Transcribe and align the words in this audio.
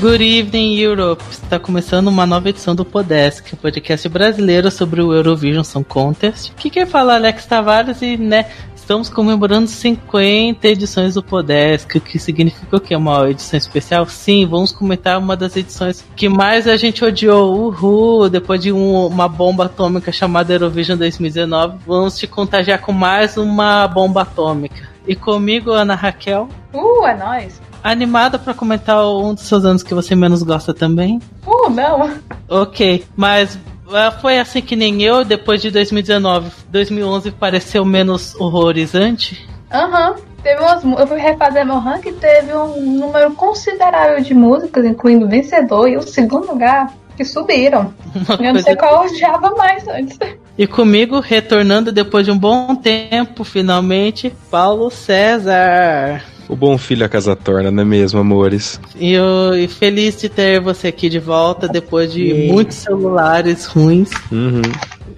Good 0.00 0.22
evening, 0.22 0.76
Europe. 0.76 1.24
Está 1.28 1.58
começando 1.58 2.06
uma 2.06 2.24
nova 2.24 2.48
edição 2.48 2.72
do 2.72 2.84
Podesk, 2.84 3.56
podcast 3.56 4.08
brasileiro 4.08 4.70
sobre 4.70 5.02
o 5.02 5.12
Eurovision 5.12 5.64
Song 5.64 5.84
Contest. 5.84 6.52
Que 6.54 6.70
quer 6.70 6.86
falar 6.86 7.16
Alex 7.16 7.44
Tavares 7.46 8.00
e, 8.00 8.16
né, 8.16 8.48
estamos 8.76 9.08
comemorando 9.08 9.66
50 9.66 10.68
edições 10.68 11.14
do 11.14 11.22
Podesk, 11.22 11.96
o 11.96 12.00
que 12.00 12.16
significa 12.16 12.76
o 12.76 12.80
que? 12.80 12.94
Uma 12.94 13.28
edição 13.28 13.58
especial? 13.58 14.06
Sim, 14.06 14.46
vamos 14.46 14.70
comentar 14.70 15.18
uma 15.18 15.36
das 15.36 15.56
edições 15.56 16.04
que 16.14 16.28
mais 16.28 16.68
a 16.68 16.76
gente 16.76 17.04
odiou. 17.04 17.66
Uhul! 17.66 18.28
Depois 18.28 18.62
de 18.62 18.70
um, 18.70 19.04
uma 19.04 19.26
bomba 19.26 19.64
atômica 19.64 20.12
chamada 20.12 20.52
Eurovision 20.52 20.96
2019, 20.96 21.78
vamos 21.84 22.16
te 22.16 22.28
contagiar 22.28 22.80
com 22.80 22.92
mais 22.92 23.36
uma 23.36 23.88
bomba 23.88 24.22
atômica. 24.22 24.88
E 25.08 25.16
comigo, 25.16 25.72
Ana 25.72 25.96
Raquel. 25.96 26.48
Uh, 26.72 27.04
é 27.04 27.16
nóis! 27.16 27.67
Animada 27.82 28.38
para 28.38 28.54
comentar 28.54 29.06
um 29.06 29.34
dos 29.34 29.44
seus 29.44 29.64
anos 29.64 29.82
que 29.82 29.94
você 29.94 30.14
menos 30.14 30.42
gosta 30.42 30.74
também? 30.74 31.20
Uh, 31.46 31.70
não. 31.70 32.10
Ok, 32.48 33.04
mas 33.16 33.54
uh, 33.86 34.20
foi 34.20 34.38
assim 34.38 34.60
que 34.60 34.76
nem 34.76 35.02
eu, 35.02 35.24
depois 35.24 35.62
de 35.62 35.70
2019. 35.70 36.50
2011 36.68 37.30
pareceu 37.32 37.84
menos 37.84 38.34
horrorizante? 38.36 39.48
Aham. 39.72 40.10
Uhum. 40.10 40.28
Teve 40.42 40.60
umas, 40.60 40.84
eu 40.84 41.06
fui 41.06 41.18
refazer 41.18 41.66
meu 41.66 41.78
ranking 41.78 42.14
teve 42.14 42.54
um 42.54 42.80
número 42.80 43.32
considerável 43.32 44.22
de 44.22 44.34
músicas, 44.34 44.84
incluindo 44.84 45.26
o 45.26 45.28
vencedor 45.28 45.88
e 45.88 45.96
o 45.96 46.02
segundo 46.02 46.46
lugar, 46.46 46.92
que 47.16 47.24
subiram. 47.24 47.92
Uma 48.38 48.46
eu 48.46 48.54
não 48.54 48.62
sei 48.62 48.76
qual 48.76 49.04
eu 49.04 49.10
odiava 49.10 49.50
mais 49.56 49.86
antes. 49.88 50.16
E 50.56 50.66
comigo, 50.66 51.18
retornando 51.18 51.90
depois 51.90 52.24
de 52.24 52.32
um 52.32 52.38
bom 52.38 52.74
tempo, 52.76 53.42
finalmente, 53.42 54.32
Paulo 54.50 54.90
César. 54.90 56.22
O 56.48 56.56
bom 56.56 56.78
filho 56.78 57.04
a 57.04 57.08
casa 57.08 57.36
torna, 57.36 57.70
não 57.70 57.82
é 57.82 57.86
mesmo, 57.86 58.18
amores? 58.18 58.80
E, 58.96 59.12
eu, 59.12 59.54
e 59.54 59.68
feliz 59.68 60.16
de 60.18 60.28
ter 60.28 60.60
você 60.60 60.88
aqui 60.88 61.08
de 61.08 61.18
volta 61.18 61.68
depois 61.68 62.12
de 62.12 62.48
muitos 62.50 62.78
celulares 62.78 63.66
ruins. 63.66 64.10
Uhum. 64.32 64.62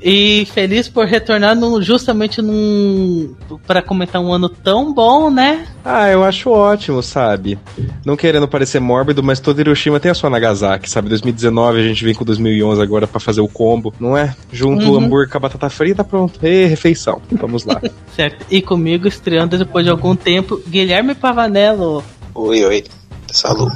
E 0.03 0.47
feliz 0.53 0.89
por 0.89 1.07
retornar 1.07 1.55
no, 1.55 1.81
justamente 1.83 2.41
num. 2.41 3.35
para 3.67 3.83
comentar 3.83 4.21
um 4.21 4.33
ano 4.33 4.49
tão 4.49 4.93
bom, 4.93 5.31
né? 5.31 5.67
Ah, 5.85 6.09
eu 6.09 6.25
acho 6.25 6.51
ótimo, 6.51 7.03
sabe? 7.03 7.59
Não 8.05 8.17
querendo 8.17 8.49
parecer 8.49 8.81
mórbido, 8.81 9.23
mas 9.23 9.41
todo 9.41 9.61
Hiroshima 9.61 10.01
tem 10.01 10.11
a 10.11 10.15
sua 10.15 10.31
Nagasaki, 10.31 10.89
sabe? 10.89 11.09
2019 11.09 11.81
a 11.81 11.83
gente 11.83 12.05
vem 12.05 12.15
com 12.15 12.25
2011 12.25 12.81
agora 12.81 13.07
para 13.07 13.21
fazer 13.21 13.41
o 13.41 13.49
combo, 13.49 13.93
não 14.01 14.17
é? 14.17 14.35
Junto 14.53 14.87
uhum. 14.87 14.93
o 14.93 14.97
hambúrguer 14.97 15.31
com 15.31 15.37
a 15.39 15.41
batata 15.41 15.71
frita, 15.71 16.05
pronto. 16.05 16.39
E 16.45 16.67
refeição. 16.67 17.21
Vamos 17.33 17.65
lá. 17.65 17.81
certo. 18.15 18.45
E 18.51 18.63
comigo 18.63 19.07
estreando 19.09 19.59
depois 19.59 19.85
de 19.85 19.91
algum 19.91 20.17
tempo, 20.17 20.61
Guilherme 20.67 21.15
Pavanello. 21.15 22.03
Oi, 22.35 22.65
oi. 22.65 22.85
Saludo. 23.33 23.73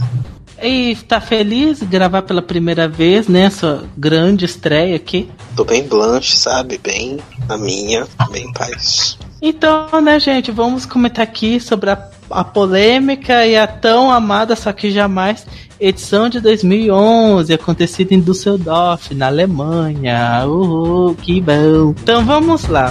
E 0.63 0.97
tá 1.09 1.21
feliz 1.21 1.81
de 1.81 1.87
gravar 1.87 2.23
pela 2.23 2.43
primeira 2.43 2.89
vez, 2.89 3.29
né? 3.29 3.51
Sua 3.51 3.85
grande 3.97 4.45
estreia 4.45 4.97
aqui. 4.97 5.29
Tô 5.57 5.65
bem 5.65 5.83
blanche, 5.83 6.37
sabe? 6.37 6.79
Bem 6.79 7.19
a 7.49 7.57
minha, 7.57 8.07
bem 8.31 8.53
paz. 8.53 9.19
Então, 9.43 10.01
né, 10.01 10.19
gente, 10.19 10.51
vamos 10.51 10.87
comentar 10.87 11.23
aqui 11.23 11.61
sobre 11.61 11.91
a, 11.91 12.09
a 12.31 12.43
polêmica 12.43 13.45
e 13.47 13.57
a 13.57 13.67
tão 13.67 14.11
amada, 14.11 14.57
só 14.57 14.73
que 14.73 14.91
jamais, 14.91 15.47
edição 15.79 16.31
de 16.31 16.41
2011, 16.41 17.53
acontecida 17.53 18.15
em 18.15 18.21
Düsseldorf, 18.21 19.15
na 19.15 19.27
Alemanha. 19.27 20.47
Uhul, 20.47 21.15
que 21.17 21.43
bom. 21.43 21.95
Então 22.03 22.25
vamos 22.25 22.67
lá. 22.69 22.91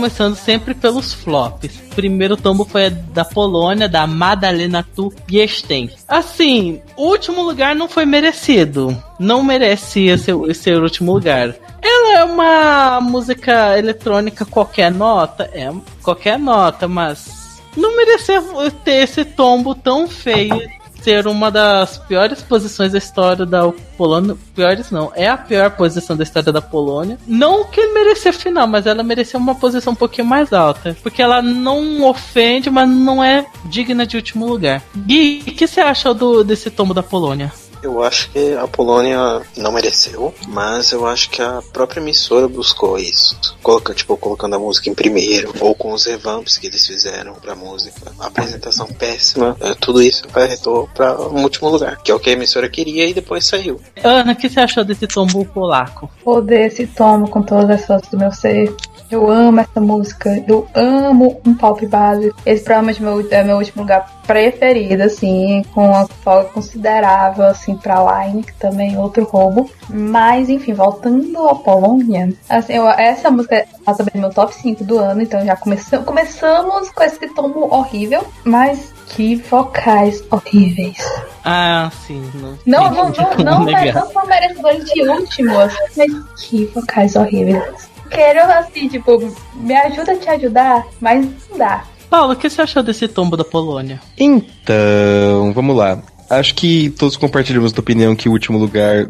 Começando 0.00 0.34
sempre 0.34 0.72
pelos 0.72 1.12
flops. 1.12 1.78
O 1.92 1.94
primeiro 1.94 2.34
tombo 2.34 2.64
foi 2.64 2.88
da 2.88 3.22
Polônia, 3.22 3.86
da 3.86 4.06
Madalena 4.06 4.82
Tu 4.96 5.12
Yesten. 5.30 5.90
Assim, 6.08 6.80
o 6.96 7.08
último 7.08 7.42
lugar 7.42 7.76
não 7.76 7.86
foi 7.86 8.06
merecido. 8.06 8.96
Não 9.18 9.42
merecia 9.42 10.16
ser, 10.16 10.34
ser 10.54 10.78
o 10.78 10.84
último 10.84 11.12
lugar. 11.12 11.54
Ela 11.82 12.18
é 12.18 12.24
uma 12.24 12.98
música 13.02 13.78
eletrônica 13.78 14.46
qualquer 14.46 14.90
nota, 14.90 15.50
é 15.52 15.70
qualquer 16.02 16.38
nota, 16.38 16.88
mas 16.88 17.60
não 17.76 17.94
merecia 17.94 18.42
ter 18.82 19.02
esse 19.02 19.22
tombo 19.22 19.74
tão 19.74 20.08
feio 20.08 20.62
ser 21.02 21.26
uma 21.26 21.50
das 21.50 21.98
piores 21.98 22.42
posições 22.42 22.92
da 22.92 22.98
história 22.98 23.46
da 23.46 23.70
Polônia. 23.96 24.36
Piores 24.54 24.90
não, 24.90 25.12
é 25.14 25.28
a 25.28 25.36
pior 25.36 25.70
posição 25.72 26.16
da 26.16 26.22
história 26.22 26.52
da 26.52 26.62
Polônia. 26.62 27.18
Não 27.26 27.64
que 27.64 27.86
merecia 27.88 28.32
final, 28.32 28.66
mas 28.66 28.86
ela 28.86 29.02
merecia 29.02 29.38
uma 29.38 29.54
posição 29.54 29.92
um 29.92 29.96
pouquinho 29.96 30.26
mais 30.26 30.52
alta. 30.52 30.96
Porque 31.02 31.22
ela 31.22 31.42
não 31.42 32.04
ofende, 32.04 32.70
mas 32.70 32.88
não 32.88 33.22
é 33.22 33.46
digna 33.64 34.06
de 34.06 34.16
último 34.16 34.46
lugar. 34.46 34.82
Gui, 34.96 35.42
o 35.46 35.52
que 35.52 35.66
você 35.66 35.80
achou 35.80 36.14
do, 36.14 36.44
desse 36.44 36.70
tombo 36.70 36.94
da 36.94 37.02
Polônia? 37.02 37.52
Eu 37.82 38.02
acho 38.02 38.30
que 38.30 38.54
a 38.54 38.66
Polônia 38.66 39.42
não 39.56 39.72
mereceu, 39.72 40.34
mas 40.48 40.92
eu 40.92 41.06
acho 41.06 41.30
que 41.30 41.40
a 41.40 41.62
própria 41.72 42.00
emissora 42.00 42.46
buscou 42.46 42.98
isso. 42.98 43.56
Coloca, 43.62 43.94
tipo, 43.94 44.16
colocando 44.16 44.56
a 44.56 44.58
música 44.58 44.90
em 44.90 44.94
primeiro, 44.94 45.52
ou 45.60 45.74
com 45.74 45.92
os 45.92 46.04
revamps 46.04 46.58
que 46.58 46.66
eles 46.66 46.86
fizeram 46.86 47.34
pra 47.34 47.54
música. 47.54 48.12
A 48.18 48.26
apresentação 48.26 48.86
péssima, 48.86 49.56
é, 49.60 49.74
tudo 49.74 50.02
isso 50.02 50.24
acarretou 50.26 50.88
pra 50.94 51.18
um 51.20 51.42
último 51.42 51.68
lugar, 51.68 51.96
que 52.02 52.10
é 52.10 52.14
o 52.14 52.20
que 52.20 52.30
a 52.30 52.32
emissora 52.34 52.68
queria 52.68 53.08
e 53.08 53.14
depois 53.14 53.46
saiu. 53.46 53.80
Ana, 54.02 54.32
o 54.32 54.36
que 54.36 54.48
você 54.48 54.60
achou 54.60 54.84
desse 54.84 55.06
tombo 55.06 55.44
polaco? 55.46 56.10
Odeio 56.24 56.66
esse 56.66 56.86
tombo 56.86 57.28
com 57.28 57.42
todas 57.42 57.70
as 57.70 57.86
forças 57.86 58.08
do 58.10 58.18
meu 58.18 58.32
ser. 58.32 58.74
Eu 59.10 59.28
amo 59.28 59.60
essa 59.60 59.80
música. 59.80 60.44
Eu 60.46 60.68
amo 60.74 61.40
um 61.44 61.54
pop 61.54 61.84
base. 61.86 62.32
Esse 62.46 62.62
provavelmente 62.62 63.02
meu, 63.02 63.26
é 63.30 63.42
meu 63.42 63.56
último 63.56 63.82
lugar 63.82 64.19
preferido, 64.30 65.02
assim, 65.02 65.64
com 65.74 65.88
uma 65.88 66.06
folga 66.06 66.48
considerável, 66.50 67.46
assim, 67.46 67.76
pra 67.76 68.24
Line, 68.24 68.44
que 68.44 68.52
também 68.54 68.94
é 68.94 68.98
outro 68.98 69.24
roubo. 69.24 69.68
Mas, 69.88 70.48
enfim, 70.48 70.72
voltando 70.72 71.48
à 71.48 71.54
Polônia, 71.56 72.32
assim, 72.48 72.74
eu, 72.74 72.88
essa 72.88 73.28
música 73.28 73.66
tá 73.84 73.92
também 73.92 74.12
no 74.14 74.20
meu 74.20 74.30
top 74.30 74.54
5 74.54 74.84
do 74.84 74.98
ano, 74.98 75.20
então 75.22 75.44
já 75.44 75.56
começamos, 75.56 76.06
começamos 76.06 76.90
com 76.90 77.02
esse 77.02 77.34
tomo 77.34 77.74
horrível, 77.74 78.24
mas 78.44 78.92
que 79.08 79.34
vocais 79.34 80.22
horríveis. 80.30 80.96
Ah, 81.44 81.90
sim. 82.06 82.22
Não, 82.64 82.84
não, 82.84 82.90
não, 82.90 83.10
não, 83.10 83.36
não, 83.36 83.64
não, 83.64 83.92
não 83.92 84.10
são 84.12 84.26
merecedores 84.26 84.84
de 84.84 85.08
últimos, 85.08 85.74
mas 85.96 86.12
que 86.38 86.66
vocais 86.66 87.16
horríveis 87.16 87.90
quero, 88.10 88.40
assim, 88.52 88.88
tipo, 88.88 89.18
me 89.54 89.74
ajuda 89.74 90.12
a 90.12 90.16
te 90.16 90.28
ajudar, 90.28 90.86
mas 91.00 91.24
não 91.48 91.58
dá. 91.58 91.84
Paulo, 92.10 92.32
o 92.32 92.36
que 92.36 92.50
você 92.50 92.60
achou 92.60 92.82
desse 92.82 93.06
tombo 93.06 93.36
da 93.36 93.44
Polônia? 93.44 94.00
Então, 94.18 95.52
vamos 95.54 95.76
lá. 95.76 96.02
Acho 96.28 96.54
que 96.54 96.90
todos 96.90 97.16
compartilhamos 97.16 97.72
da 97.72 97.80
opinião 97.80 98.16
que 98.16 98.28
o 98.28 98.32
último 98.32 98.58
lugar 98.58 99.08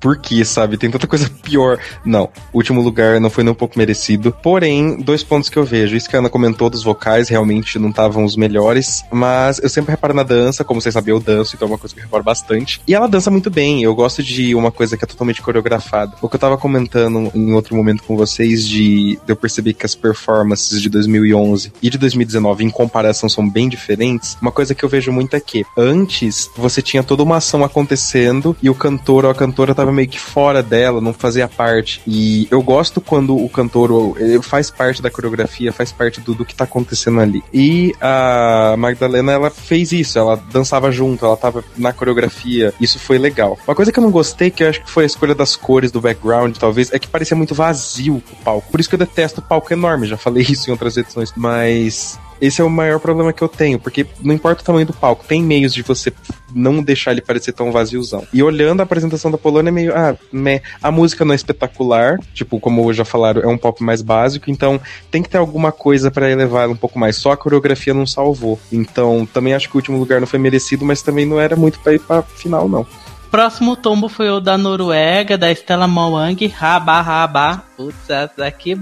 por 0.00 0.18
que, 0.18 0.44
sabe? 0.44 0.76
Tem 0.76 0.90
tanta 0.90 1.06
coisa 1.06 1.28
pior. 1.42 1.78
Não, 2.04 2.28
último 2.52 2.80
lugar 2.80 3.20
não 3.20 3.30
foi 3.30 3.44
nem 3.44 3.52
um 3.52 3.56
pouco 3.56 3.78
merecido. 3.78 4.34
Porém, 4.42 5.00
dois 5.00 5.22
pontos 5.22 5.48
que 5.48 5.56
eu 5.56 5.64
vejo. 5.64 5.96
Isso 5.96 6.08
que 6.08 6.16
a 6.16 6.18
Ana 6.18 6.28
comentou 6.28 6.70
dos 6.70 6.82
vocais 6.82 7.28
realmente 7.28 7.78
não 7.78 7.90
estavam 7.90 8.24
os 8.24 8.36
melhores. 8.36 9.02
Mas 9.10 9.58
eu 9.58 9.68
sempre 9.68 9.92
reparo 9.92 10.14
na 10.14 10.22
dança, 10.22 10.64
como 10.64 10.80
vocês 10.80 10.92
sabem, 10.92 11.12
eu 11.12 11.20
danço, 11.20 11.56
então 11.56 11.66
é 11.66 11.70
uma 11.70 11.78
coisa 11.78 11.94
que 11.94 12.00
eu 12.00 12.04
reparo 12.04 12.22
bastante. 12.22 12.80
E 12.86 12.94
ela 12.94 13.08
dança 13.08 13.30
muito 13.30 13.50
bem. 13.50 13.82
Eu 13.82 13.94
gosto 13.94 14.22
de 14.22 14.54
uma 14.54 14.70
coisa 14.70 14.96
que 14.96 15.04
é 15.04 15.06
totalmente 15.06 15.42
coreografada. 15.42 16.14
O 16.22 16.28
que 16.28 16.36
eu 16.36 16.40
tava 16.40 16.56
comentando 16.56 17.30
em 17.34 17.52
outro 17.52 17.74
momento 17.74 18.02
com 18.02 18.16
vocês, 18.16 18.66
de, 18.66 19.16
de 19.16 19.32
eu 19.32 19.36
perceber 19.36 19.72
que 19.74 19.86
as 19.86 19.94
performances 19.94 20.80
de 20.80 20.88
2011 20.88 21.72
e 21.82 21.90
de 21.90 21.98
2019, 21.98 22.64
em 22.64 22.70
comparação, 22.70 23.28
são 23.28 23.48
bem 23.48 23.68
diferentes. 23.68 24.36
Uma 24.40 24.52
coisa 24.52 24.74
que 24.74 24.84
eu 24.84 24.88
vejo 24.88 25.10
muito 25.10 25.34
é 25.34 25.40
que 25.40 25.64
antes 25.76 26.50
você 26.56 26.80
tinha 26.80 27.02
toda 27.02 27.22
uma 27.22 27.36
ação 27.36 27.64
acontecendo 27.64 28.56
e 28.62 28.70
o 28.70 28.74
cantor 28.74 29.24
ou 29.24 29.30
a 29.30 29.34
cantora 29.34 29.74
tava 29.74 29.87
tava 29.88 29.92
meio 29.92 30.08
que 30.08 30.20
fora 30.20 30.62
dela, 30.62 31.00
não 31.00 31.12
fazia 31.12 31.48
parte. 31.48 32.02
E 32.06 32.46
eu 32.50 32.62
gosto 32.62 33.00
quando 33.00 33.36
o 33.36 33.48
cantor 33.48 34.16
faz 34.42 34.70
parte 34.70 35.00
da 35.02 35.10
coreografia, 35.10 35.72
faz 35.72 35.90
parte 35.90 36.20
do, 36.20 36.34
do 36.34 36.44
que 36.44 36.54
tá 36.54 36.64
acontecendo 36.64 37.20
ali. 37.20 37.42
E 37.52 37.94
a 38.00 38.74
Magdalena, 38.78 39.32
ela 39.32 39.50
fez 39.50 39.92
isso, 39.92 40.18
ela 40.18 40.36
dançava 40.52 40.92
junto, 40.92 41.24
ela 41.24 41.36
tava 41.36 41.64
na 41.76 41.92
coreografia, 41.92 42.72
isso 42.80 42.98
foi 42.98 43.18
legal. 43.18 43.58
Uma 43.66 43.74
coisa 43.74 43.90
que 43.90 43.98
eu 43.98 44.04
não 44.04 44.10
gostei, 44.10 44.50
que 44.50 44.62
eu 44.62 44.68
acho 44.68 44.82
que 44.82 44.90
foi 44.90 45.04
a 45.04 45.06
escolha 45.06 45.34
das 45.34 45.56
cores 45.56 45.90
do 45.90 46.00
background, 46.00 46.56
talvez, 46.56 46.92
é 46.92 46.98
que 46.98 47.08
parecia 47.08 47.36
muito 47.36 47.54
vazio 47.54 48.16
o 48.16 48.36
palco. 48.44 48.70
Por 48.70 48.80
isso 48.80 48.88
que 48.88 48.94
eu 48.94 48.98
detesto 48.98 49.40
o 49.40 49.44
palco 49.44 49.72
enorme, 49.72 50.06
já 50.06 50.16
falei 50.16 50.44
isso 50.48 50.68
em 50.68 50.72
outras 50.72 50.96
edições, 50.96 51.32
mas 51.36 52.18
esse 52.40 52.60
é 52.60 52.64
o 52.64 52.70
maior 52.70 53.00
problema 53.00 53.32
que 53.32 53.42
eu 53.42 53.48
tenho, 53.48 53.78
porque 53.78 54.06
não 54.22 54.34
importa 54.34 54.62
o 54.62 54.64
tamanho 54.64 54.86
do 54.86 54.92
palco, 54.92 55.24
tem 55.26 55.42
meios 55.42 55.72
de 55.74 55.82
você 55.82 56.12
não 56.54 56.82
deixar 56.82 57.12
ele 57.12 57.20
parecer 57.20 57.52
tão 57.52 57.70
vaziozão. 57.72 58.26
E 58.32 58.42
olhando 58.42 58.80
a 58.80 58.84
apresentação 58.84 59.30
da 59.30 59.38
Polônia, 59.38 59.70
é 59.70 59.72
meio, 59.72 59.96
ah, 59.96 60.16
meh. 60.32 60.62
a 60.82 60.90
música 60.90 61.24
não 61.24 61.32
é 61.32 61.36
espetacular, 61.36 62.18
tipo, 62.32 62.58
como 62.60 62.92
já 62.92 63.04
falaram, 63.04 63.42
é 63.42 63.46
um 63.46 63.58
pop 63.58 63.82
mais 63.82 64.02
básico, 64.02 64.50
então 64.50 64.80
tem 65.10 65.22
que 65.22 65.28
ter 65.28 65.38
alguma 65.38 65.72
coisa 65.72 66.10
para 66.10 66.30
elevar 66.30 66.68
um 66.68 66.76
pouco 66.76 66.98
mais. 66.98 67.16
Só 67.16 67.32
a 67.32 67.36
coreografia 67.36 67.92
não 67.94 68.06
salvou. 68.06 68.58
Então, 68.72 69.26
também 69.32 69.54
acho 69.54 69.68
que 69.68 69.76
o 69.76 69.78
último 69.78 69.98
lugar 69.98 70.20
não 70.20 70.26
foi 70.26 70.38
merecido, 70.38 70.84
mas 70.84 71.02
também 71.02 71.26
não 71.26 71.40
era 71.40 71.56
muito 71.56 71.78
para 71.80 71.94
ir 71.94 72.00
pra 72.00 72.22
final, 72.22 72.68
não. 72.68 72.86
Próximo 73.30 73.76
tombo 73.76 74.08
foi 74.08 74.30
o 74.30 74.40
da 74.40 74.56
Noruega, 74.56 75.36
da 75.36 75.50
Stella 75.52 75.86
Mawang, 75.86 76.46
Raba 76.46 77.00
Raba. 77.02 77.67
Putz, 77.78 78.10
essa 78.10 78.32
daqui, 78.36 78.74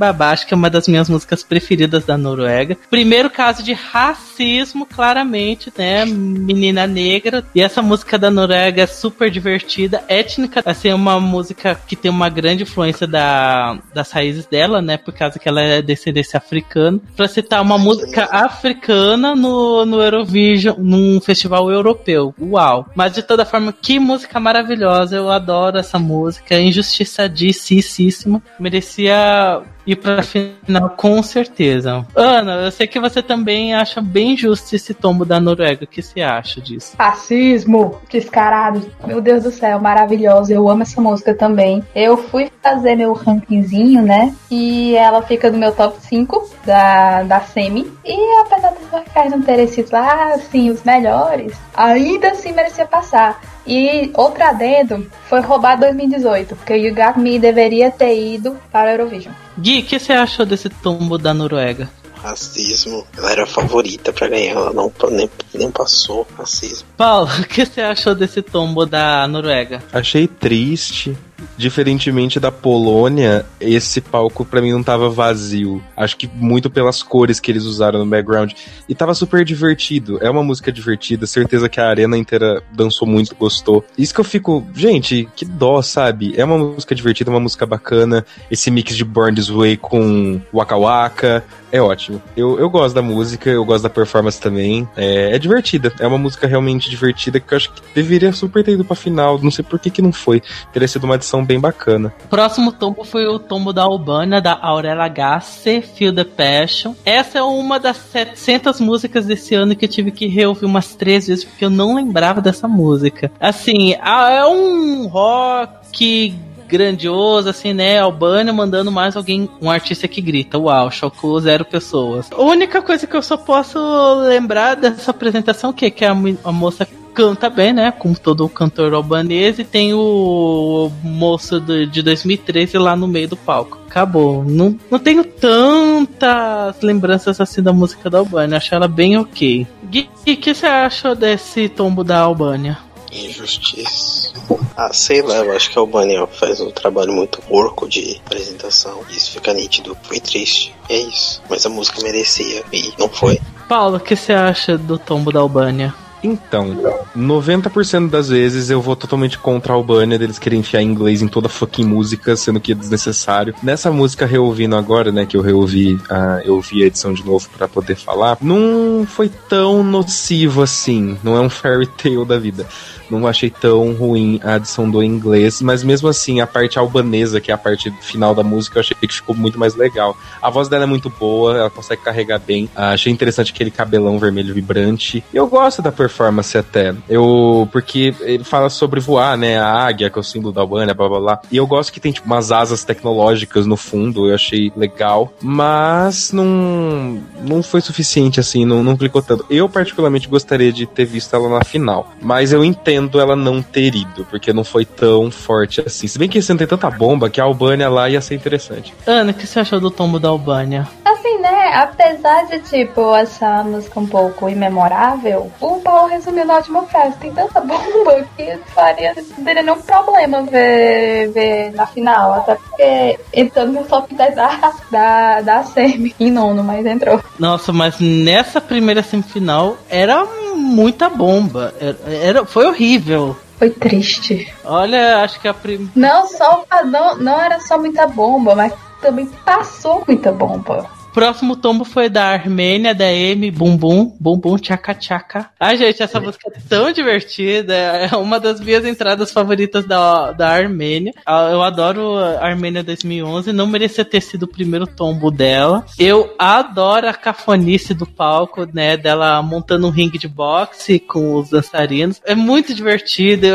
que 0.49 0.55
é 0.55 0.57
uma 0.57 0.71
das 0.71 0.89
minhas 0.89 1.07
músicas 1.07 1.43
preferidas 1.43 2.07
da 2.07 2.17
Noruega. 2.17 2.79
Primeiro 2.89 3.29
caso 3.29 3.63
de 3.63 3.75
racismo, 3.75 4.87
claramente, 4.87 5.71
né? 5.77 6.07
Menina 6.07 6.87
negra. 6.87 7.45
E 7.55 7.61
essa 7.61 7.83
música 7.83 8.19
da 8.19 8.31
Noruega 8.31 8.83
é 8.83 8.87
super 8.87 9.31
divertida, 9.31 10.03
étnica. 10.09 10.63
Assim, 10.65 10.89
é 10.89 10.95
uma 10.95 11.21
música 11.21 11.79
que 11.87 11.95
tem 11.95 12.11
uma 12.11 12.31
grande 12.31 12.63
influência 12.63 13.07
da, 13.07 13.79
das 13.93 14.11
raízes 14.11 14.47
dela, 14.47 14.81
né? 14.81 14.97
Por 14.97 15.13
causa 15.13 15.39
que 15.39 15.47
ela 15.47 15.61
é 15.61 15.83
descendência 15.83 16.39
africana. 16.39 16.99
Pra 17.15 17.29
citar 17.29 17.61
uma 17.61 17.77
música 17.77 18.27
africana 18.33 19.35
no, 19.35 19.85
no 19.85 20.01
Eurovision, 20.01 20.77
num 20.79 21.21
festival 21.21 21.71
europeu. 21.71 22.35
Uau! 22.41 22.87
Mas 22.95 23.13
de 23.13 23.23
toda 23.23 23.45
forma, 23.45 23.75
que 23.75 23.99
música 23.99 24.41
maravilhosa. 24.41 25.17
Eu 25.17 25.31
adoro 25.31 25.77
essa 25.77 25.99
música. 25.99 26.55
É 26.55 26.63
injustiçadíssima. 26.63 28.43
Merecia 28.87 29.65
ir 29.87 29.97
pra 29.97 30.23
final 30.23 30.91
com 30.91 31.23
certeza. 31.23 32.05
Ana, 32.15 32.65
eu 32.65 32.71
sei 32.71 32.87
que 32.87 32.99
você 32.99 33.23
também 33.23 33.75
acha 33.75 34.01
bem 34.01 34.37
justo 34.37 34.75
esse 34.75 34.93
tombo 34.93 35.25
da 35.25 35.39
Noruega. 35.39 35.85
O 35.85 35.87
que 35.87 36.03
você 36.03 36.21
acha 36.21 36.61
disso? 36.61 36.95
Racismo, 36.99 38.01
descarado. 38.11 38.91
Meu 39.07 39.21
Deus 39.21 39.45
do 39.45 39.51
céu, 39.51 39.79
maravilhosa. 39.81 40.53
Eu 40.53 40.69
amo 40.69 40.83
essa 40.83 41.01
música 41.01 41.35
também. 41.35 41.85
Eu 41.95 42.17
fui 42.17 42.51
fazer 42.63 42.97
meu 42.97 43.13
rankingzinho, 43.13 44.03
né? 44.03 44.35
E 44.51 44.97
ela 44.97 45.23
fica 45.23 45.51
no 45.51 45.59
meu 45.59 45.73
top 45.73 45.97
5 46.01 46.51
da, 46.65 47.23
da 47.23 47.41
Semi. 47.41 47.91
E 48.05 48.41
apesar 48.41 48.71
dos 48.71 48.91
locais 48.91 49.31
não 49.31 49.43
terem 49.43 49.69
sido 49.69 49.91
lá, 49.93 50.35
assim, 50.35 50.71
os 50.71 50.83
melhores, 50.83 51.53
ainda 51.75 52.31
assim 52.31 52.53
merecia 52.53 52.87
passar. 52.87 53.41
E 53.67 54.13
outro 54.15 54.43
adendo 54.45 55.11
foi 55.29 55.41
roubar 55.41 55.77
2018, 55.79 56.55
porque 56.55 56.73
o 56.73 56.77
You 56.77 56.95
Got 56.95 57.19
Me 57.19 57.39
deveria 57.39 57.91
ter 57.91 58.17
ido 58.17 58.57
para 58.71 58.91
a 58.91 58.93
Eurovision. 58.93 59.35
Gui, 59.59 59.81
o 59.81 59.83
que 59.83 59.99
você 59.99 60.13
achou 60.13 60.45
desse 60.45 60.69
tombo 60.69 61.17
da 61.17 61.33
Noruega? 61.33 61.89
Racismo. 62.23 63.07
Ela 63.17 63.33
era 63.33 63.43
a 63.45 63.47
favorita 63.47 64.13
pra 64.13 64.29
ganhar, 64.29 64.53
ela 64.53 64.73
não, 64.73 64.93
nem, 65.11 65.31
nem 65.55 65.71
passou. 65.71 66.27
Racismo. 66.37 66.87
Paulo, 66.97 67.31
o 67.41 67.45
que 67.45 67.65
você 67.65 67.81
achou 67.81 68.15
desse 68.15 68.43
tombo 68.43 68.85
da 68.85 69.27
Noruega? 69.29 69.83
Achei 69.93 70.27
triste. 70.27 71.17
Diferentemente 71.57 72.41
da 72.41 72.51
Polônia, 72.51 73.45
esse 73.61 74.01
palco 74.01 74.45
para 74.45 74.61
mim 74.61 74.73
não 74.73 74.83
tava 74.83 75.09
vazio. 75.09 75.83
Acho 75.97 76.17
que 76.17 76.29
muito 76.35 76.71
pelas 76.71 77.03
cores 77.03 77.41
que 77.41 77.51
eles 77.51 77.65
usaram 77.65 77.99
no 77.99 78.07
background. 78.07 78.53
E 78.89 78.95
tava 78.95 79.15
super 79.15 79.45
divertido. 79.45 80.19
É 80.23 80.31
uma 80.31 80.43
música 80.43 80.73
divertida, 80.73 81.27
certeza 81.27 81.69
que 81.69 81.81
a 81.81 81.89
arena 81.89 82.17
inteira 82.17 82.63
dançou 82.73 83.07
muito, 83.07 83.35
gostou. 83.35 83.85
Isso 83.97 84.15
que 84.15 84.21
eu 84.21 84.25
fico, 84.25 84.67
gente, 84.75 85.29
que 85.35 85.45
dó, 85.45 85.81
sabe? 85.83 86.35
É 86.37 86.45
uma 86.45 86.59
música 86.59 86.95
divertida, 86.95 87.31
uma 87.31 87.41
música 87.41 87.67
bacana. 87.67 88.25
Esse 88.51 88.71
mix 88.71 88.97
de 88.97 89.05
Burn 89.05 89.35
This 89.35 89.49
Way 89.49 89.77
com 89.77 90.41
Waka 90.53 90.77
Waka. 90.77 91.45
É 91.71 91.81
ótimo. 91.81 92.23
Eu, 92.37 92.59
eu 92.59 92.71
gosto 92.71 92.95
da 92.95 93.03
música, 93.03 93.51
eu 93.51 93.65
gosto 93.65 93.83
da 93.83 93.91
performance 93.91 94.41
também. 94.41 94.89
É, 94.97 95.35
é 95.35 95.39
divertida. 95.39 95.93
É 95.99 96.07
uma 96.07 96.19
música 96.19 96.47
realmente 96.47 96.89
divertida 96.89 97.41
que 97.41 97.53
eu 97.53 97.57
acho 97.57 97.73
que 97.73 97.83
deveria 97.95 98.33
super 98.33 98.65
ter 98.65 98.73
ido 98.73 98.85
pra 98.85 98.97
final. 98.97 99.39
Não 99.43 99.51
sei 99.51 99.65
por 99.65 99.79
que, 99.79 99.91
que 99.91 100.01
não 100.01 100.13
foi. 100.13 100.43
Teria 100.73 100.89
sido 100.89 101.05
uma 101.05 101.19
edição 101.27 101.45
bem 101.45 101.59
bacana. 101.59 102.15
Próximo 102.31 102.71
tombo 102.71 103.05
foi 103.05 103.27
o 103.27 103.39
tombo 103.39 103.73
da 103.73 103.83
Albânia, 103.83 104.41
da 104.41 104.57
Aurela 104.61 105.09
Gasser, 105.09 105.83
Feel 105.83 106.15
the 106.15 106.25
Passion. 106.25 106.95
Essa 107.05 107.39
é 107.39 107.43
uma 107.43 107.81
das 107.81 107.97
700 107.97 108.81
músicas 108.81 109.27
desse 109.27 109.55
ano 109.55 109.75
que 109.75 109.85
eu 109.85 109.89
tive 109.89 110.13
que 110.13 110.27
reouvir 110.27 110.65
umas 110.65 110.95
três 110.95 111.27
vezes 111.27 111.45
porque 111.45 111.65
eu 111.65 111.71
não 111.71 111.97
lembrava 111.97 112.41
dessa 112.41 112.69
música. 112.69 113.31
Assim, 113.41 113.95
é 113.95 114.47
um 114.47 115.09
rock 115.09 116.35
grandioso, 116.69 117.49
assim, 117.49 117.73
né? 117.73 117.99
Albânia 117.99 118.53
mandando 118.53 118.91
mais 118.91 119.17
alguém, 119.17 119.49
um 119.61 119.71
artista 119.71 120.07
que 120.09 120.21
grita. 120.21 120.59
Uau, 120.59 120.91
chocou 120.91 121.41
zero 121.41 121.65
pessoas. 121.65 122.31
A 122.33 122.43
única 122.43 122.83
coisa 122.83 123.07
que 123.07 123.17
eu 123.17 123.23
só 123.23 123.37
posso 123.37 123.79
lembrar 124.27 124.75
dessa 124.75 125.11
apresentação, 125.11 125.73
que, 125.73 125.87
é 125.87 125.91
que 125.91 126.05
a, 126.05 126.13
a 126.45 126.53
moça 126.53 126.87
canta 127.17 127.49
bem, 127.49 127.73
né? 127.73 127.91
Como 127.91 128.17
todo 128.17 128.47
cantor 128.47 128.93
albanês, 128.93 129.59
e 129.59 129.65
tem 129.65 129.95
o 129.95 130.93
moço 131.03 131.59
de, 131.59 131.87
de 131.87 132.03
2013 132.03 132.77
lá 132.77 132.95
no 132.95 133.09
meio 133.09 133.27
do 133.27 133.37
palco. 133.37 133.81
Acabou. 133.89 134.45
Não, 134.45 134.79
não 134.91 134.99
tenho 134.99 135.25
tantas 135.25 136.83
lembranças 136.83 137.41
assim 137.41 137.63
da 137.63 137.73
música 137.73 138.11
da 138.11 138.19
Albânia. 138.19 138.59
Acho 138.59 138.75
ela 138.75 138.87
bem 138.87 139.17
ok. 139.17 139.67
Gui, 139.85 140.11
o 140.21 140.37
que 140.37 140.55
você 140.55 140.67
achou 140.67 141.15
desse 141.15 141.71
tombo 141.71 142.05
da 142.05 142.19
Albânia? 142.19 142.79
Injustiça. 143.11 144.35
Ah, 144.77 144.93
sei 144.93 145.23
lá, 145.23 145.37
eu 145.37 145.57
acho 145.57 145.71
que 145.71 145.79
a 145.79 145.81
Albânia 145.81 146.27
faz 146.27 146.61
um 146.61 146.71
trabalho 146.71 147.13
muito 147.13 147.41
porco 147.41 147.89
de 147.89 148.21
apresentação. 148.27 149.01
Isso 149.09 149.31
fica 149.31 149.55
nítido. 149.55 149.97
Foi 150.03 150.21
triste. 150.21 150.75
É 150.91 150.99
isso. 150.99 151.43
Mas 151.49 151.65
a 151.65 151.71
música 151.71 152.03
merecia 152.03 152.63
e 152.71 152.93
não 152.99 153.09
foi. 153.09 153.41
Paulo, 153.67 153.97
o 153.97 154.01
que 154.01 154.15
você 154.15 154.35
acha 154.35 154.77
do 154.77 154.99
tombo 154.99 155.33
da 155.33 155.41
Albânia? 155.41 155.95
Então, 156.23 156.75
90% 157.17 158.11
das 158.11 158.29
vezes 158.29 158.71
eu 158.71 158.81
vou 158.81 158.97
totalmente 158.97 159.39
contra 159.39 159.73
a 159.73 159.77
Albânia, 159.77 160.19
deles 160.19 160.39
querem 160.39 160.61
enfiar 160.61 160.83
inglês 160.83 161.23
em 161.23 161.29
toda 161.29 161.49
fucking 161.49 161.85
música, 161.85 162.37
sendo 162.37 162.61
que 162.61 162.73
é 162.73 162.75
desnecessário. 162.75 163.55
Nessa 163.63 163.91
música 163.91 164.27
reouvindo 164.27 164.77
agora, 164.77 165.13
né, 165.13 165.27
que 165.27 165.37
eu 165.37 165.43
reouvi, 165.43 165.95
uh, 165.95 166.41
eu 166.45 166.61
vi 166.61 166.83
a 166.83 166.87
edição 166.87 167.13
de 167.13 167.25
novo 167.25 167.49
para 167.57 167.69
poder 167.69 167.97
falar, 167.97 168.39
não 168.41 169.07
foi 169.07 169.31
tão 169.49 169.83
nocivo 169.83 170.63
assim, 170.63 171.17
não 171.23 171.37
é 171.37 171.41
um 171.41 171.51
fairy 171.51 171.87
tale 171.87 172.25
da 172.25 172.39
vida 172.39 172.67
não 173.11 173.27
achei 173.27 173.51
tão 173.51 173.93
ruim 173.93 174.41
a 174.43 174.55
adição 174.55 174.91
do 174.91 175.03
inglês, 175.03 175.61
mas 175.63 175.83
mesmo 175.83 176.09
assim, 176.09 176.41
a 176.41 176.47
parte 176.47 176.79
albanesa, 176.79 177.41
que 177.41 177.51
é 177.51 177.55
a 177.55 177.59
parte 177.59 177.91
final 178.01 178.35
da 178.35 178.43
música, 178.43 178.79
eu 178.79 178.81
achei 178.81 178.97
que 178.97 179.09
ficou 179.09 179.35
muito 179.35 179.59
mais 179.59 179.75
legal. 179.75 180.17
A 180.41 180.51
voz 180.51 180.69
dela 180.69 180.85
é 180.85 180.87
muito 180.87 181.09
boa, 181.11 181.57
ela 181.57 181.71
consegue 181.71 182.03
carregar 182.03 182.39
bem. 182.39 182.69
Achei 182.75 183.13
interessante 183.13 183.53
aquele 183.53 183.71
cabelão 183.71 184.19
vermelho 184.19 184.55
vibrante. 184.55 185.23
Eu 185.33 185.47
gosto 185.47 185.83
da 185.83 185.93
performance 185.93 186.57
até. 186.57 186.95
Eu. 187.09 187.69
Porque 187.73 188.15
ele 188.21 188.45
fala 188.45 188.69
sobre 188.69 189.01
voar, 189.01 189.37
né? 189.37 189.59
A 189.59 189.87
águia, 189.87 190.11
que 190.11 190.19
é 190.19 190.21
o 190.21 190.25
símbolo 190.25 190.53
da 190.53 190.61
Albânia, 190.61 190.95
blá 190.95 191.09
blá 191.09 191.21
blá. 191.21 191.41
E 191.51 191.57
eu 191.57 191.67
gosto 191.67 191.93
que 191.93 192.01
tem, 192.01 192.13
tipo, 192.13 192.27
umas 192.27 192.53
asas 192.53 192.85
tecnológicas 192.85 193.67
no 193.67 193.77
fundo, 193.77 194.29
eu 194.29 194.35
achei 194.35 194.73
legal. 194.77 195.33
Mas 195.41 196.33
não. 196.33 197.21
Não 197.43 197.63
foi 197.63 197.81
suficiente, 197.81 198.41
assim, 198.41 198.65
não, 198.65 198.83
não 198.83 198.97
clicou 198.97 199.23
tanto. 199.23 199.45
Eu, 199.49 199.69
particularmente, 199.69 200.29
gostaria 200.29 200.73
de 200.73 200.87
ter 200.87 201.05
visto 201.05 201.35
ela 201.35 201.49
na 201.49 201.65
final. 201.65 202.13
Mas 202.21 202.53
eu 202.53 202.65
entendo 202.65 202.96
entendo 202.97 203.21
ela 203.21 203.37
não 203.37 203.63
ter 203.63 203.95
ido, 203.95 204.27
porque 204.31 204.53
não 204.53 204.65
foi 204.65 204.85
tão 204.85 205.31
forte 205.31 205.83
assim. 205.85 206.07
Se 206.07 206.19
bem 206.19 206.29
que 206.29 206.39
esse 206.39 206.51
não 206.51 206.57
tem 206.57 206.67
tanta 206.67 206.91
bomba 206.91 207.29
que 207.29 207.41
a 207.41 207.45
Albânia 207.45 207.89
lá 207.89 208.09
ia 208.09 208.21
ser 208.21 208.35
interessante. 208.35 208.95
Ana, 209.07 209.31
o 209.31 209.35
que 209.35 209.47
você 209.47 209.61
achou 209.61 209.79
do 209.79 209.91
tombo 209.91 210.19
da 210.19 210.29
Albânia? 210.29 210.89
Assim, 211.05 211.36
né? 211.51 211.71
Apesar 211.75 212.47
de, 212.47 212.59
tipo, 212.61 213.15
essa 213.15 213.63
música 213.63 214.01
um 214.01 214.07
pouco 214.07 214.49
imemorável, 214.49 215.51
o 215.61 215.81
Paulo 215.81 216.09
resumiu 216.09 216.45
na 216.45 216.57
última 216.57 216.83
frase. 216.85 217.17
Tem 217.19 217.33
tanta 217.33 217.61
bomba 217.61 218.27
que 218.37 218.59
faria, 218.75 219.15
não 219.15 219.45
teria 219.45 219.63
nenhum 219.63 219.81
problema 219.81 220.43
ver, 220.43 221.31
ver 221.31 221.73
na 221.73 221.87
final. 221.87 222.35
Até 222.35 222.57
porque 222.57 223.19
entrando 223.33 223.73
no 223.73 223.85
top 223.85 224.13
10 224.15 224.35
da, 224.35 224.73
da, 224.91 225.41
da 225.41 225.65
semi. 225.65 226.15
Em 226.19 226.31
nono, 226.31 226.65
mas 226.65 226.85
entrou. 226.85 227.23
Nossa, 227.39 227.73
mas 227.73 228.01
nessa 228.01 228.61
primeira 228.61 229.03
semifinal 229.03 229.77
era 229.89 230.25
muita 230.57 231.09
bomba. 231.09 231.75
Era, 231.81 231.97
era, 232.15 232.45
foi 232.45 232.67
horrível. 232.67 233.37
Foi 233.59 233.71
triste. 233.71 234.53
Olha, 234.65 235.23
acho 235.23 235.41
que 235.41 235.49
a 235.49 235.55
primeira. 235.55 235.93
Não, 235.95 236.27
só, 236.27 236.65
não, 236.85 237.17
não 237.17 237.41
era 237.41 237.61
só 237.61 237.79
muita 237.79 238.07
bomba, 238.07 238.55
mas 238.55 238.73
também 239.01 239.27
passou 239.45 240.03
muita 240.07 240.33
bomba. 240.33 240.96
Próximo 241.17 241.57
tombo 241.57 241.83
foi 241.83 242.11
da 242.11 242.25
Armênia, 242.25 242.95
da 242.95 243.11
M, 243.11 243.51
Bum 243.51 243.75
Bum, 243.75 244.15
Bum 244.21 244.37
Bum 244.37 244.59
Tchaca 244.59 244.93
Tchaca. 244.95 245.49
Ai, 245.59 245.79
gente, 245.79 246.03
essa 246.03 246.21
música 246.21 246.53
é 246.55 246.61
tão 246.69 246.93
divertida. 246.93 247.73
É 247.75 248.15
uma 248.17 248.39
das 248.39 248.61
minhas 248.61 248.85
entradas 248.85 249.33
favoritas 249.33 249.87
da, 249.87 250.33
da 250.33 250.51
Armênia. 250.51 251.15
Ah, 251.25 251.49
Eu 251.51 251.63
adoro 251.63 252.19
a 252.19 252.45
Armênia 252.45 252.83
2011. 252.83 253.51
Não 253.51 253.67
merecia 253.67 254.05
ter 254.05 254.21
sido 254.21 254.43
o 254.43 254.47
primeiro 254.47 254.87
tombo 254.87 255.31
dela. 255.31 255.87
Eu 255.99 256.35
adoro 256.39 257.09
a 257.09 257.15
cafonice 257.15 257.95
do 257.95 258.05
palco, 258.05 258.69
né? 258.71 258.99
Dela 258.99 259.41
montando 259.41 259.87
um 259.87 259.91
ringue 259.91 260.19
de 260.19 260.29
boxe 260.29 260.99
com 260.99 261.37
os 261.37 261.49
dançarinos. 261.49 262.21
É 262.27 262.35
muito 262.35 262.75
divertido. 262.75 263.47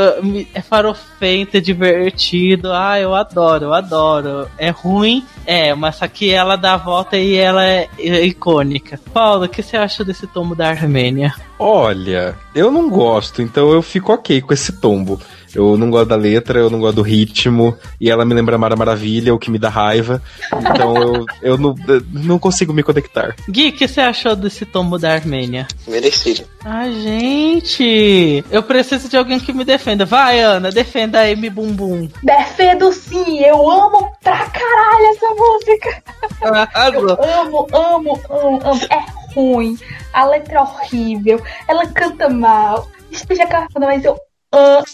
É 0.51 0.62
farofento, 0.62 1.58
é 1.58 1.60
divertido. 1.60 2.74
Ah, 2.74 3.00
eu 3.00 3.13
adoro, 3.13 3.65
eu 3.65 3.74
adoro. 3.75 4.50
É 4.58 4.72
ruim, 4.72 5.24
é, 5.46 5.75
mas 5.75 6.00
que 6.12 6.32
ela 6.32 6.56
dá 6.56 6.74
a 6.74 6.77
volta 6.77 7.15
e 7.15 7.36
ela 7.51 7.65
é, 7.65 7.89
icônica. 8.25 9.00
Paulo, 9.13 9.46
o 9.46 9.50
que 9.50 9.62
você 9.62 9.77
acha 9.77 10.03
desse 10.03 10.25
tombo 10.25 10.55
da 10.55 10.70
Armênia? 10.70 11.34
Olha, 11.60 12.36
eu 12.55 12.72
não 12.72 12.89
gosto, 12.89 13.41
então 13.41 13.72
eu 13.72 13.81
fico 13.81 14.12
ok 14.12 14.41
com 14.41 14.53
esse 14.53 14.74
tombo. 14.74 15.20
Eu 15.55 15.77
não 15.77 15.89
gosto 15.89 16.10
da 16.10 16.15
letra, 16.15 16.60
eu 16.60 16.70
não 16.70 16.79
gosto 16.79 16.98
do 16.98 17.01
ritmo, 17.01 17.77
e 18.00 18.10
ela 18.10 18.25
me 18.25 18.34
lembra 18.34 18.58
Mara 18.58 18.75
Maravilha, 18.75 19.34
o 19.34 19.39
que 19.39 19.51
me 19.51 19.60
dá 19.60 19.70
raiva. 19.70 20.22
Então 20.53 20.96
eu, 20.98 21.25
eu 21.41 21.58
não, 21.58 21.75
eu 21.88 22.01
não 22.12 22.39
consigo 22.39 22.74
me 22.74 22.84
conectar. 22.84 23.36
Gui, 23.50 23.70
o 23.70 23.74
que 23.74 23.88
você 23.88 24.01
achou 24.01 24.36
desse 24.36 24.65
tombo 24.65 24.98
da 24.98 25.13
Armênia? 25.13 25.67
Merecido. 25.88 26.43
Ah, 26.63 26.89
gente, 26.89 28.43
eu 28.51 28.63
preciso 28.63 29.10
de 29.10 29.17
alguém 29.17 29.39
que 29.39 29.53
me 29.53 29.65
defenda. 29.65 30.05
Vai, 30.05 30.39
Ana, 30.39 30.72
defenda 30.72 31.20
a 31.20 31.29
M 31.29 31.50
Bumbum. 31.50 32.08
Defendo 32.24 32.91
sim, 32.93 33.39
eu 33.43 33.70
amo 33.70 34.12
pra 34.24 34.46
caralho 34.50 35.05
essa 35.05 35.27
música. 35.36 36.03
Arrasou. 36.41 37.17
Amo, 37.24 37.67
amo, 37.74 38.22
amo, 38.29 38.62
amo. 38.63 38.81
É 38.89 39.22
ruim, 39.34 39.77
a 40.13 40.25
letra 40.25 40.55
é 40.55 40.62
horrível, 40.62 41.41
ela 41.67 41.86
canta 41.88 42.29
mal. 42.29 42.88
Esteja 43.12 43.46
cantando, 43.46 43.86
mas 43.86 44.03
eu 44.05 44.17
amo. 44.51 44.86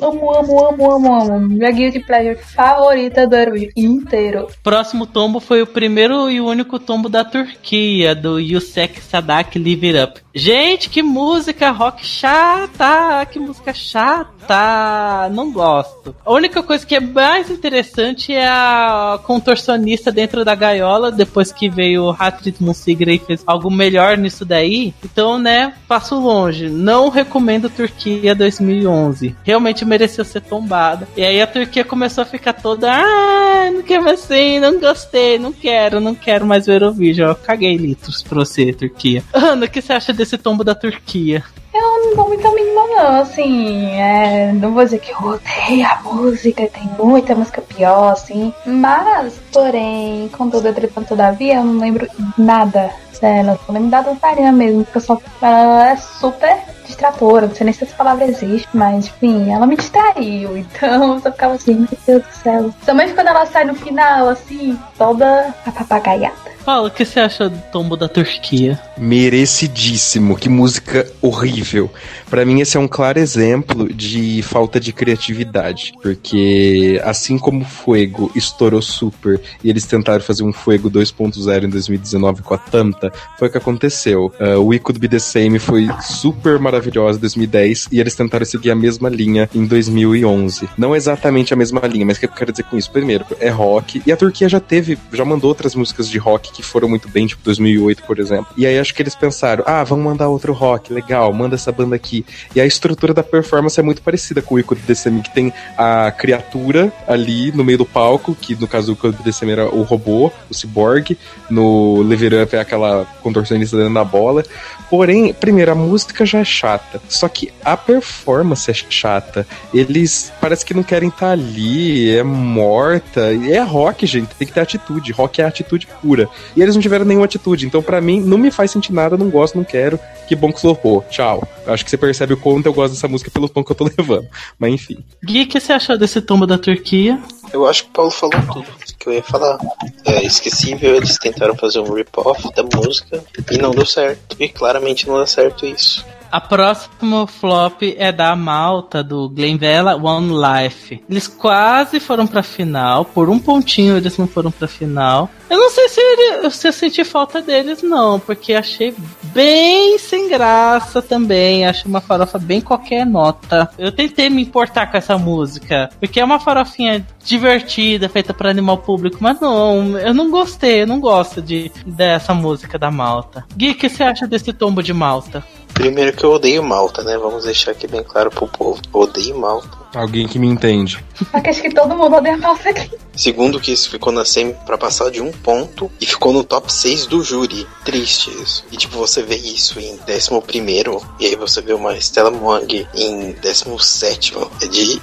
Amo, 0.00 0.32
amo, 0.34 0.68
amo, 0.68 0.92
amo, 0.92 1.14
amo. 1.14 1.40
Minha 1.40 1.70
guilty 1.70 2.00
pleasure 2.00 2.36
favorita 2.36 3.26
do 3.26 3.36
Eurovision 3.36 3.72
inteiro. 3.76 4.48
Próximo 4.62 5.06
tombo 5.06 5.40
foi 5.40 5.62
o 5.62 5.66
primeiro 5.66 6.30
e 6.30 6.40
único 6.40 6.78
tombo 6.78 7.08
da 7.08 7.24
Turquia, 7.24 8.14
do 8.14 8.38
Yusek 8.38 9.00
Sadak 9.00 9.58
Live 9.58 9.86
It 9.88 9.98
Up. 9.98 10.26
Gente, 10.38 10.90
que 10.90 11.02
música 11.02 11.70
rock 11.70 12.04
chata! 12.04 13.24
Que 13.24 13.38
música 13.38 13.72
chata! 13.72 15.30
Não 15.32 15.50
gosto. 15.50 16.14
A 16.24 16.30
única 16.30 16.62
coisa 16.62 16.84
que 16.84 16.94
é 16.94 17.00
mais 17.00 17.50
interessante 17.50 18.34
é 18.34 18.46
a 18.46 19.18
contorcionista 19.24 20.12
dentro 20.12 20.44
da 20.44 20.54
gaiola, 20.54 21.10
depois 21.10 21.52
que 21.52 21.70
veio 21.70 22.04
o 22.04 22.10
Hatrit 22.10 22.62
Musigra 22.62 23.10
e 23.12 23.18
fez 23.18 23.42
algo 23.46 23.70
melhor 23.70 24.18
nisso 24.18 24.44
daí. 24.44 24.94
Então, 25.02 25.38
né, 25.38 25.72
passo 25.88 26.20
longe. 26.20 26.68
Não 26.68 27.08
recomendo 27.08 27.70
Turquia 27.70 28.34
2011. 28.34 29.34
Realmente 29.42 29.55
mereceu 29.60 30.24
ser 30.24 30.40
tombada. 30.42 31.08
E 31.16 31.24
aí 31.24 31.40
a 31.40 31.46
Turquia 31.46 31.84
começou 31.84 32.22
a 32.22 32.26
ficar 32.26 32.52
toda, 32.52 32.90
ah, 32.92 33.70
não 33.72 33.82
quero 33.82 34.08
assim, 34.08 34.58
não 34.60 34.78
gostei, 34.78 35.38
não 35.38 35.52
quero, 35.52 36.00
não 36.00 36.14
quero 36.14 36.46
mais 36.46 36.66
ver 36.66 36.72
o 36.72 36.86
Eurovision. 36.86 37.28
Eu 37.28 37.34
caguei 37.36 37.76
litros 37.76 38.22
pra 38.22 38.38
você, 38.38 38.72
Turquia. 38.72 39.22
Ana, 39.32 39.66
o 39.66 39.68
que 39.68 39.80
você 39.80 39.92
acha 39.92 40.12
desse 40.12 40.38
tombo 40.38 40.64
da 40.64 40.74
Turquia? 40.74 41.44
Eu 41.74 42.04
não 42.04 42.16
dou 42.16 42.28
muita 42.28 42.50
mínima, 42.52 42.86
não. 42.86 43.20
Assim, 43.20 43.86
é, 43.92 44.50
não 44.52 44.72
vou 44.72 44.84
dizer 44.84 44.98
que 44.98 45.12
eu 45.12 45.18
odeio 45.18 45.86
a 45.86 46.00
música, 46.02 46.66
tem 46.68 46.88
muita 46.98 47.34
música 47.34 47.60
pior, 47.60 48.12
assim. 48.12 48.52
Mas, 48.64 49.34
porém, 49.52 50.28
contudo, 50.28 50.68
entretanto, 50.68 51.08
todavia, 51.08 51.56
eu 51.56 51.64
não 51.64 51.78
lembro 51.78 52.08
nada 52.38 52.90
dela. 53.20 53.58
Eu 53.68 53.74
lembro 53.74 53.90
da 53.90 54.00
dançarina 54.00 54.52
mesmo, 54.52 54.84
porque 54.84 55.00
só, 55.00 55.20
ela 55.42 55.90
é 55.90 55.96
super 55.96 56.56
distratora. 56.86 57.46
Não 57.46 57.54
sei 57.54 57.64
nem 57.64 57.74
se 57.74 57.84
essa 57.84 57.94
palavra 57.94 58.24
existe, 58.24 58.68
mas 58.72 59.06
enfim, 59.06 59.52
ela 59.52 59.66
me 59.66 59.76
distraiu. 59.76 60.56
Então 60.76 61.14
eu 61.14 61.20
só 61.20 61.32
ficava 61.32 61.54
assim, 61.54 61.74
meu 61.74 61.88
Deus 62.06 62.22
do 62.22 62.32
céu. 62.42 62.74
Somente 62.84 63.14
quando 63.14 63.28
ela 63.28 63.46
sai 63.46 63.64
no 63.64 63.74
final, 63.74 64.28
assim, 64.28 64.78
toda 64.98 65.54
papagaiada. 65.64 66.56
Paulo, 66.66 66.88
o 66.88 66.90
que 66.90 67.04
você 67.04 67.20
acha 67.20 67.48
do 67.48 67.62
tombo 67.70 67.96
da 67.96 68.08
Turquia? 68.08 68.76
Merecidíssimo, 68.98 70.36
que 70.36 70.48
música 70.48 71.06
horrível. 71.22 71.88
Pra 72.28 72.44
mim 72.44 72.60
esse 72.60 72.76
é 72.76 72.80
um 72.80 72.88
claro 72.88 73.20
exemplo 73.20 73.88
de 73.94 74.42
falta 74.42 74.80
de 74.80 74.92
criatividade, 74.92 75.92
porque 76.02 77.00
assim 77.04 77.38
como 77.38 77.62
o 77.62 77.64
Fuego 77.64 78.32
estourou 78.34 78.82
super 78.82 79.40
e 79.62 79.70
eles 79.70 79.86
tentaram 79.86 80.20
fazer 80.20 80.42
um 80.42 80.52
Fuego 80.52 80.90
2.0 80.90 81.66
em 81.66 81.68
2019 81.68 82.42
com 82.42 82.54
a 82.54 82.58
Tanta, 82.58 83.12
foi 83.38 83.46
o 83.46 83.50
que 83.52 83.58
aconteceu. 83.58 84.32
Uh, 84.40 84.58
o 84.58 84.66
We 84.66 84.80
Could 84.80 84.98
Be 84.98 85.08
The 85.08 85.20
Same 85.20 85.60
foi 85.60 85.88
super 86.02 86.58
maravilhosa 86.76 87.18
em 87.18 87.20
2010 87.20 87.88
e 87.90 88.00
eles 88.00 88.14
tentaram 88.14 88.44
seguir 88.44 88.70
a 88.70 88.74
mesma 88.74 89.08
linha 89.08 89.48
em 89.54 89.64
2011. 89.64 90.68
Não 90.76 90.94
exatamente 90.94 91.52
a 91.52 91.56
mesma 91.56 91.80
linha, 91.86 92.06
mas 92.06 92.16
o 92.16 92.20
que 92.20 92.26
eu 92.26 92.30
quero 92.30 92.52
dizer 92.52 92.64
com 92.64 92.76
isso? 92.76 92.90
Primeiro, 92.90 93.24
é 93.40 93.48
rock 93.48 94.02
e 94.06 94.12
a 94.12 94.16
Turquia 94.16 94.48
já 94.48 94.60
teve, 94.60 94.98
já 95.12 95.24
mandou 95.24 95.48
outras 95.48 95.74
músicas 95.74 96.08
de 96.08 96.18
rock 96.18 96.52
que 96.52 96.62
foram 96.62 96.88
muito 96.88 97.08
bem, 97.08 97.26
tipo 97.26 97.42
2008, 97.44 98.02
por 98.04 98.18
exemplo. 98.18 98.46
E 98.56 98.66
aí 98.66 98.78
acho 98.78 98.94
que 98.94 99.02
eles 99.02 99.14
pensaram, 99.14 99.64
ah, 99.66 99.82
vamos 99.84 100.04
mandar 100.04 100.28
outro 100.28 100.52
rock, 100.52 100.92
legal, 100.92 101.32
manda 101.32 101.54
essa 101.54 101.72
banda 101.72 101.96
aqui. 101.96 102.24
E 102.54 102.60
a 102.60 102.66
estrutura 102.66 103.14
da 103.14 103.22
performance 103.22 103.78
é 103.78 103.82
muito 103.82 104.02
parecida 104.02 104.42
com 104.42 104.54
o 104.54 104.58
Ico 104.58 104.74
DCM, 104.74 105.22
que 105.22 105.34
tem 105.34 105.52
a 105.76 106.10
criatura 106.10 106.92
ali 107.06 107.52
no 107.52 107.64
meio 107.64 107.78
do 107.78 107.86
palco, 107.86 108.34
que 108.34 108.54
no 108.54 108.68
caso 108.68 108.88
do 108.88 108.92
Ico 108.92 109.12
DCM 109.22 109.52
era 109.52 109.68
o 109.68 109.82
robô, 109.82 110.30
o 110.50 110.54
cyborg, 110.54 111.16
no 111.50 112.02
Live 112.02 112.26
It 112.26 112.36
Up 112.36 112.56
é 112.56 112.60
aquela 112.60 113.06
contorcionista 113.22 113.76
dentro 113.76 113.94
da 113.94 114.04
bola. 114.04 114.44
Porém, 114.88 115.32
primeiro, 115.34 115.72
a 115.72 115.74
música 115.74 116.24
já 116.24 116.38
é 116.38 116.44
chata, 116.44 116.65
só 117.08 117.28
que 117.28 117.52
a 117.64 117.76
performance 117.76 118.70
é 118.70 118.74
chata. 118.74 119.46
Eles 119.72 120.32
parece 120.40 120.64
que 120.64 120.74
não 120.74 120.82
querem 120.82 121.08
estar 121.08 121.30
ali, 121.30 122.16
é 122.16 122.22
morta. 122.22 123.32
E 123.32 123.52
é 123.52 123.62
rock, 123.62 124.06
gente, 124.06 124.34
tem 124.34 124.46
que 124.46 124.52
ter 124.52 124.60
atitude. 124.60 125.12
Rock 125.12 125.40
é 125.40 125.44
atitude 125.44 125.86
pura. 126.00 126.28
E 126.54 126.62
eles 126.62 126.74
não 126.74 126.82
tiveram 126.82 127.04
nenhuma 127.04 127.26
atitude. 127.26 127.66
Então, 127.66 127.82
pra 127.82 128.00
mim, 128.00 128.20
não 128.20 128.38
me 128.38 128.50
faz 128.50 128.70
sentir 128.70 128.92
nada, 128.92 129.16
não 129.16 129.30
gosto, 129.30 129.56
não 129.56 129.64
quero. 129.64 129.98
Que 130.28 130.34
bom 130.34 130.52
que 130.52 130.60
flopou. 130.60 131.04
Tchau. 131.10 131.46
Acho 131.66 131.84
que 131.84 131.90
você 131.90 131.96
percebe 131.96 132.34
o 132.34 132.36
quanto 132.36 132.66
eu 132.66 132.72
gosto 132.72 132.94
dessa 132.94 133.08
música 133.08 133.30
pelo 133.30 133.48
tom 133.48 133.62
que 133.62 133.72
eu 133.72 133.76
tô 133.76 133.84
levando. 133.96 134.26
Mas 134.58 134.72
enfim. 134.72 134.98
Gui, 135.24 135.42
o 135.42 135.48
que 135.48 135.60
você 135.60 135.72
achou 135.72 135.96
desse 135.96 136.20
tombo 136.20 136.46
da 136.46 136.58
Turquia? 136.58 137.18
Eu 137.52 137.66
acho 137.66 137.84
que 137.84 137.90
o 137.90 137.92
Paulo 137.92 138.10
falou 138.10 138.42
tudo 138.52 138.66
que 138.98 139.08
eu 139.08 139.12
ia 139.14 139.22
falar. 139.22 139.58
É 140.04 140.24
esquecível, 140.24 140.96
eles 140.96 141.16
tentaram 141.16 141.54
fazer 141.54 141.78
um 141.78 141.94
rip-off 141.94 142.52
da 142.54 142.62
música 142.62 143.22
e 143.50 143.58
não 143.58 143.70
deu 143.70 143.86
certo. 143.86 144.36
E 144.38 144.48
claramente 144.48 145.06
não 145.06 145.18
dá 145.18 145.26
certo 145.26 145.64
isso. 145.64 146.04
A 146.30 146.40
próxima 146.40 147.26
flop 147.26 147.82
é 147.96 148.10
da 148.12 148.34
Malta, 148.34 149.02
do 149.02 149.28
Glenvella 149.28 149.96
One 149.96 150.32
Life. 150.32 151.02
Eles 151.08 151.28
quase 151.28 152.00
foram 152.00 152.26
pra 152.26 152.42
final, 152.42 153.04
por 153.04 153.28
um 153.28 153.38
pontinho 153.38 153.96
eles 153.96 154.16
não 154.18 154.26
foram 154.26 154.50
pra 154.50 154.68
final. 154.68 155.30
Eu 155.48 155.58
não 155.58 155.70
sei 155.70 155.88
se, 155.88 156.00
ele, 156.00 156.50
se 156.50 156.66
eu 156.66 156.72
senti 156.72 157.04
falta 157.04 157.40
deles, 157.40 157.82
não, 157.82 158.18
porque 158.18 158.52
achei 158.52 158.92
bem 159.22 159.96
sem 159.98 160.28
graça 160.28 161.00
também. 161.00 161.66
Acho 161.66 161.88
uma 161.88 162.00
farofa 162.00 162.38
bem 162.38 162.60
qualquer 162.60 163.06
nota. 163.06 163.70
Eu 163.78 163.92
tentei 163.92 164.28
me 164.28 164.42
importar 164.42 164.90
com 164.90 164.96
essa 164.96 165.16
música, 165.16 165.88
porque 166.00 166.18
é 166.18 166.24
uma 166.24 166.40
farofinha 166.40 167.06
divertida, 167.24 168.08
feita 168.08 168.34
para 168.34 168.50
animal 168.50 168.78
público, 168.78 169.18
mas 169.20 169.40
não, 169.40 169.96
eu 169.98 170.12
não 170.12 170.30
gostei, 170.30 170.82
eu 170.82 170.86
não 170.86 171.00
gosto 171.00 171.40
de, 171.40 171.70
dessa 171.86 172.34
música 172.34 172.78
da 172.78 172.90
Malta. 172.90 173.44
Gui, 173.56 173.70
o 173.70 173.74
que 173.74 173.88
você 173.88 174.02
acha 174.02 174.26
desse 174.26 174.52
tombo 174.52 174.82
de 174.82 174.92
Malta? 174.92 175.44
Primeiro 175.76 176.16
que 176.16 176.24
eu 176.24 176.32
odeio 176.32 176.62
Malta, 176.62 177.02
né? 177.02 177.18
Vamos 177.18 177.44
deixar 177.44 177.72
aqui 177.72 177.86
bem 177.86 178.02
claro 178.02 178.30
pro 178.30 178.48
povo. 178.48 178.80
Odeio 178.94 179.38
Malta. 179.38 179.68
Alguém 179.94 180.26
que 180.26 180.38
me 180.38 180.46
entende. 180.46 181.04
Só 181.30 181.38
que 181.38 181.50
acho 181.50 181.60
que 181.60 181.74
todo 181.74 181.94
mundo 181.94 182.16
odeia 182.16 182.38
Malta 182.38 182.70
aqui. 182.70 182.90
Segundo 183.14 183.60
que 183.60 183.72
isso 183.72 183.90
ficou 183.90 184.10
na 184.10 184.24
semi 184.24 184.54
pra 184.64 184.78
passar 184.78 185.10
de 185.10 185.20
um 185.20 185.30
ponto 185.30 185.90
e 186.00 186.06
ficou 186.06 186.32
no 186.32 186.42
top 186.42 186.72
6 186.72 187.06
do 187.06 187.22
júri. 187.22 187.66
Triste 187.84 188.30
isso. 188.42 188.64
E 188.72 188.76
tipo, 188.78 188.96
você 188.96 189.22
vê 189.22 189.36
isso 189.36 189.78
em 189.78 189.98
11 190.08 190.40
primeiro 190.46 191.02
e 191.20 191.26
aí 191.26 191.36
você 191.36 191.60
vê 191.60 191.74
uma 191.74 191.94
Stella 191.98 192.30
Mwang 192.30 192.88
em 192.94 193.32
17 193.32 194.34
É 194.62 194.66
de 194.66 195.00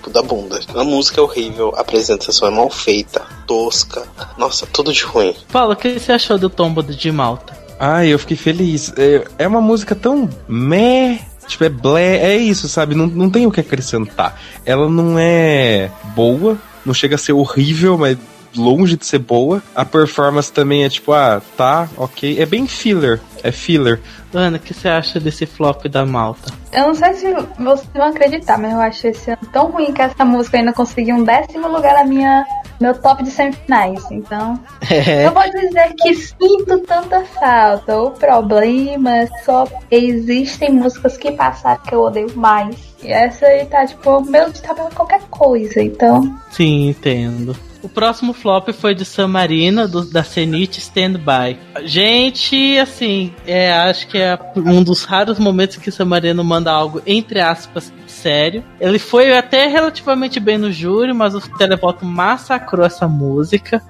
cu 0.00 0.08
da 0.08 0.22
bunda. 0.22 0.58
A 0.74 0.82
música 0.82 1.20
é 1.20 1.22
horrível, 1.22 1.74
a 1.76 1.80
apresentação 1.80 2.48
é 2.48 2.50
mal 2.50 2.70
feita, 2.70 3.26
tosca. 3.46 4.08
Nossa, 4.38 4.66
tudo 4.66 4.92
de 4.92 5.02
ruim. 5.04 5.36
Paulo, 5.52 5.74
o 5.74 5.76
que 5.76 5.98
você 5.98 6.12
achou 6.12 6.38
do 6.38 6.48
tombo 6.48 6.82
de 6.82 7.12
Malta? 7.12 7.65
Ai, 7.78 8.08
eu 8.08 8.18
fiquei 8.18 8.36
feliz. 8.36 8.92
É, 8.96 9.24
é 9.38 9.48
uma 9.48 9.60
música 9.60 9.94
tão 9.94 10.28
meh. 10.48 11.20
Tipo, 11.46 11.64
é 11.64 11.68
blé, 11.68 12.16
é 12.16 12.36
isso, 12.36 12.68
sabe? 12.68 12.94
Não, 12.94 13.06
não 13.06 13.30
tem 13.30 13.46
o 13.46 13.52
que 13.52 13.60
acrescentar. 13.60 14.36
Ela 14.64 14.88
não 14.88 15.16
é 15.16 15.90
boa, 16.14 16.58
não 16.84 16.92
chega 16.92 17.14
a 17.14 17.18
ser 17.18 17.32
horrível, 17.34 17.96
mas 17.96 18.18
longe 18.56 18.96
de 18.96 19.06
ser 19.06 19.18
boa. 19.18 19.62
A 19.74 19.84
performance 19.84 20.52
também 20.52 20.84
é 20.84 20.88
tipo, 20.88 21.12
ah, 21.12 21.40
tá, 21.56 21.88
ok. 21.96 22.40
É 22.40 22.46
bem 22.46 22.66
filler, 22.66 23.20
é 23.42 23.52
filler. 23.52 24.00
Ana, 24.34 24.56
o 24.56 24.60
que 24.60 24.74
você 24.74 24.88
acha 24.88 25.20
desse 25.20 25.46
flop 25.46 25.86
da 25.86 26.04
Malta? 26.04 26.52
Eu 26.72 26.88
não 26.88 26.94
sei 26.94 27.14
se 27.14 27.32
vocês 27.58 27.88
vão 27.94 28.08
acreditar, 28.08 28.58
mas 28.58 28.72
eu 28.72 28.80
acho 28.80 29.06
esse 29.06 29.30
ano 29.30 29.48
tão 29.52 29.70
ruim 29.70 29.92
que 29.92 30.02
essa 30.02 30.24
música 30.24 30.58
ainda 30.58 30.72
conseguiu 30.72 31.16
um 31.16 31.24
décimo 31.24 31.68
lugar 31.68 31.94
na 31.94 32.04
minha 32.04 32.44
meu 32.80 32.94
top 32.94 33.22
de 33.22 33.30
semifinais. 33.30 34.02
Então, 34.10 34.58
É. 34.90 35.26
eu 35.26 35.32
vou 35.32 35.42
dizer 35.50 35.94
que 35.98 36.14
sinto 36.14 36.78
tanta 36.86 37.24
falta. 37.24 37.96
O 37.98 38.10
problema 38.12 39.16
é 39.16 39.26
só 39.44 39.66
que 39.66 39.94
existem 39.96 40.72
músicas 40.72 41.16
que 41.16 41.32
passaram 41.32 41.80
que 41.82 41.94
eu 41.94 42.02
odeio 42.02 42.32
mais. 42.36 42.76
E 43.02 43.08
essa 43.08 43.46
aí 43.46 43.64
tá, 43.66 43.86
tipo, 43.86 44.20
meu 44.22 44.50
de 44.50 44.62
tabela 44.62 44.90
qualquer 44.94 45.20
coisa. 45.30 45.82
Então, 45.82 46.34
Sim, 46.50 46.88
entendo. 46.88 47.56
O 47.82 47.88
próximo 47.88 48.32
flop 48.32 48.70
foi 48.72 48.94
de 48.96 49.04
San 49.04 49.28
Marino, 49.28 49.86
do, 49.86 50.04
da 50.10 50.22
Zenith 50.22 50.78
Stand 50.78 51.20
By. 51.20 51.56
Gente, 51.84 52.78
assim, 52.78 53.32
é, 53.46 53.72
acho 53.72 54.08
que 54.08 54.18
é 54.18 54.36
um 54.56 54.82
dos 54.82 55.04
raros 55.04 55.38
momentos 55.38 55.76
que 55.76 55.92
San 55.92 56.06
Marino 56.06 56.42
manda 56.42 56.72
algo, 56.72 57.00
entre 57.06 57.38
aspas, 57.40 57.92
sério. 58.26 58.64
Ele 58.80 58.98
foi 58.98 59.36
até 59.36 59.68
relativamente 59.68 60.40
bem 60.40 60.58
no 60.58 60.72
júri, 60.72 61.12
mas 61.12 61.32
o 61.32 61.40
televoto 61.56 62.04
massacrou 62.04 62.84
essa 62.84 63.06
música. 63.06 63.80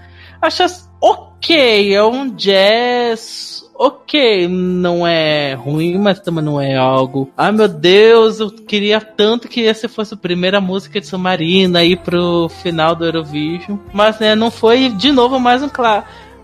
Acho 0.42 0.62
as- 0.64 0.90
ok, 1.00 1.94
é 1.94 2.04
um 2.04 2.28
jazz. 2.28 3.64
Ok, 3.78 4.46
não 4.48 5.06
é 5.06 5.54
ruim, 5.54 5.96
mas 5.98 6.20
também 6.20 6.44
não 6.44 6.60
é 6.60 6.76
algo. 6.76 7.30
Ai 7.36 7.50
meu 7.52 7.68
Deus, 7.68 8.40
eu 8.40 8.50
queria 8.50 9.00
tanto 9.00 9.48
que 9.48 9.66
essa 9.66 9.88
fosse 9.88 10.12
a 10.12 10.18
primeira 10.18 10.60
música 10.60 11.00
de 11.00 11.06
Submarina 11.06 11.78
aí 11.78 11.96
pro 11.96 12.48
final 12.62 12.94
do 12.94 13.04
Eurovision. 13.06 13.78
Mas 13.92 14.18
né, 14.18 14.34
não 14.34 14.50
foi 14.50 14.90
de 14.90 15.12
novo 15.12 15.38
mais 15.40 15.62
um 15.62 15.68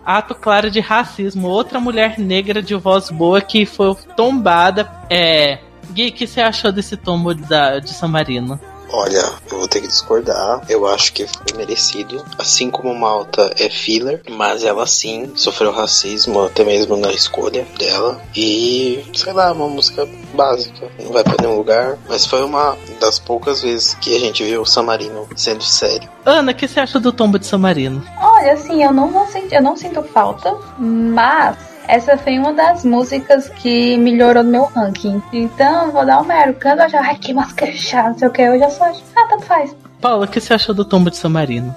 ato 0.05 0.35
claro 0.35 0.71
de 0.71 0.81
racismo. 0.81 1.49
Outra 1.49 1.79
mulher 1.79 2.19
negra 2.19 2.63
de 2.63 2.75
voz 2.75 3.11
boa 3.11 3.41
que 3.41 3.67
foi 3.67 3.95
tombada. 4.17 4.91
É. 5.11 5.59
Gui, 5.91 6.09
o 6.09 6.13
que 6.13 6.27
você 6.27 6.41
achou 6.41 6.73
desse 6.73 6.97
tombo 6.97 7.35
da, 7.35 7.79
de 7.79 7.91
San 7.91 8.09
Marino? 8.09 8.59
Olha, 8.95 9.33
eu 9.51 9.59
vou 9.59 9.67
ter 9.67 9.81
que 9.81 9.87
discordar. 9.89 10.63
Eu 10.69 10.87
acho 10.87 11.15
que 11.15 11.27
foi 11.27 11.57
merecido. 11.57 12.23
Assim 12.39 12.71
como 12.71 12.95
Malta 12.95 13.51
é 13.59 13.71
filler, 13.71 14.21
mas 14.29 14.65
ela 14.65 14.87
sim 14.87 15.33
sofreu 15.35 15.73
racismo, 15.73 16.43
até 16.45 16.63
mesmo 16.63 16.95
na 16.99 17.11
escolha 17.11 17.67
dela. 17.79 18.21
E, 18.37 19.03
sei 19.15 19.33
lá, 19.33 19.51
uma 19.53 19.67
música 19.67 20.07
básica. 20.35 20.91
Não 21.03 21.11
vai 21.11 21.25
pra 21.25 21.37
nenhum 21.41 21.57
lugar. 21.57 21.97
Mas 22.07 22.27
foi 22.27 22.45
uma 22.45 22.77
das 23.01 23.19
poucas 23.19 23.63
vezes 23.63 23.95
que 23.95 24.15
a 24.15 24.21
gente 24.21 24.45
viu 24.45 24.61
o 24.61 24.67
Samarino 24.67 25.27
sendo 25.35 25.65
sério. 25.65 26.11
Ana, 26.27 26.53
o 26.53 26.55
que 26.55 26.69
você 26.69 26.81
achou 26.81 27.01
do 27.01 27.13
tombo 27.13 27.39
de 27.39 27.47
San 27.47 27.59
Marino? 27.59 28.05
olha, 28.43 28.55
assim, 28.55 28.83
eu 28.83 28.93
não 28.93 29.09
vou 29.09 29.27
sentir, 29.29 29.55
eu 29.55 29.63
não 29.63 29.77
sinto 29.77 30.03
falta, 30.03 30.57
mas 30.79 31.57
essa 31.89 32.17
foi 32.17 32.39
uma 32.39 32.53
das 32.53 32.85
músicas 32.85 33.49
que 33.49 33.97
melhorou 33.97 34.43
no 34.43 34.51
meu 34.51 34.65
ranking. 34.65 35.23
Então, 35.33 35.91
vou 35.91 36.05
dar 36.07 36.21
um 36.21 36.25
mero. 36.25 36.57
Quando 36.61 36.81
eu 36.81 36.89
já, 36.89 37.01
ai, 37.01 37.17
que 37.17 37.35
música 37.35 37.67
chata, 37.73 38.11
não 38.11 38.19
sei 38.19 38.29
o 38.29 38.31
que, 38.31 38.43
eu 38.43 38.59
já 38.59 38.71
sou, 38.71 38.87
ah, 38.87 39.27
tanto 39.29 39.45
faz. 39.45 39.77
Paula, 40.01 40.25
o 40.25 40.29
que 40.29 40.41
você 40.41 40.55
achou 40.55 40.75
do 40.75 40.85
tombo 40.85 41.11
de 41.11 41.17
San 41.17 41.29
Marino? 41.29 41.75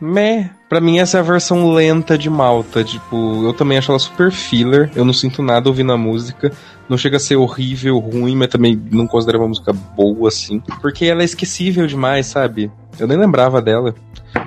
Meh. 0.00 0.50
Pra 0.68 0.80
mim, 0.80 0.98
essa 0.98 1.18
é 1.18 1.20
a 1.20 1.22
versão 1.22 1.72
lenta 1.72 2.18
de 2.18 2.28
Malta. 2.28 2.82
Tipo, 2.82 3.44
eu 3.44 3.52
também 3.52 3.78
acho 3.78 3.92
ela 3.92 3.98
super 3.98 4.32
filler. 4.32 4.90
Eu 4.96 5.04
não 5.04 5.12
sinto 5.12 5.42
nada 5.42 5.68
ouvindo 5.68 5.92
a 5.92 5.98
música. 5.98 6.50
Não 6.88 6.98
chega 6.98 7.18
a 7.18 7.20
ser 7.20 7.36
horrível, 7.36 7.98
ruim, 7.98 8.34
mas 8.34 8.48
também 8.48 8.80
não 8.90 9.06
considero 9.06 9.38
uma 9.38 9.48
música 9.48 9.72
boa, 9.72 10.28
assim. 10.28 10.60
Porque 10.80 11.04
ela 11.04 11.22
é 11.22 11.24
esquecível 11.24 11.86
demais, 11.86 12.26
sabe? 12.26 12.70
Eu 12.98 13.06
nem 13.06 13.18
lembrava 13.18 13.60
dela. 13.60 13.94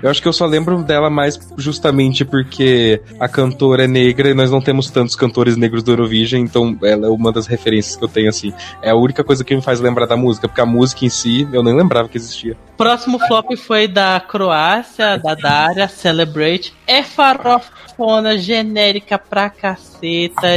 Eu 0.01 0.09
acho 0.09 0.21
que 0.21 0.27
eu 0.27 0.33
só 0.33 0.45
lembro 0.45 0.83
dela 0.83 1.09
mais 1.09 1.39
justamente 1.57 2.25
porque 2.25 3.01
a 3.19 3.27
cantora 3.27 3.85
é 3.85 3.87
negra 3.87 4.29
e 4.29 4.33
nós 4.33 4.51
não 4.51 4.61
temos 4.61 4.89
tantos 4.89 5.15
cantores 5.15 5.57
negros 5.57 5.83
do 5.83 5.91
Eurovision, 5.91 6.41
então 6.41 6.77
ela 6.83 7.07
é 7.07 7.09
uma 7.09 7.31
das 7.31 7.47
referências 7.47 7.95
que 7.95 8.03
eu 8.03 8.07
tenho, 8.07 8.29
assim. 8.29 8.53
É 8.81 8.89
a 8.91 8.95
única 8.95 9.23
coisa 9.23 9.43
que 9.43 9.55
me 9.55 9.61
faz 9.61 9.79
lembrar 9.79 10.05
da 10.05 10.17
música, 10.17 10.47
porque 10.47 10.61
a 10.61 10.65
música 10.65 11.05
em 11.05 11.09
si 11.09 11.47
eu 11.51 11.63
nem 11.63 11.75
lembrava 11.75 12.09
que 12.09 12.17
existia. 12.17 12.57
Próximo 12.77 13.19
flop 13.19 13.55
foi 13.57 13.87
da 13.87 14.19
Croácia, 14.19 15.17
da 15.17 15.33
Daria, 15.33 15.87
Celebrate. 15.87 16.73
É 16.85 17.01
farofona, 17.01 18.37
genérica 18.37 19.17
pra 19.17 19.49
caceta. 19.49 20.47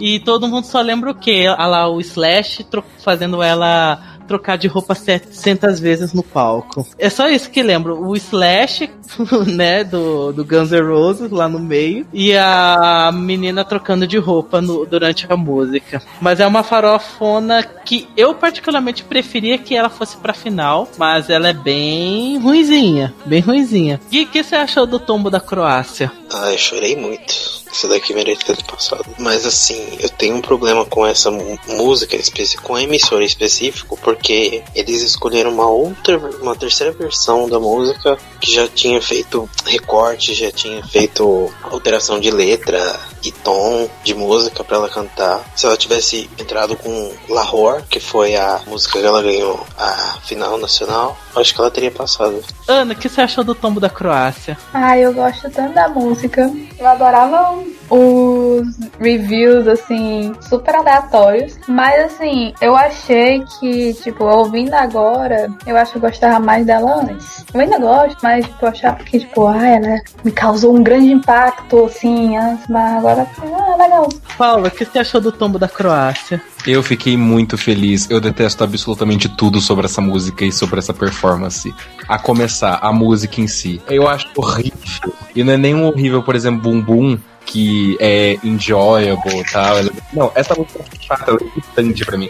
E, 0.00 0.18
todo 0.20 0.48
mundo 0.48 0.64
só 0.64 0.80
lembra 0.80 1.10
o 1.10 1.14
quê? 1.14 1.46
Olha 1.48 1.66
lá, 1.66 1.88
o 1.88 2.00
Slash 2.00 2.66
fazendo 3.02 3.42
ela 3.42 4.11
trocar 4.22 4.56
de 4.56 4.66
roupa 4.68 4.94
700 4.94 5.78
vezes 5.80 6.12
no 6.12 6.22
palco. 6.22 6.86
É 6.98 7.08
só 7.10 7.28
isso 7.28 7.50
que 7.50 7.62
lembro. 7.62 8.00
O 8.06 8.16
Slash, 8.16 8.90
né, 9.46 9.84
do, 9.84 10.32
do 10.32 10.44
Guns 10.44 10.70
N' 10.72 10.80
Roses 10.82 11.30
lá 11.30 11.48
no 11.48 11.58
meio. 11.58 12.06
E 12.12 12.34
a 12.36 13.10
menina 13.12 13.64
trocando 13.64 14.06
de 14.06 14.18
roupa 14.18 14.60
no- 14.60 14.86
durante 14.86 15.26
a 15.30 15.36
música. 15.36 16.02
Mas 16.20 16.40
é 16.40 16.46
uma 16.46 16.62
farofona 16.62 17.62
que 17.62 18.08
eu 18.16 18.34
particularmente 18.34 19.04
preferia 19.04 19.58
que 19.58 19.74
ela 19.74 19.88
fosse 19.90 20.16
pra 20.16 20.32
final. 20.32 20.88
Mas 20.98 21.28
ela 21.30 21.48
é 21.48 21.52
bem 21.52 22.38
ruinzinha. 22.38 23.12
Bem 23.26 23.40
ruinzinha. 23.40 24.00
E 24.10 24.22
o 24.22 24.26
que 24.28 24.42
você 24.42 24.54
achou 24.56 24.86
do 24.86 24.98
tombo 24.98 25.30
da 25.30 25.40
Croácia? 25.40 26.10
Ah, 26.32 26.50
eu 26.52 26.58
chorei 26.58 26.96
muito. 26.96 27.61
Isso 27.72 27.88
daqui 27.88 28.12
merece 28.12 28.44
ter 28.44 28.62
passado. 28.64 29.06
Mas 29.18 29.46
assim, 29.46 29.96
eu 29.98 30.08
tenho 30.10 30.36
um 30.36 30.42
problema 30.42 30.84
com 30.84 31.06
essa 31.06 31.30
música 31.30 32.16
específica, 32.16 32.62
com 32.62 32.74
a 32.74 32.82
emissora 32.82 33.22
em 33.22 33.26
específico, 33.26 33.98
porque 34.02 34.62
eles 34.74 35.02
escolheram 35.02 35.50
uma 35.50 35.66
outra, 35.66 36.18
uma 36.40 36.54
terceira 36.54 36.92
versão 36.92 37.48
da 37.48 37.58
música 37.58 38.18
que 38.40 38.52
já 38.52 38.68
tinha 38.68 39.00
feito 39.00 39.48
recorte, 39.64 40.34
já 40.34 40.50
tinha 40.50 40.84
feito 40.86 41.50
alteração 41.62 42.20
de 42.20 42.30
letra 42.30 43.00
e 43.24 43.30
tom 43.30 43.88
de 44.02 44.14
música 44.14 44.62
pra 44.64 44.76
ela 44.76 44.88
cantar. 44.88 45.40
Se 45.54 45.66
ela 45.66 45.76
tivesse 45.76 46.28
entrado 46.38 46.76
com 46.76 47.12
Lahore, 47.28 47.84
que 47.88 48.00
foi 48.00 48.36
a 48.36 48.60
música 48.66 49.00
que 49.00 49.06
ela 49.06 49.22
ganhou 49.22 49.64
a 49.78 50.18
final 50.24 50.58
nacional, 50.58 51.16
eu 51.34 51.40
acho 51.40 51.54
que 51.54 51.60
ela 51.60 51.70
teria 51.70 51.90
passado. 51.90 52.42
Ana, 52.68 52.92
o 52.92 52.96
que 52.96 53.08
você 53.08 53.20
achou 53.22 53.44
do 53.44 53.54
tombo 53.54 53.80
da 53.80 53.88
Croácia? 53.88 54.58
Ai, 54.74 55.04
eu 55.04 55.14
gosto 55.14 55.48
tanto 55.50 55.74
da 55.74 55.88
música. 55.88 56.50
Eu 56.78 56.86
adorava 56.86 57.61
os 57.94 58.74
reviews, 58.98 59.68
assim, 59.68 60.32
super 60.40 60.74
aleatórios. 60.74 61.58
Mas, 61.68 62.06
assim, 62.06 62.54
eu 62.60 62.74
achei 62.74 63.44
que, 63.60 63.92
tipo, 63.94 64.24
ouvindo 64.24 64.72
agora, 64.74 65.50
eu 65.66 65.76
acho 65.76 65.92
que 65.92 65.98
eu 65.98 66.02
gostava 66.02 66.38
mais 66.40 66.64
dela 66.64 67.02
antes. 67.02 67.44
Eu 67.52 67.60
ainda 67.60 67.78
gosto, 67.78 68.16
mas, 68.22 68.46
tipo, 68.46 68.64
eu 68.64 68.68
achava 68.70 68.96
que, 68.96 69.18
tipo, 69.18 69.46
ai, 69.46 69.76
ela 69.76 70.00
me 70.24 70.32
causou 70.32 70.74
um 70.74 70.82
grande 70.82 71.12
impacto, 71.12 71.84
assim, 71.84 72.36
antes. 72.36 72.66
Mas 72.68 72.96
agora, 72.96 73.26
ah, 73.42 73.76
legal. 73.76 74.08
Paula, 74.38 74.68
o 74.68 74.70
que 74.70 74.84
você 74.84 74.98
achou 74.98 75.20
do 75.20 75.30
tombo 75.30 75.58
da 75.58 75.68
Croácia? 75.68 76.40
Eu 76.66 76.82
fiquei 76.82 77.16
muito 77.16 77.58
feliz. 77.58 78.08
Eu 78.08 78.20
detesto 78.20 78.64
absolutamente 78.64 79.28
tudo 79.28 79.60
sobre 79.60 79.84
essa 79.84 80.00
música 80.00 80.44
e 80.44 80.52
sobre 80.52 80.78
essa 80.78 80.94
performance. 80.94 81.74
A 82.08 82.18
começar, 82.18 82.78
a 82.80 82.92
música 82.92 83.40
em 83.40 83.48
si. 83.48 83.82
Eu 83.88 84.08
acho 84.08 84.28
horrível. 84.36 85.12
E 85.34 85.42
não 85.42 85.52
é 85.52 85.56
nem 85.56 85.74
um 85.74 85.84
horrível, 85.84 86.22
por 86.22 86.36
exemplo, 86.36 86.62
Boom 86.62 86.80
Boom, 86.80 87.18
que 87.46 87.96
é 88.00 88.38
enjoyable 88.44 89.38
e 89.40 89.44
tal. 89.44 89.78
Ela- 89.78 89.90
Não, 90.12 90.32
essa 90.34 90.54
música 90.54 90.80
é 90.80 91.02
chata, 91.06 91.30
ela 91.30 91.38
é 91.40 91.44
irritante 91.44 92.04
pra 92.04 92.16
mim. 92.18 92.28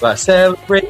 Lá, 0.00 0.16
celebrate. 0.16 0.88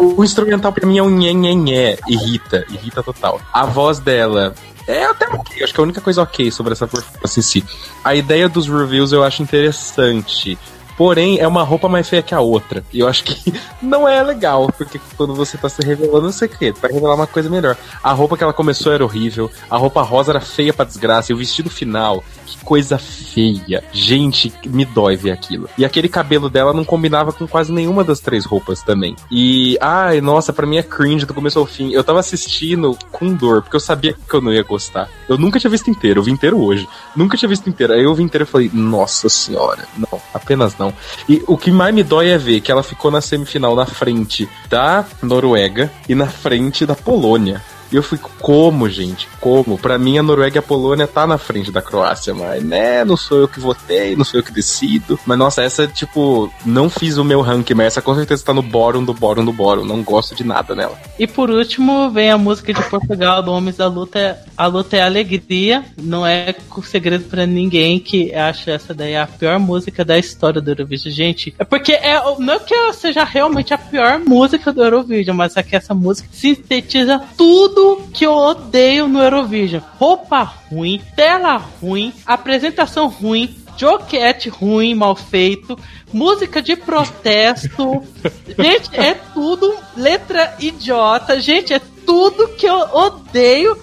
O 0.00 0.24
instrumental 0.24 0.72
pra 0.72 0.86
mim 0.86 0.98
é 0.98 1.02
um 1.02 1.10
nhé, 1.10 1.32
nhé. 1.32 1.96
Irrita, 2.08 2.64
irrita 2.68 3.02
total. 3.02 3.40
A 3.52 3.64
voz 3.64 4.00
dela 4.00 4.54
é 4.88 5.04
até 5.04 5.28
ok, 5.28 5.62
acho 5.62 5.72
que 5.72 5.80
é 5.80 5.82
a 5.82 5.84
única 5.84 6.00
coisa 6.00 6.22
ok 6.22 6.50
sobre 6.50 6.72
essa 6.72 6.88
performance 6.88 7.38
em 7.38 7.42
si. 7.42 7.64
A 8.02 8.14
ideia 8.16 8.48
dos 8.48 8.66
reviews 8.68 9.12
eu 9.12 9.22
acho 9.22 9.42
interessante. 9.42 10.58
Porém, 10.96 11.38
é 11.38 11.46
uma 11.46 11.62
roupa 11.62 11.88
mais 11.88 12.08
feia 12.08 12.22
que 12.22 12.34
a 12.34 12.40
outra. 12.40 12.84
E 12.92 13.00
eu 13.00 13.08
acho 13.08 13.24
que 13.24 13.52
não 13.82 14.06
é 14.08 14.22
legal, 14.22 14.72
porque 14.76 15.00
quando 15.16 15.34
você 15.34 15.56
tá 15.56 15.68
se 15.68 15.82
revelando, 15.82 16.22
não 16.22 16.32
sei 16.32 16.48
o 16.48 16.50
que, 16.50 16.72
vai 16.72 16.92
revelar 16.92 17.14
uma 17.14 17.26
coisa 17.26 17.48
melhor. 17.48 17.76
A 18.02 18.12
roupa 18.12 18.36
que 18.36 18.44
ela 18.44 18.52
começou 18.52 18.92
era 18.92 19.04
horrível, 19.04 19.50
a 19.70 19.76
roupa 19.76 20.02
rosa 20.02 20.32
era 20.32 20.40
feia 20.40 20.72
pra 20.72 20.84
desgraça, 20.84 21.32
e 21.32 21.34
o 21.34 21.38
vestido 21.38 21.70
final, 21.70 22.22
que 22.52 22.64
coisa 22.64 22.98
feia. 22.98 23.82
Gente, 23.92 24.52
me 24.66 24.84
dói 24.84 25.16
ver 25.16 25.30
aquilo. 25.30 25.68
E 25.78 25.84
aquele 25.84 26.08
cabelo 26.08 26.50
dela 26.50 26.72
não 26.72 26.84
combinava 26.84 27.32
com 27.32 27.46
quase 27.46 27.72
nenhuma 27.72 28.04
das 28.04 28.20
três 28.20 28.44
roupas 28.44 28.82
também. 28.82 29.16
E, 29.30 29.78
ai, 29.80 30.20
nossa, 30.20 30.52
pra 30.52 30.66
mim 30.66 30.76
é 30.76 30.82
cringe 30.82 31.26
do 31.26 31.34
começo 31.34 31.58
ao 31.58 31.66
fim. 31.66 31.90
Eu 31.92 32.04
tava 32.04 32.20
assistindo 32.20 32.96
com 33.10 33.32
dor, 33.32 33.62
porque 33.62 33.76
eu 33.76 33.80
sabia 33.80 34.12
que 34.12 34.34
eu 34.34 34.40
não 34.40 34.52
ia 34.52 34.62
gostar. 34.62 35.08
Eu 35.28 35.38
nunca 35.38 35.58
tinha 35.58 35.70
visto 35.70 35.90
inteiro, 35.90 36.20
eu 36.20 36.24
vi 36.24 36.30
inteiro 36.30 36.60
hoje. 36.60 36.88
Nunca 37.16 37.36
tinha 37.36 37.48
visto 37.48 37.68
inteiro. 37.68 37.92
Aí 37.92 38.02
eu 38.02 38.14
vi 38.14 38.22
inteiro 38.22 38.44
e 38.44 38.46
falei, 38.46 38.70
nossa 38.72 39.28
senhora, 39.28 39.86
não, 39.96 40.20
apenas 40.34 40.76
não. 40.78 40.92
E 41.28 41.42
o 41.46 41.56
que 41.56 41.70
mais 41.70 41.94
me 41.94 42.02
dói 42.02 42.28
é 42.28 42.38
ver 42.38 42.60
que 42.60 42.70
ela 42.70 42.82
ficou 42.82 43.10
na 43.10 43.20
semifinal 43.20 43.74
na 43.74 43.86
frente 43.86 44.48
da 44.68 45.04
Noruega 45.22 45.90
e 46.08 46.14
na 46.14 46.26
frente 46.26 46.84
da 46.84 46.94
Polônia. 46.94 47.62
E 47.92 47.96
eu 47.96 48.02
fico, 48.02 48.30
como, 48.40 48.88
gente? 48.88 49.28
Como? 49.38 49.76
Pra 49.76 49.98
mim, 49.98 50.16
a 50.16 50.22
Noruega 50.22 50.56
e 50.56 50.60
a 50.60 50.62
Polônia 50.62 51.06
tá 51.06 51.26
na 51.26 51.36
frente 51.36 51.70
da 51.70 51.82
Croácia, 51.82 52.32
mas, 52.32 52.64
né, 52.64 53.04
não 53.04 53.18
sou 53.18 53.40
eu 53.40 53.46
que 53.46 53.60
votei, 53.60 54.16
não 54.16 54.24
sou 54.24 54.40
eu 54.40 54.44
que 54.44 54.50
decido. 54.50 55.20
Mas, 55.26 55.38
nossa, 55.38 55.62
essa, 55.62 55.86
tipo, 55.86 56.50
não 56.64 56.88
fiz 56.88 57.18
o 57.18 57.24
meu 57.24 57.42
ranking, 57.42 57.74
mas 57.74 57.88
essa 57.88 58.00
com 58.00 58.14
certeza 58.14 58.46
tá 58.46 58.54
no 58.54 58.62
bórum 58.62 59.04
do 59.04 59.12
bórum 59.12 59.44
do 59.44 59.52
bórum. 59.52 59.84
Não 59.84 60.02
gosto 60.02 60.34
de 60.34 60.42
nada 60.42 60.74
nela. 60.74 60.98
E 61.18 61.26
por 61.26 61.50
último, 61.50 62.10
vem 62.10 62.30
a 62.30 62.38
música 62.38 62.72
de 62.72 62.82
Portugal 62.88 63.42
do 63.42 63.52
Homens 63.52 63.76
da 63.76 63.88
Luta. 63.88 64.40
A 64.56 64.66
luta 64.66 64.96
é 64.96 65.02
alegria. 65.02 65.84
Não 66.00 66.26
é 66.26 66.54
segredo 66.84 67.24
pra 67.24 67.44
ninguém 67.44 68.00
que 68.00 68.34
acha 68.34 68.70
essa 68.70 68.94
daí 68.94 69.14
a 69.14 69.26
pior 69.26 69.58
música 69.58 70.02
da 70.02 70.18
história 70.18 70.62
do 70.62 70.70
Eurovision. 70.70 71.12
Gente, 71.12 71.54
é 71.58 71.64
porque 71.64 71.92
é, 71.92 72.18
não 72.38 72.54
é 72.54 72.58
que 72.58 72.92
seja 72.94 73.22
realmente 73.22 73.74
a 73.74 73.78
pior 73.78 74.18
música 74.18 74.72
do 74.72 74.82
Eurovision, 74.82 75.36
mas 75.36 75.56
é 75.58 75.62
que 75.62 75.76
essa 75.76 75.92
música 75.92 76.28
sintetiza 76.32 77.20
tudo 77.36 77.81
tudo 77.82 78.08
que 78.12 78.24
eu 78.24 78.32
odeio 78.32 79.08
no 79.08 79.20
Eurovision. 79.20 79.82
Roupa 79.98 80.44
ruim, 80.70 81.02
tela 81.16 81.56
ruim, 81.56 82.14
apresentação 82.24 83.08
ruim, 83.08 83.56
Joquete 83.76 84.48
ruim, 84.48 84.94
mal 84.94 85.16
feito, 85.16 85.76
música 86.12 86.62
de 86.62 86.76
protesto. 86.76 88.04
gente, 88.56 88.88
é 88.94 89.14
tudo 89.14 89.74
letra 89.96 90.54
idiota. 90.60 91.40
Gente, 91.40 91.74
é 91.74 91.80
tudo 92.06 92.48
que 92.48 92.66
eu 92.66 92.76
odeio. 92.76 93.76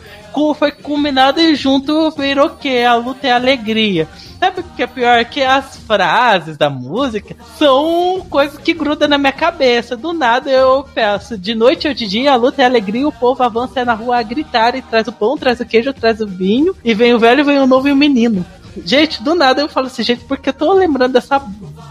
Foi 0.58 0.72
combinado 0.72 1.42
e 1.42 1.54
junto 1.54 2.12
virou 2.12 2.48
o 2.48 2.56
que? 2.56 2.82
A 2.82 2.96
luta 2.96 3.28
é 3.28 3.32
a 3.32 3.36
alegria. 3.36 4.08
Sabe 4.40 4.62
o 4.62 4.64
que 4.64 4.84
é 4.84 4.88
pior? 4.88 5.26
Que 5.26 5.44
as 5.44 5.76
frases 5.78 6.58
da 6.58 6.70
música 6.70 7.36
são 7.58 8.26
coisas 8.30 8.58
que 8.58 8.74
grudam 8.74 9.08
na 9.10 9.18
minha 9.18 9.34
cabeça. 9.34 9.98
Do 9.98 10.14
nada 10.14 10.50
eu 10.50 10.86
peço, 10.94 11.38
de 11.38 11.54
noite 11.54 11.88
ou 11.88 11.94
de 11.94 12.08
dia, 12.08 12.32
a 12.32 12.38
luta 12.38 12.62
é 12.62 12.66
alegria, 12.66 13.08
o 13.08 13.12
povo 13.12 13.44
avança 13.44 13.84
na 13.84 13.94
rua 13.94 14.18
a 14.18 14.24
gritar 14.24 14.76
e 14.76 14.82
traz 14.82 15.08
o 15.08 15.12
pão, 15.12 15.38
traz 15.38 15.60
o 15.60 15.66
queijo, 15.66 15.94
traz 15.94 16.22
o 16.22 16.28
vinho, 16.28 16.74
e 16.84 16.94
vem 16.94 17.14
o 17.14 17.20
velho, 17.20 17.44
vem 17.44 17.60
o 17.60 17.68
novo 17.68 17.90
e 17.90 17.92
o 17.92 17.96
menino. 17.98 18.46
Gente, 18.86 19.22
do 19.22 19.36
nada 19.36 19.62
eu 19.62 19.68
falo 19.68 19.88
assim, 19.88 20.04
gente, 20.04 20.24
porque 20.24 20.50
eu 20.50 20.54
tô 20.54 20.72
lembrando 20.72 21.14
dessa 21.14 21.40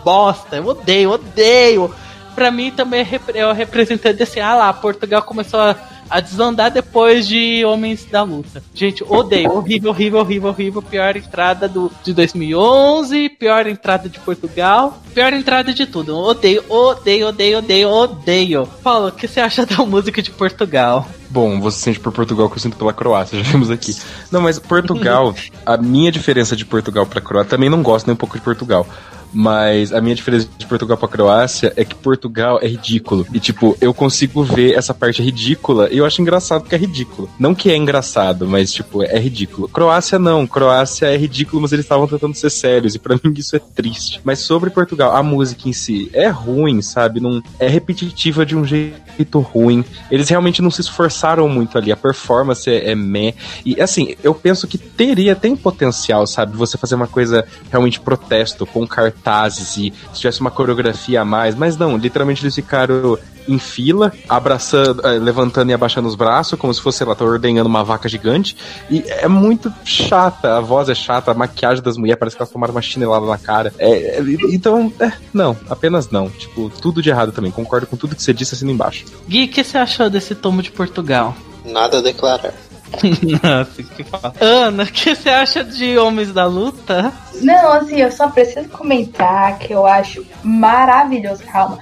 bosta. 0.03 0.57
Eu 0.57 0.67
odeio, 0.69 1.11
odeio. 1.11 1.95
Pra 2.35 2.51
mim 2.51 2.71
também 2.71 3.07
é 3.35 3.47
o 3.47 3.53
representante 3.53 4.17
desse, 4.17 4.41
ah 4.41 4.55
lá, 4.55 4.73
Portugal 4.73 5.23
começou 5.23 5.61
a 5.61 5.77
a 6.09 6.21
desandar 6.21 6.71
depois 6.71 7.27
de 7.27 7.65
Homens 7.65 8.05
da 8.05 8.23
Luta. 8.23 8.63
Gente, 8.75 9.05
odeio. 9.05 9.51
horrível, 9.51 9.91
horrível, 9.91 10.21
horrível, 10.21 10.51
horrível. 10.51 10.83
Pior 10.83 11.17
entrada 11.17 11.69
do, 11.69 11.91
de 12.03 12.13
2011, 12.13 13.29
pior 13.31 13.67
entrada 13.67 14.09
de 14.09 14.19
Portugal, 14.21 15.01
pior 15.15 15.33
entrada 15.33 15.73
de 15.73 15.87
tudo. 15.87 16.17
Odeio, 16.17 16.65
odeio, 16.69 17.29
odeio, 17.29 17.59
odeio, 17.59 17.89
odeio. 17.89 18.69
Paulo, 18.83 19.09
o 19.09 19.13
que 19.13 19.29
você 19.29 19.41
acha 19.41 19.67
da 19.67 19.77
música 19.85 20.23
de 20.23 20.31
Portugal? 20.31 21.07
Bom, 21.31 21.61
você 21.61 21.79
sente 21.79 22.01
por 22.01 22.13
Portugal 22.13 22.49
que 22.49 22.57
eu 22.57 22.61
sinto 22.61 22.77
pela 22.77 22.93
Croácia, 22.93 23.39
já 23.43 23.51
vimos 23.51 23.71
aqui. 23.71 23.95
Não, 24.31 24.41
mas 24.41 24.59
Portugal, 24.59 25.35
a 25.65 25.77
minha 25.77 26.11
diferença 26.11 26.57
de 26.57 26.65
Portugal 26.65 27.07
pra 27.07 27.21
Croácia, 27.21 27.51
também 27.51 27.69
não 27.69 27.83
gosto 27.83 28.07
nem 28.07 28.15
um 28.15 28.17
pouco 28.17 28.37
de 28.37 28.43
Portugal. 28.43 28.87
Mas 29.33 29.93
a 29.93 30.01
minha 30.01 30.15
diferença 30.15 30.49
de 30.57 30.67
Portugal 30.67 30.97
pra 30.97 31.09
Croácia 31.09 31.73
é 31.77 31.85
que 31.85 31.95
Portugal 31.95 32.59
é 32.63 32.67
ridículo. 32.67 33.27
E, 33.33 33.41
tipo, 33.41 33.77
eu 33.81 33.93
consigo 33.93 34.43
ver 34.43 34.75
essa 34.75 34.95
parte 34.95 35.23
ridícula 35.23 35.89
e 35.91 35.99
eu 35.99 36.07
acho 36.07 36.21
engraçado 36.23 36.63
porque 36.63 36.75
é 36.75 36.79
ridículo. 36.79 37.29
Não 37.39 37.55
que 37.55 37.71
é 37.71 37.77
engraçado, 37.77 38.47
mas, 38.47 38.73
tipo, 38.73 39.03
é 39.03 39.19
ridículo. 39.19 39.69
Croácia 39.69 40.19
não. 40.19 40.47
Croácia 40.47 41.07
é 41.07 41.17
ridículo, 41.17 41.63
mas 41.63 41.73
eles 41.73 41.85
estavam 41.85 42.07
tentando 42.07 42.35
ser 42.35 42.51
sérios. 42.51 42.95
E 42.95 42.99
para 42.99 43.15
mim 43.23 43.35
isso 43.37 43.57
é 43.57 43.59
triste. 43.59 44.21
Mas 44.25 44.41
sobre 44.41 44.71
Portugal, 44.71 45.15
a 45.15 45.23
música 45.23 45.69
em 45.69 45.73
si 45.73 46.11
é 46.13 46.29
ruim, 46.29 46.81
sabe? 46.83 47.21
Não 47.21 47.43
é 47.59 47.69
repetitiva 47.69 48.45
de 48.45 48.57
um 48.57 48.65
jeito 48.65 49.41
ruim. 49.41 49.85
Eles 50.11 50.29
realmente 50.29 50.63
não 50.63 50.71
se 50.71 50.81
esforçaram 50.81 51.49
muito 51.49 51.77
ali. 51.77 51.93
A 51.93 51.97
performance 51.97 52.69
é, 52.69 52.91
é 52.91 52.95
meh. 52.95 53.35
E, 53.65 53.81
assim, 53.81 54.15
eu 54.23 54.35
penso 54.35 54.67
que 54.67 54.79
teria, 54.79 55.37
tem 55.37 55.57
potencial, 55.57 56.27
sabe? 56.27 56.57
Você 56.57 56.79
fazer 56.79 56.95
uma 56.95 57.07
coisa 57.07 57.47
realmente 57.71 58.01
protesto, 58.01 58.67
com 58.67 58.87
cartão 58.87 59.18
cartazes 59.19 59.77
e 59.77 59.93
se 60.13 60.21
tivesse 60.21 60.41
uma 60.41 60.51
coreografia 60.51 61.21
a 61.21 61.25
mais, 61.25 61.55
mas 61.55 61.77
não, 61.77 61.97
literalmente 61.97 62.43
eles 62.43 62.55
ficaram 62.55 63.19
em 63.47 63.59
fila, 63.59 64.13
abraçando, 64.29 65.07
eh, 65.07 65.19
levantando 65.19 65.71
e 65.71 65.75
abaixando 65.75 66.07
os 66.07 66.15
braços, 66.15 66.59
como 66.59 66.73
se 66.73 66.83
fosse, 66.83 66.99
sei 66.99 67.07
lá, 67.07 67.15
tá 67.15 67.25
ordenhando 67.25 67.67
uma 67.67 67.83
vaca 67.83 68.07
gigante. 68.07 68.55
E 68.91 69.03
é 69.07 69.27
muito 69.27 69.73
chata, 69.85 70.59
a 70.59 70.61
voz 70.61 70.91
é 70.91 70.95
chata, 70.95 71.31
a 71.31 71.35
maquiagem 71.35 71.83
das 71.83 71.97
mulheres 71.97 72.19
parece 72.19 72.37
que 72.37 72.43
elas 72.43 72.53
tomaram 72.53 72.75
uma 72.75 72.83
chinelada 72.83 73.25
na 73.25 73.39
cara. 73.39 73.73
É, 73.79 74.19
é, 74.19 74.23
então, 74.51 74.93
é, 75.01 75.13
não, 75.33 75.57
apenas 75.71 76.11
não. 76.11 76.29
Tipo, 76.29 76.69
tudo 76.69 77.01
de 77.01 77.09
errado 77.09 77.33
também. 77.33 77.51
Concordo 77.51 77.87
com 77.87 77.97
tudo 77.97 78.15
que 78.15 78.23
você 78.23 78.35
disse 78.35 78.55
assim 78.55 78.71
embaixo. 78.71 79.07
Gui, 79.27 79.45
o 79.45 79.49
que 79.49 79.65
você 79.65 79.79
achou 79.79 80.11
desse 80.11 80.35
tomo 80.35 80.63
de 80.63 80.71
Portugal? 80.71 81.35
Nada 81.65 81.99
a 81.99 82.03
declarar. 82.03 82.53
Assim 82.97 83.85
que. 83.95 84.07
Ana, 84.41 84.83
o 84.83 84.87
que 84.87 85.15
você 85.15 85.29
acha 85.29 85.65
de 85.65 85.99
Homens 85.99 86.33
da 86.33 86.47
Luta? 86.47 87.13
Não, 87.41 87.73
assim, 87.73 87.97
eu 87.97 88.11
só 88.11 88.29
preciso 88.29 88.69
comentar 88.69 89.59
que 89.59 89.73
eu 89.73 89.87
acho 89.87 90.25
maravilhoso. 90.43 91.43
Calma. 91.45 91.79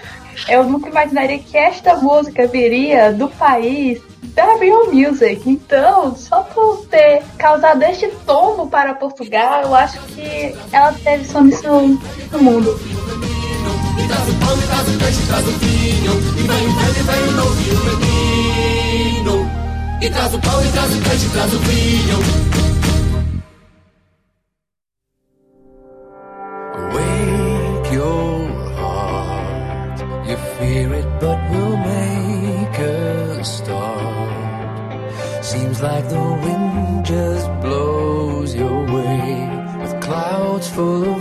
Eu 0.48 0.64
nunca 0.64 0.88
imaginaria 0.90 1.38
que 1.38 1.56
esta 1.56 1.96
música 1.96 2.46
viria 2.46 3.12
do 3.12 3.28
país 3.28 4.02
da 4.34 4.54
Real 4.56 4.92
Music. 4.92 5.42
Então, 5.46 6.14
só 6.14 6.42
por 6.42 6.86
ter 6.86 7.22
causado 7.38 7.82
este 7.82 8.08
tombo 8.26 8.68
para 8.68 8.94
Portugal, 8.94 9.62
eu 9.62 9.74
acho 9.74 9.98
que 10.08 10.54
ela 10.70 10.92
teve 10.92 11.24
sua 11.24 11.40
missão 11.40 11.98
no 12.30 12.38
mundo. 12.38 12.78
E 13.98 14.06
traz 14.06 14.28
o 14.28 14.34
pão, 14.34 14.58
e 14.58 14.66
traz 14.66 14.88
o 14.88 14.98
peixe, 14.98 15.26
traz 15.26 15.48
o 15.48 15.52
vinho, 15.52 16.12
e 16.36 16.42
vem 16.42 16.66
o 16.66 16.72
velho, 16.72 16.96
e 16.98 17.02
vem 17.02 17.22
o 17.22 17.32
novo 17.32 17.62
e 17.62 17.70
o 17.70 17.96
menino. 17.96 19.65
E 20.00 20.10
traz 20.10 20.34
o 20.34 20.38
pão, 20.40 20.62
e 20.62 20.72
traz 20.72 20.94
o 20.94 21.00
peixe, 21.02 21.26
e 21.26 21.30
traz 21.30 21.54
o 21.54 21.58
vinho. 21.60 22.18
Your 27.92 28.48
heart. 28.76 30.00
You 30.28 30.36
fear 30.58 30.92
it, 30.92 31.06
but 31.20 31.38
we'll 31.50 31.76
make 31.76 32.78
a 32.78 33.44
start. 33.44 34.26
Seems 35.42 35.80
like 35.80 36.08
the 36.08 36.20
wind 36.44 37.06
just 37.06 37.48
blows 37.62 38.54
your 38.54 38.84
way 38.92 39.48
with 39.80 40.00
clouds 40.02 40.68
full 40.68 41.04
of 41.04 41.15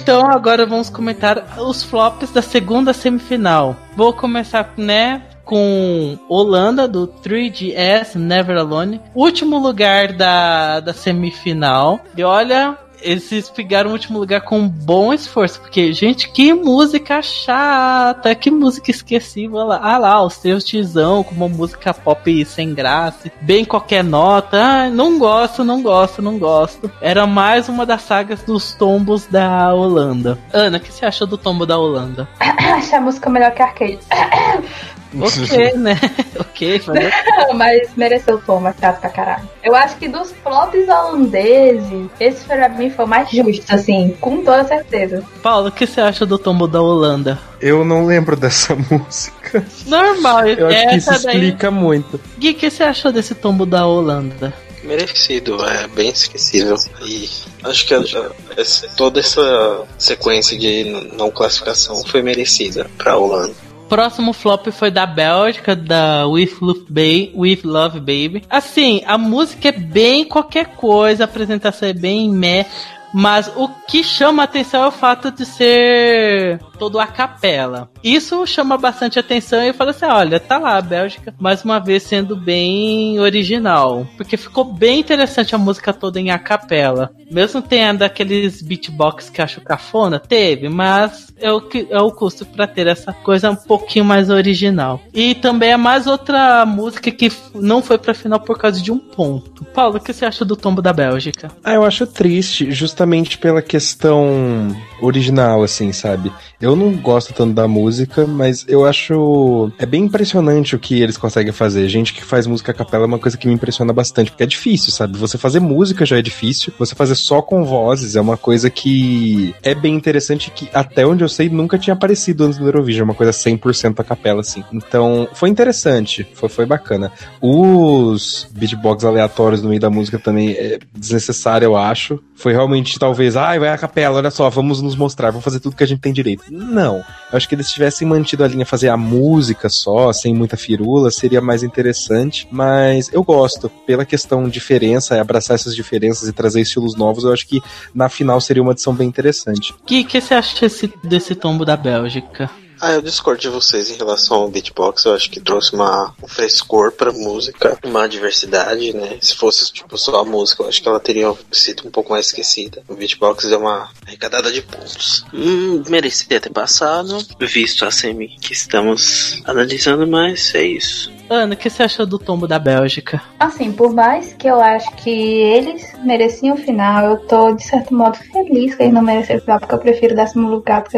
Então 0.00 0.26
agora 0.30 0.64
vamos 0.64 0.88
comentar 0.88 1.58
os 1.58 1.82
flops 1.82 2.30
da 2.30 2.42
segunda 2.42 2.92
semifinal. 2.92 3.76
Vou 3.96 4.12
começar, 4.12 4.72
né, 4.76 5.22
com 5.44 6.18
Holanda 6.28 6.86
do 6.86 7.08
3GS 7.08 8.16
Never 8.16 8.58
Alone, 8.58 9.00
último 9.14 9.58
lugar 9.58 10.12
da, 10.12 10.80
da 10.80 10.92
semifinal. 10.92 12.00
E 12.16 12.22
olha, 12.22 12.76
eles 13.00 13.50
pegaram 13.50 13.90
o 13.90 13.92
último 13.92 14.18
lugar 14.18 14.40
com 14.42 14.60
um 14.60 14.68
bom 14.68 15.12
esforço, 15.12 15.60
porque, 15.60 15.92
gente, 15.92 16.30
que 16.30 16.52
música 16.52 17.22
chata, 17.22 18.34
que 18.34 18.50
música 18.50 18.90
esquecível. 18.90 19.70
Ah 19.72 19.98
lá, 19.98 20.22
o 20.22 20.30
seu 20.30 20.58
tizão 20.58 21.22
com 21.22 21.34
uma 21.34 21.48
música 21.48 21.92
pop 21.94 22.44
sem 22.44 22.74
graça, 22.74 23.30
bem 23.40 23.64
qualquer 23.64 24.04
nota. 24.04 24.58
Ah, 24.60 24.90
não 24.90 25.18
gosto, 25.18 25.64
não 25.64 25.82
gosto, 25.82 26.20
não 26.22 26.38
gosto. 26.38 26.90
Era 27.00 27.26
mais 27.26 27.68
uma 27.68 27.86
das 27.86 28.02
sagas 28.02 28.42
dos 28.42 28.74
tombos 28.74 29.26
da 29.26 29.72
Holanda. 29.72 30.38
Ana, 30.52 30.78
o 30.78 30.80
que 30.80 30.92
você 30.92 31.06
achou 31.06 31.26
do 31.26 31.38
tombo 31.38 31.64
da 31.64 31.78
Holanda? 31.78 32.28
Achei 32.40 32.98
a 32.98 33.00
música 33.00 33.30
melhor 33.30 33.52
que 33.52 33.62
a 33.62 33.66
Arcade. 33.66 33.98
Ok, 35.18 35.72
né? 35.74 35.98
ok. 36.38 36.82
Mas 37.54 37.88
mereceu 37.96 38.36
o 38.36 38.40
tom, 38.40 38.60
mas 38.60 38.76
chato 38.78 39.00
pra 39.00 39.10
caralho. 39.10 39.48
Eu 39.62 39.74
acho 39.74 39.96
que 39.96 40.08
dos 40.08 40.32
flops 40.42 40.88
holandeses, 40.88 42.10
esse 42.20 42.44
pra 42.44 42.68
mim 42.68 42.90
foi 42.90 43.04
o 43.04 43.08
mais 43.08 43.30
justo, 43.30 43.74
assim, 43.74 44.14
com 44.20 44.44
toda 44.44 44.64
certeza. 44.64 45.24
Paulo, 45.42 45.68
o 45.68 45.72
que 45.72 45.86
você 45.86 46.00
acha 46.00 46.26
do 46.26 46.38
tombo 46.38 46.66
da 46.66 46.80
Holanda? 46.80 47.38
Eu 47.60 47.84
não 47.84 48.06
lembro 48.06 48.36
dessa 48.36 48.74
música. 48.74 49.64
Normal, 49.86 50.46
eu 50.46 50.66
acho 50.66 50.88
que 50.88 50.96
isso 50.96 51.12
explica 51.12 51.70
daí... 51.70 51.80
muito. 51.80 52.20
Gui, 52.38 52.50
o 52.50 52.54
que 52.54 52.70
você 52.70 52.82
achou 52.82 53.10
desse 53.10 53.34
tombo 53.34 53.64
da 53.64 53.86
Holanda? 53.86 54.52
merecido, 54.88 55.62
é 55.64 55.86
bem 55.88 56.08
esquecível. 56.08 56.76
E 57.04 57.28
acho 57.64 57.86
que 57.86 57.94
a, 57.94 57.98
a, 58.00 58.88
toda 58.96 59.20
essa 59.20 59.84
sequência 59.98 60.58
de 60.58 60.84
não 61.16 61.30
classificação 61.30 62.02
foi 62.06 62.22
merecida 62.22 62.90
para 62.96 63.12
a 63.12 63.18
Holanda. 63.18 63.67
Próximo 63.88 64.32
flop 64.32 64.66
foi 64.70 64.90
da 64.90 65.06
Bélgica, 65.06 65.74
da 65.74 66.26
With 66.26 66.56
Love, 66.60 66.84
Baby, 66.88 67.32
With 67.34 67.60
Love 67.64 68.00
Baby. 68.00 68.44
Assim, 68.50 69.02
a 69.06 69.16
música 69.16 69.68
é 69.68 69.72
bem 69.72 70.24
qualquer 70.24 70.76
coisa, 70.76 71.24
a 71.24 71.26
apresentação 71.26 71.88
é 71.88 71.92
bem 71.92 72.30
meh. 72.30 72.66
Mas 73.12 73.50
o 73.56 73.68
que 73.88 74.04
chama 74.04 74.42
atenção 74.42 74.84
é 74.84 74.88
o 74.88 74.92
fato 74.92 75.30
de 75.30 75.46
ser 75.46 76.60
todo 76.78 76.98
a 76.98 77.06
capela. 77.06 77.90
Isso 78.02 78.46
chama 78.46 78.78
bastante 78.78 79.18
atenção 79.18 79.62
e 79.62 79.68
eu 79.68 79.74
falo 79.74 79.90
assim: 79.90 80.06
olha, 80.06 80.38
tá 80.38 80.58
lá 80.58 80.76
a 80.76 80.82
Bélgica, 80.82 81.34
mais 81.38 81.64
uma 81.64 81.78
vez 81.78 82.02
sendo 82.04 82.36
bem 82.36 83.18
original. 83.20 84.06
Porque 84.16 84.36
ficou 84.36 84.64
bem 84.64 85.00
interessante 85.00 85.54
a 85.54 85.58
música 85.58 85.92
toda 85.92 86.20
em 86.20 86.30
a 86.30 86.38
capela. 86.38 87.10
Mesmo 87.30 87.60
tendo 87.60 88.02
aqueles 88.02 88.62
beatbox 88.62 89.28
que 89.28 89.42
acho 89.42 89.60
cafona, 89.60 90.18
teve, 90.18 90.68
mas 90.68 91.28
é 91.40 91.52
o, 91.52 91.60
que, 91.60 91.86
é 91.90 92.00
o 92.00 92.10
custo 92.10 92.44
para 92.46 92.66
ter 92.66 92.86
essa 92.86 93.12
coisa 93.12 93.50
um 93.50 93.56
pouquinho 93.56 94.04
mais 94.04 94.30
original. 94.30 95.00
E 95.12 95.34
também 95.34 95.72
é 95.72 95.76
mais 95.76 96.06
outra 96.06 96.64
música 96.64 97.10
que 97.10 97.30
não 97.54 97.82
foi 97.82 97.98
pra 97.98 98.14
final 98.14 98.40
por 98.40 98.58
causa 98.58 98.80
de 98.80 98.90
um 98.90 98.98
ponto. 98.98 99.64
Paulo, 99.66 99.96
o 99.96 100.00
que 100.00 100.12
você 100.12 100.24
acha 100.24 100.44
do 100.44 100.56
tombo 100.56 100.82
da 100.82 100.92
Bélgica? 100.92 101.50
Ah, 101.62 101.74
eu 101.74 101.84
acho 101.84 102.06
triste, 102.06 102.70
justamente 102.70 103.38
pela 103.38 103.62
questão 103.62 104.74
original, 105.00 105.62
assim, 105.62 105.92
sabe? 105.92 106.32
Eu 106.60 106.67
Eu 106.68 106.76
não 106.76 106.92
gosto 106.92 107.32
tanto 107.32 107.54
da 107.54 107.66
música, 107.66 108.26
mas 108.26 108.66
eu 108.68 108.84
acho. 108.84 109.72
É 109.78 109.86
bem 109.86 110.04
impressionante 110.04 110.76
o 110.76 110.78
que 110.78 111.00
eles 111.00 111.16
conseguem 111.16 111.50
fazer. 111.50 111.88
Gente 111.88 112.12
que 112.12 112.22
faz 112.22 112.46
música 112.46 112.72
a 112.72 112.74
capela 112.74 113.04
é 113.04 113.06
uma 113.06 113.18
coisa 113.18 113.38
que 113.38 113.48
me 113.48 113.54
impressiona 113.54 113.90
bastante, 113.90 114.30
porque 114.30 114.42
é 114.42 114.46
difícil, 114.46 114.92
sabe? 114.92 115.16
Você 115.16 115.38
fazer 115.38 115.60
música 115.60 116.04
já 116.04 116.18
é 116.18 116.20
difícil, 116.20 116.70
você 116.78 116.94
fazer 116.94 117.14
só 117.14 117.40
com 117.40 117.64
vozes 117.64 118.16
é 118.16 118.20
uma 118.20 118.36
coisa 118.36 118.68
que 118.68 119.54
é 119.62 119.74
bem 119.74 119.94
interessante, 119.94 120.50
que 120.50 120.68
até 120.74 121.06
onde 121.06 121.24
eu 121.24 121.28
sei 121.30 121.48
nunca 121.48 121.78
tinha 121.78 121.94
aparecido 121.94 122.44
antes 122.44 122.58
do 122.58 122.66
Eurovision, 122.66 123.08
uma 123.08 123.14
coisa 123.14 123.32
100% 123.32 124.00
a 124.00 124.04
capela, 124.04 124.42
assim. 124.42 124.62
Então, 124.70 125.26
foi 125.32 125.48
interessante, 125.48 126.28
foi, 126.34 126.50
foi 126.50 126.66
bacana. 126.66 127.10
Os 127.40 128.46
beatbox 128.52 129.06
aleatórios 129.06 129.62
no 129.62 129.70
meio 129.70 129.80
da 129.80 129.88
música 129.88 130.18
também 130.18 130.50
é 130.50 130.78
desnecessário, 130.94 131.64
eu 131.64 131.78
acho. 131.78 132.22
Foi 132.34 132.52
realmente, 132.52 132.98
talvez, 132.98 133.36
ai, 133.36 133.56
ah, 133.56 133.60
vai 133.60 133.68
a 133.70 133.78
capela, 133.78 134.18
olha 134.18 134.30
só, 134.30 134.50
vamos 134.50 134.82
nos 134.82 134.94
mostrar, 134.94 135.30
vamos 135.30 135.44
fazer 135.44 135.60
tudo 135.60 135.74
que 135.74 135.82
a 135.82 135.86
gente 135.86 136.00
tem 136.00 136.12
direito. 136.12 136.44
Não. 136.58 137.04
Eu 137.30 137.36
acho 137.36 137.48
que 137.48 137.54
eles 137.54 137.70
tivessem 137.70 138.08
mantido 138.08 138.42
a 138.42 138.48
linha 138.48 138.66
fazer 138.66 138.88
a 138.88 138.96
música 138.96 139.68
só, 139.68 140.12
sem 140.12 140.34
muita 140.34 140.56
firula, 140.56 141.10
seria 141.10 141.40
mais 141.40 141.62
interessante. 141.62 142.48
Mas 142.50 143.10
eu 143.12 143.22
gosto, 143.22 143.68
pela 143.86 144.04
questão 144.04 144.48
diferença, 144.48 145.14
é 145.14 145.20
abraçar 145.20 145.54
essas 145.54 145.74
diferenças 145.74 146.28
e 146.28 146.32
trazer 146.32 146.60
estilos 146.60 146.96
novos, 146.96 147.24
eu 147.24 147.32
acho 147.32 147.46
que 147.46 147.62
na 147.94 148.08
final 148.08 148.40
seria 148.40 148.62
uma 148.62 148.72
edição 148.72 148.94
bem 148.94 149.06
interessante. 149.06 149.72
O 149.72 149.86
que, 149.86 150.04
que 150.04 150.20
você 150.20 150.34
acha 150.34 150.60
desse, 150.60 150.92
desse 151.04 151.34
tombo 151.34 151.64
da 151.64 151.76
Bélgica? 151.76 152.50
Ah, 152.80 152.92
eu 152.92 153.02
discordo 153.02 153.40
de 153.40 153.48
vocês 153.48 153.90
em 153.90 153.96
relação 153.96 154.36
ao 154.36 154.48
beatbox. 154.48 155.04
Eu 155.04 155.14
acho 155.14 155.30
que 155.30 155.40
trouxe 155.40 155.74
uma, 155.74 156.14
um 156.22 156.28
frescor 156.28 156.92
pra 156.92 157.12
música, 157.12 157.78
uma 157.84 158.08
diversidade, 158.08 158.92
né? 158.94 159.18
Se 159.20 159.34
fosse, 159.34 159.72
tipo, 159.72 159.96
só 159.98 160.20
a 160.20 160.24
música, 160.24 160.62
eu 160.62 160.68
acho 160.68 160.82
que 160.82 160.88
ela 160.88 161.00
teria 161.00 161.32
sido 161.50 161.86
um 161.86 161.90
pouco 161.90 162.10
mais 162.12 162.26
esquecida. 162.26 162.82
O 162.88 162.94
beatbox 162.94 163.44
é 163.46 163.56
uma 163.56 163.90
arrecadada 164.06 164.52
de 164.52 164.62
pontos. 164.62 165.24
Hum, 165.34 165.82
merecia 165.88 166.40
ter 166.40 166.50
passado, 166.50 167.18
visto 167.40 167.84
a 167.84 167.90
semi 167.90 168.36
que 168.40 168.52
estamos 168.52 169.42
analisando, 169.44 170.06
mas 170.06 170.54
é 170.54 170.62
isso. 170.62 171.12
Ana, 171.28 171.54
o 171.54 171.56
que 171.56 171.68
você 171.68 171.82
achou 171.82 172.06
do 172.06 172.18
tombo 172.18 172.46
da 172.46 172.58
Bélgica? 172.58 173.20
Assim, 173.38 173.70
por 173.70 173.92
mais 173.92 174.32
que 174.32 174.48
eu 174.48 174.60
acho 174.60 174.90
que 174.96 175.10
eles 175.10 175.92
mereciam 176.02 176.54
o 176.54 176.58
final, 176.58 177.10
eu 177.10 177.16
tô, 177.18 177.52
de 177.52 177.64
certo 177.64 177.94
modo, 177.94 178.16
feliz 178.16 178.74
que 178.74 178.82
eles 178.82 178.94
não 178.94 179.02
mereceram 179.02 179.40
o 179.40 179.42
final, 179.42 179.60
porque 179.60 179.74
eu 179.74 179.78
prefiro 179.78 180.14
o 180.14 180.16
décimo 180.16 180.48
lugar, 180.48 180.82
porque 180.82 180.96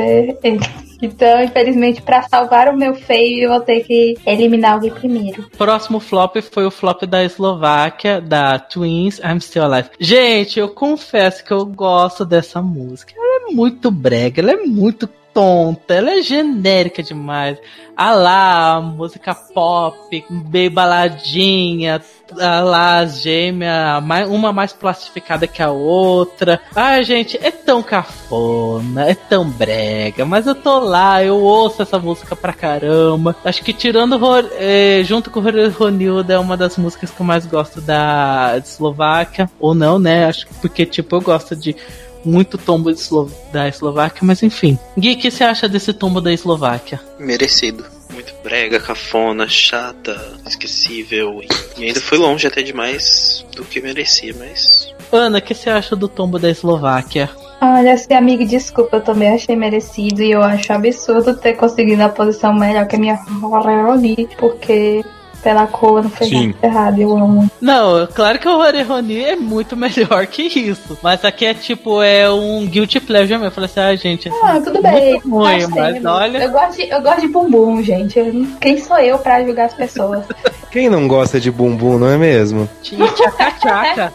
Então, 1.02 1.42
infelizmente, 1.42 2.02
para 2.02 2.22
salvar 2.22 2.68
o 2.68 2.76
meu 2.76 2.94
feio, 2.94 3.44
eu 3.44 3.50
vou 3.50 3.60
ter 3.60 3.80
que 3.80 4.16
eliminar 4.26 4.74
alguém 4.74 4.90
primeiro. 4.90 5.48
Próximo 5.56 6.00
flop 6.00 6.36
foi 6.42 6.66
o 6.66 6.70
flop 6.70 7.02
da 7.04 7.24
Eslováquia, 7.24 8.20
da 8.20 8.58
Twins, 8.58 9.18
I'm 9.18 9.40
Still 9.40 9.64
Alive. 9.64 9.90
Gente, 9.98 10.58
eu 10.58 10.68
confesso 10.68 11.44
que 11.44 11.52
eu 11.52 11.64
gosto 11.64 12.24
dessa 12.24 12.60
música. 12.60 13.12
Ela 13.16 13.50
é 13.50 13.54
muito 13.54 13.90
brega, 13.90 14.40
ela 14.40 14.52
é 14.52 14.56
muito 14.56 15.08
tonta, 15.32 15.94
ela 15.94 16.10
é 16.18 16.22
genérica 16.22 17.02
demais. 17.02 17.58
Ah 17.96 18.12
lá, 18.12 18.80
música 18.80 19.34
pop, 19.34 20.24
bem 20.30 20.70
baladinha, 20.70 22.00
ah 22.40 22.60
lá, 22.60 22.98
as 23.00 23.20
gêmeas, 23.20 24.02
uma 24.28 24.52
mais 24.52 24.72
plastificada 24.72 25.46
que 25.46 25.62
a 25.62 25.70
outra. 25.70 26.60
Ah, 26.74 27.02
gente, 27.02 27.38
é 27.42 27.50
tão 27.50 27.82
cafona, 27.82 29.10
é 29.10 29.14
tão 29.14 29.50
brega, 29.50 30.24
mas 30.24 30.46
eu 30.46 30.54
tô 30.54 30.78
lá, 30.78 31.22
eu 31.22 31.36
ouço 31.36 31.82
essa 31.82 31.98
música 31.98 32.34
pra 32.34 32.54
caramba. 32.54 33.36
Acho 33.44 33.62
que 33.62 33.72
tirando 33.72 34.18
é, 34.58 35.02
junto 35.04 35.30
com 35.30 35.40
o 35.40 35.70
Ronilda 35.70 36.34
é 36.34 36.38
uma 36.38 36.56
das 36.56 36.78
músicas 36.78 37.10
que 37.10 37.20
eu 37.20 37.26
mais 37.26 37.44
gosto 37.44 37.82
da 37.82 38.54
Eslováquia, 38.56 39.50
ou 39.58 39.74
não, 39.74 39.98
né? 39.98 40.24
Acho 40.24 40.46
que 40.46 40.54
porque, 40.54 40.86
tipo, 40.86 41.16
eu 41.16 41.20
gosto 41.20 41.54
de 41.54 41.76
muito 42.24 42.58
tombo 42.58 42.90
Eslo 42.90 43.30
da 43.52 43.68
Eslováquia, 43.68 44.20
mas 44.22 44.42
enfim. 44.42 44.78
Gui, 44.96 45.12
o 45.12 45.18
que 45.18 45.30
você 45.30 45.44
acha 45.44 45.68
desse 45.68 45.92
tombo 45.92 46.20
da 46.20 46.32
Eslováquia? 46.32 47.00
Merecido. 47.18 47.84
Muito 48.12 48.34
brega, 48.42 48.80
cafona, 48.80 49.48
chata, 49.48 50.16
esquecível. 50.46 51.40
E 51.78 51.84
ainda 51.84 52.00
foi 52.00 52.18
longe 52.18 52.46
até 52.46 52.62
demais 52.62 53.46
do 53.54 53.64
que 53.64 53.80
merecia, 53.80 54.34
mas. 54.38 54.92
Ana, 55.12 55.38
o 55.38 55.42
que 55.42 55.54
você 55.54 55.70
acha 55.70 55.94
do 55.94 56.08
tombo 56.08 56.38
da 56.38 56.50
Eslováquia? 56.50 57.30
Olha, 57.60 57.96
se 57.98 58.12
amigo, 58.14 58.44
desculpa, 58.46 58.96
eu 58.96 59.02
também 59.02 59.30
achei 59.30 59.54
merecido 59.54 60.22
e 60.22 60.30
eu 60.30 60.42
acho 60.42 60.72
absurdo 60.72 61.36
ter 61.36 61.54
conseguido 61.54 62.02
a 62.02 62.08
posição 62.08 62.54
melhor 62.54 62.86
que 62.86 62.96
a 62.96 62.98
minha 62.98 63.16
Roli, 63.16 64.28
porque 64.38 65.04
pela 65.42 65.66
cor, 65.66 66.02
não 66.02 66.10
nada 66.10 66.54
errado, 66.62 67.00
eu 67.00 67.16
amo. 67.16 67.50
Não, 67.60 68.06
claro 68.06 68.38
que 68.38 68.48
o 68.48 68.58
Oreroni 68.58 69.24
é 69.24 69.36
muito 69.36 69.76
melhor 69.76 70.26
que 70.26 70.42
isso. 70.42 70.98
Mas 71.02 71.24
aqui 71.24 71.46
é 71.46 71.54
tipo, 71.54 72.02
é 72.02 72.30
um 72.30 72.66
guilty 72.66 73.00
pleasure 73.00 73.32
mesmo. 73.32 73.46
Eu 73.46 73.50
falei 73.50 73.70
assim, 73.70 73.80
ah, 73.80 73.96
gente. 73.96 74.30
Ah, 74.42 74.60
tudo 74.62 74.80
bem. 74.82 75.18
Ruim, 75.18 75.66
mas 75.68 76.04
olha. 76.04 76.38
Eu 76.38 76.50
gosto, 76.50 76.76
de, 76.76 76.88
eu 76.88 77.02
gosto 77.02 77.20
de 77.20 77.28
bumbum, 77.28 77.82
gente. 77.82 78.20
Quem 78.60 78.78
sou 78.78 78.98
eu 78.98 79.18
pra 79.18 79.42
julgar 79.42 79.66
as 79.66 79.74
pessoas? 79.74 80.24
Quem 80.70 80.88
não 80.88 81.08
gosta 81.08 81.40
de 81.40 81.50
bumbum, 81.50 81.98
não 81.98 82.08
é 82.08 82.16
mesmo? 82.16 82.68
E 82.84 82.96
tchaca-tchaca. 82.96 84.12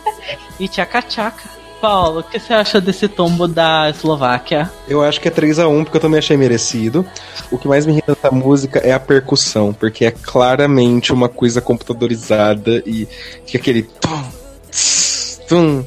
e 0.60 0.68
tchaca-tchaca. 0.68 1.65
Paulo, 1.86 2.22
o 2.22 2.24
que 2.24 2.40
você 2.40 2.52
acha 2.52 2.82
desse 2.82 3.08
tombo 3.08 3.48
da 3.48 3.88
Eslováquia? 3.92 4.72
Eu 4.88 5.04
acho 5.04 5.22
que 5.22 5.28
é 5.28 5.32
3 5.32 5.60
a 5.60 5.68
1 5.68 5.84
porque 5.84 5.98
eu 5.98 6.02
também 6.02 6.18
achei 6.18 6.36
merecido. 6.36 7.06
O 7.52 7.60
que 7.60 7.68
mais 7.68 7.86
me 7.86 7.92
irrita 7.92 8.18
da 8.24 8.32
música 8.32 8.80
é 8.80 8.92
a 8.92 9.00
percussão, 9.00 9.72
porque 9.72 10.04
é 10.04 10.10
claramente 10.10 11.14
uma 11.14 11.30
coisa 11.30 11.62
computadorizada 11.62 12.82
e 12.88 13.08
fica 13.46 13.60
aquele 13.60 13.84
tum, 13.84 14.24
tum, 15.48 15.86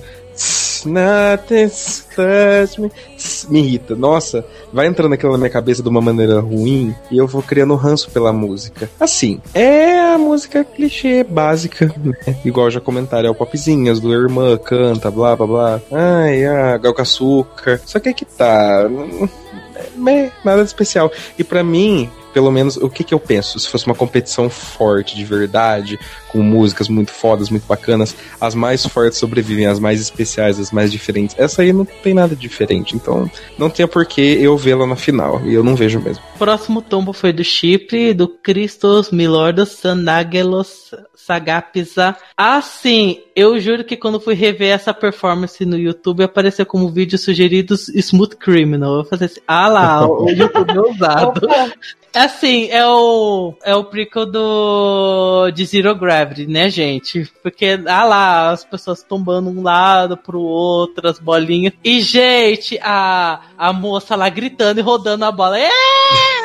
Nothing 0.85 1.69
touch 2.15 2.81
me. 2.81 2.91
Me 3.49 3.61
irrita. 3.61 3.95
Nossa, 3.95 4.45
vai 4.73 4.87
entrando 4.87 5.13
aquilo 5.13 5.33
na 5.33 5.39
minha 5.39 5.51
cabeça 5.51 5.83
de 5.83 5.89
uma 5.89 6.01
maneira 6.01 6.41
ruim 6.41 6.95
e 7.11 7.19
eu 7.19 7.27
vou 7.27 7.43
criando 7.43 7.75
ranço 7.75 8.11
pela 8.11 8.33
música. 8.33 8.89
Assim, 8.99 9.41
é 9.55 9.99
a 10.01 10.19
música 10.19 10.65
clichê 10.65 11.25
básica, 11.25 11.93
né? 11.99 12.37
Igual 12.45 12.71
já 12.71 12.81
comentaram, 12.81 13.29
é 13.29 13.31
o 13.31 13.35
popzinhas 13.35 14.01
do 14.01 14.13
Irmã, 14.13 14.57
canta, 14.57 15.11
blá 15.11 15.37
blá 15.37 15.47
blá. 15.47 15.81
Ai, 15.93 16.45
ah, 16.45 16.77
Gal. 16.77 16.95
Só 17.05 17.99
que 18.01 18.09
é 18.09 18.13
que 18.13 18.25
tá. 18.25 18.89
É, 20.07 20.31
nada 20.45 20.63
de 20.63 20.69
especial. 20.69 21.11
E 21.39 21.45
para 21.45 21.63
mim, 21.63 22.11
pelo 22.33 22.51
menos, 22.51 22.77
o 22.77 22.89
que, 22.89 23.05
que 23.05 23.15
eu 23.15 23.21
penso? 23.21 23.59
Se 23.59 23.69
fosse 23.69 23.87
uma 23.87 23.95
competição 23.95 24.49
forte, 24.49 25.17
de 25.17 25.25
verdade, 25.25 25.99
com 26.29 26.43
músicas 26.43 26.89
muito 26.89 27.11
fodas, 27.11 27.51
muito 27.51 27.67
bacanas, 27.67 28.15
as 28.41 28.55
mais 28.55 28.87
fortes 28.87 29.19
sobrevivem, 29.19 29.67
as 29.67 29.79
mais 29.79 30.01
especiais, 30.01 30.59
as 30.59 30.71
mais 30.71 30.93
diferentes. 30.93 31.37
Essa 31.39 31.63
aí 31.63 31.73
não 31.73 31.85
tem 31.85 32.15
nada 32.15 32.37
diferente, 32.37 32.95
então 32.95 33.31
não 33.59 33.71
tinha 33.71 33.89
por 33.89 34.05
que 34.07 34.21
eu 34.21 34.57
vê-la 34.57 34.87
na 34.87 34.97
final, 34.97 35.41
e 35.45 35.55
eu 35.55 35.65
não 35.65 35.75
vejo 35.75 36.01
mesmo. 36.01 36.23
O 36.35 36.39
próximo 36.39 36.83
tombo 36.83 37.13
foi 37.13 37.33
do 37.33 37.45
Chipre, 37.45 38.15
do 38.15 38.29
Christos 38.29 39.11
Milordos 39.11 39.71
Sanagelos 39.71 40.91
Sagapisa. 41.29 42.17
Ah, 42.35 42.63
sim, 42.63 43.21
eu 43.37 43.61
juro 43.61 43.85
que 43.85 43.97
quando 43.97 44.19
fui 44.19 44.35
rever 44.35 44.71
essa 44.71 44.95
performance 44.95 45.63
no 45.67 45.77
YouTube, 45.77 46.23
apareceu 46.23 46.65
como 46.65 46.89
vídeo 46.89 47.19
sugeridos 47.19 47.89
Smooth 47.91 48.37
Criminal. 48.37 48.97
Eu 48.97 49.05
falei 49.05 49.27
assim, 49.27 49.41
ah 49.47 49.69
lá, 49.69 50.09
o 50.09 50.29
YouTube 50.33 50.71
é 50.71 50.81
usado. 50.81 51.41
Assim, 52.19 52.69
é 52.71 52.85
o, 52.85 53.55
é 53.65 53.75
o 53.77 53.85
prequel 53.85 54.27
do, 54.27 55.51
de 55.53 55.65
Zero 55.65 55.95
Gravity, 55.95 56.47
né, 56.47 56.69
gente? 56.69 57.31
Porque, 57.43 57.79
ah 57.87 58.05
lá, 58.05 58.51
as 58.51 58.65
pessoas 58.65 59.03
tombando 59.03 59.51
um 59.51 59.63
lado 59.63 60.17
pro 60.17 60.41
outro, 60.41 61.09
as 61.09 61.21
bolinhas. 61.21 61.73
E, 61.85 62.01
gente, 62.01 62.79
a, 62.83 63.41
a 63.57 63.73
moça 63.73 64.17
lá 64.17 64.29
gritando 64.29 64.81
e 64.81 64.83
rodando 64.83 65.25
a 65.25 65.31
bola. 65.31 65.59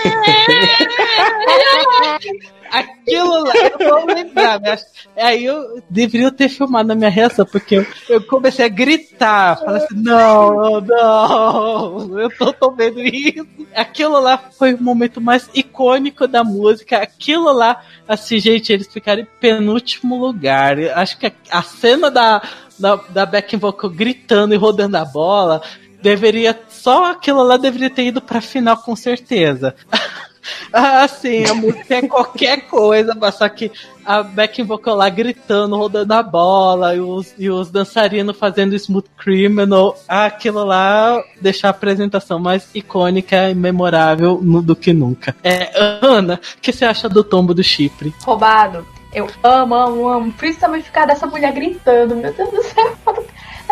Aquilo 2.73 3.43
lá, 3.43 3.53
eu 3.55 3.87
vou 3.87 4.05
lembrar. 4.07 4.59
Aí 5.15 5.45
eu 5.45 5.83
deveria 5.87 6.31
ter 6.31 6.49
filmado 6.49 6.91
a 6.91 6.95
minha 6.95 7.09
reação, 7.09 7.45
porque 7.45 7.75
eu, 7.75 7.85
eu 8.09 8.25
comecei 8.25 8.65
a 8.65 8.69
gritar. 8.69 9.59
Falei 9.59 9.83
assim: 9.83 9.95
não, 9.95 10.81
não, 10.81 12.19
eu 12.19 12.31
tô, 12.55 12.71
vendo 12.71 12.99
isso. 12.99 13.47
Aquilo 13.75 14.19
lá 14.19 14.39
foi 14.57 14.73
o 14.73 14.81
momento 14.81 15.21
mais 15.21 15.47
icônico 15.53 16.27
da 16.27 16.43
música. 16.43 16.97
Aquilo 16.97 17.53
lá, 17.53 17.79
assim, 18.07 18.39
gente, 18.39 18.73
eles 18.73 18.91
ficaram 18.91 19.21
em 19.21 19.27
penúltimo 19.39 20.17
lugar. 20.17 20.79
Acho 20.95 21.19
que 21.19 21.27
a, 21.27 21.33
a 21.51 21.61
cena 21.61 22.09
da, 22.09 22.41
da, 22.79 22.95
da 22.95 23.43
vocal 23.59 23.91
gritando 23.91 24.55
e 24.55 24.57
rodando 24.57 24.97
a 24.97 25.05
bola 25.05 25.61
deveria. 26.01 26.59
Só 26.83 27.11
aquilo 27.11 27.41
lá 27.43 27.55
deveria 27.55 27.89
ter 27.89 28.07
ido 28.07 28.21
pra 28.21 28.41
final 28.41 28.75
com 28.75 28.93
certeza. 28.93 29.73
Ah, 30.73 31.07
sim, 31.07 31.45
a 31.45 31.53
música 31.53 31.95
é 31.95 32.01
qualquer 32.05 32.67
coisa, 32.67 33.15
mas 33.15 33.35
só 33.35 33.47
que 33.47 33.71
a 34.03 34.21
backing 34.21 34.65
vocal 34.65 34.93
lá 34.93 35.07
gritando, 35.07 35.77
rodando 35.77 36.13
a 36.13 36.21
bola, 36.21 36.93
e 36.93 36.99
os, 36.99 37.33
e 37.37 37.49
os 37.49 37.71
dançarinos 37.71 38.37
fazendo 38.37 38.75
smooth 38.75 39.07
criminal, 39.15 39.95
aquilo 40.05 40.65
lá 40.65 41.23
deixar 41.39 41.69
a 41.69 41.71
apresentação 41.71 42.39
mais 42.39 42.67
icônica 42.75 43.51
e 43.51 43.55
memorável 43.55 44.37
do 44.61 44.75
que 44.75 44.91
nunca. 44.91 45.33
É, 45.41 45.71
Ana, 46.01 46.41
o 46.57 46.59
que 46.59 46.73
você 46.73 46.83
acha 46.83 47.07
do 47.07 47.23
tombo 47.23 47.53
do 47.53 47.63
Chipre? 47.63 48.13
Roubado. 48.21 48.85
Eu 49.13 49.29
amo, 49.43 49.75
amo, 49.75 50.09
amo. 50.09 50.33
Principalmente 50.33 50.83
ficar 50.83 51.05
dessa 51.05 51.25
mulher 51.25 51.53
gritando, 51.53 52.17
meu 52.17 52.33
Deus 52.33 52.51
do 52.51 52.63
céu. 52.63 52.97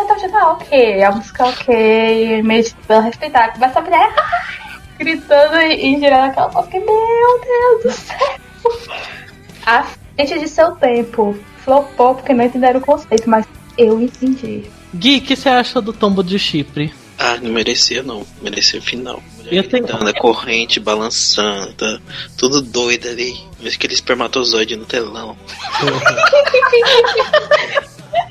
Eu 0.01 0.07
tô 0.07 0.13
achando, 0.13 0.35
ah, 0.35 0.51
ok, 0.53 1.03
a 1.03 1.11
música 1.11 1.45
ok, 1.45 2.41
meio 2.41 2.65
respeitar. 3.03 3.53
Começa 3.53 3.79
a 3.79 3.81
mulher. 3.83 4.13
gritando 4.97 5.57
e, 5.57 5.95
e 5.95 5.99
girando 5.99 6.31
aquela 6.31 6.47
voz. 6.47 6.67
Meu 6.71 6.81
Deus 6.81 7.83
do 7.83 7.91
céu! 7.91 8.17
À 9.65 9.83
frente 9.83 10.39
de 10.39 10.47
seu 10.47 10.71
tempo. 10.71 11.37
Flopou 11.63 12.15
porque 12.15 12.33
não 12.33 12.45
entenderam 12.45 12.79
o 12.79 12.83
conceito, 12.83 13.29
mas 13.29 13.45
eu 13.77 14.01
entendi. 14.01 14.65
Gui, 14.93 15.17
o 15.17 15.21
que 15.21 15.35
você 15.35 15.49
acha 15.49 15.79
do 15.79 15.93
tombo 15.93 16.23
de 16.23 16.39
Chipre? 16.39 16.91
Ah, 17.19 17.37
não 17.39 17.51
merecia 17.51 18.01
não. 18.01 18.25
Merecia 18.41 18.81
final. 18.81 19.21
Mulher 19.37 19.53
Eu 19.53 19.69
tenho- 19.69 19.83
gritando, 19.83 20.09
a 20.09 20.13
corrente 20.13 20.79
balançando, 20.79 21.71
tá 21.73 21.99
tudo 22.35 22.61
doido 22.63 23.07
ali. 23.07 23.39
Mas 23.61 23.75
aquele 23.75 23.93
espermatozoide 23.93 24.75
no 24.75 24.85
telão. 24.85 25.37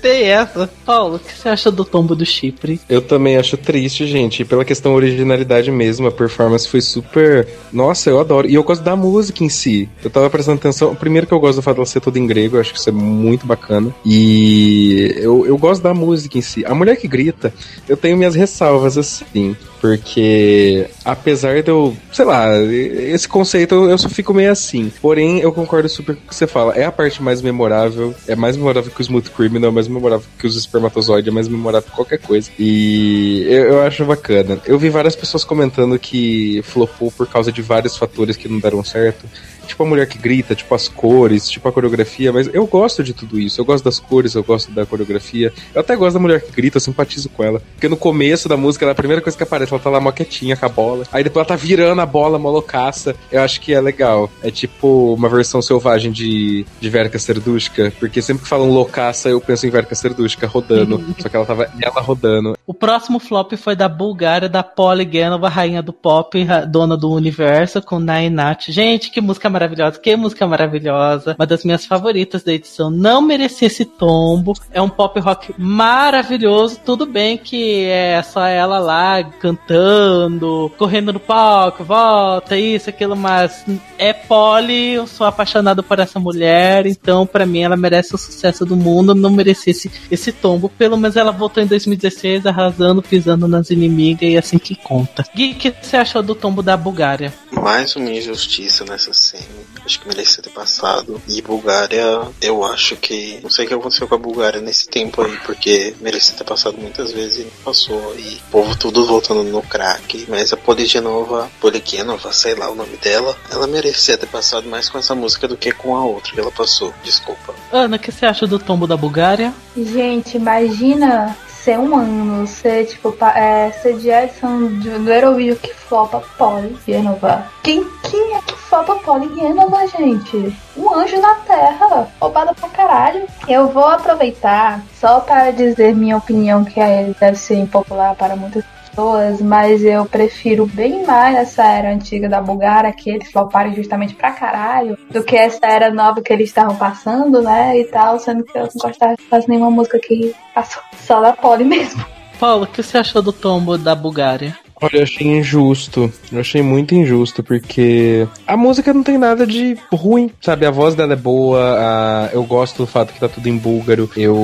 Tem 0.00 0.24
essa. 0.24 0.70
Paulo, 0.84 1.16
o 1.16 1.18
que 1.18 1.32
você 1.32 1.48
acha 1.48 1.70
do 1.70 1.84
tombo 1.84 2.14
do 2.14 2.24
Chipre? 2.24 2.80
Eu 2.88 3.02
também 3.02 3.36
acho 3.36 3.56
triste, 3.56 4.06
gente. 4.06 4.44
Pela 4.44 4.64
questão 4.64 4.94
originalidade 4.94 5.70
mesmo, 5.70 6.06
a 6.06 6.12
performance 6.12 6.68
foi 6.68 6.80
super. 6.80 7.46
Nossa, 7.72 8.10
eu 8.10 8.20
adoro. 8.20 8.48
E 8.48 8.54
eu 8.54 8.62
gosto 8.62 8.82
da 8.82 8.96
música 8.96 9.44
em 9.44 9.48
si. 9.48 9.88
Eu 10.02 10.10
tava 10.10 10.30
prestando 10.30 10.58
atenção. 10.58 10.94
Primeiro 10.94 11.26
que 11.26 11.32
eu 11.32 11.40
gosto 11.40 11.56
do 11.56 11.62
fato 11.62 11.76
dela 11.76 11.86
ser 11.86 12.00
toda 12.00 12.18
em 12.18 12.26
grego, 12.26 12.56
eu 12.56 12.60
acho 12.60 12.72
que 12.72 12.78
isso 12.78 12.88
é 12.88 12.92
muito 12.92 13.46
bacana. 13.46 13.94
E 14.04 15.14
eu, 15.16 15.46
eu 15.46 15.58
gosto 15.58 15.82
da 15.82 15.94
música 15.94 16.38
em 16.38 16.42
si. 16.42 16.64
A 16.64 16.74
mulher 16.74 16.96
que 16.96 17.08
grita, 17.08 17.52
eu 17.88 17.96
tenho 17.96 18.16
minhas 18.16 18.34
ressalvas 18.34 18.96
assim. 18.96 19.56
Porque 19.80 20.88
apesar 21.04 21.62
de 21.62 21.70
eu, 21.70 21.96
sei 22.12 22.24
lá, 22.24 22.56
esse 22.62 23.28
conceito 23.28 23.74
eu, 23.88 23.98
só 23.98 24.08
fico 24.08 24.32
meio 24.34 24.50
assim. 24.50 24.90
Porém, 25.00 25.40
eu 25.40 25.52
concordo 25.52 25.88
super 25.88 26.16
com 26.16 26.22
o 26.24 26.28
que 26.28 26.34
você 26.34 26.46
fala. 26.46 26.74
É 26.74 26.84
a 26.84 26.92
parte 26.92 27.22
mais 27.22 27.42
memorável. 27.42 28.14
É 28.26 28.34
mais 28.34 28.56
memorável 28.56 28.90
que 28.90 29.00
o 29.00 29.02
Smooth 29.02 29.25
Criminal, 29.30 29.70
é 29.70 29.74
mais 29.74 29.88
memorável 29.88 30.26
que 30.38 30.46
os 30.46 30.56
espermatozoides, 30.56 31.28
é 31.28 31.32
mais 31.32 31.48
memorável 31.48 31.88
que 31.88 31.94
qualquer 31.94 32.18
coisa. 32.18 32.50
E 32.58 33.44
eu, 33.48 33.64
eu 33.64 33.82
acho 33.82 34.04
bacana. 34.04 34.60
Eu 34.66 34.78
vi 34.78 34.88
várias 34.90 35.16
pessoas 35.16 35.44
comentando 35.44 35.98
que 35.98 36.60
flopou 36.62 37.10
por 37.10 37.26
causa 37.26 37.50
de 37.50 37.62
vários 37.62 37.96
fatores 37.96 38.36
que 38.36 38.48
não 38.48 38.58
deram 38.58 38.82
certo. 38.84 39.26
Tipo 39.66 39.82
a 39.82 39.86
mulher 39.86 40.06
que 40.06 40.16
grita, 40.16 40.54
tipo 40.54 40.74
as 40.74 40.88
cores, 40.88 41.48
tipo 41.48 41.68
a 41.68 41.72
coreografia, 41.72 42.32
mas 42.32 42.48
eu 42.52 42.66
gosto 42.66 43.02
de 43.02 43.12
tudo 43.12 43.38
isso. 43.38 43.60
Eu 43.60 43.64
gosto 43.64 43.84
das 43.84 43.98
cores, 43.98 44.34
eu 44.34 44.44
gosto 44.44 44.70
da 44.70 44.86
coreografia. 44.86 45.52
Eu 45.74 45.80
até 45.80 45.96
gosto 45.96 46.14
da 46.14 46.20
mulher 46.20 46.40
que 46.40 46.52
grita, 46.52 46.76
eu 46.76 46.80
simpatizo 46.80 47.28
com 47.28 47.42
ela. 47.42 47.60
Porque 47.72 47.88
no 47.88 47.96
começo 47.96 48.48
da 48.48 48.56
música, 48.56 48.84
ela 48.84 48.92
a 48.92 48.94
primeira 48.94 49.20
coisa 49.20 49.36
que 49.36 49.42
aparece, 49.42 49.72
ela 49.72 49.82
tá 49.82 49.90
lá 49.90 50.00
mó 50.00 50.12
quietinha 50.12 50.56
com 50.56 50.66
a 50.66 50.68
bola. 50.68 51.04
Aí 51.12 51.24
depois 51.24 51.40
ela 51.40 51.48
tá 51.48 51.56
virando 51.56 52.00
a 52.00 52.06
bola, 52.06 52.38
mó 52.38 52.50
loucaça. 52.50 53.14
Eu 53.30 53.42
acho 53.42 53.60
que 53.60 53.74
é 53.74 53.80
legal. 53.80 54.30
É 54.42 54.50
tipo 54.50 55.14
uma 55.14 55.28
versão 55.28 55.60
selvagem 55.60 56.12
de, 56.12 56.64
de 56.80 56.88
Verka 56.88 57.18
Serdushka. 57.18 57.92
Porque 57.98 58.22
sempre 58.22 58.44
que 58.44 58.48
falam 58.48 58.70
loucaça, 58.70 59.15
eu 59.24 59.40
penso 59.40 59.66
em 59.66 59.70
Verka 59.70 59.94
Serdushka 59.94 60.46
rodando. 60.46 61.02
só 61.18 61.28
que 61.28 61.36
ela 61.36 61.46
tava 61.46 61.70
ela 61.80 62.00
rodando. 62.00 62.55
O 62.66 62.74
próximo 62.74 63.20
flop 63.20 63.52
foi 63.52 63.76
da 63.76 63.88
Bulgária, 63.88 64.48
da 64.48 64.60
Polly 64.60 65.08
Genova, 65.08 65.48
rainha 65.48 65.80
do 65.80 65.92
pop, 65.92 66.44
dona 66.68 66.96
do 66.96 67.12
universo, 67.12 67.80
com 67.80 68.00
Nainat. 68.00 68.72
Gente, 68.72 69.08
que 69.08 69.20
música 69.20 69.48
maravilhosa, 69.48 70.00
que 70.00 70.16
música 70.16 70.44
maravilhosa. 70.48 71.36
Uma 71.38 71.46
das 71.46 71.64
minhas 71.64 71.86
favoritas 71.86 72.42
da 72.42 72.52
edição. 72.52 72.90
Não 72.90 73.22
merecia 73.22 73.68
esse 73.68 73.84
tombo. 73.84 74.52
É 74.72 74.82
um 74.82 74.88
pop 74.88 75.20
rock 75.20 75.54
maravilhoso. 75.56 76.80
Tudo 76.84 77.06
bem 77.06 77.38
que 77.38 77.84
é 77.84 78.20
só 78.24 78.44
ela 78.44 78.80
lá 78.80 79.22
cantando, 79.22 80.72
correndo 80.76 81.12
no 81.12 81.20
palco, 81.20 81.84
volta, 81.84 82.56
isso, 82.56 82.90
aquilo, 82.90 83.14
mas 83.14 83.64
é 83.96 84.12
Polly, 84.12 84.94
eu 84.94 85.06
sou 85.06 85.24
apaixonado 85.24 85.84
por 85.84 86.00
essa 86.00 86.18
mulher, 86.18 86.84
então 86.86 87.26
pra 87.26 87.46
mim 87.46 87.60
ela 87.60 87.76
merece 87.76 88.14
o 88.14 88.18
sucesso 88.18 88.66
do 88.66 88.76
mundo, 88.76 89.14
não 89.14 89.30
merecia 89.30 89.70
esse, 89.70 89.88
esse 90.10 90.32
tombo. 90.32 90.68
Pelo 90.68 90.96
menos 90.96 91.16
ela 91.16 91.30
voltou 91.30 91.62
em 91.62 91.66
2016 91.66 92.44
arrasando, 92.56 93.02
pisando 93.02 93.46
nas 93.46 93.70
inimigas 93.70 94.30
e 94.30 94.38
assim 94.38 94.58
que 94.58 94.74
conta. 94.74 95.24
Gui, 95.34 95.52
o 95.52 95.54
que 95.54 95.70
você 95.70 95.98
achou 95.98 96.22
do 96.22 96.34
tombo 96.34 96.62
da 96.62 96.76
Bulgária? 96.76 97.32
Mais 97.52 97.94
uma 97.96 98.10
injustiça 98.10 98.84
nessa 98.84 99.12
cena. 99.12 99.44
Acho 99.84 100.00
que 100.00 100.08
merecia 100.08 100.42
ter 100.42 100.50
passado. 100.50 101.20
E 101.28 101.42
Bulgária, 101.42 102.22
eu 102.40 102.64
acho 102.64 102.96
que. 102.96 103.38
Não 103.42 103.50
sei 103.50 103.66
o 103.66 103.68
que 103.68 103.74
aconteceu 103.74 104.08
com 104.08 104.14
a 104.14 104.18
Bulgária 104.18 104.60
nesse 104.60 104.88
tempo 104.88 105.22
aí, 105.22 105.36
porque 105.44 105.94
merecia 106.00 106.34
ter 106.34 106.44
passado 106.44 106.78
muitas 106.78 107.12
vezes 107.12 107.38
e 107.38 107.44
não 107.44 107.50
passou. 107.64 108.14
E 108.18 108.36
o 108.48 108.50
povo 108.50 108.76
tudo 108.76 109.04
voltando 109.04 109.42
no 109.42 109.62
crack. 109.62 110.26
Mas 110.28 110.52
a 110.52 110.56
Poligenova, 110.56 111.50
Poligenova, 111.60 112.32
sei 112.32 112.54
lá 112.54 112.70
o 112.70 112.74
nome 112.74 112.96
dela, 112.96 113.36
ela 113.50 113.66
merecia 113.66 114.16
ter 114.16 114.26
passado 114.26 114.68
mais 114.68 114.88
com 114.88 114.98
essa 114.98 115.14
música 115.14 115.46
do 115.46 115.56
que 115.56 115.72
com 115.72 115.96
a 115.96 116.04
outra 116.04 116.32
que 116.32 116.40
ela 116.40 116.52
passou. 116.52 116.92
Desculpa. 117.04 117.54
Ana, 117.72 117.96
o 117.96 117.98
que 117.98 118.10
você 118.10 118.26
acha 118.26 118.46
do 118.46 118.58
tombo 118.58 118.86
da 118.86 118.96
Bulgária? 118.96 119.52
Gente, 119.76 120.36
imagina 120.36 121.36
ser 121.66 121.80
um 121.80 121.96
ano, 121.96 122.46
ser 122.46 122.86
tipo, 122.86 123.12
é, 123.34 123.72
ser 123.72 123.98
de 123.98 124.08
Edson 124.08 124.68
do 124.68 125.12
Eurovídeo 125.12 125.56
que 125.56 125.74
flopa 125.74 126.22
Polly 126.38 126.78
Genova. 126.86 127.44
Quem, 127.64 127.84
quem 128.08 128.36
é 128.36 128.40
que 128.42 128.54
flopa 128.54 128.94
Polly 129.04 129.28
Genova, 129.34 129.84
gente? 129.88 130.56
Um 130.76 130.94
anjo 130.94 131.20
na 131.20 131.34
terra, 131.34 132.08
roubada 132.20 132.54
pra 132.54 132.68
caralho. 132.68 133.26
Eu 133.48 133.66
vou 133.66 133.84
aproveitar 133.84 134.80
só 134.94 135.18
para 135.18 135.50
dizer 135.50 135.92
minha 135.92 136.16
opinião, 136.16 136.64
que 136.64 136.78
é- 136.78 137.12
deve 137.18 137.36
ser 137.36 137.56
impopular 137.56 138.14
para 138.14 138.36
muitas 138.36 138.62
pessoas, 138.96 139.42
mas 139.42 139.84
eu 139.84 140.06
prefiro 140.06 140.66
bem 140.66 141.04
mais 141.04 141.36
essa 141.36 141.62
era 141.64 141.92
antiga 141.92 142.28
da 142.28 142.40
Bulgária, 142.40 142.90
que 142.92 143.10
eles 143.10 143.30
floparem 143.30 143.74
justamente 143.74 144.14
pra 144.14 144.32
caralho, 144.32 144.96
do 145.10 145.22
que 145.22 145.36
essa 145.36 145.66
era 145.66 145.92
nova 145.92 146.22
que 146.22 146.32
eles 146.32 146.48
estavam 146.48 146.74
passando, 146.76 147.42
né, 147.42 147.78
e 147.78 147.84
tal, 147.84 148.18
sendo 148.18 148.42
que 148.42 148.56
eu 148.56 148.62
não 148.62 148.70
gostava 148.80 149.14
de 149.14 149.22
fazer 149.24 149.48
nenhuma 149.48 149.70
música 149.70 149.98
que 149.98 150.34
passou 150.54 150.82
só 150.96 151.20
da 151.20 151.34
Polly 151.34 151.64
mesmo. 151.64 152.04
Paulo, 152.40 152.64
o 152.64 152.66
que 152.66 152.82
você 152.82 152.98
achou 152.98 153.20
do 153.20 153.32
tombo 153.32 153.76
da 153.76 153.94
Bulgária? 153.94 154.56
Olha, 154.80 154.98
eu 154.98 155.02
achei 155.04 155.26
injusto. 155.26 156.12
Eu 156.30 156.40
achei 156.40 156.60
muito 156.60 156.94
injusto, 156.94 157.42
porque 157.42 158.28
a 158.46 158.56
música 158.58 158.92
não 158.92 159.02
tem 159.02 159.16
nada 159.16 159.46
de 159.46 159.76
ruim, 159.90 160.30
sabe? 160.40 160.66
A 160.66 160.70
voz 160.70 160.94
dela 160.94 161.14
é 161.14 161.16
boa, 161.16 161.58
a- 161.78 162.30
eu 162.32 162.44
gosto 162.44 162.78
do 162.78 162.86
fato 162.86 163.12
que 163.12 163.18
tá 163.20 163.26
tudo 163.28 163.48
em 163.48 163.56
búlgaro. 163.56 164.10
Eu... 164.16 164.34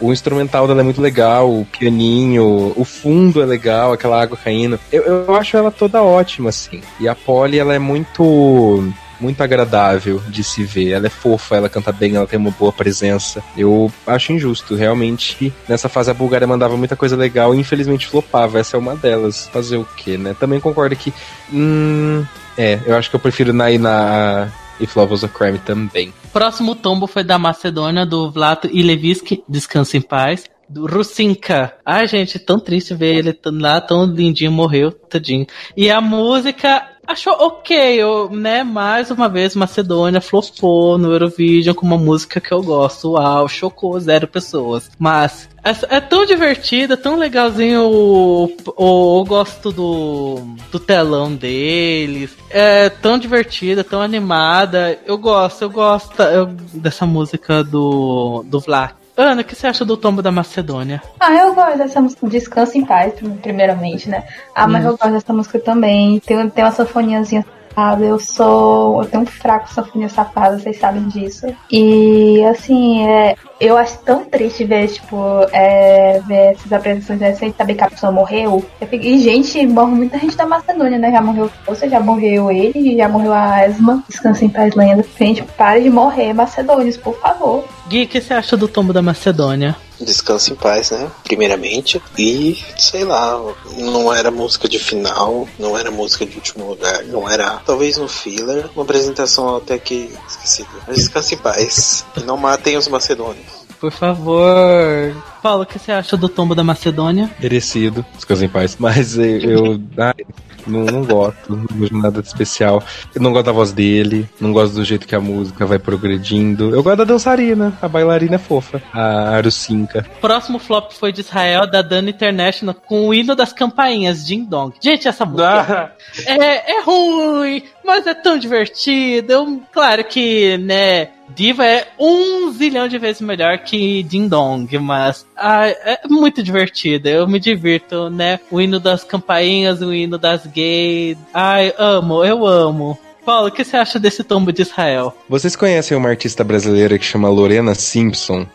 O 0.00 0.12
instrumental 0.12 0.66
dela 0.68 0.80
é 0.80 0.84
muito 0.84 1.00
legal, 1.00 1.48
o 1.50 1.64
pianinho, 1.64 2.74
o 2.76 2.84
fundo 2.84 3.40
é 3.42 3.46
legal, 3.46 3.92
aquela 3.92 4.20
água 4.20 4.36
caindo. 4.36 4.78
Eu, 4.92 5.02
eu 5.04 5.34
acho 5.34 5.56
ela 5.56 5.70
toda 5.70 6.02
ótima, 6.02 6.50
assim. 6.50 6.80
E 7.00 7.08
a 7.08 7.14
Polly, 7.14 7.58
ela 7.58 7.74
é 7.74 7.78
muito 7.78 8.92
muito 9.20 9.42
agradável 9.42 10.22
de 10.28 10.42
se 10.44 10.64
ver. 10.64 10.92
Ela 10.92 11.06
é 11.06 11.10
fofa, 11.10 11.56
ela 11.56 11.68
canta 11.68 11.92
bem, 11.92 12.16
ela 12.16 12.26
tem 12.26 12.38
uma 12.38 12.50
boa 12.50 12.72
presença. 12.72 13.42
Eu 13.56 13.92
acho 14.06 14.32
injusto. 14.32 14.74
Realmente, 14.74 15.52
nessa 15.68 15.88
fase 15.88 16.10
a 16.10 16.14
Bulgária 16.14 16.46
mandava 16.46 16.76
muita 16.76 16.96
coisa 16.96 17.16
legal 17.16 17.54
e 17.54 17.58
infelizmente 17.58 18.06
flopava. 18.06 18.58
Essa 18.58 18.76
é 18.76 18.80
uma 18.80 18.96
delas. 18.96 19.48
Fazer 19.48 19.76
o 19.76 19.86
quê, 19.96 20.16
né? 20.16 20.34
Também 20.38 20.60
concordo 20.60 20.94
que. 20.96 21.12
Hum, 21.52 22.24
é, 22.56 22.80
eu 22.86 22.96
acho 22.96 23.10
que 23.10 23.16
eu 23.16 23.20
prefiro 23.20 23.52
Naina 23.52 24.52
If 24.80 24.94
Love 24.96 25.12
Was 25.12 25.24
a 25.24 25.28
Crime 25.28 25.58
também. 25.58 26.12
Próximo 26.32 26.74
tombo 26.74 27.06
foi 27.06 27.24
da 27.24 27.38
Macedônia, 27.38 28.06
do 28.06 28.30
Vlato 28.30 28.68
Ilevski, 28.70 29.42
Descansa 29.48 29.96
em 29.96 30.00
Paz. 30.00 30.44
Do 30.68 30.86
Rusinka. 30.86 31.72
Ai, 31.84 32.06
gente, 32.06 32.38
tão 32.38 32.60
triste 32.60 32.94
ver 32.94 33.16
ele 33.16 33.38
lá, 33.46 33.80
tão 33.80 34.04
lindinho, 34.04 34.52
morreu, 34.52 34.92
tadinho. 34.92 35.46
E 35.74 35.90
a 35.90 35.98
música 35.98 36.86
achou 37.08 37.32
ok, 37.32 37.76
eu, 38.00 38.30
né? 38.30 38.62
Mais 38.62 39.10
uma 39.10 39.28
vez, 39.28 39.56
Macedônia 39.56 40.20
flopou 40.20 40.96
no 40.98 41.10
Eurovision 41.12 41.74
com 41.74 41.86
uma 41.86 41.96
música 41.98 42.40
que 42.40 42.52
eu 42.52 42.62
gosto. 42.62 43.12
Uau, 43.12 43.48
chocou 43.48 43.98
zero 43.98 44.26
pessoas. 44.28 44.90
Mas 44.98 45.48
é, 45.64 45.96
é 45.96 46.00
tão 46.00 46.24
divertida, 46.24 46.96
tão 46.96 47.16
legalzinho. 47.16 47.82
O, 47.88 48.44
o- 48.76 49.18
eu 49.20 49.24
gosto 49.24 49.72
do, 49.72 50.36
do 50.70 50.78
telão 50.78 51.34
deles. 51.34 52.36
É 52.50 52.88
tão 52.90 53.18
divertida, 53.18 53.82
tão 53.82 54.00
animada. 54.00 54.98
Eu 55.06 55.18
gosto, 55.18 55.62
eu 55.62 55.70
gosto 55.70 56.22
eu- 56.22 56.46
dessa 56.74 57.04
música 57.06 57.64
do, 57.64 58.44
do 58.46 58.60
Vlad. 58.60 58.92
Ana, 59.18 59.42
o 59.42 59.44
que 59.44 59.56
você 59.56 59.66
acha 59.66 59.84
do 59.84 59.96
tombo 59.96 60.22
da 60.22 60.30
Macedônia? 60.30 61.02
Ah, 61.18 61.34
eu 61.34 61.52
gosto 61.52 61.76
dessa 61.76 62.00
música 62.00 62.28
Descansa 62.28 62.78
em 62.78 62.84
Paz, 62.84 63.14
primeiramente, 63.42 64.08
né? 64.08 64.22
Ah, 64.54 64.68
mas 64.68 64.84
eu 64.84 64.92
gosto 64.92 65.10
dessa 65.10 65.32
música 65.32 65.58
também. 65.58 66.20
Tem, 66.20 66.48
tem 66.48 66.64
uma 66.64 66.70
sanfoniazinha 66.70 67.44
safada. 67.68 68.04
Eu 68.04 68.18
sou. 68.18 69.02
Eu 69.02 69.08
tenho 69.08 69.22
um 69.22 69.26
fraco 69.26 69.72
sanfonia 69.72 70.08
safada, 70.08 70.58
vocês 70.58 70.78
sabem 70.78 71.06
disso. 71.08 71.46
E 71.70 72.42
assim, 72.44 73.06
é, 73.06 73.36
eu 73.60 73.76
acho 73.76 73.98
tão 74.00 74.24
triste 74.24 74.64
ver, 74.64 74.88
tipo, 74.88 75.16
é, 75.52 76.20
ver 76.26 76.52
essas 76.52 76.72
apresentações 76.72 77.20
né, 77.20 77.34
sem 77.34 77.52
saber 77.52 77.74
que 77.74 77.84
a 77.84 77.90
pessoa 77.90 78.12
morreu. 78.12 78.64
E, 78.90 79.18
gente, 79.18 79.66
morre 79.66 79.92
muita 79.92 80.18
gente 80.18 80.36
da 80.36 80.46
Macedônia, 80.46 80.98
né? 80.98 81.10
Já 81.12 81.20
morreu 81.20 81.50
você, 81.66 81.88
já 81.88 82.00
morreu 82.00 82.50
ele, 82.50 82.96
já 82.96 83.08
morreu 83.08 83.32
a 83.32 83.64
Esma. 83.66 84.02
Descansa 84.08 84.44
em 84.44 84.48
paz, 84.48 84.74
lenda. 84.74 85.04
Gente, 85.18 85.42
pare 85.42 85.82
de 85.82 85.90
morrer, 85.90 86.32
macedônios, 86.32 86.96
por 86.96 87.18
favor. 87.20 87.64
Gui, 87.88 88.04
o 88.04 88.08
que 88.08 88.20
você 88.20 88.34
acha 88.34 88.56
do 88.56 88.68
tombo 88.68 88.92
da 88.92 89.02
Macedônia? 89.02 89.76
Descanse 90.00 90.52
em 90.52 90.56
paz, 90.56 90.90
né? 90.90 91.10
Primeiramente. 91.24 92.00
E, 92.16 92.58
sei 92.78 93.04
lá, 93.04 93.40
não 93.76 94.12
era 94.12 94.30
música 94.30 94.68
de 94.68 94.78
final, 94.78 95.48
não 95.58 95.76
era 95.76 95.90
música 95.90 96.24
de 96.24 96.36
último 96.36 96.68
lugar, 96.68 97.04
não 97.04 97.28
era, 97.28 97.60
talvez 97.66 97.96
no 97.96 98.08
filler, 98.08 98.68
uma 98.74 98.84
apresentação 98.84 99.56
até 99.56 99.78
que 99.78 100.10
esqueci. 100.28 100.66
Mas 100.86 100.96
descanse 100.96 101.34
em 101.34 101.38
paz. 101.38 102.04
E 102.16 102.20
não 102.20 102.36
matem 102.36 102.76
os 102.76 102.88
macedônios. 102.88 103.58
Por 103.80 103.92
favor. 103.92 105.14
Paulo, 105.40 105.62
o 105.62 105.66
que 105.66 105.78
você 105.78 105.92
acha 105.92 106.16
do 106.16 106.28
tombo 106.28 106.54
da 106.54 106.64
Macedônia? 106.64 107.30
Merecido, 107.38 108.04
descansa 108.16 108.44
em 108.44 108.48
paz. 108.48 108.76
Mas 108.78 109.16
eu, 109.16 109.80
não, 110.68 110.84
não 110.84 111.04
gosto, 111.04 111.50
não 111.50 111.64
gosto 111.64 111.94
de 111.94 112.02
nada 112.02 112.22
de 112.22 112.28
especial. 112.28 112.82
Eu 113.14 113.22
não 113.22 113.32
gosto 113.32 113.46
da 113.46 113.52
voz 113.52 113.72
dele, 113.72 114.28
não 114.40 114.52
gosto 114.52 114.74
do 114.74 114.84
jeito 114.84 115.06
que 115.06 115.14
a 115.14 115.20
música 115.20 115.66
vai 115.66 115.78
progredindo. 115.78 116.74
Eu 116.74 116.82
gosto 116.82 116.98
da 116.98 117.04
dançarina, 117.04 117.76
a 117.80 117.88
bailarina 117.88 118.36
é 118.36 118.38
fofa, 118.38 118.82
a 118.92 119.30
Arucinca. 119.36 120.06
Próximo 120.20 120.58
flop 120.58 120.92
foi 120.92 121.12
de 121.12 121.20
Israel, 121.20 121.70
da 121.70 121.82
Dana 121.82 122.10
International, 122.10 122.74
com 122.74 123.08
o 123.08 123.14
hino 123.14 123.34
das 123.34 123.52
campainhas, 123.52 124.26
Ding 124.26 124.44
Dong. 124.44 124.74
Gente, 124.80 125.08
essa 125.08 125.24
música 125.24 125.92
é, 126.26 126.72
é 126.72 126.82
ruim, 126.82 127.62
mas 127.88 128.06
é 128.06 128.12
tão 128.12 128.38
divertida. 128.38 129.32
Eu, 129.32 129.62
claro 129.72 130.04
que, 130.04 130.58
né, 130.58 131.08
Diva 131.34 131.64
é 131.64 131.88
um 131.98 132.52
zilhão 132.52 132.86
de 132.86 132.98
vezes 132.98 133.22
melhor 133.22 133.56
que 133.58 134.02
Ding 134.02 134.28
Dong, 134.28 134.78
mas 134.78 135.26
ah, 135.34 135.66
é 135.66 136.00
muito 136.06 136.42
divertida. 136.42 137.08
Eu 137.08 137.26
me 137.26 137.40
divirto, 137.40 138.10
né? 138.10 138.40
O 138.50 138.60
hino 138.60 138.78
das 138.78 139.04
campainhas, 139.04 139.80
o 139.80 139.92
hino 139.92 140.18
das 140.18 140.46
gays. 140.46 141.16
Ai, 141.32 141.72
amo, 141.78 142.22
eu 142.22 142.46
amo. 142.46 142.98
Paulo, 143.24 143.48
o 143.48 143.50
que 143.50 143.64
você 143.64 143.76
acha 143.76 143.98
desse 143.98 144.24
tombo 144.24 144.52
de 144.52 144.62
Israel? 144.62 145.14
Vocês 145.28 145.54
conhecem 145.54 145.96
uma 145.96 146.08
artista 146.08 146.42
brasileira 146.42 146.98
que 146.98 147.04
chama 147.04 147.28
Lorena 147.28 147.74
Simpson? 147.74 148.46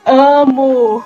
Amo! 0.44 1.04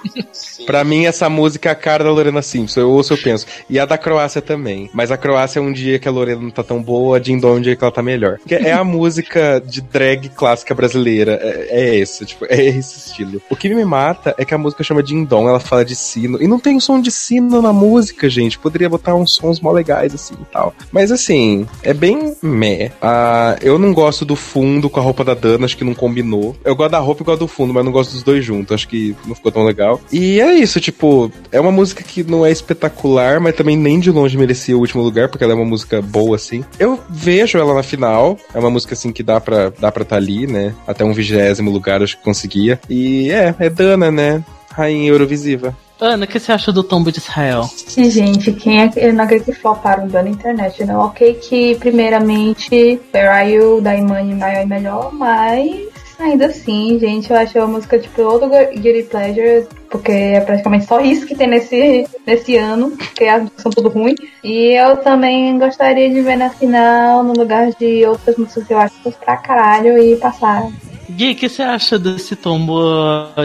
Pra 0.65 0.83
mim, 0.83 1.05
essa 1.05 1.29
música 1.29 1.69
é 1.69 1.71
a 1.71 1.75
cara 1.75 2.03
da 2.03 2.11
Lorena 2.11 2.41
Simpson. 2.41 2.81
Eu 2.81 2.91
ouço, 2.91 3.13
eu 3.13 3.17
penso. 3.17 3.45
E 3.69 3.79
a 3.79 3.85
da 3.85 3.97
Croácia 3.97 4.41
também. 4.41 4.89
Mas 4.93 5.11
a 5.11 5.17
Croácia 5.17 5.59
é 5.59 5.61
um 5.61 5.71
dia 5.71 5.99
que 5.99 6.07
a 6.07 6.11
Lorena 6.11 6.41
não 6.41 6.49
tá 6.49 6.63
tão 6.63 6.81
boa, 6.81 7.17
a 7.17 7.19
Dindon 7.19 7.49
é 7.49 7.57
um 7.57 7.61
dia 7.61 7.75
que 7.75 7.83
ela 7.83 7.91
tá 7.91 8.01
melhor. 8.01 8.37
Porque 8.39 8.55
é 8.55 8.73
a 8.73 8.83
música 8.83 9.61
de 9.63 9.81
drag 9.81 10.29
clássica 10.29 10.73
brasileira. 10.73 11.39
É, 11.41 11.67
é 11.69 11.95
esse, 11.95 12.25
tipo, 12.25 12.45
é 12.49 12.65
esse 12.65 13.09
estilo. 13.09 13.41
O 13.49 13.55
que 13.55 13.69
me 13.69 13.85
mata 13.85 14.33
é 14.37 14.43
que 14.43 14.53
a 14.53 14.57
música 14.57 14.83
chama 14.83 15.03
Dindon, 15.03 15.47
ela 15.47 15.59
fala 15.59 15.85
de 15.85 15.95
sino. 15.95 16.41
E 16.41 16.47
não 16.47 16.59
tem 16.59 16.75
um 16.75 16.79
som 16.79 16.99
de 16.99 17.11
sino 17.11 17.61
na 17.61 17.71
música, 17.71 18.29
gente. 18.29 18.57
Poderia 18.57 18.89
botar 18.89 19.15
uns 19.15 19.35
sons 19.35 19.59
mó 19.59 19.71
legais 19.71 20.13
assim 20.13 20.35
e 20.41 20.45
tal. 20.51 20.73
Mas 20.91 21.11
assim, 21.11 21.67
é 21.83 21.93
bem 21.93 22.35
meh. 22.41 22.91
Ah, 23.01 23.55
eu 23.61 23.77
não 23.77 23.93
gosto 23.93 24.25
do 24.25 24.35
fundo 24.35 24.89
com 24.89 24.99
a 24.99 25.03
roupa 25.03 25.23
da 25.23 25.33
Dana, 25.33 25.65
acho 25.65 25.77
que 25.77 25.83
não 25.83 25.93
combinou. 25.93 26.55
Eu 26.65 26.75
gosto 26.75 26.91
da 26.91 26.99
roupa 26.99 27.23
e 27.23 27.25
gosto 27.25 27.39
do 27.39 27.47
fundo, 27.47 27.73
mas 27.73 27.85
não 27.85 27.91
gosto 27.91 28.11
dos 28.11 28.23
dois 28.23 28.43
juntos. 28.43 28.73
Acho 28.73 28.87
que 28.87 29.15
não 29.27 29.35
ficou 29.35 29.51
tão 29.51 29.63
legal. 29.63 29.99
E 30.11 30.39
é 30.39 30.53
isso, 30.53 30.79
tipo, 30.79 31.31
é 31.51 31.59
uma 31.59 31.71
música 31.71 32.03
que 32.03 32.23
não 32.23 32.45
é 32.45 32.51
espetacular, 32.51 33.39
mas 33.39 33.55
também 33.55 33.77
nem 33.77 33.99
de 33.99 34.11
longe 34.11 34.37
merecia 34.37 34.75
o 34.75 34.79
último 34.79 35.03
lugar, 35.03 35.29
porque 35.29 35.43
ela 35.43 35.53
é 35.53 35.55
uma 35.55 35.65
música 35.65 36.01
boa, 36.01 36.35
assim. 36.35 36.63
Eu 36.79 36.99
vejo 37.09 37.57
ela 37.57 37.73
na 37.73 37.83
final. 37.83 38.37
É 38.53 38.59
uma 38.59 38.69
música, 38.69 38.93
assim, 38.93 39.11
que 39.11 39.23
dá 39.23 39.39
pra 39.39 39.67
estar 39.67 39.91
pra 39.91 40.05
tá 40.05 40.15
ali, 40.15 40.47
né? 40.47 40.73
Até 40.87 41.03
um 41.03 41.13
vigésimo 41.13 41.69
lugar, 41.69 42.01
acho 42.01 42.17
que 42.17 42.23
conseguia. 42.23 42.79
E 42.89 43.29
é, 43.31 43.53
é 43.59 43.69
Dana, 43.69 44.11
né? 44.11 44.43
Rainha 44.71 45.09
Eurovisiva. 45.09 45.75
Ana, 45.99 46.25
o 46.25 46.27
que 46.27 46.39
você 46.39 46.51
acha 46.51 46.71
do 46.71 46.83
tombo 46.83 47.11
de 47.11 47.17
Israel? 47.17 47.67
E, 47.97 48.09
gente, 48.11 48.51
quem 48.53 48.81
é 48.81 48.87
que. 48.87 49.11
Não 49.11 49.23
acredito 49.23 49.51
que 49.51 49.59
floparam 49.59 50.07
dando 50.07 50.29
internet, 50.29 50.85
né? 50.85 50.95
Ok, 50.95 51.33
que 51.35 51.75
primeiramente, 51.75 53.01
Where 53.13 53.27
Are 53.27 53.51
You, 53.51 53.81
da 53.81 53.95
Imani 53.95 54.35
maior 54.35 54.63
e 54.63 54.67
melhor, 54.67 55.11
mas 55.11 55.87
ainda 56.19 56.47
assim, 56.47 56.97
gente, 56.99 57.29
eu 57.29 57.37
acho 57.37 57.59
a 57.59 57.67
música 57.67 57.99
tipo 57.99 58.21
outro 58.21 58.49
Guilty 58.49 59.03
Pleasure, 59.03 59.67
porque 59.89 60.11
é 60.11 60.41
praticamente 60.41 60.85
só 60.85 60.99
isso 60.99 61.25
que 61.25 61.35
tem 61.35 61.47
nesse, 61.47 62.07
nesse 62.25 62.55
ano, 62.57 62.91
porque 62.91 63.25
as 63.25 63.41
músicas 63.41 63.61
são 63.61 63.71
tudo 63.71 63.89
ruim. 63.89 64.15
E 64.43 64.73
eu 64.73 64.97
também 64.97 65.57
gostaria 65.57 66.09
de 66.09 66.21
ver 66.21 66.37
na 66.37 66.49
final, 66.49 67.23
no 67.23 67.33
lugar 67.33 67.71
de 67.71 68.05
outras 68.05 68.35
músicas 68.37 68.67
que 68.67 68.73
eu 68.73 68.79
acho 68.79 68.95
pra 69.23 69.37
caralho 69.37 69.97
e 69.97 70.15
passar. 70.15 70.69
Gui, 71.09 71.31
o 71.31 71.35
que 71.35 71.47
você 71.47 71.61
acha 71.61 71.97
desse 71.97 72.35
tombo 72.35 72.81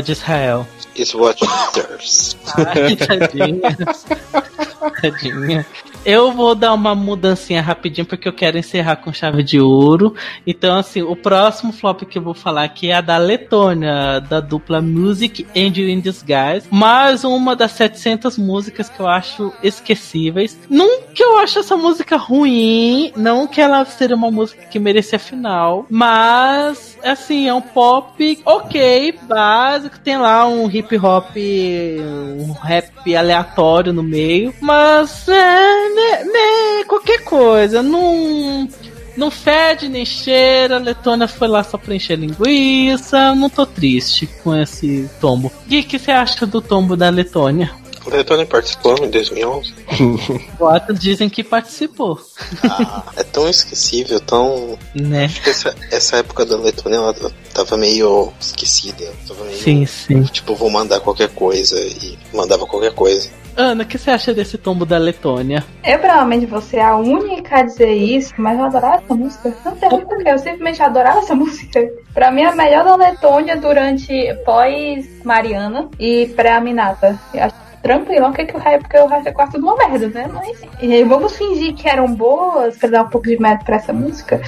de 0.05 0.13
Israel? 0.13 0.67
Is 0.97 1.15
what 1.15 1.43
matters. 1.45 2.37
Ai, 2.57 2.97
tadinha. 2.97 3.77
tadinha. 5.01 5.67
Eu 6.05 6.33
vou 6.33 6.57
dar 6.57 6.75
uma 6.75 6.97
mudancinha 6.97 7.63
rapidinho 7.63 8.05
porque 8.05 8.27
eu 8.27 8.33
quero 8.33 8.59
encerrar 8.59 8.97
com 8.97 9.13
chave 9.13 9.43
de 9.45 9.61
ouro. 9.61 10.15
Então, 10.45 10.77
assim, 10.77 11.01
o 11.01 11.15
próximo 11.15 11.73
flop 11.73 12.03
que 12.03 12.19
eu 12.19 12.23
vou 12.23 12.35
falar 12.35 12.65
aqui 12.65 12.91
é 12.91 12.95
a 12.95 13.01
da 13.01 13.17
Letônia, 13.19 14.21
da 14.21 14.41
dupla 14.41 14.83
Music 14.83 15.47
Angel 15.57 15.89
in 15.89 16.01
Disguise. 16.01 16.67
Mais 16.71 17.23
uma 17.23 17.55
das 17.55 17.71
700 17.73 18.37
músicas 18.37 18.89
que 18.89 18.99
eu 18.99 19.07
acho 19.07 19.53
esquecíveis. 19.63 20.59
Não 20.69 21.03
que 21.15 21.23
eu 21.23 21.39
acho 21.39 21.61
essa 21.61 21.77
música 21.77 22.17
ruim, 22.17 23.13
não 23.17 23.47
que 23.47 23.61
ela 23.61 23.85
seja 23.85 24.17
uma 24.17 24.31
música 24.31 24.67
que 24.67 24.81
merecia 24.81 25.21
final, 25.21 25.87
mas, 25.89 26.99
assim, 27.05 27.47
é 27.47 27.55
um 27.55 27.61
pop 27.61 28.41
ok, 28.45 29.19
básico. 29.23 30.01
Tem 30.01 30.17
lá 30.17 30.49
um 30.49 30.69
hip 30.69 30.97
hop, 30.97 31.37
um 31.37 32.53
rap 32.53 33.15
aleatório 33.15 33.93
no 33.93 34.03
meio, 34.03 34.53
mas 34.61 35.29
é 35.29 35.92
né, 35.95 36.25
né, 36.25 36.85
qualquer 36.87 37.25
coisa. 37.25 37.83
Não, 37.83 38.69
não 39.17 39.31
fede 39.31 39.89
nem 39.89 40.05
cheira. 40.05 40.77
A 40.77 40.81
Letônia 40.81 41.29
foi 41.29 41.49
lá 41.49 41.63
só 41.63 41.79
pra 41.79 41.95
encher 41.95 42.19
linguiça. 42.19 43.35
Não 43.35 43.49
tô 43.49 43.67
triste 43.67 44.27
com 44.43 44.55
esse 44.55 45.09
tombo. 45.21 45.53
E 45.69 45.81
o 45.81 45.85
que 45.85 45.99
você 45.99 46.11
acha 46.11 46.47
do 46.47 46.61
tombo 46.61 46.97
da 46.97 47.09
Letônia? 47.09 47.83
A 48.05 48.11
Letônia 48.11 48.45
participou 48.45 48.97
em 49.05 49.11
2011. 49.11 49.75
Boatos 50.59 50.99
dizem 50.99 51.29
que 51.29 51.45
participou. 51.45 52.21
Ah, 52.65 53.05
é 53.17 53.23
tão 53.23 53.49
esquecível, 53.49 54.19
tão. 54.19 54.77
Né? 54.95 55.27
Acho 55.27 55.43
que 55.43 55.51
essa, 55.51 55.77
essa 55.91 56.17
época 56.17 56.45
da 56.45 56.57
Letônia 56.57 56.97
ela 56.97 57.15
tava 57.55 57.77
meio 57.77 58.33
esquecida. 58.41 59.13
Tava 59.27 59.45
meio, 59.45 59.57
Sim, 59.57 59.87
sim. 59.87 60.23
Tipo, 60.25 60.57
vou 60.57 60.69
mandar 60.69 61.01
qualquer 61.01 61.29
coisa 61.29 61.79
e 61.81 62.19
mandava 62.35 62.67
qualquer 62.67 62.93
coisa. 62.93 63.31
Ana, 63.57 63.85
o 63.85 63.87
que 63.87 63.99
você 63.99 64.11
acha 64.11 64.33
desse 64.33 64.57
tombo 64.57 64.87
da 64.87 64.99
Letônia? 64.99 65.65
Eu 65.85 65.99
provavelmente 65.99 66.47
vou 66.47 66.61
ser 66.61 66.81
a 66.81 66.97
única 66.97 67.59
a 67.59 67.63
dizer 67.63 67.93
isso, 67.93 68.33
mas 68.39 68.59
eu 68.59 68.65
adorava 68.65 68.97
essa 68.97 69.15
música. 69.15 69.55
Não 69.65 69.77
sei 69.77 69.89
porquê, 69.89 70.29
eu 70.31 70.39
simplesmente 70.39 70.83
adorava 70.83 71.19
essa 71.19 71.35
música. 71.37 71.81
Pra 72.15 72.31
mim, 72.31 72.45
a 72.45 72.55
melhor 72.55 72.85
da 72.85 72.97
Letônia 72.97 73.57
durante 73.57 74.35
pós-Mariana 74.45 75.89
e 75.99 76.27
pré-Aminata. 76.35 77.19
Eu 77.35 77.45
acho 77.45 77.63
tranquilo, 77.83 78.29
o 78.29 78.33
que 78.33 78.47
que 78.47 78.57
o 78.57 78.61
rap, 78.61 78.81
porque 78.83 78.99
o 78.99 79.07
rap 79.07 79.27
é 79.27 79.33
quase 79.33 79.53
tudo 79.53 79.67
uma 79.67 79.77
merda, 79.77 80.09
né? 80.09 80.31
Mas 80.33 80.63
e 80.81 81.05
vamos 81.05 81.37
fingir 81.37 81.75
que 81.75 81.89
eram 81.89 82.07
boas 82.15 82.79
pra 82.79 82.89
dar 82.89 83.03
um 83.03 83.09
pouco 83.09 83.27
de 83.27 83.39
mérito 83.39 83.65
pra 83.65 83.77
essa 83.77 83.93
música. 83.93 84.41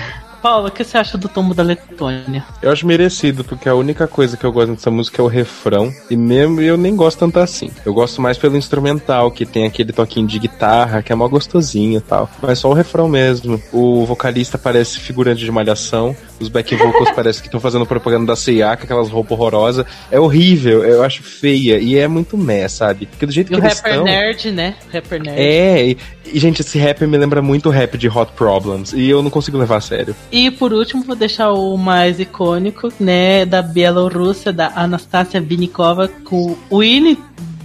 Paulo, 0.45 0.69
o 0.69 0.71
que 0.71 0.85
você 0.85 0.99
acha 0.99 1.17
do 1.17 1.27
tombo 1.27 1.55
da 1.55 1.63
Letônia? 1.63 2.45
Eu 2.61 2.71
acho 2.71 2.87
merecido, 2.87 3.43
porque 3.43 3.67
a 3.67 3.75
única 3.75 4.07
coisa 4.07 4.37
que 4.37 4.45
eu 4.45 4.53
gosto 4.53 4.73
dessa 4.75 4.91
música 4.91 5.23
é 5.23 5.25
o 5.25 5.27
refrão. 5.27 5.91
E 6.11 6.19
mesmo 6.19 6.61
eu 6.61 6.77
nem 6.77 6.95
gosto 6.95 7.21
tanto 7.21 7.41
assim. 7.41 7.71
Eu 7.83 7.95
gosto 7.95 8.21
mais 8.21 8.37
pelo 8.37 8.55
instrumental, 8.55 9.31
que 9.31 9.47
tem 9.47 9.65
aquele 9.65 9.91
toquinho 9.91 10.27
de 10.27 10.39
guitarra, 10.39 11.03
que 11.03 11.11
é 11.11 11.15
mó 11.15 11.27
gostosinho 11.29 11.97
e 11.97 12.01
tal. 12.03 12.29
Mas 12.43 12.59
só 12.59 12.69
o 12.69 12.75
refrão 12.75 13.09
mesmo. 13.09 13.59
O 13.73 14.05
vocalista 14.05 14.59
parece 14.59 15.01
figurante 15.01 15.43
de 15.43 15.51
malhação. 15.51 16.15
Os 16.41 16.49
back 16.49 16.75
vocals 16.75 17.11
parece 17.15 17.41
que 17.41 17.49
estão 17.49 17.61
fazendo 17.61 17.87
propaganda 17.87 18.27
da 18.27 18.37
C&A, 18.37 18.77
com 18.77 18.85
aquelas 18.85 19.09
roupas 19.09 19.33
horrorosas. 19.33 19.87
É 20.11 20.19
horrível, 20.19 20.85
eu 20.85 21.03
acho 21.03 21.23
feia. 21.23 21.79
E 21.79 21.97
é 21.97 22.09
muito 22.09 22.37
meh, 22.37 22.69
sabe? 22.69 23.07
Porque 23.07 23.27
do 23.27 23.33
jeito 23.33 23.53
E 23.53 23.55
que 23.55 23.61
o 23.61 23.65
eles 23.65 23.77
rapper 23.79 23.93
estão... 23.93 24.05
nerd, 24.05 24.51
né? 24.51 24.75
Rapper 24.93 25.23
nerd. 25.23 25.41
É, 25.41 25.89
e, 25.89 25.99
e, 26.33 26.39
gente, 26.39 26.61
esse 26.61 26.79
rap 26.79 27.07
me 27.07 27.17
lembra 27.17 27.41
muito 27.41 27.69
o 27.69 27.73
rap 27.73 27.97
de 27.97 28.09
Hot 28.09 28.33
Problems. 28.33 28.93
E 28.93 29.09
eu 29.09 29.23
não 29.23 29.31
consigo 29.31 29.59
levar 29.59 29.77
a 29.77 29.81
sério. 29.81 30.15
E 30.31 30.51
por 30.51 30.73
último, 30.73 31.03
vou 31.03 31.17
deixar 31.17 31.53
o 31.53 31.77
mais 31.77 32.19
icônico, 32.19 32.93
né, 32.99 33.45
da 33.45 33.63
Bielorrússia, 33.63 34.53
da 34.53 34.73
Anastasia 34.75 35.41
Vinikova, 35.41 36.09
com 36.25 36.57
o 36.71 36.83
hino 36.83 37.17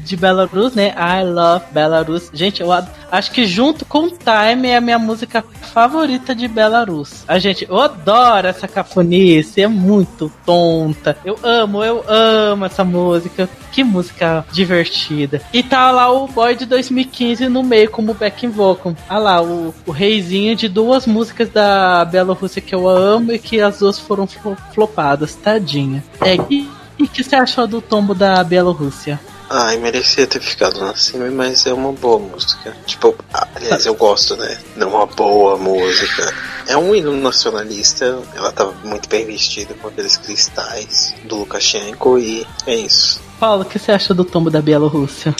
de 0.04 0.16
Belarus, 0.16 0.74
né? 0.74 0.94
I 0.98 1.24
love 1.24 1.66
Belarus. 1.72 2.30
Gente, 2.34 2.62
eu 2.62 2.70
acho 3.12 3.32
que 3.32 3.46
junto 3.46 3.86
com 3.86 4.10
Time 4.10 4.68
é 4.70 4.78
a 4.78 4.82
minha 4.82 5.00
música 5.00 5.44
favorita 5.74 6.34
de 6.34 6.48
Belarus. 6.48 7.24
A 7.28 7.38
gente, 7.40 7.66
eu 7.70 7.80
adoro 7.80 8.48
essa 8.48 8.68
cafonice, 8.68 9.62
é 9.62 9.68
muito 9.68 10.32
tonta. 10.46 11.18
Eu 11.24 11.38
amo, 11.44 11.84
eu 11.84 12.04
amo 12.08 12.66
essa 12.66 12.84
música. 12.84 13.50
Que 13.72 13.84
música 13.84 14.44
divertida. 14.52 15.42
E 15.54 15.62
tá 15.62 15.92
lá 15.92 16.12
o 16.12 16.28
boy 16.28 16.56
de 16.56 16.66
2015 16.66 17.48
no 17.48 17.62
meio 17.64 17.90
como 17.92 18.14
backing 18.16 18.50
vocal. 18.50 18.96
Ah 19.08 19.20
lá, 19.20 19.42
o, 19.42 19.74
o 19.86 19.92
reizinho 19.92 20.56
de 20.56 20.68
duas 20.68 21.06
músicas 21.06 21.50
da 21.50 22.04
Bielorrússia 22.06 22.62
que 22.62 22.74
eu 22.74 22.90
amo 22.90 23.32
e 23.32 23.38
que 23.40 23.62
as 23.62 23.80
duas 23.80 24.00
foram 24.00 24.26
flo- 24.26 24.58
flopadas, 24.74 25.36
tadinha. 25.36 26.04
É, 26.22 26.36
e 26.50 27.08
que 27.08 27.24
você 27.24 27.36
achou 27.36 27.66
do 27.68 27.80
tombo 27.82 28.14
da 28.14 28.44
Bielorrússia? 28.44 29.20
Ai, 29.50 29.78
merecia 29.78 30.28
ter 30.28 30.40
ficado 30.40 30.80
na 30.80 30.96
cima, 30.96 31.30
mas 31.32 31.66
é 31.66 31.74
uma 31.74 31.92
boa 31.92 32.20
música. 32.20 32.76
Tipo, 32.86 33.16
aliás, 33.56 33.86
eu 33.86 33.96
gosto, 33.96 34.36
né? 34.38 34.60
Não 34.76 34.90
uma 34.90 35.08
boa 35.08 35.58
música. 35.58 36.32
É 36.68 36.78
um 36.78 36.94
hino 36.94 37.12
nacionalista, 37.18 38.22
ela 38.36 38.52
tava 38.52 38.74
muito 38.84 39.10
bem 39.10 39.26
vestida 39.26 39.74
com 39.74 39.88
aqueles 39.88 40.18
cristais 40.18 41.16
do 41.24 41.38
Lukashenko 41.38 42.20
e 42.20 42.46
é 42.68 42.76
isso. 42.76 43.20
Paulo, 43.40 43.64
o 43.64 43.66
que 43.66 43.80
você 43.80 43.92
acha 43.92 44.14
do 44.14 44.24
tombo 44.24 44.52
da 44.52 44.62
Bielorrússia? 44.62 45.36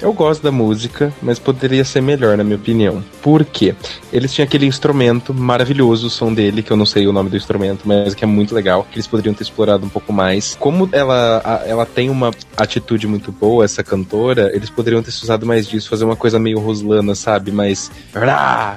Eu 0.00 0.12
gosto 0.12 0.42
da 0.42 0.50
música, 0.50 1.12
mas 1.22 1.38
poderia 1.38 1.84
ser 1.84 2.00
melhor, 2.00 2.36
na 2.36 2.44
minha 2.44 2.56
opinião. 2.56 3.02
Por 3.22 3.44
quê? 3.44 3.74
Eles 4.12 4.32
tinham 4.32 4.44
aquele 4.44 4.66
instrumento 4.66 5.32
maravilhoso, 5.32 6.08
o 6.08 6.10
som 6.10 6.32
dele, 6.32 6.62
que 6.62 6.70
eu 6.70 6.76
não 6.76 6.84
sei 6.84 7.06
o 7.06 7.12
nome 7.12 7.30
do 7.30 7.36
instrumento, 7.36 7.82
mas 7.84 8.14
que 8.14 8.24
é 8.24 8.26
muito 8.26 8.54
legal, 8.54 8.86
que 8.90 8.96
eles 8.96 9.06
poderiam 9.06 9.34
ter 9.34 9.44
explorado 9.44 9.86
um 9.86 9.88
pouco 9.88 10.12
mais. 10.12 10.56
Como 10.58 10.88
ela, 10.92 11.62
ela 11.66 11.86
tem 11.86 12.10
uma 12.10 12.32
atitude 12.56 13.06
muito 13.06 13.32
boa, 13.32 13.64
essa 13.64 13.82
cantora, 13.82 14.50
eles 14.54 14.68
poderiam 14.68 15.02
ter 15.02 15.10
usado 15.10 15.46
mais 15.46 15.66
disso, 15.66 15.88
fazer 15.88 16.04
uma 16.04 16.16
coisa 16.16 16.38
meio 16.38 16.58
roslana, 16.58 17.14
sabe? 17.14 17.50
Mas. 17.50 17.90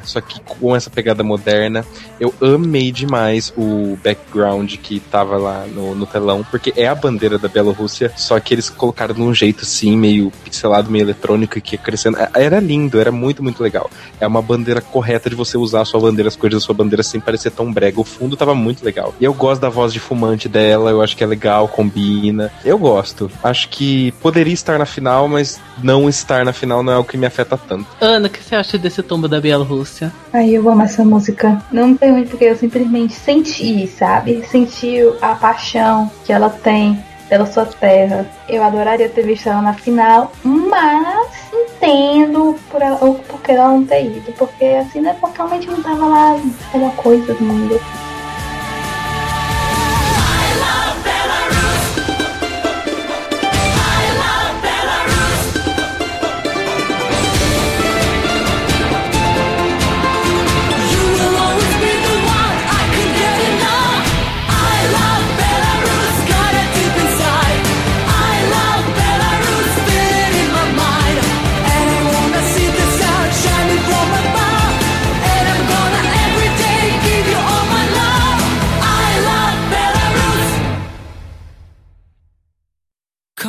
Só 0.03 0.21
que 0.21 0.39
com 0.41 0.75
essa 0.75 0.89
pegada 0.89 1.23
moderna. 1.23 1.85
Eu 2.19 2.33
amei 2.41 2.91
demais 2.91 3.53
o 3.55 3.97
background 4.03 4.75
que 4.77 4.99
tava 4.99 5.37
lá 5.37 5.65
no, 5.67 5.93
no 5.93 6.05
telão, 6.05 6.43
porque 6.49 6.73
é 6.75 6.87
a 6.87 6.95
bandeira 6.95 7.37
da 7.37 7.47
Bielorrússia, 7.47 8.11
só 8.15 8.39
que 8.39 8.53
eles 8.53 8.69
colocaram 8.69 9.13
de 9.13 9.21
um 9.21 9.33
jeito 9.33 9.63
assim, 9.63 9.95
meio 9.95 10.31
pixelado, 10.43 10.89
meio 10.89 11.06
eletrônico, 11.07 11.59
que 11.59 11.75
ia 11.75 11.81
crescendo. 11.81 12.17
É, 12.17 12.29
era 12.35 12.59
lindo, 12.59 12.99
era 12.99 13.11
muito, 13.11 13.43
muito 13.43 13.61
legal. 13.61 13.89
É 14.19 14.27
uma 14.27 14.41
bandeira 14.41 14.81
correta 14.81 15.29
de 15.29 15.35
você 15.35 15.57
usar 15.57 15.81
a 15.81 15.85
sua 15.85 15.99
bandeira, 15.99 16.27
as 16.27 16.35
coisas 16.35 16.61
da 16.61 16.65
sua 16.65 16.75
bandeira 16.75 17.03
sem 17.03 17.19
parecer 17.19 17.51
tão 17.51 17.71
brega. 17.71 17.99
O 17.99 18.03
fundo 18.03 18.35
tava 18.35 18.53
muito 18.53 18.83
legal. 18.83 19.13
E 19.19 19.23
eu 19.23 19.33
gosto 19.33 19.61
da 19.61 19.69
voz 19.69 19.93
de 19.93 19.99
fumante 19.99 20.47
dela, 20.49 20.91
eu 20.91 21.01
acho 21.01 21.15
que 21.15 21.23
é 21.23 21.27
legal, 21.27 21.67
combina. 21.67 22.51
Eu 22.63 22.77
gosto. 22.77 23.29
Acho 23.43 23.69
que 23.69 24.11
poderia 24.21 24.53
estar 24.53 24.77
na 24.77 24.85
final, 24.85 25.27
mas 25.27 25.59
não 25.81 26.09
estar 26.09 26.43
na 26.43 26.53
final 26.53 26.83
não 26.83 26.93
é 26.93 26.97
o 26.97 27.03
que 27.03 27.17
me 27.17 27.25
afeta 27.25 27.57
tanto. 27.57 27.87
Ana, 28.01 28.27
o 28.27 28.29
que 28.29 28.43
você 28.43 28.55
acha 28.55 28.77
desse 28.77 29.01
tombo 29.03 29.27
da 29.27 29.39
Bielorrússia? 29.39 30.11
Ai, 30.33 30.51
eu 30.51 30.69
amo 30.69 30.81
essa 30.81 31.03
música. 31.03 31.61
Não 31.71 31.95
tem 31.95 32.11
muito 32.11 32.29
porque 32.29 32.45
eu 32.45 32.55
simplesmente 32.55 33.13
senti, 33.13 33.87
sabe? 33.87 34.43
Senti 34.49 34.97
a 35.21 35.35
paixão 35.35 36.11
que 36.25 36.31
ela 36.31 36.49
tem 36.49 37.03
pela 37.29 37.45
sua 37.45 37.65
terra. 37.65 38.25
Eu 38.47 38.63
adoraria 38.63 39.09
ter 39.09 39.23
visto 39.23 39.47
ela 39.47 39.61
na 39.61 39.73
final, 39.73 40.31
mas 40.43 41.27
entendo 41.53 42.55
por 42.69 42.81
ela, 42.81 42.97
porque 43.27 43.51
ela 43.51 43.69
não 43.69 43.85
ter 43.85 44.05
ido. 44.05 44.31
Porque 44.33 44.65
assim, 44.65 45.01
né? 45.01 45.15
Realmente 45.35 45.67
não 45.67 45.81
tava 45.81 46.05
lá 46.05 46.39
aquela 46.67 46.91
coisa 46.91 47.33
do 47.33 47.43
mundo. 47.43 47.79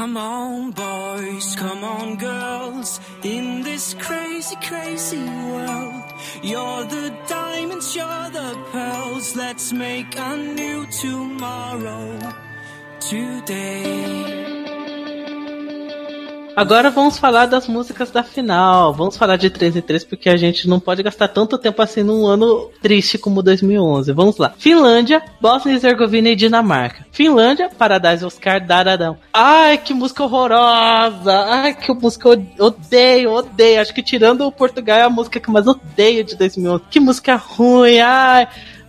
Come 0.09 0.17
on, 0.17 0.71
boys, 0.71 1.55
come 1.55 1.85
on, 1.85 2.17
girls, 2.17 2.99
in 3.23 3.61
this 3.61 3.93
crazy, 3.93 4.57
crazy 4.63 5.23
world. 5.23 6.03
You're 6.43 6.85
the 6.85 7.15
diamonds, 7.29 7.95
you're 7.95 8.31
the 8.31 8.57
pearls. 8.73 9.37
Let's 9.37 9.71
make 9.71 10.19
a 10.19 10.35
new 10.35 10.87
tomorrow 10.87 12.19
today. 13.01 14.78
Agora 16.59 16.91
vamos 16.91 17.17
falar 17.17 17.47
das 17.47 17.69
músicas 17.69 18.11
da 18.11 18.25
final. 18.25 18.93
Vamos 18.93 19.17
falar 19.17 19.37
de 19.37 19.49
3 19.49 19.77
em 19.77 19.81
3 19.81 20.03
porque 20.03 20.29
a 20.29 20.37
gente 20.37 20.69
não 20.69 20.81
pode 20.81 21.05
gastar 21.05 21.29
tanto 21.29 21.57
tempo 21.57 21.81
assim 21.81 22.03
num 22.03 22.27
ano 22.27 22.69
triste 22.83 23.17
como 23.17 23.45
2011. 23.45 24.13
Vamos 24.13 24.39
lá. 24.39 24.53
Finlândia, 24.59 25.23
Bósnia 25.41 25.75
e 25.75 25.77
Herzegovina 25.77 26.31
e 26.31 26.35
Dinamarca. 26.35 27.07
Finlândia, 27.13 27.71
Paradise 27.71 28.25
Oscar, 28.25 28.67
Daradão. 28.67 29.17
Ai, 29.33 29.79
que 29.79 29.95
música 29.95 30.25
horrorosa. 30.25 31.45
Ai, 31.47 31.75
que 31.75 31.93
música 31.93 32.29
odeio, 32.59 33.31
odeio. 33.31 33.81
Acho 33.81 33.95
que 33.95 34.03
tirando 34.03 34.45
o 34.45 34.51
Portugal 34.51 34.99
é 34.99 35.03
a 35.03 35.11
música 35.11 35.39
que 35.39 35.49
eu 35.49 35.53
mais 35.55 35.69
odeio 35.69 36.25
de 36.25 36.35
2011. 36.35 36.83
Que 36.91 36.99
música 36.99 37.37
ruim. 37.37 38.01
Ai, 38.01 38.49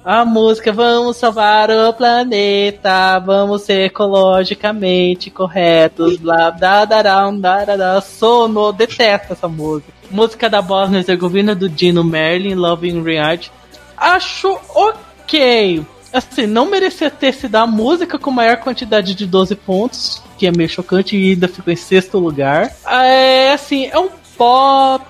a 0.10 0.26
música 0.26 0.74
Vamos 0.74 1.18
salvar 1.18 1.70
o 1.70 1.94
planeta, 1.94 3.20
vamos 3.20 3.62
ser 3.62 3.86
ecologicamente 3.86 5.30
corretos, 5.30 6.18
blá, 6.18 6.50
blá, 6.50 6.84
dará, 6.84 7.30
dará, 7.30 8.02
sono, 8.02 8.72
detesto 8.72 9.34
essa 9.34 9.48
música. 9.48 9.94
Música 10.10 10.50
da 10.50 10.64
Bosnia 10.64 11.02
Herzegovina 11.02 11.54
do 11.54 11.70
Dino 11.70 12.04
Merlin, 12.04 12.56
Loving 12.56 13.04
Riard. 13.04 13.52
Acho 13.96 14.60
ok. 14.74 15.86
Assim, 16.12 16.48
não 16.48 16.66
merecia 16.66 17.12
ter 17.12 17.32
sido 17.32 17.58
a 17.58 17.68
música 17.68 18.18
com 18.18 18.32
maior 18.32 18.58
quantidade 18.58 19.14
de 19.14 19.28
12 19.28 19.56
pontos, 19.58 20.24
que 20.40 20.48
é 20.48 20.52
meio 20.52 20.68
chocante 20.68 21.16
e 21.16 21.34
ainda 21.34 21.48
ficou 21.48 21.72
em 21.72 21.78
sexto 21.78 22.18
lugar. 22.18 22.72
É, 22.88 23.54
assim, 23.54 23.86
é 23.86 24.00
um 24.00 24.10
pop 24.40 25.04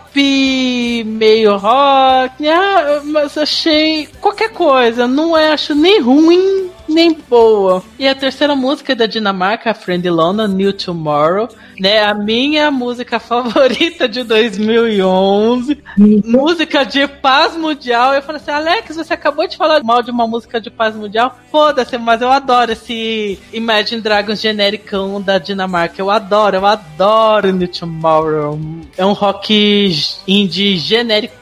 meio 1.06 1.56
rock, 1.56 2.48
ah, 2.48 3.02
mas 3.06 3.38
achei 3.38 4.08
qualquer 4.20 4.52
coisa, 4.52 5.08
não 5.08 5.38
é, 5.38 5.52
acho 5.52 5.76
nem 5.76 6.02
ruim 6.02 6.72
nem 6.90 7.14
boa. 7.14 7.84
E 7.98 8.08
a 8.08 8.16
terceira 8.16 8.56
música 8.56 8.92
é 8.92 8.96
da 8.96 9.06
Dinamarca, 9.06 9.72
a 9.72 9.74
Friend 9.74 10.10
London, 10.10 10.48
New 10.48 10.74
Tomorrow, 10.74 11.48
né? 11.80 12.04
A 12.04 12.14
minha 12.14 12.70
música 12.72 13.20
favorita 13.22 14.10
de 14.10 14.24
2011, 14.24 15.78
música 16.26 16.84
de 16.84 17.08
paz 17.08 17.56
mundial. 17.56 18.14
Eu 18.14 18.22
falei 18.22 18.42
assim, 18.42 18.52
Alex, 18.52 18.96
você 18.96 19.14
acabou 19.14 19.48
de 19.48 19.56
falar 19.56 19.84
mal 19.84 20.02
de 20.02 20.12
uma 20.12 20.28
música 20.28 20.60
de 20.60 20.70
paz 20.70 20.96
mundial? 20.96 21.38
Foda-se, 21.52 21.98
mas 21.98 22.22
eu 22.22 22.30
adoro 22.30 22.72
esse 22.72 23.40
Imagine 23.54 24.02
Dragons 24.02 24.42
genericão 24.42 25.22
da 25.22 25.38
Dinamarca. 25.38 26.02
Eu 26.02 26.10
adoro, 26.10 26.58
eu 26.58 26.66
adoro 26.66 27.54
New 27.54 27.68
Tomorrow. 27.68 28.60
É 28.98 29.06
um 29.06 29.14
rock 29.14 29.94
indie 30.28 30.78
genérico 30.78 31.39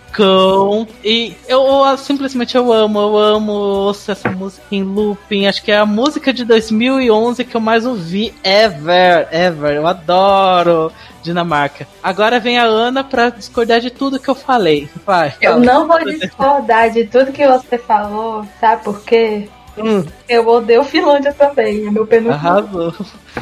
e 1.03 1.36
eu, 1.47 1.61
eu, 1.61 1.97
simplesmente 1.97 2.55
eu 2.55 2.72
amo, 2.72 2.99
eu 2.99 3.18
amo 3.18 3.51
ouço 3.51 4.11
essa 4.11 4.30
música 4.30 4.65
em 4.72 4.84
looping. 4.84 5.45
Acho 5.45 5.63
que 5.63 5.72
é 5.72 5.78
a 5.78 5.86
música 5.86 6.34
de 6.34 6.45
2011 6.45 7.43
que 7.43 7.55
eu 7.55 7.61
mais 7.61 7.86
ouvi 7.86 8.34
ever, 8.43 9.28
ever. 9.32 9.76
Eu 9.76 9.88
adoro 9.88 10.91
Dinamarca. 11.22 11.88
Agora 12.01 12.39
vem 12.39 12.57
a 12.57 12.63
Ana 12.63 13.03
para 13.03 13.30
discordar 13.30 13.80
de 13.80 13.89
tudo 13.89 14.20
que 14.20 14.30
eu 14.30 14.36
falei. 14.36 14.89
Vai, 15.05 15.34
eu 15.41 15.59
não 15.59 15.88
vou 15.88 16.03
discordar 16.03 16.89
de 16.91 17.05
tudo 17.05 17.32
que 17.32 17.47
você 17.47 17.78
falou, 17.78 18.45
sabe 18.59 18.84
por 18.84 19.01
quê? 19.03 19.49
Hum. 19.78 20.03
Eu 20.28 20.47
odeio 20.47 20.84
Finlândia 20.84 21.34
também, 21.34 21.86
é 21.86 21.91
meu 21.91 22.07
penúltimo. 22.07 22.47
Arrasou. 22.47 22.93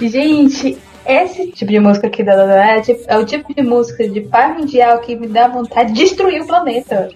Gente, 0.01 0.77
esse 1.05 1.51
tipo 1.51 1.71
de 1.71 1.79
música 1.79 2.07
aqui 2.07 2.23
da 2.23 2.33
é, 2.33 2.81
tipo, 2.81 3.03
é 3.07 3.17
o 3.17 3.25
tipo 3.25 3.53
de 3.53 3.61
música 3.61 4.07
de 4.07 4.21
paz 4.21 4.57
mundial 4.57 4.99
que 4.99 5.15
me 5.15 5.27
dá 5.27 5.47
vontade 5.47 5.93
de 5.93 6.01
destruir 6.01 6.41
o 6.41 6.47
planeta. 6.47 7.09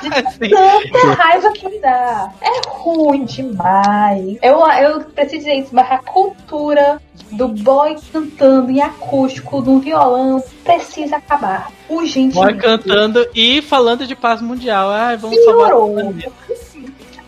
De 0.00 0.48
tanta 0.48 1.14
raiva 1.14 1.52
que 1.52 1.68
me 1.68 1.78
dá. 1.78 2.32
É 2.40 2.68
ruim 2.68 3.24
demais. 3.24 4.36
Eu, 4.42 4.66
eu 4.66 5.00
preciso 5.04 5.38
dizer 5.38 5.54
isso, 5.54 5.70
mas 5.72 5.90
a 5.92 5.98
cultura 5.98 7.00
do 7.30 7.48
boy 7.48 7.96
cantando 8.12 8.70
em 8.70 8.80
acústico 8.80 9.60
no 9.60 9.78
violão 9.78 10.42
precisa 10.64 11.16
acabar. 11.16 11.70
Urgentemente. 11.88 12.34
Boy 12.34 12.56
cantando 12.56 13.26
e 13.34 13.62
falando 13.62 14.06
de 14.06 14.16
paz 14.16 14.40
mundial. 14.42 14.90
Ai, 14.90 15.16
vamos 15.16 15.36
Piorou. 15.36 15.60
salvar 15.60 15.76
o 15.76 15.94
planeta. 15.94 16.32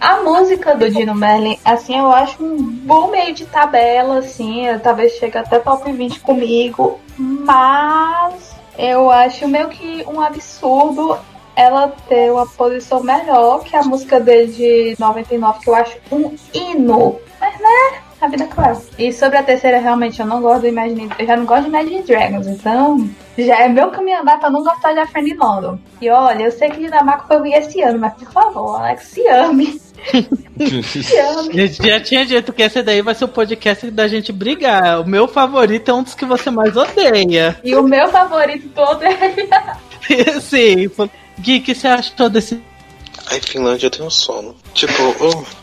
A 0.01 0.23
música 0.23 0.75
do 0.75 0.91
Dino 0.91 1.15
Merlin, 1.15 1.59
assim, 1.65 1.99
eu 1.99 2.11
acho 2.11 2.43
um 2.43 2.57
bom 2.63 3.11
meio 3.11 3.35
de 3.35 3.47
tabela, 3.47 4.19
assim, 4.19 4.65
talvez 4.83 5.13
chegue 5.15 5.39
até 5.39 5.59
top 5.59 5.91
20 5.91 6.21
comigo, 6.21 7.01
mas 7.17 8.55
eu 8.77 9.11
acho 9.11 9.49
meio 9.49 9.69
que 9.69 10.05
um 10.07 10.21
absurdo 10.21 11.19
ela 11.57 11.95
ter 12.09 12.33
uma 12.33 12.47
posição 12.47 13.03
melhor 13.03 13.63
que 13.63 13.77
a 13.77 13.83
música 13.83 14.19
dele 14.19 14.53
de 14.53 14.97
99, 14.99 15.61
que 15.61 15.71
eu 15.71 15.75
acho 15.75 15.97
um 16.11 16.35
hino. 16.53 17.19
Mas, 17.41 17.59
né? 17.61 18.04
A 18.25 18.29
vida 18.29 18.47
cruel. 18.47 18.83
E 18.99 19.13
sobre 19.13 19.37
a 19.37 19.43
terceira, 19.43 19.79
realmente, 19.79 20.19
eu 20.19 20.25
não 20.25 20.41
gosto 20.41 20.63
do 20.63 20.69
Imagine... 20.69 21.11
Eu 21.19 21.27
já 21.27 21.37
não 21.37 21.45
gosto 21.45 21.65
de 21.65 21.69
Imagine 21.69 22.03
Dragons, 22.05 22.47
então... 22.47 23.11
Já 23.37 23.65
é 23.65 23.69
meu 23.69 23.91
caminho 23.91 24.23
andar 24.23 24.41
pra 24.41 24.49
não 24.49 24.63
gostar 24.63 24.95
de 24.95 25.01
A 25.01 25.07
Friend 25.07 25.35
London. 25.35 25.79
E 26.01 26.09
olha, 26.09 26.45
eu 26.45 26.51
sei 26.51 26.71
que 26.71 26.79
Dinamarca 26.79 27.27
foi 27.27 27.53
esse 27.53 27.83
ano, 27.83 27.99
mas 27.99 28.15
por 28.15 28.33
favor, 28.33 28.77
Alex, 28.77 29.09
se 29.09 29.29
ame. 29.29 29.79
já 31.85 32.01
tinha 32.01 32.25
dito 32.25 32.51
que 32.51 32.63
esse 32.63 32.83
daí 32.83 33.03
vai 33.03 33.15
ser 33.15 33.27
o 33.27 33.29
podcast 33.29 33.91
da 33.91 34.09
gente 34.09 34.33
brigar. 34.33 35.03
O 35.03 35.07
meu 35.07 35.29
favorito 35.29 35.91
é 35.91 35.95
um 35.95 36.03
dos 36.03 36.15
que 36.15 36.25
você 36.25 36.51
mais 36.51 36.75
odeia. 36.77 37.61
E 37.63 37.75
o 37.75 37.83
meu 37.83 38.09
favorito 38.09 38.71
todo 38.75 39.03
é. 39.05 39.61
Sim. 40.41 40.91
Gui, 41.41 41.59
o 41.59 41.63
que 41.63 41.75
você 41.75 41.89
achou 41.89 42.31
desse 42.31 42.63
Aí 43.27 43.41
Finlândia 43.41 43.91
tem 43.91 44.05
um 44.05 44.11
sono. 44.11 44.55
Tipo, 44.73 44.93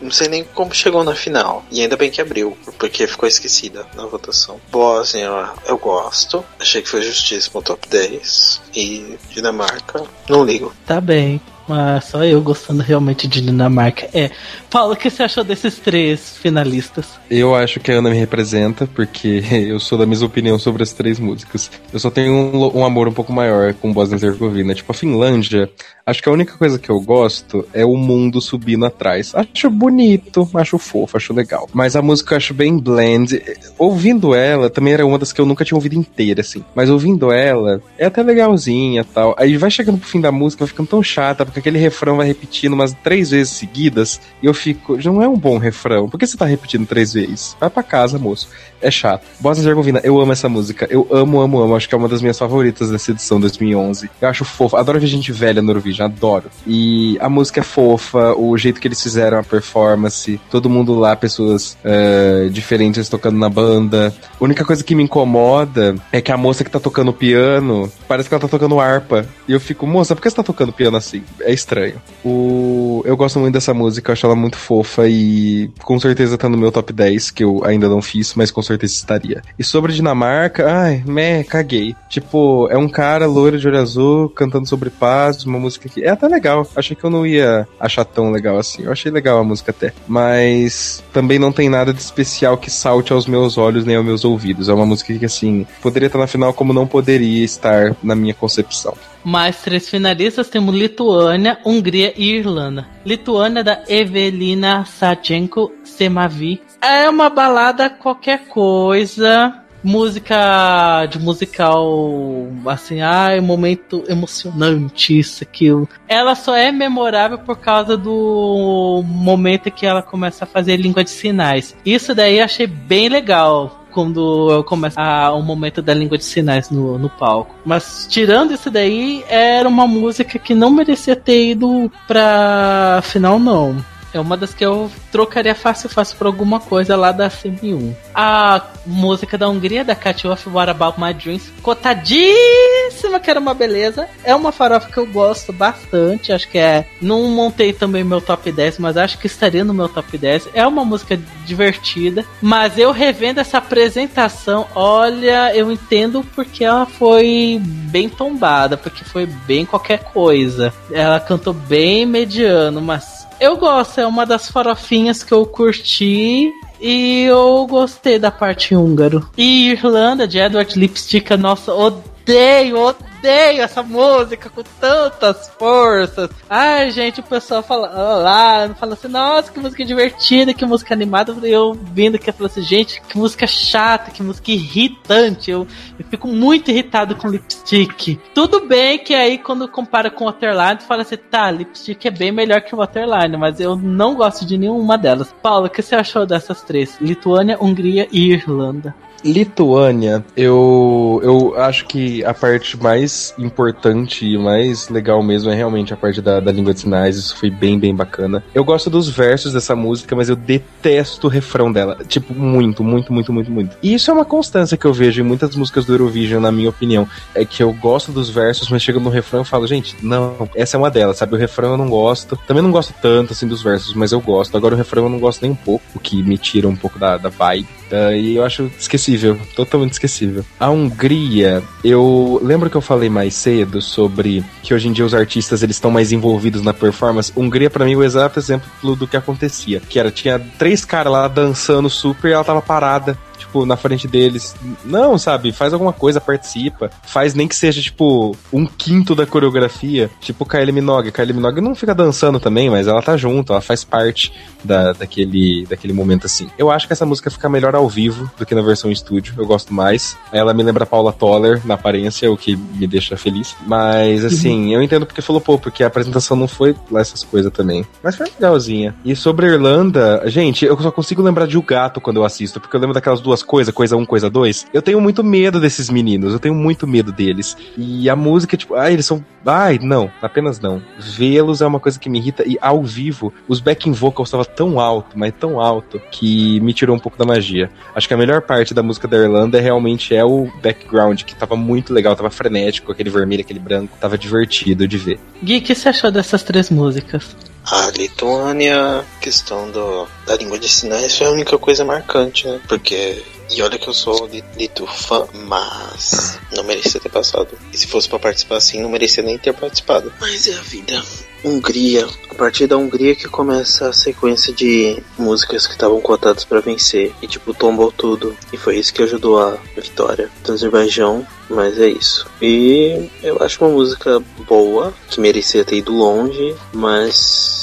não 0.02 0.12
sei 0.12 0.28
nem 0.28 0.44
como 0.44 0.74
chegou 0.74 1.04
na 1.04 1.16
final. 1.16 1.64
E 1.72 1.82
ainda 1.82 1.98
bem 1.98 2.10
que 2.10 2.22
abriu, 2.22 2.58
porque 2.78 3.08
ficou 3.08 3.28
esquecida 3.28 3.86
na 3.96 4.06
votação. 4.06 4.60
Bósnia, 4.72 5.52
eu 5.66 5.78
gosto. 5.78 6.44
Achei 6.60 6.82
que 6.82 6.90
foi 6.90 7.02
justíssimo 7.02 7.62
top 7.62 7.88
10. 7.88 8.62
E 8.76 9.18
Dinamarca, 9.30 10.04
não 10.30 10.44
ligo. 10.44 10.74
Tá 10.86 11.00
bem. 11.00 11.40
Mas 11.72 12.04
só 12.04 12.26
eu 12.26 12.42
gostando 12.42 12.84
realmente 12.84 13.30
de 13.30 13.40
Dinamarca. 13.40 14.10
É. 14.14 14.30
Paulo, 14.70 14.94
o 14.94 14.96
que 14.98 15.10
você 15.10 15.24
achou 15.24 15.42
desses 15.42 15.76
três 15.80 16.38
finalistas? 16.38 17.06
Eu 17.30 17.56
acho 17.56 17.80
que 17.80 17.90
a 17.90 17.96
Ana 17.96 18.10
me 18.10 18.18
representa, 18.18 18.86
porque 18.88 19.42
eu 19.52 19.80
sou 19.80 19.98
da 19.98 20.06
mesma 20.06 20.28
opinião 20.28 20.60
sobre 20.60 20.84
as 20.84 20.92
três 20.92 21.18
músicas. 21.18 21.72
Eu 21.94 22.00
só 22.00 22.12
tenho 22.12 22.34
um, 22.34 22.80
um 22.80 22.86
amor 22.86 23.08
um 23.08 23.14
pouco 23.14 23.32
maior 23.32 23.74
com 23.74 23.94
Bosnia 23.94 24.20
e 24.22 24.26
Herzegovina. 24.26 24.76
Tipo, 24.76 24.92
a 24.92 24.96
Finlândia, 24.96 25.70
acho 26.06 26.22
que 26.22 26.28
a 26.28 26.32
única 26.34 26.58
coisa 26.58 26.78
que 26.78 26.90
eu 26.90 27.00
gosto 27.00 27.66
é 27.74 27.86
o 27.86 27.96
mundo 27.96 28.42
subindo 28.42 28.86
atrás. 28.86 29.34
Acho 29.34 29.70
bonito, 29.70 30.50
acho 30.54 30.78
fofo, 30.78 31.16
acho 31.16 31.34
legal. 31.34 31.70
Mas 31.72 31.96
a 31.96 32.02
música 32.02 32.34
eu 32.34 32.38
acho 32.38 32.54
bem 32.54 32.78
blend. 32.78 33.42
Ouvindo 33.78 34.36
ela, 34.36 34.70
também 34.70 34.94
era 34.94 35.06
uma 35.06 35.18
das 35.18 35.32
que 35.32 35.40
eu 35.40 35.46
nunca 35.46 35.64
tinha 35.64 35.78
ouvido 35.78 35.96
inteira, 35.96 36.42
assim. 36.42 36.66
Mas 36.76 36.90
ouvindo 36.90 37.32
ela, 37.32 37.82
é 37.98 38.08
até 38.08 38.22
legalzinha 38.22 39.06
tal. 39.06 39.34
Aí 39.38 39.56
vai 39.56 39.72
chegando 39.72 40.00
pro 40.00 40.10
fim 40.10 40.20
da 40.20 40.34
música, 40.34 40.66
vai 40.66 40.70
ficando 40.70 40.90
tão 40.90 41.02
chata, 41.02 41.46
porque 41.46 41.61
aquele 41.62 41.80
refrão 41.80 42.18
vai 42.18 42.28
repetindo 42.28 42.74
umas 42.74 42.94
três 43.04 43.32
vezes 43.32 43.54
seguidas, 43.54 44.20
e 44.42 44.46
eu 44.46 44.54
fico, 44.54 45.00
já 45.00 45.12
não 45.12 45.22
é 45.22 45.28
um 45.28 45.38
bom 45.38 45.58
refrão. 45.58 46.10
Por 46.10 46.20
que 46.20 46.28
você 46.28 46.38
tá 46.38 46.46
repetindo 46.46 46.86
três 46.86 47.14
vezes? 47.14 47.56
Vai 47.60 47.70
pra 47.70 47.84
casa, 47.84 48.20
moço. 48.20 48.50
É 48.82 48.90
chato. 48.90 49.24
Bosnia 49.40 49.64
e 49.64 49.68
Herzegovina, 49.68 50.02
eu 50.04 50.20
amo 50.20 50.32
essa 50.32 50.50
música. 50.50 50.88
Eu 50.90 51.08
amo, 51.12 51.40
amo, 51.40 51.62
amo. 51.62 51.76
Acho 51.76 51.88
que 51.88 51.94
é 51.94 51.98
uma 51.98 52.08
das 52.10 52.22
minhas 52.22 52.38
favoritas 52.38 52.90
dessa 52.90 53.12
edição 53.12 53.40
2011. 53.40 54.10
Eu 54.20 54.28
acho 54.28 54.44
fofo. 54.44 54.76
Adoro 54.76 55.00
ver 55.00 55.08
gente 55.08 55.32
velha 55.32 55.62
no 55.62 55.70
Eurovision, 55.70 56.06
adoro. 56.06 56.50
E 56.66 57.18
a 57.20 57.30
música 57.30 57.60
é 57.60 57.64
fofa, 57.64 58.34
o 58.36 58.58
jeito 58.58 58.82
que 58.82 58.88
eles 58.88 59.02
fizeram 59.02 59.38
a 59.38 59.44
performance, 59.44 60.40
todo 60.50 60.70
mundo 60.70 60.96
lá, 60.96 61.16
pessoas 61.16 61.78
uh, 61.86 62.50
diferentes 62.50 63.08
tocando 63.08 63.38
na 63.38 63.50
banda. 63.50 64.14
A 64.40 64.44
única 64.44 64.66
coisa 64.66 64.84
que 64.84 64.96
me 64.96 65.04
incomoda 65.04 65.96
é 66.12 66.20
que 66.20 66.32
a 66.32 66.38
moça 66.38 66.64
que 66.64 66.72
tá 66.72 66.80
tocando 66.80 67.14
piano, 67.14 67.92
parece 68.08 68.28
que 68.28 68.34
ela 68.34 68.42
tá 68.42 68.48
tocando 68.48 68.80
harpa. 68.80 69.28
E 69.48 69.52
eu 69.52 69.60
fico, 69.60 69.86
moça, 69.86 70.16
por 70.16 70.22
que 70.22 70.30
você 70.30 70.36
tá 70.36 70.44
tocando 70.44 70.74
piano 70.74 70.98
assim? 70.98 71.24
É 71.44 71.54
estranho. 71.54 72.02
O... 72.24 73.02
Eu 73.06 73.18
gosto 73.18 73.40
muito 73.40 73.54
dessa 73.54 73.74
música, 73.74 74.14
acho 74.14 74.26
ela 74.26 74.36
muito 74.36 74.58
fofa 74.58 75.08
e 75.08 75.70
com 75.84 76.00
certeza 76.00 76.38
tá 76.38 76.48
no 76.48 76.58
meu 76.58 76.72
top 76.72 76.94
10, 76.94 77.32
que 77.32 77.44
eu 77.44 77.64
ainda 77.66 77.90
não 77.90 78.02
fiz, 78.02 78.34
mas 78.36 78.52
com 78.52 78.62
certeza 78.62 78.94
estaria. 78.94 79.42
E 79.58 79.64
sobre 79.64 79.94
Dinamarca, 79.94 80.72
ai, 80.72 81.04
meh, 81.06 81.44
caguei. 81.44 81.96
Tipo, 82.10 82.68
é 82.70 82.78
um 82.78 82.90
cara 82.90 83.26
loiro 83.26 83.58
de 83.58 83.68
olho 83.68 83.80
azul 83.80 84.30
cantando 84.30 84.68
sobre 84.68 84.90
paz, 84.90 85.44
uma 85.46 85.60
música 85.60 85.90
que 85.90 86.04
é 86.04 86.10
até 86.10 86.28
legal. 86.28 86.68
Achei 86.76 86.96
que 86.96 87.04
eu 87.04 87.10
não 87.10 87.26
ia 87.26 87.68
achar 87.80 88.06
tão 88.06 88.32
legal 88.32 88.58
assim. 88.58 88.84
Eu 88.84 88.92
achei 88.92 89.12
legal 89.12 89.40
a 89.40 89.44
música 89.44 89.72
até. 89.72 89.94
Mas 90.08 91.04
também 91.14 91.40
não 91.40 91.52
tem 91.52 91.70
nada 91.70 91.94
de 91.94 92.02
especial 92.02 92.58
que 92.58 92.70
salte 92.70 93.14
aos 93.14 93.28
meus 93.28 93.58
olhos 93.58 93.86
nem 93.86 93.96
aos 93.96 94.06
meus 94.06 94.26
ouvidos. 94.26 94.70
É 94.70 94.74
uma 94.74 94.86
música 94.86 95.14
que, 95.14 95.26
assim, 95.26 95.66
poderia 95.82 96.08
estar 96.08 96.20
na 96.20 96.28
final 96.28 96.54
como 96.54 96.74
não 96.74 96.88
poderia 96.88 97.44
estar 97.44 97.96
na 98.04 98.16
minha 98.16 98.34
concepção. 98.34 98.94
Mais 99.24 99.62
três 99.62 99.90
finalistas 99.90 100.50
temos 100.50 100.76
Lituânia, 100.76 101.60
Hungria 101.66 102.14
e 102.18 102.32
Irlanda. 102.32 102.88
Lituânia 103.06 103.64
da 103.64 103.84
Evelina 103.88 104.86
Sachenko 104.86 105.72
Semavi. 105.84 106.62
É 106.82 107.10
uma 107.10 107.30
balada 107.30 107.90
qualquer 107.90 108.48
coisa. 108.48 109.58
Música 109.84 111.08
de 111.08 111.18
musical, 111.18 112.48
assim, 112.68 113.02
ai, 113.02 113.42
momento 113.42 114.04
emocionante, 114.08 115.18
isso, 115.18 115.44
aquilo. 115.44 115.90
Ela 116.08 116.36
só 116.36 116.56
é 116.56 116.72
memorável 116.72 117.40
por 117.40 117.58
causa 117.58 117.98
do 117.98 119.04
momento 119.04 119.72
que 119.72 119.88
ela 119.88 120.04
começa 120.04 120.44
a 120.44 120.48
fazer 120.48 120.78
língua 120.78 121.04
de 121.04 121.10
sinais. 121.10 121.76
Isso 121.84 122.14
daí 122.14 122.38
eu 122.38 122.46
achei 122.46 122.68
bem 122.68 123.10
legal 123.10 123.81
quando 123.92 124.52
eu 124.52 124.64
começo 124.64 125.00
a, 125.00 125.32
o 125.32 125.42
momento 125.42 125.82
da 125.82 125.94
língua 125.94 126.18
de 126.18 126.24
sinais 126.24 126.70
no, 126.70 126.98
no 126.98 127.10
palco. 127.10 127.56
Mas 127.66 128.08
tirando 128.10 128.54
isso 128.54 128.70
daí, 128.72 129.24
era 129.28 129.68
uma 129.68 129.88
música 129.88 130.40
que 130.40 130.56
não 130.56 130.72
merecia 130.72 131.16
ter 131.16 131.52
ido 131.52 131.92
pra 132.08 133.02
final, 133.04 133.38
não. 133.40 133.84
É 134.14 134.20
uma 134.20 134.36
das 134.38 134.54
que 134.54 134.66
eu 134.66 134.92
trocaria 135.12 135.56
fácil 135.56 135.90
fácil 135.90 136.18
por 136.18 136.28
alguma 136.28 136.60
coisa 136.60 136.96
lá 136.96 137.12
da 137.12 137.30
CM1. 137.30 137.96
A 138.14 138.62
música 138.86 139.38
da 139.38 139.50
Hungria, 139.50 139.84
da 139.84 139.96
Cat 139.96 140.28
Off 140.28 140.50
What 140.50 140.70
About 140.70 141.00
My 141.00 141.14
Dreams, 141.14 141.52
cotadíssima, 141.62 143.20
que 143.20 143.30
era 143.30 143.40
uma 143.40 143.54
beleza. 143.54 144.08
É 144.24 144.36
uma 144.36 144.52
farofa 144.52 144.90
que 144.90 144.98
eu 144.98 145.06
gosto 145.06 145.54
bastante. 145.54 146.32
Acho 146.32 146.50
que 146.50 146.58
é. 146.58 146.86
Não 147.02 147.24
montei 147.30 147.74
também 147.74 148.04
meu 148.04 148.22
top 148.22 148.52
10, 148.52 148.80
mas 148.80 148.98
acho 148.98 149.18
que 149.18 149.28
estaria 149.28 149.64
no 149.64 149.74
meu 149.74 149.88
top 149.88 150.18
10. 150.18 150.50
É 150.54 150.66
uma 150.66 150.84
música 150.84 151.20
divertida. 151.46 152.26
Mas 152.42 152.78
eu 152.78 152.92
revendo 152.92 153.40
essa 153.40 153.58
apresentação, 153.58 154.68
olha, 154.76 155.56
eu 155.56 155.72
entendo 155.72 156.26
porque 156.36 156.64
ela 156.64 156.86
foi 156.86 157.60
bem 157.64 158.10
tombada, 158.10 158.78
porque 158.78 159.04
foi 159.04 159.26
bem 159.26 159.66
qualquer 159.66 160.04
coisa. 160.04 160.74
Ela 160.92 161.20
cantou 161.20 161.54
bem 161.54 162.06
mediano, 162.06 162.82
mas 162.82 163.21
eu 163.42 163.58
gosto, 163.58 164.00
é 164.00 164.06
uma 164.06 164.24
das 164.24 164.50
farofinhas 164.50 165.24
que 165.24 165.34
eu 165.34 165.48
curti 165.48 166.54
e 166.80 167.24
eu 167.24 167.66
gostei 167.68 168.20
da 168.20 168.30
parte 168.30 168.76
húngaro. 168.76 169.28
E 169.36 169.72
Irlanda, 169.72 170.28
de 170.28 170.38
Edward 170.38 170.80
Lipstick, 170.80 171.32
nossa, 171.32 171.74
odeio, 171.74 172.11
odeio 172.24 172.78
odeio 173.22 173.62
essa 173.62 173.84
música 173.84 174.50
com 174.50 174.64
tantas 174.80 175.48
forças. 175.50 176.30
Ai, 176.50 176.90
gente, 176.90 177.20
o 177.20 177.24
pessoal 177.24 177.62
fala 177.62 177.88
lá, 177.88 178.74
fala 178.76 178.94
assim, 178.94 179.08
nossa, 179.08 179.52
que 179.52 179.60
música 179.60 179.86
divertida, 179.86 180.54
que 180.54 180.66
música 180.66 180.94
animada. 180.94 181.36
Eu 181.44 181.74
vindo 181.74 182.16
aqui, 182.16 182.32
falo 182.32 182.48
assim, 182.48 182.64
gente, 182.64 183.00
que 183.02 183.18
música 183.18 183.46
chata, 183.46 184.12
que 184.12 184.24
música 184.24 184.52
irritante. 184.52 185.52
Eu, 185.52 185.68
eu 186.00 186.06
fico 186.06 186.28
muito 186.28 186.72
irritado 186.72 187.16
com 187.16 187.30
lipstick. 187.30 188.20
Tudo 188.34 188.66
bem 188.66 188.98
que 188.98 189.14
aí, 189.14 189.38
quando 189.38 189.68
compara 189.68 190.10
com 190.10 190.26
Waterline, 190.26 190.80
tu 190.80 190.86
fala 190.86 191.04
assim, 191.04 191.18
tá, 191.18 191.52
lipstick 191.52 192.04
é 192.06 192.12
bem 192.12 192.32
melhor 192.32 192.62
que 192.62 192.76
Waterline, 192.76 193.38
mas 193.38 193.60
eu 193.60 193.76
não 193.76 194.16
gosto 194.16 194.46
de 194.46 194.58
nenhuma 194.58 194.98
delas. 194.98 195.34
Paulo, 195.42 195.68
o 195.68 195.70
que 195.70 195.82
você 195.82 195.96
achou 195.96 196.26
dessas 196.26 196.62
três? 196.64 197.00
Lituânia, 197.00 197.58
Hungria 197.62 198.08
e 198.12 198.32
Irlanda. 198.32 198.96
Lituânia, 199.24 200.24
eu, 200.36 201.20
eu 201.24 201.60
acho 201.60 201.86
que 201.86 202.24
a 202.26 202.34
parte 202.34 202.78
mais 202.78 203.34
importante 203.38 204.26
e 204.26 204.38
mais 204.38 204.90
legal 204.90 205.22
mesmo 205.22 205.52
é 205.52 205.56
realmente 205.56 205.94
a 205.94 205.98
parte 205.98 206.22
da, 206.22 206.40
da 206.40 206.52
língua 206.52 206.74
de 206.74 206.82
sinais. 206.82 207.18
Isso 207.18 207.36
foi 207.36 207.50
bem, 207.50 207.80
bem 207.80 207.96
bacana. 207.96 208.44
Eu 208.54 208.64
gosto 208.64 208.90
dos 208.90 209.10
versos 209.10 209.54
dessa 209.54 209.76
música, 209.76 210.16
mas 210.16 210.30
eu 210.30 210.36
detesto 210.36 211.28
o 211.28 211.30
refrão 211.30 211.72
dela. 211.72 211.98
Tipo, 212.08 212.34
muito, 212.34 212.84
muito, 212.84 213.14
muito, 213.14 213.32
muito, 213.32 213.52
muito. 213.52 213.78
E 213.82 213.94
isso 213.94 214.10
é 214.10 214.14
uma 214.14 214.26
constância 214.26 214.78
que 214.78 214.86
eu 214.86 214.94
vejo 214.94 215.22
em 215.22 215.26
muitas 215.26 215.56
músicas 215.56 215.86
do 215.86 215.94
Eurovision, 215.94 216.42
na 216.42 216.52
minha 216.52 216.70
opinião. 216.70 217.08
É 217.36 217.46
que 217.46 217.62
eu 217.62 217.72
gosto 217.74 218.12
dos 218.12 218.30
versos, 218.30 218.70
mas 218.70 218.82
chega 218.82 219.00
no 219.00 219.10
refrão 219.10 219.42
e 219.42 219.46
falo, 219.46 219.68
gente, 219.68 219.96
não, 220.02 220.50
essa 220.56 220.78
é 220.78 220.80
uma 220.80 220.90
delas, 220.90 221.18
sabe? 221.18 221.36
O 221.36 221.38
refrão 221.38 221.72
eu 221.72 221.78
não 221.78 221.90
gosto. 221.90 222.38
Também 222.48 222.64
não 222.64 222.72
gosto 222.72 222.94
tanto, 223.02 223.34
assim, 223.34 223.48
dos 223.48 223.62
versos, 223.62 223.94
mas 223.94 224.12
eu 224.12 224.20
gosto. 224.20 224.56
Agora 224.58 224.76
o 224.76 224.78
refrão 224.78 225.04
eu 225.04 225.10
não 225.10 225.20
gosto 225.20 225.42
nem 225.42 225.52
um 225.52 225.56
pouco, 225.56 225.86
o 225.96 226.00
que 226.00 226.22
me 226.24 226.38
tira 226.38 226.68
um 226.68 226.76
pouco 226.76 226.98
da, 226.98 227.18
da 227.18 227.30
vibe. 227.30 227.81
Uh, 227.92 228.14
e 228.14 228.38
eu 228.38 228.46
acho 228.46 228.72
esquecível, 228.80 229.38
totalmente 229.56 229.94
esquecível. 229.94 230.46
A 230.60 230.70
Hungria, 230.70 231.62
eu 231.84 232.40
lembro 232.42 232.70
que 232.70 232.78
eu 232.78 232.82
falei 232.82 233.10
mais 233.10 233.34
cedo 233.36 233.82
sobre 233.82 234.44
que 234.64 234.74
hoje 234.74 234.88
em 234.88 234.94
dia 234.94 235.06
os 235.06 235.14
artistas 235.14 235.62
eles 235.62 235.76
estão 235.76 235.92
mais 235.92 236.12
envolvidos 236.12 236.62
na 236.62 236.74
performance. 236.74 237.34
Hungria 237.36 237.70
para 237.70 237.86
mim 237.86 237.94
é 237.94 237.98
o 237.98 238.04
exato 238.04 238.40
exemplo 238.40 238.96
do 238.96 239.08
que 239.08 239.18
acontecia, 239.18 239.82
que 239.82 240.00
era 240.00 240.10
tinha 240.10 240.40
três 240.58 240.86
caras 240.86 241.12
lá 241.12 241.28
dançando 241.28 241.90
super 241.90 242.30
e 242.30 242.34
ela 242.34 242.44
tava 242.44 242.62
parada 242.62 243.18
tipo, 243.42 243.66
na 243.66 243.76
frente 243.76 244.08
deles. 244.08 244.56
Não, 244.86 245.18
sabe? 245.18 245.52
Faz 245.52 245.74
alguma 245.74 245.94
coisa, 245.94 246.22
participa. 246.22 246.90
Faz 247.04 247.34
nem 247.34 247.48
que 247.48 247.56
seja, 247.56 247.82
tipo, 247.82 248.36
um 248.52 248.66
quinto 248.66 249.14
da 249.14 249.26
coreografia. 249.26 250.10
Tipo 250.20 250.46
Kylie 250.46 250.72
Minogue. 250.72 251.12
Kylie 251.12 251.34
Minogue 251.34 251.62
não 251.62 251.76
fica 251.76 251.94
dançando 251.94 252.40
também, 252.40 252.70
mas 252.70 252.88
ela 252.88 253.02
tá 253.02 253.18
junto, 253.18 253.54
ela 253.54 253.62
faz 253.62 253.84
parte 253.84 254.34
da, 254.64 254.94
daquele, 254.94 255.66
daquele 255.68 255.94
momento 255.94 256.26
assim. 256.26 256.50
Eu 256.58 256.72
acho 256.72 256.88
que 256.88 256.94
essa 256.94 257.06
música 257.06 257.30
fica 257.30 257.50
melhor 257.50 257.76
ao 257.76 257.88
vivo 257.90 258.32
do 258.38 258.46
que 258.46 258.56
na 258.56 258.62
versão 258.62 258.92
estúdio. 258.92 259.34
Eu 259.38 259.46
gosto 259.46 259.74
mais. 259.74 260.18
Ela 260.32 260.54
me 260.54 260.64
lembra 260.64 260.86
Paula 260.86 261.12
Toller 261.12 261.62
na 261.66 261.74
aparência, 261.74 262.32
o 262.32 262.38
que 262.38 262.56
me 262.56 262.88
deixa 262.88 263.18
feliz. 263.18 263.56
Mas, 263.66 264.24
assim, 264.24 264.68
uhum. 264.68 264.74
eu 264.74 264.84
entendo 264.84 265.06
porque 265.06 265.22
falou, 265.22 265.42
pô, 265.42 265.58
porque 265.58 265.84
a 265.84 265.88
apresentação 265.88 266.38
não 266.38 266.48
foi 266.48 266.76
lá 266.90 267.02
essas 267.02 267.24
coisas 267.24 267.52
também. 267.52 267.86
Mas 268.04 268.16
foi 268.16 268.28
legalzinha. 268.28 268.96
E 269.04 269.16
sobre 269.16 269.48
a 269.48 269.50
Irlanda, 269.50 270.24
gente, 270.28 270.66
eu 270.66 270.80
só 270.80 270.92
consigo 270.92 271.22
lembrar 271.22 271.48
de 271.48 271.58
O 271.58 271.62
Gato 271.62 272.02
quando 272.02 272.18
eu 272.18 272.26
assisto, 272.26 272.60
porque 272.60 272.76
eu 272.76 272.80
lembro 272.80 272.94
daquelas 272.94 273.22
duas 273.22 273.31
duas 273.32 273.42
coisas, 273.42 273.74
coisa 273.74 273.96
um, 273.96 274.06
coisa 274.06 274.30
dois, 274.30 274.68
eu 274.74 274.82
tenho 274.82 275.00
muito 275.00 275.24
medo 275.24 275.60
desses 275.60 275.90
meninos, 275.90 276.34
eu 276.34 276.40
tenho 276.40 276.54
muito 276.54 276.86
medo 276.86 277.12
deles. 277.12 277.56
E 277.78 278.10
a 278.10 278.16
música, 278.16 278.58
tipo, 278.58 278.76
ah, 278.76 278.92
eles 278.92 279.06
são. 279.06 279.24
Ai, 279.46 279.80
não, 279.82 280.12
apenas 280.22 280.60
não. 280.60 280.82
Vê-los 281.00 281.62
é 281.62 281.66
uma 281.66 281.80
coisa 281.80 281.98
que 281.98 282.10
me 282.10 282.20
irrita. 282.20 282.44
E 282.46 282.58
ao 282.62 282.84
vivo, 282.84 283.34
os 283.48 283.60
backing 283.60 283.94
vocals 283.94 284.28
estavam 284.28 284.46
tão 284.46 284.80
alto, 284.80 285.18
mas 285.18 285.34
tão 285.40 285.60
alto, 285.60 286.00
que 286.12 286.60
me 286.60 286.74
tirou 286.74 286.96
um 286.96 287.00
pouco 287.00 287.18
da 287.18 287.26
magia. 287.26 287.70
Acho 287.96 288.08
que 288.08 288.14
a 288.14 288.18
melhor 288.18 288.42
parte 288.42 288.74
da 288.74 288.84
música 288.84 289.08
da 289.08 289.18
Irlanda 289.18 289.60
realmente 289.60 290.14
é 290.14 290.24
o 290.24 290.52
background, 290.62 291.24
que 291.24 291.36
tava 291.36 291.56
muito 291.56 291.94
legal, 291.94 292.16
tava 292.16 292.30
frenético, 292.30 292.92
aquele 292.92 293.10
vermelho, 293.10 293.42
aquele 293.42 293.60
branco, 293.60 293.98
tava 294.00 294.18
divertido 294.18 294.88
de 294.88 294.98
ver. 294.98 295.20
Gui, 295.42 295.58
o 295.58 295.62
que 295.62 295.74
você 295.74 295.90
achou 295.90 296.12
dessas 296.12 296.44
três 296.44 296.70
músicas? 296.70 297.36
A 297.64 297.90
Lituânia, 297.92 299.06
questão 299.22 299.70
do, 299.70 300.08
da 300.26 300.36
língua 300.36 300.58
de 300.58 300.68
sinais 300.68 301.16
foi 301.18 301.28
a 301.28 301.32
única 301.32 301.58
coisa 301.58 301.86
marcante, 301.86 302.48
né? 302.48 302.60
Porque. 302.68 303.24
E 303.54 303.62
olha 303.62 303.78
que 303.78 303.88
eu 303.88 303.94
sou 303.94 304.28
li- 304.28 304.44
litufã, 304.56 305.28
mas 305.34 306.40
não 306.54 306.64
merecia 306.64 307.02
ter 307.02 307.10
passado. 307.10 307.50
E 307.74 307.78
se 307.78 307.86
fosse 307.86 308.08
pra 308.08 308.18
participar 308.18 308.56
assim, 308.58 308.82
não 308.82 308.90
merecia 308.90 309.22
nem 309.22 309.38
ter 309.38 309.54
participado. 309.54 310.12
Mas 310.22 310.48
é 310.48 310.54
a 310.54 310.62
vida. 310.62 311.04
Hungria. 311.44 312.08
A 312.30 312.36
partir 312.36 312.68
da 312.68 312.78
Hungria 312.78 313.16
que 313.16 313.28
começa 313.28 313.90
a 313.90 313.94
sequência 313.94 314.54
de 314.54 315.02
músicas 315.18 315.68
que 315.68 315.74
estavam 315.74 316.00
cotadas 316.02 316.44
pra 316.44 316.60
vencer. 316.60 317.14
E 317.22 317.28
tipo, 317.28 317.54
tombou 317.54 317.92
tudo. 317.92 318.36
E 318.52 318.58
foi 318.58 318.78
isso 318.78 318.94
que 318.94 319.04
ajudou 319.04 319.40
a 319.40 319.58
vitória 319.76 320.30
do 320.44 320.54
Azerbaijão. 320.54 321.26
Mas 321.50 321.80
é 321.80 321.88
isso. 321.88 322.28
E 322.42 323.10
eu 323.22 323.38
acho 323.42 323.64
uma 323.64 323.74
música 323.74 324.22
boa, 324.48 324.94
que 325.10 325.20
merecia 325.20 325.66
ter 325.66 325.78
ido 325.78 325.94
longe, 325.94 326.56
mas 326.74 327.62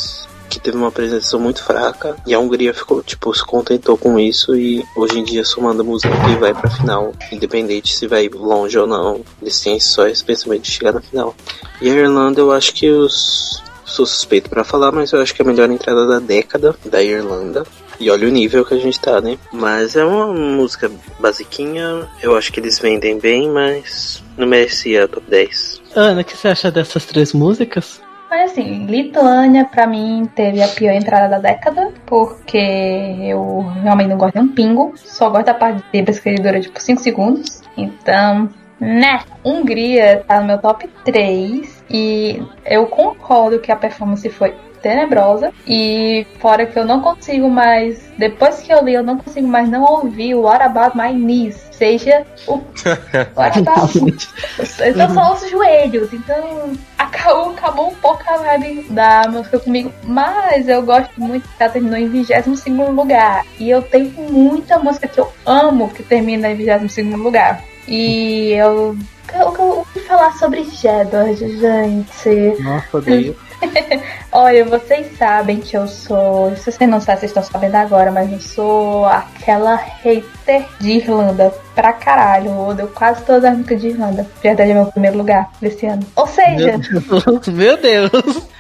que 0.48 0.58
teve 0.58 0.76
uma 0.76 0.88
apresentação 0.88 1.38
muito 1.38 1.62
fraca 1.62 2.16
e 2.26 2.34
a 2.34 2.38
Hungria 2.38 2.72
ficou, 2.72 3.02
tipo, 3.02 3.34
se 3.34 3.44
contentou 3.44 3.96
com 3.96 4.18
isso 4.18 4.56
e 4.56 4.84
hoje 4.96 5.18
em 5.18 5.24
dia 5.24 5.44
só 5.44 5.60
manda 5.60 5.84
música 5.84 6.10
que 6.24 6.36
vai 6.36 6.54
pra 6.54 6.70
final, 6.70 7.12
independente 7.30 7.96
se 7.96 8.06
vai 8.06 8.28
longe 8.28 8.78
ou 8.78 8.86
não. 8.86 9.22
Eles 9.40 9.60
têm 9.60 9.78
só 9.78 10.06
esse 10.06 10.24
pensamento 10.24 10.62
de 10.62 10.70
chegar 10.70 10.92
na 10.92 11.00
final. 11.00 11.34
E 11.80 11.90
a 11.90 11.94
Irlanda 11.94 12.40
eu 12.40 12.50
acho 12.50 12.72
que 12.74 12.90
os 12.90 13.62
sou 13.88 14.06
suspeito 14.06 14.48
pra 14.48 14.64
falar, 14.64 14.92
mas 14.92 15.12
eu 15.12 15.20
acho 15.20 15.34
que 15.34 15.42
é 15.42 15.44
a 15.44 15.48
melhor 15.48 15.70
entrada 15.70 16.06
da 16.06 16.18
década 16.18 16.74
da 16.84 17.02
Irlanda. 17.02 17.64
E 18.00 18.10
olha 18.10 18.28
o 18.28 18.30
nível 18.30 18.64
que 18.64 18.74
a 18.74 18.78
gente 18.78 19.00
tá, 19.00 19.20
né? 19.20 19.36
Mas 19.52 19.96
é 19.96 20.04
uma 20.04 20.32
música 20.32 20.90
basiquinha, 21.18 22.06
eu 22.22 22.36
acho 22.36 22.52
que 22.52 22.60
eles 22.60 22.78
vendem 22.78 23.18
bem, 23.18 23.50
mas 23.50 24.22
não 24.36 24.46
merecia 24.46 25.08
top 25.08 25.28
10. 25.28 25.82
Ana, 25.96 26.20
o 26.20 26.24
que 26.24 26.36
você 26.36 26.48
acha 26.48 26.70
dessas 26.70 27.04
três 27.04 27.32
músicas? 27.32 28.00
Mas 28.30 28.52
assim, 28.52 28.86
Lituânia 28.86 29.64
pra 29.64 29.86
mim 29.86 30.28
teve 30.34 30.62
a 30.62 30.68
pior 30.68 30.92
entrada 30.92 31.28
da 31.28 31.38
década, 31.38 31.90
porque 32.04 32.58
eu 32.58 33.66
realmente 33.82 34.08
não 34.08 34.18
gosto 34.18 34.34
de 34.34 34.40
um 34.40 34.48
pingo, 34.48 34.92
só 34.96 35.30
gosto 35.30 35.46
da 35.46 35.54
parte 35.54 35.78
de 35.78 35.84
bêbadas 35.90 36.20
que 36.20 36.28
ele 36.28 36.42
dura 36.42 36.60
tipo 36.60 36.80
5 36.80 37.00
segundos. 37.00 37.62
Então, 37.76 38.50
né? 38.80 39.20
Hungria 39.44 40.24
tá 40.26 40.40
no 40.40 40.46
meu 40.46 40.58
top 40.58 40.88
3 41.04 41.84
e 41.90 42.42
eu 42.64 42.86
concordo 42.86 43.58
que 43.58 43.72
a 43.72 43.76
performance 43.76 44.28
foi 44.28 44.54
tenebrosa 44.82 45.52
e 45.66 46.26
fora 46.38 46.64
que 46.64 46.78
eu 46.78 46.84
não 46.84 47.00
consigo 47.00 47.48
mais, 47.48 48.00
depois 48.16 48.60
que 48.60 48.72
eu 48.72 48.84
li, 48.84 48.94
eu 48.94 49.02
não 49.02 49.18
consigo 49.18 49.46
mais 49.46 49.68
não 49.68 49.82
ouvir 49.82 50.34
o 50.34 50.42
What 50.42 50.62
About 50.62 50.96
My 50.96 51.12
Knees, 51.12 51.68
seja 51.72 52.24
o 52.46 52.60
What 53.34 53.58
About 53.58 53.98
então 54.86 55.14
só 55.14 55.34
os 55.34 55.50
joelhos, 55.50 56.12
então 56.12 56.72
acabou, 56.96 57.50
acabou 57.50 57.88
um 57.88 57.94
pouco 57.96 58.22
a 58.26 58.36
vibe 58.36 58.86
da 58.90 59.24
música 59.28 59.58
comigo, 59.58 59.92
mas 60.04 60.68
eu 60.68 60.82
gosto 60.82 61.20
muito 61.20 61.48
que 61.48 61.62
ela 61.62 61.72
terminou 61.72 61.98
em 61.98 62.08
22 62.08 62.66
lugar. 62.94 63.44
E 63.58 63.70
eu 63.70 63.82
tenho 63.82 64.10
muita 64.30 64.78
música 64.78 65.08
que 65.08 65.18
eu 65.18 65.32
amo 65.44 65.88
que 65.90 66.02
termina 66.02 66.50
em 66.50 66.54
22 66.54 67.14
lugar. 67.18 67.62
E 67.88 68.52
eu. 68.52 68.96
Eu 69.34 69.46
ouvi 69.58 70.00
falar 70.06 70.32
sobre 70.38 70.64
Jedward, 70.64 71.36
gente. 71.58 72.62
Nossa, 72.62 72.96
odeio. 72.96 73.36
Olha, 74.32 74.64
vocês 74.64 75.18
sabem 75.18 75.58
que 75.58 75.76
eu 75.76 75.86
sou. 75.86 76.54
Se 76.56 76.70
vocês 76.72 76.90
não 76.90 77.00
sabem, 77.00 77.20
vocês 77.20 77.30
estão 77.30 77.42
sabendo 77.42 77.74
agora, 77.74 78.10
mas 78.10 78.32
eu 78.32 78.40
sou 78.40 79.04
aquela 79.04 79.74
hater 79.74 80.64
de 80.80 80.92
Irlanda 80.92 81.52
pra 81.74 81.92
caralho. 81.92 82.50
Eu 82.52 82.68
odeio 82.68 82.88
quase 82.88 83.22
todas 83.24 83.44
as 83.44 83.52
músicas 83.56 83.80
de 83.80 83.88
Irlanda. 83.88 84.26
Verdade 84.42 84.70
é 84.70 84.74
meu 84.74 84.86
primeiro 84.86 85.18
lugar 85.18 85.50
desse 85.60 85.84
ano. 85.86 86.02
Ou 86.16 86.26
seja, 86.26 86.78
Meu 86.78 87.00
Deus, 87.20 87.48
meu 87.52 87.76
Deus. 87.76 88.10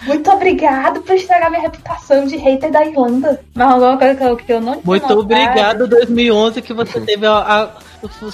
muito 0.06 0.30
obrigado 0.30 1.00
por 1.00 1.14
estragar 1.14 1.48
minha 1.50 1.62
reputação 1.62 2.26
de 2.26 2.36
hater 2.36 2.70
da 2.70 2.84
Irlanda. 2.84 3.40
Mas 3.54 3.72
alguma 3.72 3.96
coisa 3.96 4.14
que 4.16 4.24
eu, 4.24 4.36
que 4.36 4.52
eu 4.52 4.60
não 4.60 4.72
tinha 4.72 4.82
Muito 4.84 5.02
notado- 5.02 5.20
obrigado, 5.20 5.86
2011, 5.86 6.60
que 6.60 6.74
você 6.74 7.00
teve 7.00 7.24
a, 7.26 7.32
a- 7.38 7.70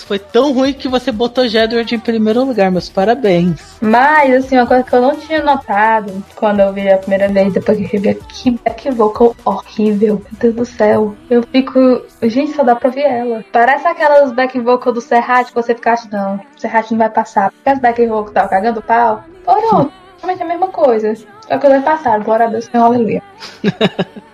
Foi 0.06 0.18
tão 0.18 0.52
ruim 0.52 0.72
que 0.72 0.88
você 0.88 1.10
botou 1.10 1.48
Jedward 1.48 1.94
em 1.94 1.98
primeiro 1.98 2.44
lugar, 2.44 2.70
meus 2.70 2.88
parabéns. 2.88 3.76
Mas, 3.80 4.44
assim, 4.44 4.56
uma 4.56 4.66
coisa 4.66 4.82
que 4.82 4.94
eu 4.94 5.00
não 5.00 5.16
tinha 5.16 5.42
notado 5.42 6.24
quando 6.34 6.60
eu 6.60 6.72
vi 6.72 6.90
a 6.90 6.98
primeira 6.98 7.28
vez, 7.28 7.52
depois 7.52 7.78
que 7.78 7.96
eu 7.96 8.00
vi 8.00 8.14
que 8.14 8.50
back 8.50 8.90
vocal 8.90 9.34
horrível. 9.44 10.22
Meu 10.30 10.38
Deus 10.40 10.54
do 10.54 10.64
céu. 10.66 11.14
Eu 11.30 11.42
fico. 11.44 12.02
Gente, 12.22 12.52
só 12.52 12.62
dá 12.62 12.76
pra 12.76 12.90
ver 12.90 13.02
ela. 13.02 13.44
Parece 13.52 13.86
aquelas 13.86 14.32
back 14.32 14.58
vocal 14.60 14.92
do 14.92 15.00
Serrat 15.00 15.48
que 15.48 15.54
você 15.54 15.74
fica 15.74 15.92
achando, 15.92 16.12
não, 16.12 16.40
Serrat 16.56 16.90
não 16.90 16.98
vai 16.98 17.10
passar. 17.10 17.50
Porque 17.50 17.70
as 17.70 17.78
back 17.78 18.06
vocal 18.06 18.32
tava 18.32 18.48
cagando 18.48 18.82
pau. 18.82 19.24
Foram, 19.44 19.90
realmente 20.18 20.42
a 20.42 20.46
mesma 20.46 20.68
coisa. 20.68 21.14
Só 21.48 21.58
que 21.58 21.68
vai 21.68 21.82
passar, 21.82 22.20
glória 22.20 22.46
a 22.46 22.48
Deus, 22.48 22.64
Senhor, 22.64 22.84
aleluia. 22.84 23.22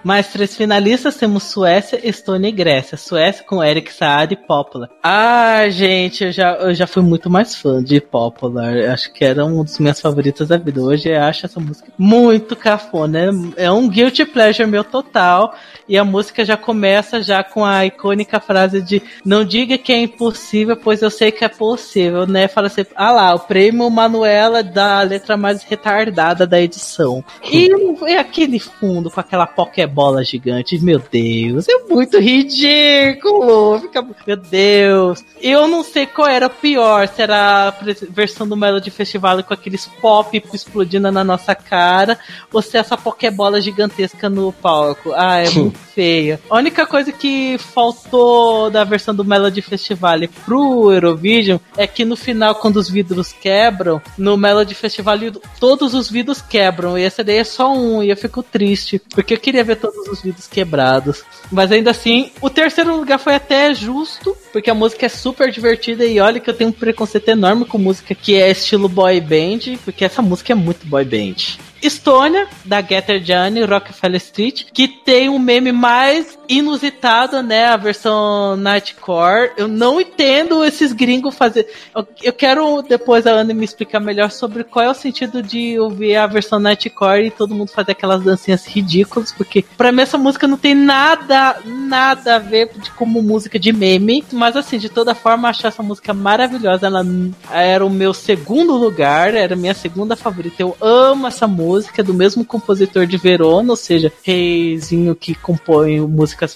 Mais 0.02 0.28
três 0.28 0.56
finalistas 0.56 1.16
temos 1.16 1.42
Suécia, 1.42 2.00
Estônia 2.02 2.48
e 2.48 2.52
Grécia. 2.52 2.96
Suécia 2.96 3.44
com 3.44 3.62
Eric 3.62 3.92
Saad 3.92 4.32
e 4.32 4.36
Popular. 4.36 4.88
Ah, 5.02 5.68
gente, 5.68 6.24
eu 6.24 6.32
já, 6.32 6.54
eu 6.54 6.74
já 6.74 6.86
fui 6.86 7.02
muito 7.02 7.28
mais 7.28 7.54
fã 7.54 7.82
de 7.82 8.00
Popular. 8.00 8.74
Acho 8.90 9.12
que 9.12 9.24
era 9.24 9.44
um 9.44 9.62
dos 9.62 9.78
minhas 9.78 10.00
favoritas 10.00 10.48
da 10.48 10.56
vida. 10.56 10.80
Hoje 10.80 11.10
eu 11.10 11.20
acho 11.20 11.44
essa 11.44 11.60
música 11.60 11.92
muito 11.98 12.56
cafona. 12.56 13.18
É 13.56 13.70
é 13.70 13.70
um 13.70 13.88
guilty 13.88 14.24
pleasure 14.24 14.68
meu 14.68 14.82
total. 14.82 15.54
E 15.88 15.98
a 15.98 16.04
música 16.04 16.44
já 16.44 16.56
começa 16.56 17.22
já 17.22 17.42
com 17.42 17.64
a 17.64 17.84
icônica 17.84 18.38
frase 18.40 18.80
de 18.80 19.02
não 19.24 19.44
diga 19.44 19.76
que 19.76 19.92
é 19.92 19.98
impossível, 19.98 20.76
pois 20.76 21.02
eu 21.02 21.10
sei 21.10 21.32
que 21.32 21.44
é 21.44 21.48
possível, 21.48 22.26
né? 22.26 22.46
Fala 22.48 22.68
assim, 22.68 22.86
ah 22.94 23.10
lá, 23.10 23.34
o 23.34 23.40
prêmio 23.40 23.90
Manuela 23.90 24.62
da 24.62 25.02
letra 25.02 25.36
mais 25.36 25.62
retardada 25.64 26.46
da 26.46 26.60
edição. 26.60 26.99
E, 27.44 27.68
e 28.08 28.16
aquele 28.16 28.58
fundo 28.58 29.10
com 29.10 29.20
aquela 29.20 29.46
pokebola 29.46 30.24
gigante, 30.24 30.78
meu 30.78 30.98
Deus, 30.98 31.66
é 31.68 31.78
muito 31.88 32.18
ridículo. 32.18 33.78
Fica, 33.80 34.06
meu 34.26 34.36
Deus. 34.36 35.24
Eu 35.40 35.68
não 35.68 35.82
sei 35.82 36.06
qual 36.06 36.28
era 36.28 36.48
pior, 36.48 37.08
se 37.08 37.22
era 37.22 37.68
a 37.68 37.74
versão 38.10 38.46
do 38.46 38.56
Melody 38.56 38.90
Festival 38.90 39.42
com 39.42 39.54
aqueles 39.54 39.86
pop 40.00 40.42
explodindo 40.52 41.10
na 41.10 41.24
nossa 41.24 41.54
cara, 41.54 42.18
ou 42.52 42.60
se 42.62 42.76
essa 42.76 42.96
pokebola 42.96 43.60
gigantesca 43.60 44.28
no 44.28 44.52
palco. 44.52 45.12
Ah, 45.14 45.38
é 45.38 45.50
muito 45.50 45.78
feia. 45.78 46.40
A 46.48 46.56
única 46.56 46.86
coisa 46.86 47.12
que 47.12 47.56
faltou 47.58 48.70
da 48.70 48.84
versão 48.84 49.14
do 49.14 49.24
Melody 49.24 49.62
Festival 49.62 50.18
pro 50.44 50.92
Eurovision 50.92 51.58
é 51.76 51.86
que 51.86 52.04
no 52.04 52.16
final, 52.16 52.54
quando 52.54 52.76
os 52.76 52.88
vidros 52.88 53.32
quebram, 53.32 54.00
no 54.16 54.36
Melody 54.36 54.74
Festival 54.74 55.18
todos 55.58 55.94
os 55.94 56.10
vidros 56.10 56.40
quebram. 56.40 56.89
E 56.98 57.02
essa 57.02 57.24
daí 57.24 57.38
é 57.38 57.44
só 57.44 57.72
um, 57.72 58.02
e 58.02 58.10
eu 58.10 58.16
fico 58.16 58.42
triste, 58.42 59.00
porque 59.10 59.34
eu 59.34 59.38
queria 59.38 59.64
ver 59.64 59.76
todos 59.76 60.06
os 60.08 60.22
vidros 60.22 60.46
quebrados. 60.46 61.22
Mas 61.50 61.72
ainda 61.72 61.90
assim, 61.90 62.30
o 62.40 62.48
terceiro 62.48 62.96
lugar 62.96 63.18
foi 63.18 63.34
até 63.34 63.74
justo, 63.74 64.36
porque 64.52 64.70
a 64.70 64.74
música 64.74 65.06
é 65.06 65.08
super 65.08 65.50
divertida 65.50 66.04
e 66.04 66.20
olha 66.20 66.40
que 66.40 66.48
eu 66.48 66.54
tenho 66.54 66.70
um 66.70 66.72
preconceito 66.72 67.28
enorme 67.28 67.64
com 67.64 67.78
música 67.78 68.14
que 68.14 68.36
é 68.36 68.50
estilo 68.50 68.88
boy 68.88 69.20
band, 69.20 69.78
porque 69.84 70.04
essa 70.04 70.22
música 70.22 70.52
é 70.52 70.56
muito 70.56 70.86
boy 70.86 71.04
band. 71.04 71.58
Estônia, 71.82 72.46
da 72.64 72.82
Getter 72.82 73.20
Johnny, 73.20 73.62
Rockefeller 73.62 74.20
Street, 74.20 74.64
que 74.72 74.86
tem 74.86 75.28
um 75.28 75.38
meme 75.38 75.72
mais 75.72 76.38
inusitado, 76.50 77.42
né? 77.42 77.66
A 77.66 77.76
versão 77.76 78.56
Nightcore. 78.56 79.52
Eu 79.56 79.68
não 79.68 80.00
entendo 80.00 80.64
esses 80.64 80.92
gringos 80.92 81.34
fazer. 81.34 81.66
Eu, 81.94 82.06
eu 82.22 82.32
quero 82.32 82.82
depois 82.82 83.26
a 83.26 83.30
Ana 83.30 83.54
me 83.54 83.64
explicar 83.64 84.00
melhor 84.00 84.30
sobre 84.30 84.64
qual 84.64 84.84
é 84.84 84.90
o 84.90 84.94
sentido 84.94 85.42
de 85.42 85.78
ouvir 85.78 86.16
a 86.16 86.26
versão 86.26 86.58
Nightcore 86.58 87.26
e 87.26 87.30
todo 87.30 87.54
mundo 87.54 87.70
fazer 87.70 87.92
aquelas 87.92 88.22
dancinhas 88.22 88.66
ridículas, 88.66 89.32
porque 89.32 89.64
pra 89.76 89.92
mim 89.92 90.02
essa 90.02 90.18
música 90.18 90.46
não 90.46 90.56
tem 90.56 90.74
nada, 90.74 91.58
nada 91.64 92.36
a 92.36 92.38
ver 92.38 92.70
de, 92.76 92.90
como 92.92 93.22
música 93.22 93.58
de 93.58 93.72
meme. 93.72 94.24
Mas 94.32 94.56
assim, 94.56 94.78
de 94.78 94.88
toda 94.88 95.14
forma, 95.14 95.48
acho 95.48 95.66
essa 95.66 95.82
música 95.82 96.12
maravilhosa. 96.12 96.86
Ela 96.86 97.04
era 97.50 97.84
o 97.84 97.90
meu 97.90 98.12
segundo 98.12 98.74
lugar, 98.76 99.34
era 99.34 99.54
a 99.54 99.56
minha 99.56 99.74
segunda 99.74 100.16
favorita. 100.16 100.62
Eu 100.62 100.76
amo 100.80 101.26
essa 101.26 101.46
música 101.46 101.70
música 101.70 102.02
do 102.02 102.14
mesmo 102.14 102.44
compositor 102.44 103.06
de 103.06 103.16
Verona, 103.16 103.70
ou 103.70 103.76
seja, 103.76 104.12
reizinho 104.22 105.14
que 105.14 105.34
compõe 105.34 106.00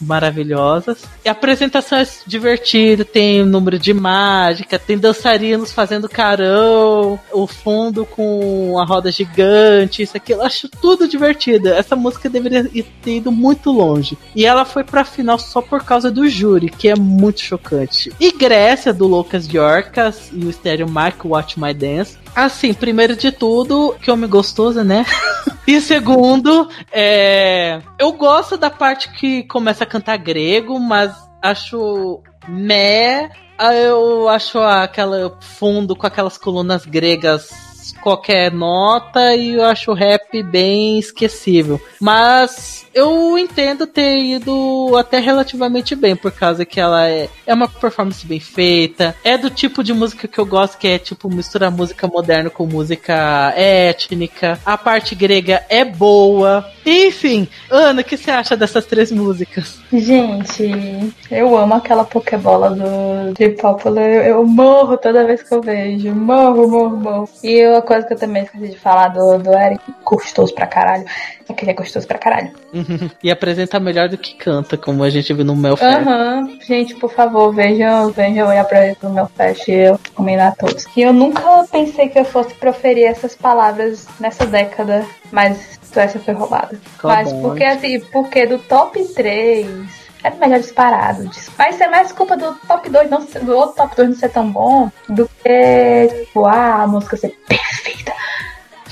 maravilhosas. 0.00 1.04
E 1.24 1.28
a 1.28 1.32
apresentação 1.32 1.98
é 1.98 2.06
divertida, 2.26 3.04
tem 3.04 3.42
um 3.42 3.46
número 3.46 3.78
de 3.78 3.92
mágica, 3.92 4.78
tem 4.78 4.98
dançarinos 4.98 5.72
fazendo 5.72 6.08
carão, 6.08 7.18
o 7.32 7.46
fundo 7.46 8.04
com 8.04 8.78
a 8.78 8.84
roda 8.84 9.10
gigante, 9.10 10.02
isso 10.02 10.16
aqui, 10.16 10.32
eu 10.32 10.42
acho 10.42 10.68
tudo 10.68 11.08
divertido. 11.08 11.68
Essa 11.68 11.96
música 11.96 12.28
deveria 12.28 12.64
ter 13.02 13.16
ido 13.16 13.30
muito 13.32 13.70
longe. 13.70 14.16
E 14.34 14.44
ela 14.44 14.64
foi 14.64 14.84
pra 14.84 15.04
final 15.04 15.38
só 15.38 15.60
por 15.60 15.84
causa 15.84 16.10
do 16.10 16.28
júri, 16.28 16.68
que 16.70 16.88
é 16.88 16.94
muito 16.96 17.40
chocante. 17.40 18.12
E 18.20 18.32
Grécia, 18.32 18.92
do 18.92 19.06
Lucas 19.06 19.46
Yorkas 19.46 20.30
e 20.32 20.44
o 20.44 20.52
Stereo 20.52 20.88
Mark 20.88 21.24
Watch 21.24 21.58
My 21.58 21.72
Dance. 21.72 22.18
Assim, 22.34 22.74
primeiro 22.74 23.16
de 23.16 23.30
tudo, 23.30 23.94
que 24.02 24.10
homem 24.10 24.28
gostoso, 24.28 24.82
né? 24.82 25.06
e 25.66 25.80
segundo, 25.80 26.68
é... 26.92 27.80
eu 27.96 28.12
gosto 28.12 28.56
da 28.56 28.70
parte 28.70 29.12
que 29.12 29.44
começa 29.44 29.73
a 29.82 29.86
cantar 29.86 30.16
grego, 30.16 30.78
mas 30.78 31.14
acho 31.42 32.22
meh. 32.48 33.30
Eu 33.58 34.28
acho 34.28 34.58
aquela 34.58 35.38
fundo 35.40 35.94
com 35.94 36.06
aquelas 36.06 36.36
colunas 36.36 36.84
gregas 36.84 37.93
qualquer 38.04 38.52
nota 38.52 39.34
e 39.34 39.54
eu 39.54 39.64
acho 39.64 39.90
o 39.90 39.94
rap 39.94 40.42
bem 40.42 40.98
esquecível. 40.98 41.80
Mas 41.98 42.84
eu 42.92 43.38
entendo 43.38 43.86
ter 43.86 44.18
ido 44.18 44.94
até 44.98 45.18
relativamente 45.18 45.96
bem, 45.96 46.14
por 46.14 46.30
causa 46.30 46.66
que 46.66 46.78
ela 46.78 47.08
é, 47.08 47.30
é 47.46 47.54
uma 47.54 47.66
performance 47.66 48.26
bem 48.26 48.38
feita, 48.38 49.16
é 49.24 49.38
do 49.38 49.48
tipo 49.48 49.82
de 49.82 49.94
música 49.94 50.28
que 50.28 50.38
eu 50.38 50.44
gosto, 50.44 50.76
que 50.76 50.86
é 50.86 50.98
tipo 50.98 51.32
misturar 51.32 51.70
música 51.70 52.06
moderna 52.06 52.50
com 52.50 52.66
música 52.66 53.54
étnica, 53.56 54.60
a 54.66 54.76
parte 54.76 55.14
grega 55.14 55.64
é 55.70 55.82
boa. 55.82 56.64
Enfim, 56.84 57.48
Ana, 57.70 58.02
o 58.02 58.04
que 58.04 58.18
você 58.18 58.30
acha 58.30 58.54
dessas 58.54 58.84
três 58.84 59.10
músicas? 59.10 59.78
Gente, 59.90 61.14
eu 61.30 61.56
amo 61.56 61.74
aquela 61.74 62.04
Pokébola 62.04 62.70
do 62.70 63.32
de 63.32 63.48
Popular. 63.50 64.26
Eu 64.26 64.44
morro 64.44 64.98
toda 64.98 65.24
vez 65.24 65.42
que 65.42 65.54
eu 65.54 65.62
vejo. 65.62 66.14
Morro, 66.14 66.68
morro, 66.68 66.96
morro. 66.96 67.28
E 67.42 67.66
uma 67.66 67.80
coisa 67.94 68.06
que 68.06 68.14
eu 68.14 68.18
também 68.18 68.42
esqueci 68.42 68.68
de 68.68 68.78
falar 68.78 69.08
do, 69.08 69.38
do 69.38 69.52
Eric, 69.52 69.82
gostoso 70.04 70.54
pra 70.54 70.66
caralho. 70.66 71.04
Aquele 71.48 71.72
é 71.72 71.74
gostoso 71.74 72.06
pra 72.06 72.18
caralho. 72.18 72.52
e 73.22 73.30
apresenta 73.30 73.78
melhor 73.78 74.08
do 74.08 74.18
que 74.18 74.34
canta, 74.34 74.76
como 74.76 75.02
a 75.02 75.10
gente 75.10 75.32
viu 75.32 75.44
no 75.44 75.54
Melfest. 75.54 76.08
Aham, 76.08 76.40
uhum. 76.40 76.58
gente, 76.60 76.94
por 76.96 77.10
favor, 77.12 77.54
vejam, 77.54 78.10
vejam 78.10 78.52
e 78.52 78.58
apresentam 78.58 79.10
no 79.10 79.16
Melfest 79.16 79.68
e 79.68 79.72
eu 79.72 80.00
recomendo 80.02 80.40
a 80.40 80.52
todos. 80.52 80.86
E 80.96 81.02
eu 81.02 81.12
nunca 81.12 81.64
pensei 81.70 82.08
que 82.08 82.18
eu 82.18 82.24
fosse 82.24 82.54
proferir 82.54 83.04
essas 83.04 83.34
palavras 83.34 84.06
nessa 84.18 84.46
década, 84.46 85.06
mas 85.30 85.78
Suécia 85.82 86.20
foi 86.20 86.34
roubada. 86.34 86.78
Mas 87.02 87.32
porque 87.34 87.64
assim, 87.64 88.00
porque 88.00 88.46
do 88.46 88.58
top 88.58 89.02
3 89.14 90.03
era 90.24 90.34
melhor 90.36 90.58
disparado. 90.58 91.30
Mas 91.58 91.78
é 91.80 91.86
mais 91.86 92.10
culpa 92.10 92.34
do 92.36 92.54
top 92.66 92.88
2, 92.88 93.10
não, 93.10 93.20
do 93.42 93.54
outro 93.54 93.76
top 93.76 93.94
2 93.94 94.08
não 94.08 94.16
ser 94.16 94.30
tão 94.30 94.50
bom 94.50 94.90
do 95.06 95.28
que, 95.42 96.08
tipo, 96.24 96.46
ah, 96.46 96.82
a 96.82 96.86
música 96.86 97.16
ser 97.18 97.38
perfeita. 97.46 98.12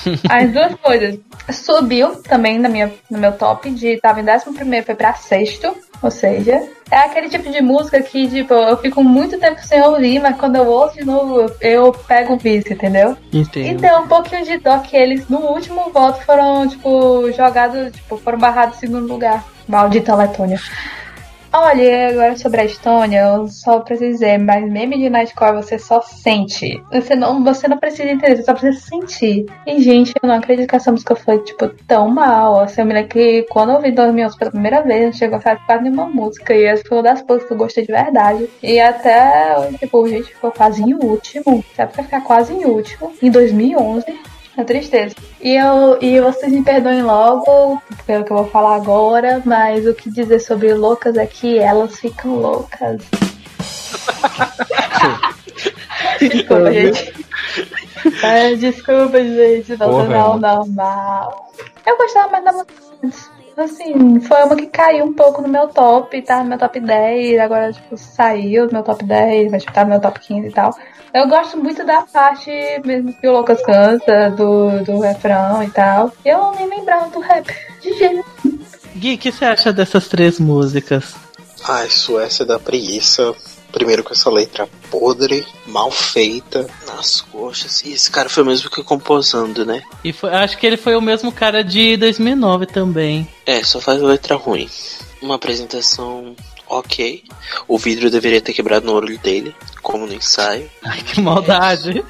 As 0.28 0.52
duas 0.52 0.74
coisas. 0.74 1.18
Subiu 1.50 2.22
também 2.22 2.58
na 2.58 2.68
minha, 2.68 2.92
no 3.10 3.18
meu 3.18 3.32
top 3.32 3.70
de 3.70 3.98
tava 4.00 4.20
em 4.20 4.24
11 4.24 4.84
foi 4.84 4.94
pra 4.94 5.14
sexto. 5.14 5.74
Ou 6.02 6.10
seja, 6.10 6.68
é 6.90 6.96
aquele 6.96 7.28
tipo 7.28 7.48
de 7.48 7.62
música 7.62 8.02
que, 8.02 8.28
tipo, 8.28 8.52
eu 8.52 8.76
fico 8.78 9.04
muito 9.04 9.38
tempo 9.38 9.62
sem 9.62 9.80
ouvir, 9.80 10.20
mas 10.20 10.36
quando 10.36 10.56
eu 10.56 10.66
ouço 10.66 10.96
de 10.96 11.04
novo, 11.04 11.48
eu 11.60 11.92
pego 11.92 12.34
o 12.34 12.38
vício, 12.38 12.72
entendeu? 12.72 13.16
Entendo. 13.32 13.68
Então, 13.68 14.02
um 14.02 14.08
pouquinho 14.08 14.44
de 14.44 14.58
dó 14.58 14.78
que 14.80 14.96
eles, 14.96 15.28
no 15.28 15.38
último 15.38 15.90
voto, 15.90 16.20
foram, 16.24 16.66
tipo, 16.66 17.30
jogados, 17.30 17.92
tipo, 17.92 18.16
foram 18.18 18.36
barrados 18.36 18.78
em 18.78 18.80
segundo 18.80 19.06
lugar. 19.06 19.44
Maldita 19.68 20.16
Letônia. 20.16 20.60
Olha, 21.54 22.08
agora 22.08 22.34
sobre 22.38 22.62
a 22.62 22.64
Estônia, 22.64 23.20
eu 23.20 23.46
só 23.46 23.80
preciso 23.80 24.10
dizer, 24.10 24.38
mas 24.38 24.66
meme 24.70 24.96
de 24.96 25.10
Nightcore 25.10 25.56
você 25.56 25.78
só 25.78 26.00
sente. 26.00 26.82
Você 26.90 27.14
não, 27.14 27.44
você 27.44 27.68
não 27.68 27.76
precisa 27.76 28.10
entender, 28.10 28.36
você 28.36 28.44
só 28.44 28.54
precisa 28.54 28.86
sentir. 28.86 29.44
E, 29.66 29.78
gente, 29.82 30.14
eu 30.22 30.26
não 30.26 30.36
acredito 30.36 30.66
que 30.66 30.76
essa 30.76 30.90
música 30.90 31.14
foi, 31.14 31.40
tipo, 31.40 31.68
tão 31.86 32.08
mal. 32.08 32.60
Assim, 32.60 32.80
eu 32.80 32.86
me 32.86 32.94
lembro 32.94 33.10
que 33.10 33.42
quando 33.50 33.68
eu 33.68 33.76
ouvi 33.76 33.92
2011 33.92 34.38
pela 34.38 34.50
primeira 34.50 34.80
vez, 34.80 35.04
não 35.04 35.12
chegou 35.12 35.36
a 35.36 35.40
falar 35.42 35.66
quase 35.66 35.82
nenhuma 35.82 36.06
música. 36.06 36.54
E 36.54 36.64
essa 36.64 36.84
foi 36.88 36.96
uma 36.96 37.02
das 37.02 37.20
poucas 37.20 37.46
que 37.46 37.52
eu 37.52 37.58
gostei 37.58 37.84
de 37.84 37.92
verdade. 37.92 38.48
E 38.62 38.80
até, 38.80 39.68
tipo, 39.78 40.08
gente, 40.08 40.32
ficou 40.32 40.52
quase 40.52 40.82
em 40.82 40.94
último. 40.94 41.62
Sabe 41.76 41.92
que 41.92 42.02
ficar 42.02 42.22
quase 42.22 42.54
em 42.54 42.64
último. 42.64 43.12
Em 43.20 43.30
2011. 43.30 44.06
É 44.56 44.64
tristeza. 44.64 45.14
E, 45.40 45.54
eu, 45.54 45.98
e 46.00 46.20
vocês 46.20 46.52
me 46.52 46.62
perdoem 46.62 47.02
logo 47.02 47.82
pelo 48.06 48.24
que 48.24 48.32
eu 48.32 48.36
vou 48.36 48.46
falar 48.46 48.76
agora, 48.76 49.42
mas 49.44 49.86
o 49.86 49.94
que 49.94 50.10
dizer 50.10 50.40
sobre 50.40 50.72
loucas 50.74 51.16
é 51.16 51.26
que 51.26 51.58
elas 51.58 51.98
ficam 51.98 52.36
loucas. 52.36 53.00
desculpa, 56.20 56.72
gente. 56.72 57.26
É, 58.22 58.54
desculpa, 58.54 59.22
gente. 59.22 59.74
Voltando 59.76 60.14
ao 60.14 60.38
normal. 60.38 61.52
Eu 61.86 61.96
gostava 61.96 62.30
mais 62.30 62.44
da 62.44 62.52
música 62.52 62.74
assim, 63.60 64.20
foi 64.20 64.42
uma 64.44 64.56
que 64.56 64.66
caiu 64.66 65.04
um 65.04 65.12
pouco 65.12 65.42
no 65.42 65.48
meu 65.48 65.68
top, 65.68 66.20
tá 66.22 66.42
no 66.42 66.48
meu 66.48 66.58
top 66.58 66.80
10, 66.80 67.40
agora, 67.40 67.72
tipo, 67.72 67.96
saiu 67.96 68.66
do 68.66 68.72
meu 68.72 68.82
top 68.82 69.04
10, 69.04 69.50
mas 69.50 69.62
tipo, 69.62 69.74
tá 69.74 69.84
no 69.84 69.90
meu 69.90 70.00
top 70.00 70.20
15 70.20 70.48
e 70.48 70.52
tal. 70.52 70.74
Eu 71.14 71.28
gosto 71.28 71.58
muito 71.58 71.84
da 71.84 72.02
parte 72.02 72.50
mesmo 72.84 73.12
que 73.12 73.28
o 73.28 73.36
Lucas 73.36 73.62
canta, 73.62 74.30
do, 74.30 74.82
do 74.82 75.00
refrão 75.00 75.62
e 75.62 75.70
tal. 75.70 76.10
Eu 76.24 76.52
nem 76.52 76.68
lembrava 76.68 77.10
do 77.10 77.20
rap. 77.20 77.46
De 77.82 77.92
jeito. 77.98 78.24
Gui, 78.96 79.14
o 79.14 79.18
que 79.18 79.30
você 79.30 79.44
acha 79.44 79.72
dessas 79.72 80.08
três 80.08 80.40
músicas? 80.40 81.14
Ai, 81.64 81.90
Suécia 81.90 82.46
da 82.46 82.58
preguiça. 82.58 83.34
Primeiro 83.70 84.02
com 84.02 84.12
essa 84.12 84.30
letra 84.30 84.68
podre, 84.90 85.46
mal 85.66 85.90
feita, 85.90 86.66
nas 86.86 87.20
coxas. 87.52 87.82
E 87.84 87.92
esse 87.92 88.10
cara 88.10 88.28
foi 88.28 88.42
o 88.42 88.46
mesmo 88.46 88.70
que 88.70 88.82
composando, 88.82 89.64
né? 89.66 89.82
E 90.02 90.12
foi, 90.12 90.30
acho 90.30 90.56
que 90.56 90.66
ele 90.66 90.78
foi 90.78 90.96
o 90.96 91.02
mesmo 91.02 91.30
cara 91.30 91.62
de 91.62 91.96
2009 91.98 92.66
também. 92.66 93.28
É, 93.44 93.62
só 93.62 93.80
faz 93.80 94.00
letra 94.00 94.36
ruim. 94.36 94.68
Uma 95.20 95.34
apresentação 95.34 96.34
ok. 96.66 97.22
O 97.68 97.78
vidro 97.78 98.10
deveria 98.10 98.40
ter 98.40 98.54
quebrado 98.54 98.86
no 98.86 98.94
olho 98.94 99.18
dele, 99.18 99.54
como 99.82 100.06
no 100.06 100.14
ensaio. 100.14 100.70
Ai, 100.82 101.02
que 101.02 101.20
maldade. 101.20 102.02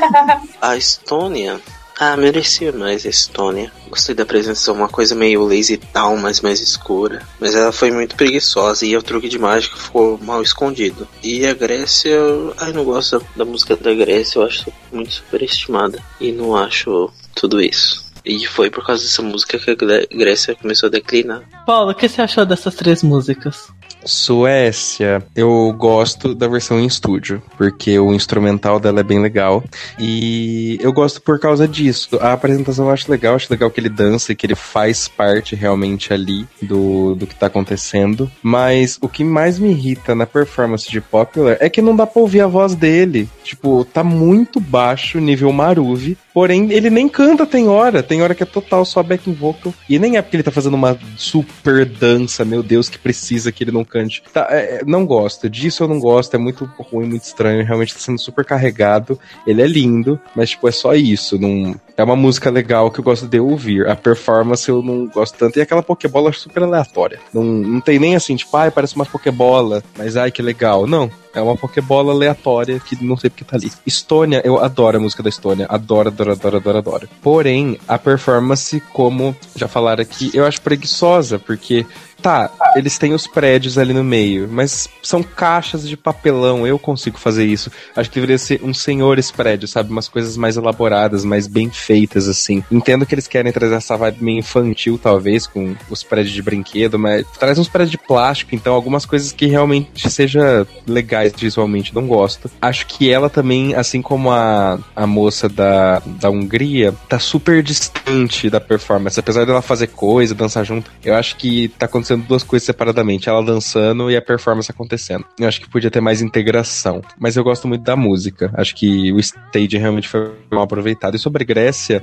a 0.60 0.76
Estônia. 0.76 1.60
Ah, 1.98 2.16
merecia 2.16 2.72
mais 2.72 3.06
a 3.06 3.08
Estônia. 3.08 3.72
Gostei 3.88 4.14
da 4.14 4.26
presença, 4.26 4.72
uma 4.72 4.88
coisa 4.88 5.14
meio 5.14 5.44
lazy 5.44 5.78
town, 5.78 6.18
mas 6.18 6.42
mais 6.42 6.60
escura. 6.60 7.22
Mas 7.40 7.54
ela 7.54 7.72
foi 7.72 7.90
muito 7.90 8.14
preguiçosa 8.16 8.84
e 8.84 8.96
o 8.96 9.02
truque 9.02 9.28
de 9.28 9.38
mágica 9.38 9.76
ficou 9.76 10.18
mal 10.18 10.42
escondido. 10.42 11.08
E 11.22 11.46
a 11.46 11.54
Grécia, 11.54 12.18
ai, 12.58 12.72
não 12.72 12.84
gosto 12.84 13.24
da 13.34 13.44
música 13.46 13.76
da 13.76 13.94
Grécia, 13.94 14.38
eu 14.38 14.44
acho 14.44 14.70
muito 14.92 15.12
superestimada. 15.12 16.02
E 16.20 16.32
não 16.32 16.54
acho 16.54 17.10
tudo 17.34 17.62
isso. 17.62 18.04
E 18.24 18.44
foi 18.44 18.68
por 18.68 18.84
causa 18.84 19.02
dessa 19.02 19.22
música 19.22 19.58
que 19.58 19.70
a 19.70 20.16
Grécia 20.16 20.54
começou 20.54 20.88
a 20.88 20.90
declinar. 20.90 21.44
Paulo, 21.64 21.92
o 21.92 21.94
que 21.94 22.08
você 22.08 22.20
achou 22.20 22.44
dessas 22.44 22.74
três 22.74 23.02
músicas? 23.02 23.68
Suécia, 24.06 25.22
eu 25.34 25.74
gosto 25.76 26.34
da 26.34 26.48
versão 26.48 26.80
em 26.80 26.86
estúdio, 26.86 27.42
porque 27.56 27.98
o 27.98 28.14
instrumental 28.14 28.78
dela 28.78 29.00
é 29.00 29.02
bem 29.02 29.20
legal. 29.20 29.62
E 29.98 30.78
eu 30.80 30.92
gosto 30.92 31.20
por 31.20 31.38
causa 31.38 31.66
disso. 31.66 32.18
A 32.20 32.32
apresentação 32.32 32.86
eu 32.86 32.92
acho 32.92 33.10
legal, 33.10 33.34
acho 33.34 33.50
legal 33.50 33.70
que 33.70 33.80
ele 33.80 33.88
dança 33.88 34.32
e 34.32 34.36
que 34.36 34.46
ele 34.46 34.54
faz 34.54 35.08
parte 35.08 35.54
realmente 35.54 36.12
ali 36.12 36.46
do, 36.62 37.14
do 37.14 37.26
que 37.26 37.34
tá 37.34 37.46
acontecendo. 37.46 38.30
Mas 38.42 38.98
o 39.00 39.08
que 39.08 39.24
mais 39.24 39.58
me 39.58 39.70
irrita 39.70 40.14
na 40.14 40.26
performance 40.26 40.90
de 40.90 41.00
Popular 41.00 41.56
é 41.60 41.68
que 41.68 41.82
não 41.82 41.96
dá 41.96 42.06
pra 42.06 42.22
ouvir 42.22 42.40
a 42.40 42.46
voz 42.46 42.74
dele. 42.74 43.28
Tipo, 43.42 43.84
tá 43.84 44.04
muito 44.04 44.60
baixo, 44.60 45.18
nível 45.18 45.52
Maruvi. 45.52 46.16
Porém, 46.32 46.70
ele 46.70 46.90
nem 46.90 47.08
canta, 47.08 47.46
tem 47.46 47.66
hora. 47.66 48.02
Tem 48.02 48.22
hora 48.22 48.34
que 48.34 48.42
é 48.42 48.46
total 48.46 48.84
só 48.84 49.02
backing 49.02 49.32
vocal. 49.32 49.72
E 49.88 49.98
nem 49.98 50.16
é 50.16 50.22
porque 50.22 50.36
ele 50.36 50.42
tá 50.42 50.50
fazendo 50.50 50.74
uma 50.74 50.98
super 51.16 51.86
dança, 51.86 52.44
meu 52.44 52.62
Deus, 52.62 52.88
que 52.88 52.98
precisa 52.98 53.50
que 53.50 53.64
ele 53.64 53.72
não 53.72 53.84
cante. 53.84 53.95
Tá, 54.32 54.48
é, 54.50 54.76
é, 54.76 54.84
não 54.84 55.06
gosto. 55.06 55.48
Disso 55.48 55.84
eu 55.84 55.88
não 55.88 55.98
gosto. 55.98 56.34
É 56.34 56.38
muito 56.38 56.68
ruim, 56.78 57.06
muito 57.06 57.24
estranho. 57.24 57.64
Realmente 57.64 57.94
tá 57.94 58.00
sendo 58.00 58.18
super 58.18 58.44
carregado. 58.44 59.18
Ele 59.46 59.62
é 59.62 59.66
lindo, 59.66 60.20
mas, 60.34 60.50
tipo, 60.50 60.68
é 60.68 60.72
só 60.72 60.94
isso. 60.94 61.38
Não... 61.38 61.74
É 61.96 62.04
uma 62.04 62.16
música 62.16 62.50
legal 62.50 62.90
que 62.90 63.00
eu 63.00 63.04
gosto 63.04 63.26
de 63.26 63.40
ouvir. 63.40 63.88
A 63.88 63.96
performance 63.96 64.68
eu 64.68 64.82
não 64.82 65.06
gosto 65.06 65.38
tanto. 65.38 65.58
E 65.58 65.62
aquela 65.62 65.82
Pokébola 65.82 66.30
super 66.32 66.62
aleatória. 66.62 67.18
Não, 67.32 67.42
não 67.42 67.80
tem 67.80 67.98
nem 67.98 68.14
assim, 68.14 68.36
tipo, 68.36 68.54
ai, 68.56 68.70
parece 68.70 68.94
uma 68.94 69.06
Pokébola, 69.06 69.82
mas 69.96 70.16
ai, 70.16 70.30
que 70.30 70.42
legal. 70.42 70.86
Não. 70.86 71.10
É 71.36 71.40
uma 71.40 71.56
Pokébola 71.56 72.12
aleatória 72.12 72.80
que 72.80 73.02
não 73.04 73.16
sei 73.16 73.28
porque 73.28 73.44
tá 73.44 73.56
ali. 73.56 73.70
Estônia, 73.86 74.40
eu 74.42 74.58
adoro 74.58 74.96
a 74.96 75.00
música 75.00 75.22
da 75.22 75.28
Estônia. 75.28 75.66
Adoro, 75.68 76.08
adoro, 76.08 76.32
adoro, 76.32 76.56
adoro, 76.56 76.78
adoro. 76.78 77.08
Porém, 77.22 77.78
a 77.86 77.98
performance, 77.98 78.80
como 78.92 79.36
já 79.54 79.68
falaram 79.68 80.00
aqui, 80.00 80.30
eu 80.32 80.46
acho 80.46 80.62
preguiçosa, 80.62 81.38
porque 81.38 81.84
Tá, 82.20 82.50
eles 82.74 82.98
têm 82.98 83.12
os 83.12 83.26
prédios 83.26 83.78
ali 83.78 83.92
no 83.92 84.02
meio, 84.02 84.48
mas 84.50 84.88
são 85.02 85.22
caixas 85.22 85.88
de 85.88 85.96
papelão. 85.96 86.66
Eu 86.66 86.78
consigo 86.78 87.18
fazer 87.18 87.44
isso. 87.44 87.70
Acho 87.94 88.10
que 88.10 88.16
deveria 88.16 88.38
ser 88.38 88.60
um 88.62 88.74
senhores 88.74 89.30
prédios, 89.30 89.70
sabe? 89.70 89.90
Umas 89.90 90.08
coisas 90.08 90.36
mais 90.36 90.56
elaboradas, 90.56 91.24
mais 91.24 91.46
bem 91.46 91.70
feitas, 91.70 92.28
assim. 92.28 92.64
Entendo 92.70 93.06
que 93.06 93.14
eles 93.14 93.28
querem 93.28 93.52
trazer 93.52 93.74
essa 93.74 93.96
vibe 93.96 94.24
meio 94.24 94.38
infantil, 94.38 94.98
talvez, 95.00 95.46
com 95.46 95.76
os 95.88 96.02
prédios 96.02 96.34
de 96.34 96.42
brinquedo, 96.42 96.98
mas 96.98 97.24
traz 97.38 97.58
uns 97.58 97.68
prédios 97.68 97.92
de 97.92 97.98
plástico, 97.98 98.54
então 98.54 98.74
algumas 98.74 99.06
coisas 99.06 99.32
que 99.32 99.46
realmente 99.46 100.10
seja 100.10 100.66
legais 100.86 101.32
visualmente. 101.36 101.94
Não 101.94 102.06
gosto. 102.06 102.50
Acho 102.60 102.86
que 102.86 103.10
ela 103.10 103.30
também, 103.30 103.74
assim 103.74 104.02
como 104.02 104.30
a, 104.30 104.78
a 104.94 105.06
moça 105.06 105.48
da, 105.48 106.00
da 106.04 106.30
Hungria, 106.30 106.94
tá 107.08 107.18
super 107.18 107.62
distante 107.62 108.50
da 108.50 108.60
performance. 108.60 109.18
Apesar 109.18 109.44
dela 109.44 109.62
fazer 109.62 109.88
coisa, 109.88 110.34
dançar 110.34 110.64
junto, 110.64 110.90
eu 111.04 111.14
acho 111.14 111.36
que 111.36 111.68
tá 111.68 111.86
acontecendo 111.86 112.05
acontecendo 112.06 112.26
duas 112.26 112.42
coisas 112.42 112.66
separadamente, 112.66 113.28
ela 113.28 113.44
dançando 113.44 114.10
e 114.10 114.16
a 114.16 114.22
performance 114.22 114.70
acontecendo. 114.70 115.24
Eu 115.38 115.48
acho 115.48 115.60
que 115.60 115.68
podia 115.68 115.90
ter 115.90 116.00
mais 116.00 116.22
integração, 116.22 117.02
mas 117.18 117.36
eu 117.36 117.44
gosto 117.44 117.66
muito 117.66 117.82
da 117.82 117.96
música. 117.96 118.50
Acho 118.54 118.74
que 118.74 119.12
o 119.12 119.18
stage 119.18 119.76
realmente 119.76 120.08
foi 120.08 120.32
mal 120.50 120.62
aproveitado. 120.62 121.16
E 121.16 121.18
sobre 121.18 121.44
Grécia, 121.44 122.02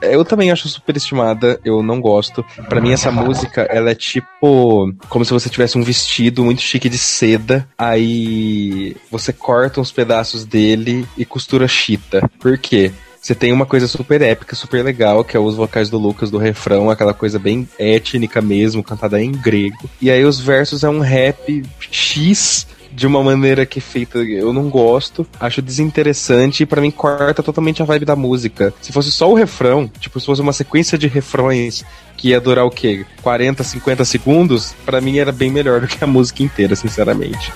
eu 0.00 0.24
também 0.24 0.50
acho 0.50 0.68
superestimada, 0.68 1.60
eu 1.64 1.82
não 1.82 2.00
gosto. 2.00 2.44
Para 2.68 2.80
mim 2.80 2.92
essa 2.92 3.10
música, 3.10 3.62
ela 3.62 3.90
é 3.90 3.94
tipo 3.94 4.92
como 5.08 5.24
se 5.24 5.32
você 5.32 5.48
tivesse 5.48 5.78
um 5.78 5.82
vestido 5.82 6.44
muito 6.44 6.62
chique 6.62 6.88
de 6.88 6.98
seda, 6.98 7.68
aí 7.78 8.96
você 9.10 9.32
corta 9.32 9.80
uns 9.80 9.92
pedaços 9.92 10.44
dele 10.44 11.06
e 11.16 11.24
costura 11.24 11.68
chita. 11.68 12.28
Por 12.38 12.58
quê? 12.58 12.92
Você 13.24 13.34
tem 13.34 13.54
uma 13.54 13.64
coisa 13.64 13.88
super 13.88 14.20
épica, 14.20 14.54
super 14.54 14.84
legal, 14.84 15.24
que 15.24 15.34
é 15.34 15.40
os 15.40 15.54
vocais 15.54 15.88
do 15.88 15.96
Lucas 15.96 16.30
do 16.30 16.36
refrão, 16.36 16.90
aquela 16.90 17.14
coisa 17.14 17.38
bem 17.38 17.66
étnica 17.78 18.42
mesmo, 18.42 18.84
cantada 18.84 19.18
em 19.18 19.32
grego. 19.32 19.88
E 19.98 20.10
aí 20.10 20.22
os 20.26 20.38
versos 20.38 20.84
é 20.84 20.90
um 20.90 20.98
rap 20.98 21.64
X 21.90 22.66
de 22.92 23.06
uma 23.06 23.22
maneira 23.22 23.64
que 23.64 23.78
é 23.78 23.82
feita 23.82 24.18
eu 24.18 24.52
não 24.52 24.68
gosto, 24.68 25.26
acho 25.40 25.62
desinteressante 25.62 26.64
e 26.64 26.66
para 26.66 26.82
mim 26.82 26.90
corta 26.90 27.42
totalmente 27.42 27.80
a 27.80 27.86
vibe 27.86 28.04
da 28.04 28.14
música. 28.14 28.74
Se 28.82 28.92
fosse 28.92 29.10
só 29.10 29.30
o 29.30 29.34
refrão, 29.34 29.90
tipo, 29.98 30.20
se 30.20 30.26
fosse 30.26 30.42
uma 30.42 30.52
sequência 30.52 30.98
de 30.98 31.08
refrões 31.08 31.82
que 32.18 32.28
ia 32.28 32.40
durar 32.42 32.66
o 32.66 32.70
quê? 32.70 33.06
40, 33.22 33.64
50 33.64 34.04
segundos, 34.04 34.74
para 34.84 35.00
mim 35.00 35.16
era 35.16 35.32
bem 35.32 35.50
melhor 35.50 35.80
do 35.80 35.86
que 35.86 36.04
a 36.04 36.06
música 36.06 36.42
inteira, 36.42 36.76
sinceramente. 36.76 37.50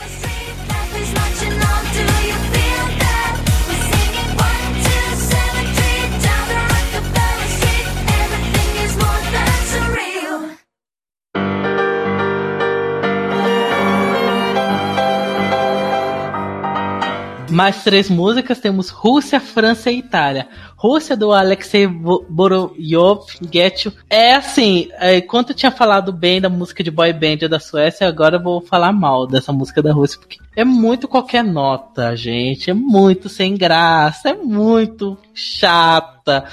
Mais 17.59 17.83
três 17.83 18.09
músicas, 18.09 18.61
temos 18.61 18.89
Rússia, 18.89 19.41
França 19.41 19.91
e 19.91 19.99
Itália. 19.99 20.47
Rússia 20.77 21.17
do 21.17 21.33
Alexei 21.33 21.89
Bo- 21.89 22.25
Boroyov, 22.31 23.27
Get 23.53 23.85
You. 23.85 23.93
É 24.09 24.37
assim, 24.37 24.89
é, 24.93 25.17
enquanto 25.17 25.51
eu 25.51 25.57
tinha 25.57 25.73
falado 25.73 26.13
bem 26.13 26.41
da 26.41 26.49
música 26.49 26.85
de 26.85 26.91
boy 26.93 27.13
band 27.13 27.49
da 27.51 27.59
Suécia, 27.59 28.07
agora 28.07 28.37
eu 28.37 28.43
vou 28.45 28.61
falar 28.61 28.93
mal 28.93 29.27
dessa 29.27 29.53
música 29.53 29.83
da 29.83 29.93
Rússia, 29.93 30.21
porque 30.21 30.39
é 30.55 30.65
muito 30.65 31.09
qualquer 31.09 31.43
nota, 31.43 32.15
gente. 32.15 32.71
É 32.71 32.75
muito 32.75 33.29
sem 33.29 33.57
graça, 33.57 34.29
é 34.29 34.35
muito 34.35 35.19
chata. 35.35 36.45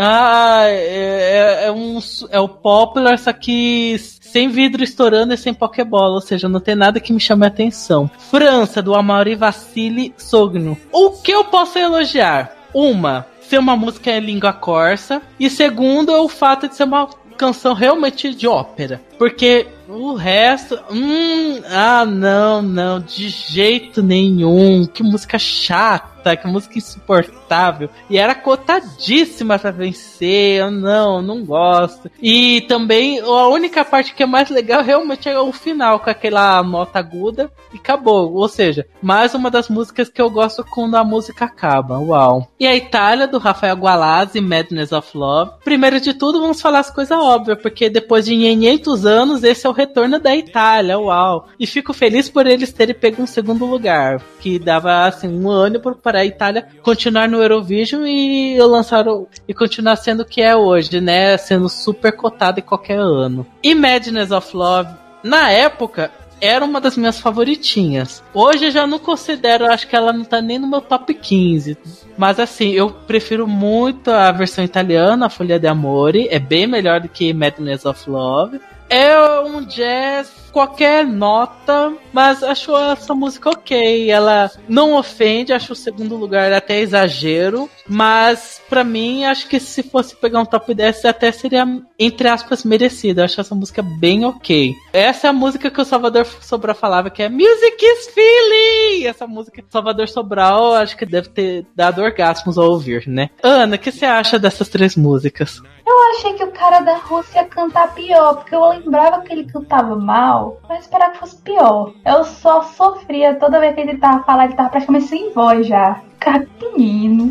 Ah, 0.00 0.62
é, 0.64 1.64
é- 1.64 1.66
é 1.66 1.72
um, 1.72 1.98
é 2.30 2.38
o 2.38 2.48
Popular, 2.48 3.18
só 3.18 3.32
que 3.32 3.96
sem 3.98 4.48
vidro 4.48 4.84
estourando 4.84 5.34
e 5.34 5.36
sem 5.36 5.52
Pokébola, 5.52 6.14
ou 6.14 6.20
seja, 6.20 6.48
não 6.48 6.60
tem 6.60 6.74
nada 6.76 7.00
que 7.00 7.12
me 7.12 7.18
chame 7.20 7.44
a 7.44 7.48
atenção. 7.48 8.08
França, 8.30 8.80
do 8.80 8.94
Amaury 8.94 9.34
Vassili 9.34 10.14
Sogno. 10.16 10.78
O 10.92 11.10
que 11.10 11.32
eu 11.32 11.44
posso 11.44 11.78
elogiar? 11.78 12.52
Uma, 12.72 13.26
ser 13.40 13.58
uma 13.58 13.74
música 13.76 14.10
em 14.10 14.20
língua 14.20 14.52
corsa. 14.52 15.20
E 15.40 15.48
segundo, 15.50 16.12
é 16.12 16.20
o 16.20 16.28
fato 16.28 16.68
de 16.68 16.76
ser 16.76 16.84
uma 16.84 17.08
canção 17.36 17.72
realmente 17.72 18.34
de 18.34 18.46
ópera. 18.46 19.00
Porque 19.18 19.66
o 19.88 20.14
resto. 20.14 20.78
Hum, 20.90 21.60
ah, 21.70 22.04
não, 22.04 22.60
não, 22.60 23.00
de 23.00 23.28
jeito 23.28 24.02
nenhum. 24.02 24.86
Que 24.86 25.02
música 25.02 25.38
chata, 25.38 26.17
que 26.36 26.46
música 26.46 26.78
insuportável. 26.78 27.88
E 28.08 28.18
era 28.18 28.34
cotadíssima 28.34 29.58
pra 29.58 29.70
vencer. 29.70 30.60
Eu 30.60 30.70
não, 30.70 31.22
não 31.22 31.44
gosto. 31.44 32.10
E 32.20 32.62
também 32.62 33.20
a 33.20 33.48
única 33.48 33.84
parte 33.84 34.14
que 34.14 34.22
é 34.22 34.26
mais 34.26 34.50
legal 34.50 34.82
realmente 34.82 35.28
é 35.28 35.38
o 35.38 35.52
final, 35.52 36.00
com 36.00 36.10
aquela 36.10 36.62
nota 36.62 36.98
aguda 36.98 37.50
e 37.72 37.76
acabou. 37.76 38.34
Ou 38.34 38.48
seja, 38.48 38.86
mais 39.00 39.34
uma 39.34 39.50
das 39.50 39.68
músicas 39.68 40.08
que 40.08 40.20
eu 40.20 40.30
gosto 40.30 40.64
quando 40.64 40.96
a 40.96 41.04
música 41.04 41.44
acaba. 41.44 41.98
Uau. 41.98 42.48
E 42.58 42.66
a 42.66 42.76
Itália, 42.76 43.26
do 43.26 43.38
Rafael 43.38 43.76
Gualazzi, 43.76 44.40
Madness 44.40 44.92
of 44.92 45.16
Love. 45.16 45.52
Primeiro 45.64 46.00
de 46.00 46.14
tudo, 46.14 46.40
vamos 46.40 46.60
falar 46.60 46.80
as 46.80 46.90
coisas 46.90 47.18
óbvias, 47.18 47.60
porque 47.60 47.88
depois 47.88 48.24
de 48.24 48.36
500 48.36 49.06
anos, 49.06 49.44
esse 49.44 49.66
é 49.66 49.70
o 49.70 49.72
retorno 49.72 50.18
da 50.18 50.34
Itália. 50.34 50.98
Uau. 50.98 51.48
E 51.58 51.66
fico 51.66 51.92
feliz 51.92 52.28
por 52.28 52.46
eles 52.46 52.72
terem 52.72 52.94
pego 52.94 53.22
um 53.22 53.26
segundo 53.26 53.64
lugar, 53.64 54.20
que 54.40 54.58
dava 54.58 55.06
assim 55.06 55.28
um 55.28 55.48
ânimo 55.50 55.94
para 55.96 56.17
a 56.20 56.26
Itália 56.26 56.66
continuar 56.82 57.28
no 57.28 57.42
Eurovision 57.42 58.06
e 58.06 58.58
lançar 58.60 59.06
o, 59.08 59.28
e 59.46 59.54
continuar 59.54 59.96
sendo 59.96 60.20
o 60.20 60.24
que 60.24 60.40
é 60.40 60.54
hoje, 60.54 61.00
né? 61.00 61.36
Sendo 61.36 61.68
super 61.68 62.12
cotado 62.12 62.60
em 62.60 62.62
qualquer 62.62 62.98
ano. 62.98 63.46
E 63.62 63.74
Madness 63.74 64.30
of 64.30 64.56
Love, 64.56 64.90
na 65.22 65.50
época, 65.50 66.10
era 66.40 66.64
uma 66.64 66.80
das 66.80 66.96
minhas 66.96 67.18
favoritinhas. 67.18 68.22
Hoje 68.32 68.66
eu 68.66 68.70
já 68.70 68.86
não 68.86 68.98
considero, 68.98 69.66
acho 69.66 69.86
que 69.86 69.96
ela 69.96 70.12
não 70.12 70.24
tá 70.24 70.40
nem 70.40 70.58
no 70.58 70.68
meu 70.68 70.80
top 70.80 71.12
15. 71.12 71.76
Mas 72.16 72.38
assim, 72.38 72.70
eu 72.70 72.90
prefiro 72.90 73.46
muito 73.46 74.10
a 74.10 74.30
versão 74.32 74.64
italiana, 74.64 75.26
a 75.26 75.30
Folha 75.30 75.58
de 75.58 75.66
Amore. 75.66 76.28
É 76.30 76.38
bem 76.38 76.66
melhor 76.66 77.00
do 77.00 77.08
que 77.08 77.32
Madness 77.32 77.84
of 77.84 78.08
Love. 78.08 78.60
É 78.88 79.18
um 79.40 79.62
jazz, 79.64 80.47
qualquer 80.50 81.06
nota, 81.06 81.92
mas 82.12 82.42
acho 82.42 82.76
essa 82.76 83.14
música 83.14 83.50
ok. 83.50 84.10
Ela 84.10 84.50
não 84.68 84.94
ofende, 84.94 85.52
acho 85.52 85.72
o 85.72 85.76
segundo 85.76 86.16
lugar 86.16 86.52
até 86.52 86.80
exagero, 86.80 87.68
mas 87.88 88.60
pra 88.68 88.84
mim, 88.84 89.24
acho 89.24 89.48
que 89.48 89.58
se 89.58 89.82
fosse 89.82 90.14
pegar 90.16 90.40
um 90.40 90.44
top 90.44 90.74
10, 90.74 91.04
até 91.04 91.30
seria, 91.32 91.66
entre 91.98 92.28
aspas, 92.28 92.64
merecido. 92.64 93.22
Acho 93.22 93.40
essa 93.40 93.54
música 93.54 93.82
bem 93.82 94.24
ok. 94.24 94.74
Essa 94.92 95.28
é 95.28 95.30
a 95.30 95.32
música 95.32 95.70
que 95.70 95.80
o 95.80 95.84
Salvador 95.84 96.26
Sobral 96.26 96.74
falava, 96.74 97.10
que 97.10 97.22
é 97.22 97.28
Music 97.28 97.76
is 97.80 98.08
Feeling! 98.08 99.06
Essa 99.06 99.26
música 99.26 99.62
Salvador 99.68 100.08
Sobral, 100.08 100.74
acho 100.74 100.96
que 100.96 101.06
deve 101.06 101.28
ter 101.28 101.66
dado 101.74 102.02
orgasmos 102.02 102.58
ao 102.58 102.70
ouvir, 102.70 103.06
né? 103.06 103.30
Ana, 103.42 103.76
o 103.76 103.78
que 103.78 103.92
você 103.92 104.04
acha 104.04 104.38
dessas 104.38 104.68
três 104.68 104.96
músicas? 104.96 105.60
Eu 105.86 106.10
achei 106.10 106.34
que 106.34 106.44
o 106.44 106.52
cara 106.52 106.80
da 106.80 106.96
Rússia 106.98 107.40
ia 107.40 107.46
cantar 107.46 107.94
pior, 107.94 108.34
porque 108.36 108.54
eu 108.54 108.68
lembrava 108.68 109.22
que 109.22 109.32
ele 109.32 109.44
cantava 109.44 109.96
mal, 109.96 110.37
mas 110.68 110.80
esperava 110.80 111.12
que 111.12 111.18
fosse 111.18 111.36
pior. 111.36 111.92
Eu 112.04 112.24
só 112.24 112.62
sofria 112.62 113.34
toda 113.34 113.60
vez 113.60 113.74
que 113.74 113.80
ele 113.80 113.98
tava 113.98 114.22
falando, 114.24 114.46
ele 114.46 114.54
tava 114.54 114.70
praticamente 114.70 115.06
sem 115.06 115.32
voz 115.32 115.66
já. 115.66 116.00
Cara, 116.18 116.46
menino. 116.60 117.30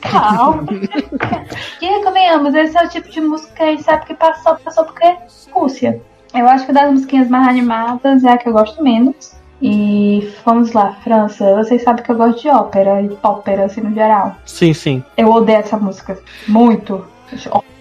Calma. 0.00 0.64
e 1.80 2.04
convenhamos, 2.04 2.54
esse 2.54 2.76
é 2.76 2.84
o 2.84 2.88
tipo 2.88 3.08
de 3.08 3.20
música 3.20 3.54
que 3.54 3.62
a 3.62 3.66
gente 3.66 3.82
sabe 3.82 4.06
que 4.06 4.14
passou, 4.14 4.56
passou 4.56 4.84
porque 4.84 5.04
é 5.04 5.18
Rússia. 5.52 6.00
Eu 6.34 6.48
acho 6.48 6.66
que 6.66 6.72
das 6.72 6.90
musiquinhas 6.90 7.28
mais 7.28 7.46
animadas 7.46 8.24
é 8.24 8.32
a 8.32 8.38
que 8.38 8.48
eu 8.48 8.52
gosto 8.52 8.82
menos. 8.82 9.34
E 9.60 10.28
vamos 10.44 10.72
lá, 10.72 10.94
França. 11.04 11.54
Vocês 11.54 11.82
sabem 11.82 12.02
que 12.02 12.10
eu 12.10 12.16
gosto 12.16 12.42
de 12.42 12.48
ópera 12.48 13.00
e 13.00 13.16
ópera, 13.22 13.66
assim, 13.66 13.80
no 13.80 13.94
geral. 13.94 14.34
Sim, 14.44 14.74
sim. 14.74 15.04
Eu 15.16 15.30
odeio 15.30 15.58
essa 15.58 15.76
música. 15.76 16.18
Muito. 16.48 17.04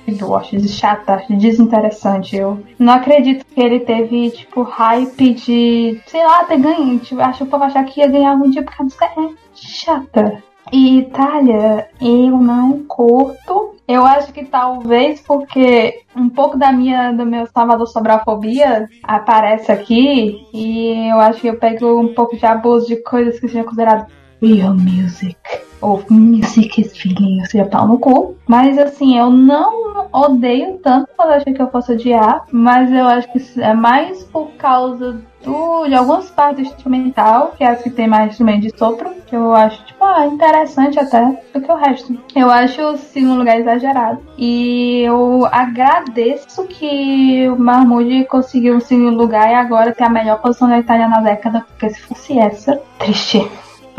Horrível, 0.07 0.35
acho 0.35 0.67
chata, 0.67 1.13
acho 1.13 1.35
desinteressante. 1.35 2.35
Eu 2.35 2.63
não 2.77 2.93
acredito 2.93 3.45
que 3.45 3.61
ele 3.61 3.79
teve, 3.81 4.31
tipo, 4.31 4.63
hype 4.63 5.33
de, 5.33 6.01
sei 6.05 6.23
lá, 6.23 6.43
ter 6.45 6.59
ganho. 6.59 6.99
Tipo, 6.99 7.21
acho 7.21 7.39
que 7.39 7.43
o 7.43 7.47
povo 7.47 7.63
achar 7.63 7.83
que 7.85 7.99
ia 7.99 8.07
ganhar 8.07 8.31
algum 8.31 8.49
dia 8.49 8.63
porque 8.63 8.81
a 8.81 8.83
música 8.83 9.05
é 9.05 9.29
chata. 9.55 10.43
E 10.71 10.99
Itália, 10.99 11.89
eu 12.01 12.37
não 12.37 12.83
curto. 12.83 13.75
Eu 13.87 14.05
acho 14.05 14.31
que 14.31 14.45
talvez 14.45 15.19
porque 15.21 16.01
um 16.15 16.29
pouco 16.29 16.57
da 16.57 16.71
minha, 16.71 17.11
do 17.11 17.25
meu 17.25 17.45
Salvador 17.47 17.87
Sobrafobia 17.87 18.87
aparece 19.03 19.71
aqui. 19.71 20.47
E 20.53 21.09
eu 21.09 21.19
acho 21.19 21.41
que 21.41 21.47
eu 21.47 21.57
pego 21.57 21.99
um 21.99 22.13
pouco 22.13 22.37
de 22.37 22.45
abuso 22.45 22.87
de 22.87 22.97
coisas 22.97 23.39
que 23.39 23.47
sejam 23.47 23.65
consideradas 23.65 24.07
real 24.41 24.73
music 24.73 25.37
ou 25.81 26.03
music 26.09 26.81
is 26.81 26.95
feeling, 26.95 27.39
ou 27.39 27.45
seja, 27.45 27.65
pau 27.65 27.87
no 27.87 27.97
cu. 27.97 28.35
Mas 28.47 28.77
assim, 28.77 29.17
eu 29.17 29.29
não 29.29 30.07
odeio 30.11 30.77
tanto 30.79 31.09
quando 31.15 31.31
achei 31.31 31.53
que 31.53 31.61
eu 31.61 31.71
fosse 31.71 31.93
odiar, 31.93 32.45
mas 32.51 32.91
eu 32.91 33.07
acho 33.07 33.31
que 33.31 33.61
é 33.61 33.73
mais 33.73 34.23
por 34.23 34.51
causa 34.57 35.21
do, 35.43 35.87
de 35.87 35.95
algumas 35.95 36.29
partes 36.29 36.67
instrumental, 36.67 37.53
que 37.57 37.63
é 37.63 37.67
as 37.67 37.81
que 37.81 37.89
tem 37.89 38.07
mais 38.07 38.31
instrumento 38.31 38.61
de 38.61 38.77
sopro, 38.77 39.09
que 39.25 39.35
eu 39.35 39.53
acho, 39.53 39.83
tipo, 39.85 40.03
ah, 40.03 40.27
interessante 40.27 40.99
até, 40.99 41.41
do 41.53 41.61
que 41.61 41.71
o 41.71 41.75
resto. 41.75 42.17
Eu 42.35 42.51
acho 42.51 42.81
o 42.81 42.97
segundo 42.97 43.39
lugar 43.39 43.59
exagerado. 43.59 44.19
E 44.37 45.01
eu 45.03 45.47
agradeço 45.51 46.65
que 46.65 47.47
o 47.49 47.57
Mahmoud 47.57 48.25
conseguiu 48.25 48.77
o 48.77 48.81
segundo 48.81 49.17
lugar 49.17 49.49
e 49.49 49.55
agora 49.55 49.93
tem 49.93 50.05
a 50.05 50.09
melhor 50.09 50.41
posição 50.41 50.67
da 50.67 50.79
Itália 50.79 51.07
na 51.07 51.21
década, 51.21 51.65
porque 51.67 51.89
se 51.89 52.01
fosse 52.01 52.37
essa, 52.37 52.79
triste. 52.99 53.49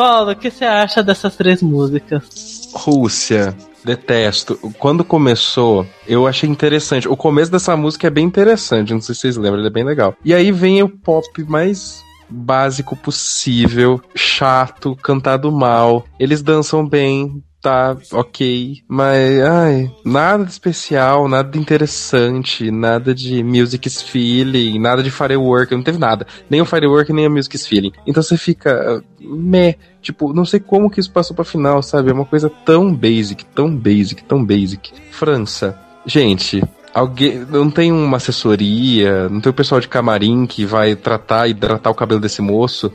Paulo, 0.03 0.32
o 0.32 0.34
que 0.36 0.50
você 0.50 0.64
acha 0.64 1.00
dessas 1.00 1.36
três 1.36 1.62
músicas? 1.62 2.68
Rússia. 2.74 3.57
Detesto. 3.84 4.57
Quando 4.76 5.05
começou, 5.05 5.86
eu 6.09 6.26
achei 6.26 6.50
interessante. 6.50 7.09
O 7.09 7.16
começo 7.16 7.53
dessa 7.53 7.76
música 7.76 8.09
é 8.09 8.11
bem 8.11 8.26
interessante, 8.26 8.92
não 8.92 9.00
sei 9.00 9.14
se 9.14 9.20
vocês 9.20 9.36
lembram, 9.36 9.61
ele 9.61 9.68
é 9.68 9.70
bem 9.70 9.84
legal. 9.84 10.16
E 10.24 10.34
aí 10.34 10.50
vem 10.50 10.82
o 10.82 10.88
pop 10.88 11.44
mais 11.44 12.03
básico 12.28 12.96
possível, 12.96 14.00
chato, 14.12 14.96
cantado 14.96 15.53
mal. 15.53 16.05
Eles 16.18 16.42
dançam 16.42 16.84
bem, 16.84 17.40
tá 17.62 17.96
ok, 18.12 18.82
mas 18.88 19.40
ai, 19.40 19.90
nada 20.04 20.44
de 20.44 20.50
especial, 20.50 21.28
nada 21.28 21.48
de 21.48 21.58
interessante, 21.58 22.70
nada 22.72 23.14
de 23.14 23.42
music's 23.44 24.02
feeling, 24.02 24.80
nada 24.80 25.00
de 25.00 25.10
firework, 25.10 25.72
não 25.72 25.82
teve 25.82 25.98
nada, 25.98 26.26
nem 26.50 26.60
o 26.60 26.66
firework 26.66 27.12
nem 27.12 27.26
a 27.26 27.30
music's 27.30 27.64
feeling. 27.64 27.92
Então 28.04 28.20
você 28.20 28.36
fica 28.36 29.02
meh, 29.20 29.76
tipo, 30.02 30.34
não 30.34 30.44
sei 30.44 30.58
como 30.58 30.90
que 30.90 30.98
isso 30.98 31.12
passou 31.12 31.36
pra 31.36 31.44
final, 31.44 31.80
sabe? 31.82 32.10
É 32.10 32.12
uma 32.12 32.24
coisa 32.24 32.50
tão 32.50 32.92
basic, 32.92 33.44
tão 33.46 33.74
basic, 33.74 34.24
tão 34.24 34.44
basic. 34.44 34.92
França, 35.12 35.78
gente, 36.04 36.60
alguém. 36.95 37.47
Não 37.49 37.70
tem 37.70 37.93
uma 37.93 38.16
assessoria, 38.16 39.28
não 39.28 39.40
tem 39.40 39.51
o 39.51 39.55
pessoal 39.55 39.80
de 39.80 39.88
camarim 39.88 40.47
que 40.47 40.64
vai 40.64 40.95
tratar 40.95 41.47
e 41.47 41.51
hidratar 41.51 41.90
o 41.90 41.95
cabelo 41.95 42.20
desse 42.20 42.43
moço. 42.43 42.93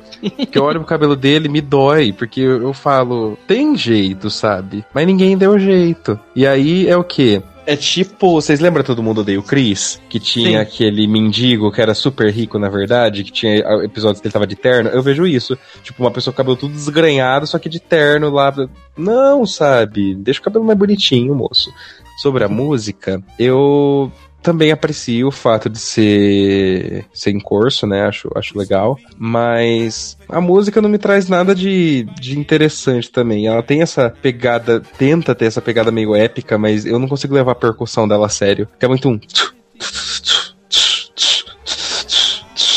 Que 0.51 0.57
eu 0.57 0.63
olho 0.63 0.79
pro 0.79 0.87
cabelo 0.87 1.15
dele 1.15 1.49
me 1.49 1.61
dói, 1.61 2.13
porque 2.13 2.41
eu, 2.41 2.61
eu 2.61 2.73
falo, 2.73 3.37
tem 3.47 3.75
jeito, 3.75 4.29
sabe? 4.29 4.85
Mas 4.93 5.05
ninguém 5.05 5.37
deu 5.37 5.57
jeito. 5.59 6.19
E 6.35 6.45
aí 6.45 6.87
é 6.87 6.95
o 6.95 7.03
quê? 7.03 7.41
É 7.67 7.75
tipo, 7.75 8.31
vocês 8.31 8.61
lembram 8.61 8.81
Todo 8.81 9.03
Mundo 9.03 9.19
Odeia 9.19 9.37
o 9.37 9.43
Chris? 9.43 9.99
Que 10.07 10.21
tinha 10.21 10.51
Sim. 10.51 10.55
aquele 10.55 11.05
mendigo 11.05 11.69
que 11.69 11.81
era 11.81 11.93
super 11.93 12.31
rico, 12.31 12.57
na 12.57 12.69
verdade, 12.69 13.25
que 13.25 13.31
tinha 13.31 13.57
episódios 13.83 14.21
que 14.21 14.27
ele 14.27 14.31
tava 14.31 14.47
de 14.47 14.55
terno. 14.55 14.89
Eu 14.89 15.03
vejo 15.03 15.27
isso. 15.27 15.57
Tipo, 15.83 16.01
uma 16.01 16.11
pessoa 16.11 16.33
com 16.33 16.35
o 16.35 16.45
cabelo 16.45 16.55
tudo 16.55 16.73
desgrenhado, 16.73 17.45
só 17.45 17.59
que 17.59 17.67
de 17.67 17.81
terno 17.81 18.29
lá. 18.29 18.53
Não, 18.97 19.45
sabe? 19.45 20.15
Deixa 20.15 20.39
o 20.39 20.43
cabelo 20.43 20.63
mais 20.63 20.79
bonitinho, 20.79 21.35
moço. 21.35 21.69
Sobre 22.17 22.43
a 22.43 22.49
música, 22.49 23.23
eu 23.37 24.11
também 24.41 24.71
aprecio 24.71 25.27
o 25.27 25.31
fato 25.31 25.69
de 25.69 25.77
ser, 25.77 27.05
ser 27.13 27.31
em 27.31 27.39
curso, 27.39 27.85
né? 27.85 28.07
Acho, 28.07 28.29
acho 28.33 28.57
legal. 28.57 28.97
Mas 29.17 30.17
a 30.29 30.39
música 30.39 30.81
não 30.81 30.89
me 30.89 30.97
traz 30.97 31.27
nada 31.27 31.53
de, 31.53 32.07
de 32.19 32.39
interessante 32.39 33.11
também. 33.11 33.47
Ela 33.47 33.61
tem 33.61 33.81
essa 33.81 34.09
pegada, 34.09 34.81
tenta 34.97 35.35
ter 35.35 35.45
essa 35.45 35.61
pegada 35.61 35.91
meio 35.91 36.15
épica, 36.15 36.57
mas 36.57 36.85
eu 36.85 36.97
não 36.97 37.07
consigo 37.07 37.33
levar 37.33 37.51
a 37.51 37.55
percussão 37.55 38.07
dela 38.07 38.27
a 38.27 38.29
sério. 38.29 38.67
É 38.79 38.87
muito 38.87 39.09
um. 39.09 39.19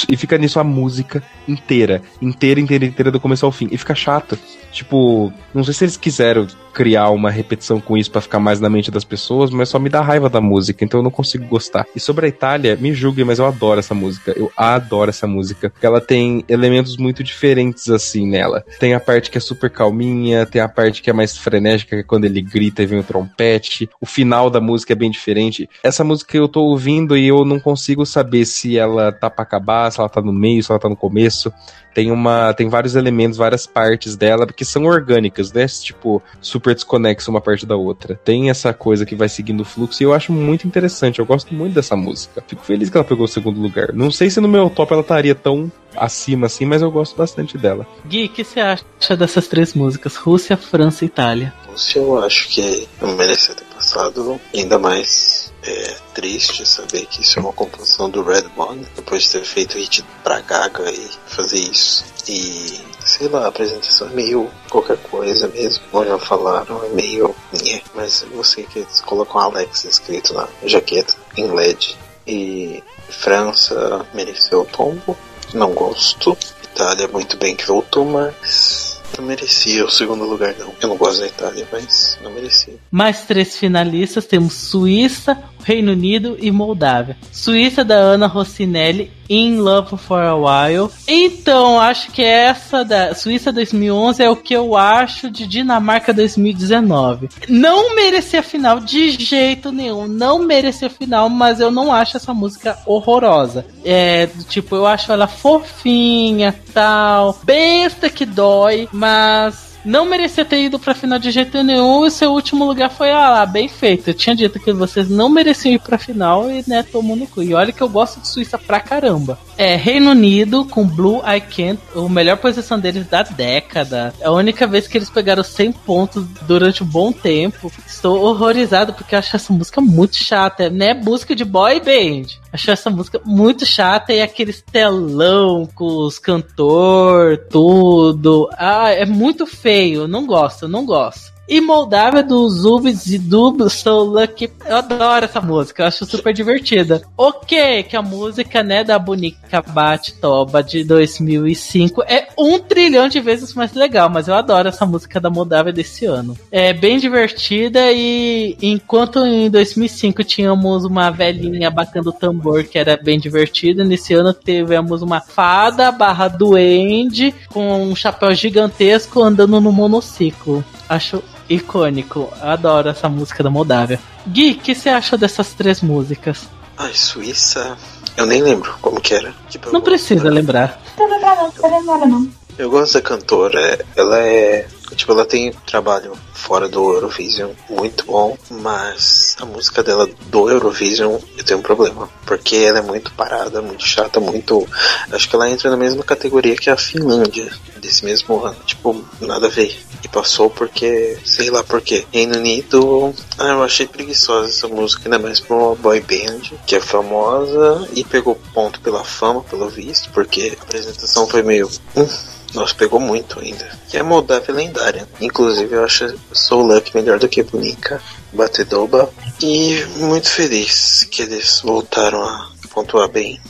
E 0.08 0.16
fica 0.16 0.36
nisso 0.36 0.58
a 0.58 0.64
música 0.64 1.22
inteira. 1.46 2.02
Inteira, 2.20 2.58
inteira, 2.58 2.84
inteira, 2.84 3.12
do 3.12 3.20
começo 3.20 3.46
ao 3.46 3.52
fim. 3.52 3.68
E 3.70 3.78
fica 3.78 3.94
chato. 3.94 4.36
Tipo, 4.72 5.32
não 5.52 5.64
sei 5.64 5.74
se 5.74 5.84
eles 5.84 5.96
quiseram 5.96 6.46
criar 6.72 7.10
uma 7.10 7.30
repetição 7.30 7.80
com 7.80 7.96
isso 7.96 8.10
pra 8.10 8.20
ficar 8.20 8.38
mais 8.38 8.60
na 8.60 8.70
mente 8.70 8.90
das 8.90 9.04
pessoas, 9.04 9.50
mas 9.50 9.68
só 9.68 9.78
me 9.78 9.88
dá 9.88 10.00
raiva 10.00 10.28
da 10.28 10.40
música, 10.40 10.84
então 10.84 11.00
eu 11.00 11.04
não 11.04 11.10
consigo 11.10 11.44
gostar. 11.46 11.86
E 11.94 12.00
sobre 12.00 12.26
a 12.26 12.28
Itália, 12.28 12.76
me 12.76 12.92
julguem, 12.92 13.24
mas 13.24 13.38
eu 13.38 13.46
adoro 13.46 13.80
essa 13.80 13.94
música. 13.94 14.32
Eu 14.36 14.50
adoro 14.56 15.10
essa 15.10 15.26
música. 15.26 15.72
Ela 15.82 16.00
tem 16.00 16.44
elementos 16.48 16.96
muito 16.96 17.22
diferentes 17.24 17.90
assim 17.90 18.26
nela. 18.26 18.64
Tem 18.78 18.94
a 18.94 19.00
parte 19.00 19.30
que 19.30 19.38
é 19.38 19.40
super 19.40 19.70
calminha, 19.70 20.46
tem 20.46 20.60
a 20.62 20.68
parte 20.68 21.02
que 21.02 21.10
é 21.10 21.12
mais 21.12 21.36
frenética, 21.36 21.96
que 21.96 22.02
é 22.02 22.04
quando 22.04 22.24
ele 22.24 22.40
grita 22.40 22.82
e 22.82 22.86
vem 22.86 23.00
o 23.00 23.04
trompete. 23.04 23.88
O 24.00 24.06
final 24.06 24.48
da 24.48 24.60
música 24.60 24.92
é 24.92 24.96
bem 24.96 25.10
diferente. 25.10 25.68
Essa 25.82 26.04
música 26.04 26.36
eu 26.36 26.48
tô 26.48 26.62
ouvindo 26.62 27.16
e 27.16 27.26
eu 27.26 27.44
não 27.44 27.58
consigo 27.58 28.06
saber 28.06 28.44
se 28.44 28.78
ela 28.78 29.10
tá 29.10 29.28
pra 29.28 29.42
acabar, 29.42 29.90
se 29.90 29.98
ela 29.98 30.08
tá 30.08 30.20
no 30.20 30.32
meio, 30.32 30.62
se 30.62 30.70
ela 30.70 30.80
tá 30.80 30.88
no 30.88 30.96
começo 30.96 31.52
tem 31.94 32.10
uma 32.10 32.52
tem 32.54 32.68
vários 32.68 32.94
elementos, 32.94 33.38
várias 33.38 33.66
partes 33.66 34.16
dela 34.16 34.46
que 34.46 34.64
são 34.64 34.84
orgânicas, 34.84 35.52
né? 35.52 35.66
Tipo, 35.66 36.22
super 36.40 36.74
desconexo 36.74 37.30
uma 37.30 37.40
parte 37.40 37.66
da 37.66 37.76
outra. 37.76 38.18
Tem 38.24 38.50
essa 38.50 38.72
coisa 38.72 39.06
que 39.06 39.14
vai 39.14 39.28
seguindo 39.28 39.60
o 39.60 39.64
fluxo 39.64 40.02
e 40.02 40.04
eu 40.04 40.14
acho 40.14 40.32
muito 40.32 40.66
interessante. 40.66 41.18
Eu 41.18 41.26
gosto 41.26 41.54
muito 41.54 41.74
dessa 41.74 41.96
música. 41.96 42.42
Fico 42.46 42.64
feliz 42.64 42.90
que 42.90 42.96
ela 42.96 43.04
pegou 43.04 43.24
o 43.24 43.28
segundo 43.28 43.60
lugar. 43.60 43.92
Não 43.92 44.10
sei 44.10 44.30
se 44.30 44.40
no 44.40 44.48
meu 44.48 44.70
top 44.70 44.92
ela 44.92 45.02
estaria 45.02 45.34
tão 45.34 45.70
acima 45.96 46.46
assim, 46.46 46.64
mas 46.64 46.82
eu 46.82 46.90
gosto 46.90 47.16
bastante 47.16 47.58
dela. 47.58 47.86
Gui, 48.06 48.26
o 48.26 48.28
que 48.28 48.44
você 48.44 48.60
acha 48.60 49.16
dessas 49.16 49.48
três 49.48 49.74
músicas? 49.74 50.16
Rússia, 50.16 50.56
França 50.56 51.04
e 51.04 51.06
Itália. 51.06 51.52
Rússia 51.66 51.98
eu 51.98 52.18
acho 52.22 52.48
que 52.48 52.88
não 53.00 53.16
merecia 53.16 53.54
ter 53.54 53.64
passado, 53.64 54.40
ainda 54.54 54.78
mais 54.78 55.49
é 55.62 55.96
triste 56.14 56.66
saber 56.66 57.06
que 57.06 57.20
isso 57.22 57.38
é 57.38 57.42
uma 57.42 57.52
composição 57.52 58.08
do 58.08 58.22
Redbone, 58.22 58.86
depois 58.96 59.24
de 59.24 59.30
ter 59.30 59.44
feito 59.44 59.78
hit 59.78 60.04
pra 60.22 60.40
Gaga 60.40 60.90
e 60.90 61.10
fazer 61.26 61.58
isso. 61.58 62.04
E 62.28 62.80
sei 63.04 63.28
lá, 63.28 63.44
a 63.44 63.48
apresentação 63.48 64.08
é 64.08 64.10
meio 64.10 64.50
qualquer 64.68 64.96
coisa 64.98 65.48
mesmo, 65.48 65.82
como 65.90 66.04
já 66.04 66.18
falaram, 66.18 66.84
é 66.84 66.88
meio. 66.90 67.34
nhé. 67.52 67.82
Mas 67.94 68.24
eu 68.30 68.44
sei 68.44 68.64
que 68.64 68.80
eles 68.80 69.00
colocam 69.00 69.40
Alex 69.40 69.84
escrito 69.84 70.34
na 70.34 70.48
jaqueta 70.64 71.14
em 71.36 71.50
LED. 71.50 71.96
E 72.26 72.82
França 73.08 74.06
mereceu 74.14 74.62
o 74.62 74.66
tombo, 74.66 75.16
não 75.52 75.72
gosto. 75.72 76.36
Itália 76.62 77.08
muito 77.08 77.36
bem 77.36 77.56
que 77.56 77.66
voltou, 77.66 78.04
mas 78.04 79.00
não 79.18 79.24
merecia 79.24 79.84
o 79.84 79.90
segundo 79.90 80.24
lugar 80.24 80.54
não. 80.58 80.72
Eu 80.80 80.88
não 80.88 80.96
gosto 80.96 81.20
da 81.20 81.26
Itália, 81.26 81.66
mas 81.72 82.18
não 82.22 82.30
merecia. 82.30 82.74
Mais 82.90 83.22
três 83.22 83.56
finalistas 83.56 84.24
temos 84.26 84.54
Suíça, 84.54 85.42
Reino 85.62 85.92
Unido 85.92 86.36
e 86.40 86.50
Moldávia. 86.50 87.16
Suíça 87.32 87.84
da 87.84 87.94
Ana 87.94 88.26
Rossinelli, 88.26 89.10
In 89.28 89.58
Love 89.58 89.96
for 89.96 90.20
a 90.20 90.34
While. 90.34 90.90
Então, 91.06 91.78
acho 91.78 92.10
que 92.10 92.22
essa 92.22 92.84
da 92.84 93.14
Suíça 93.14 93.52
2011 93.52 94.22
é 94.22 94.28
o 94.28 94.34
que 94.34 94.52
eu 94.52 94.76
acho 94.76 95.30
de 95.30 95.46
Dinamarca 95.46 96.12
2019. 96.12 97.28
Não 97.48 97.94
merecia 97.94 98.42
final 98.42 98.80
de 98.80 99.12
jeito 99.12 99.70
nenhum, 99.70 100.08
não 100.08 100.40
merecia 100.40 100.90
final, 100.90 101.28
mas 101.28 101.60
eu 101.60 101.70
não 101.70 101.92
acho 101.92 102.16
essa 102.16 102.34
música 102.34 102.76
horrorosa. 102.84 103.64
É, 103.84 104.28
tipo, 104.48 104.74
eu 104.74 104.86
acho 104.86 105.12
ela 105.12 105.28
fofinha, 105.28 106.58
tal, 106.74 107.38
besta 107.44 108.10
que 108.10 108.26
dói, 108.26 108.88
mas 108.92 109.69
não 109.84 110.04
merecia 110.04 110.44
ter 110.44 110.64
ido 110.64 110.78
pra 110.78 110.94
final 110.94 111.18
de 111.18 111.30
jeito 111.30 111.62
nenhum 111.62 112.06
e 112.06 112.10
seu 112.10 112.32
último 112.32 112.64
lugar 112.64 112.90
foi 112.90 113.10
ah 113.10 113.30
lá, 113.30 113.46
bem 113.46 113.68
feito. 113.68 114.08
Eu 114.08 114.14
tinha 114.14 114.34
dito 114.34 114.60
que 114.60 114.72
vocês 114.72 115.08
não 115.08 115.28
mereciam 115.28 115.74
ir 115.74 115.78
pra 115.78 115.98
final 115.98 116.50
e 116.50 116.64
né, 116.66 116.82
tomou 116.82 117.16
no 117.16 117.26
cu. 117.26 117.42
E 117.42 117.54
olha 117.54 117.72
que 117.72 117.82
eu 117.82 117.88
gosto 117.88 118.20
de 118.20 118.28
Suíça 118.28 118.58
pra 118.58 118.80
caramba. 118.80 119.38
É, 119.56 119.76
Reino 119.76 120.10
Unido 120.10 120.64
com 120.64 120.86
Blue 120.86 121.20
I 121.26 121.40
Can't, 121.40 121.80
a 121.94 122.08
melhor 122.08 122.36
posição 122.36 122.78
deles 122.78 123.06
da 123.06 123.22
década. 123.22 124.14
É 124.20 124.26
a 124.26 124.32
única 124.32 124.66
vez 124.66 124.86
que 124.86 124.96
eles 124.96 125.10
pegaram 125.10 125.42
100 125.42 125.72
pontos 125.72 126.24
durante 126.42 126.82
um 126.82 126.86
bom 126.86 127.12
tempo. 127.12 127.72
Estou 127.86 128.22
horrorizado 128.22 128.92
porque 128.92 129.14
eu 129.14 129.18
acho 129.18 129.36
essa 129.36 129.52
música 129.52 129.80
muito 129.80 130.16
chata. 130.16 130.70
Não 130.70 130.86
é 130.86 130.94
música 130.94 131.34
de 131.34 131.44
boy 131.44 131.80
band. 131.80 132.40
Acho 132.52 132.70
essa 132.70 132.90
música 132.90 133.20
muito 133.24 133.64
chata 133.64 134.12
e 134.12 134.20
aquele 134.20 134.52
telão 134.52 135.68
com 135.74 136.06
os 136.06 136.18
cantor, 136.18 137.38
tudo. 137.48 138.48
Ah, 138.52 138.90
é 138.90 139.04
muito 139.04 139.46
feio. 139.46 140.08
Não 140.08 140.26
gosto, 140.26 140.66
não 140.66 140.84
gosto. 140.84 141.32
E 141.50 141.60
Moldávia 141.60 142.22
do 142.22 142.48
Zubs 142.48 143.08
e 143.08 143.18
do 143.18 143.68
So 143.68 144.04
Lucky. 144.04 144.52
Eu 144.64 144.76
adoro 144.76 145.24
essa 145.24 145.40
música, 145.40 145.82
eu 145.82 145.88
acho 145.88 146.06
super 146.06 146.32
divertida. 146.32 147.02
Ok, 147.18 147.82
que 147.82 147.96
a 147.96 148.02
música, 148.02 148.62
né, 148.62 148.84
da 148.84 148.96
Bonica 149.00 149.60
Bate 149.60 150.14
Toba 150.14 150.62
de 150.62 150.84
2005 150.84 152.04
é 152.04 152.28
um 152.38 152.60
trilhão 152.60 153.08
de 153.08 153.18
vezes 153.18 153.52
mais 153.52 153.74
legal, 153.74 154.08
mas 154.08 154.28
eu 154.28 154.34
adoro 154.34 154.68
essa 154.68 154.86
música 154.86 155.18
da 155.18 155.28
Moldávia 155.28 155.72
desse 155.72 156.06
ano. 156.06 156.38
É 156.52 156.72
bem 156.72 157.00
divertida 157.00 157.90
e 157.90 158.56
enquanto 158.62 159.18
em 159.18 159.50
2005 159.50 160.22
tínhamos 160.22 160.84
uma 160.84 161.10
velhinha 161.10 161.68
batendo 161.68 162.12
tambor 162.12 162.62
que 162.62 162.78
era 162.78 162.96
bem 162.96 163.18
divertida, 163.18 163.82
nesse 163.82 164.14
ano 164.14 164.32
tivemos 164.32 165.02
uma 165.02 165.20
fada 165.20 165.90
barra 165.90 166.28
duende 166.28 167.34
com 167.48 167.82
um 167.82 167.96
chapéu 167.96 168.32
gigantesco 168.36 169.20
andando 169.20 169.60
no 169.60 169.72
monociclo. 169.72 170.64
Acho 170.88 171.20
icônico. 171.50 172.32
Eu 172.40 172.48
adoro 172.48 172.88
essa 172.88 173.08
música 173.08 173.42
da 173.42 173.50
Moldávia. 173.50 174.00
Gui, 174.26 174.52
o 174.52 174.58
que 174.58 174.74
você 174.74 174.88
achou 174.88 175.18
dessas 175.18 175.52
três 175.52 175.82
músicas? 175.82 176.48
Ai, 176.78 176.94
Suíça. 176.94 177.76
Eu 178.16 178.24
nem 178.24 178.42
lembro 178.42 178.74
como 178.80 179.00
que 179.00 179.12
era. 179.12 179.34
Tipo, 179.48 179.70
Não 179.72 179.80
precisa 179.82 180.30
lembrar. 180.30 180.80
Não 180.96 181.50
tô 181.50 181.68
lembrando, 181.68 182.06
não. 182.06 182.30
Eu 182.56 182.70
gosto 182.70 182.94
da 182.94 183.02
cantora. 183.02 183.78
Ela 183.96 184.18
é. 184.20 184.66
Tipo, 184.94 185.12
ela 185.12 185.24
tem 185.24 185.52
trabalho 185.66 186.12
fora 186.32 186.68
do 186.68 186.92
Eurovision 186.92 187.52
muito 187.68 188.04
bom, 188.06 188.36
mas 188.50 189.36
a 189.40 189.46
música 189.46 189.82
dela 189.82 190.08
do 190.26 190.50
Eurovision 190.50 191.18
eu 191.36 191.44
tenho 191.44 191.60
um 191.60 191.62
problema. 191.62 192.08
Porque 192.26 192.56
ela 192.56 192.78
é 192.78 192.82
muito 192.82 193.12
parada, 193.12 193.62
muito 193.62 193.84
chata, 193.86 194.20
muito. 194.20 194.66
Acho 195.12 195.28
que 195.28 195.36
ela 195.36 195.50
entra 195.50 195.70
na 195.70 195.76
mesma 195.76 196.02
categoria 196.02 196.56
que 196.56 196.70
a 196.70 196.76
Finlândia 196.76 197.50
desse 197.80 198.04
mesmo 198.04 198.44
ano. 198.44 198.56
Tipo, 198.64 199.04
nada 199.20 199.46
a 199.46 199.50
ver. 199.50 199.78
E 200.02 200.08
passou 200.08 200.50
porque. 200.50 201.18
sei 201.24 201.50
lá 201.50 201.62
por 201.62 201.80
quê. 201.80 202.06
Reino 202.12 202.36
Unido. 202.36 203.14
Ah, 203.38 203.48
eu 203.48 203.62
achei 203.62 203.86
preguiçosa 203.86 204.48
essa 204.48 204.68
música, 204.68 205.02
ainda 205.04 205.18
mais 205.18 205.40
pra 205.40 205.56
uma 205.56 205.74
boy 205.74 206.00
band 206.00 206.56
que 206.66 206.76
é 206.76 206.80
famosa 206.80 207.88
e 207.94 208.04
pegou 208.04 208.38
ponto 208.54 208.80
pela 208.80 209.04
fama, 209.04 209.42
pelo 209.42 209.68
visto, 209.68 210.10
porque 210.10 210.56
a 210.58 210.62
apresentação 210.62 211.26
foi 211.26 211.42
meio. 211.42 211.68
Hum, 211.96 212.06
nossa, 212.54 212.74
pegou 212.74 212.98
muito 212.98 213.40
ainda. 213.40 213.68
Que 213.88 213.96
é 213.96 214.02
Moldávia 214.02 214.54
lendária. 214.54 214.79
Inclusive, 215.20 215.74
eu 215.74 215.84
acho 215.84 216.18
Soul 216.32 216.66
Luck 216.66 216.94
melhor 216.94 217.18
do 217.18 217.28
que 217.28 217.42
Bonica, 217.42 218.00
Batedoba. 218.32 219.10
E 219.42 219.84
muito 219.96 220.28
feliz 220.28 221.06
que 221.10 221.22
eles 221.22 221.60
voltaram 221.64 222.22
a 222.22 222.50
pontuar 222.72 223.08
bem. 223.08 223.40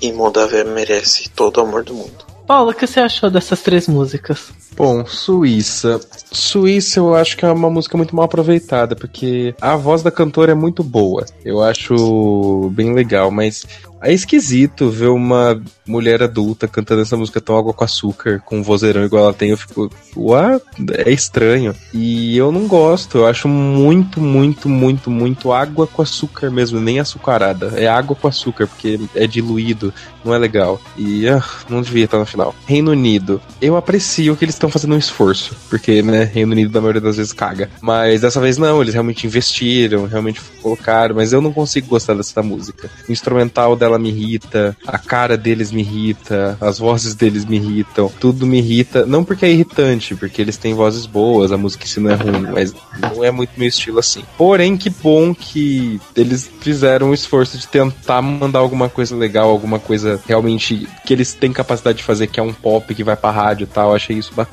E 0.00 0.12
Moldávia 0.12 0.64
merece 0.64 1.28
todo 1.30 1.58
o 1.58 1.60
amor 1.60 1.84
do 1.84 1.94
mundo. 1.94 2.24
Paula, 2.46 2.72
o 2.72 2.74
que 2.74 2.86
você 2.86 3.00
achou 3.00 3.30
dessas 3.30 3.60
três 3.60 3.86
músicas? 3.86 4.50
Bom, 4.80 5.04
Suíça. 5.04 6.00
Suíça 6.32 7.00
eu 7.00 7.14
acho 7.14 7.36
que 7.36 7.44
é 7.44 7.52
uma 7.52 7.68
música 7.68 7.98
muito 7.98 8.16
mal 8.16 8.24
aproveitada, 8.24 8.96
porque 8.96 9.54
a 9.60 9.76
voz 9.76 10.02
da 10.02 10.10
cantora 10.10 10.52
é 10.52 10.54
muito 10.54 10.82
boa. 10.82 11.26
Eu 11.44 11.62
acho 11.62 12.70
bem 12.72 12.94
legal, 12.94 13.30
mas 13.30 13.66
é 14.02 14.12
esquisito 14.12 14.88
ver 14.88 15.08
uma 15.08 15.60
mulher 15.86 16.22
adulta 16.22 16.66
cantando 16.66 17.02
essa 17.02 17.16
música 17.16 17.40
tão 17.40 17.56
água 17.56 17.74
com 17.74 17.84
açúcar, 17.84 18.40
com 18.46 18.58
um 18.58 18.62
vozeirão 18.62 19.04
igual 19.04 19.24
ela 19.24 19.34
tem. 19.34 19.50
Eu 19.50 19.58
fico, 19.58 19.90
ué, 20.16 20.60
é 21.04 21.10
estranho. 21.10 21.74
E 21.92 22.36
eu 22.36 22.50
não 22.50 22.66
gosto, 22.66 23.18
eu 23.18 23.26
acho 23.26 23.46
muito, 23.46 24.20
muito, 24.20 24.68
muito, 24.68 25.10
muito 25.10 25.52
água 25.52 25.86
com 25.86 26.00
açúcar 26.00 26.50
mesmo, 26.50 26.80
nem 26.80 26.98
açucarada. 26.98 27.74
É 27.76 27.86
água 27.86 28.16
com 28.16 28.26
açúcar, 28.26 28.66
porque 28.66 28.98
é 29.14 29.26
diluído, 29.26 29.92
não 30.24 30.34
é 30.34 30.38
legal. 30.38 30.80
E 30.96 31.28
ah, 31.28 31.44
não 31.68 31.82
devia 31.82 32.06
estar 32.06 32.18
no 32.18 32.26
final. 32.26 32.54
Reino 32.66 32.92
Unido. 32.92 33.40
Eu 33.60 33.76
aprecio 33.76 34.34
que 34.34 34.44
eles 34.44 34.54
estão 34.54 34.69
fazendo 34.70 34.94
um 34.94 34.98
esforço, 34.98 35.56
porque, 35.68 36.02
né, 36.02 36.24
Reino 36.24 36.52
Unido 36.52 36.70
da 36.70 36.80
maioria 36.80 37.00
das 37.00 37.16
vezes 37.16 37.32
caga. 37.32 37.70
Mas 37.80 38.20
dessa 38.20 38.40
vez 38.40 38.58
não, 38.58 38.80
eles 38.80 38.94
realmente 38.94 39.26
investiram, 39.26 40.06
realmente 40.06 40.40
colocaram, 40.62 41.14
mas 41.14 41.32
eu 41.32 41.40
não 41.40 41.52
consigo 41.52 41.88
gostar 41.88 42.14
dessa 42.14 42.42
música. 42.42 42.90
O 43.08 43.12
instrumental 43.12 43.76
dela 43.76 43.98
me 43.98 44.10
irrita, 44.10 44.76
a 44.86 44.98
cara 44.98 45.36
deles 45.36 45.70
me 45.70 45.80
irrita, 45.80 46.56
as 46.60 46.78
vozes 46.78 47.14
deles 47.14 47.44
me 47.44 47.56
irritam, 47.56 48.10
tudo 48.20 48.46
me 48.46 48.58
irrita. 48.58 49.04
Não 49.06 49.24
porque 49.24 49.46
é 49.46 49.50
irritante, 49.50 50.14
porque 50.14 50.40
eles 50.40 50.56
têm 50.56 50.74
vozes 50.74 51.06
boas, 51.06 51.52
a 51.52 51.56
música 51.56 51.84
em 51.84 51.88
si 51.88 52.00
não 52.00 52.10
é 52.10 52.14
ruim, 52.14 52.46
mas 52.52 52.74
não 53.00 53.24
é 53.24 53.30
muito 53.30 53.52
meu 53.56 53.68
estilo 53.68 53.98
assim. 53.98 54.22
Porém, 54.36 54.76
que 54.76 54.90
bom 54.90 55.34
que 55.34 56.00
eles 56.14 56.50
fizeram 56.60 57.10
o 57.10 57.14
esforço 57.14 57.58
de 57.58 57.66
tentar 57.66 58.22
mandar 58.22 58.58
alguma 58.58 58.88
coisa 58.88 59.16
legal, 59.16 59.48
alguma 59.50 59.78
coisa 59.78 60.20
realmente 60.26 60.88
que 61.04 61.12
eles 61.12 61.34
têm 61.34 61.52
capacidade 61.52 61.98
de 61.98 62.04
fazer, 62.04 62.26
que 62.26 62.38
é 62.38 62.42
um 62.42 62.52
pop 62.52 62.94
que 62.94 63.04
vai 63.04 63.16
pra 63.16 63.30
rádio 63.30 63.64
e 63.64 63.66
tal. 63.66 63.94
Achei 63.94 64.16
isso 64.16 64.32
bacana. 64.34 64.49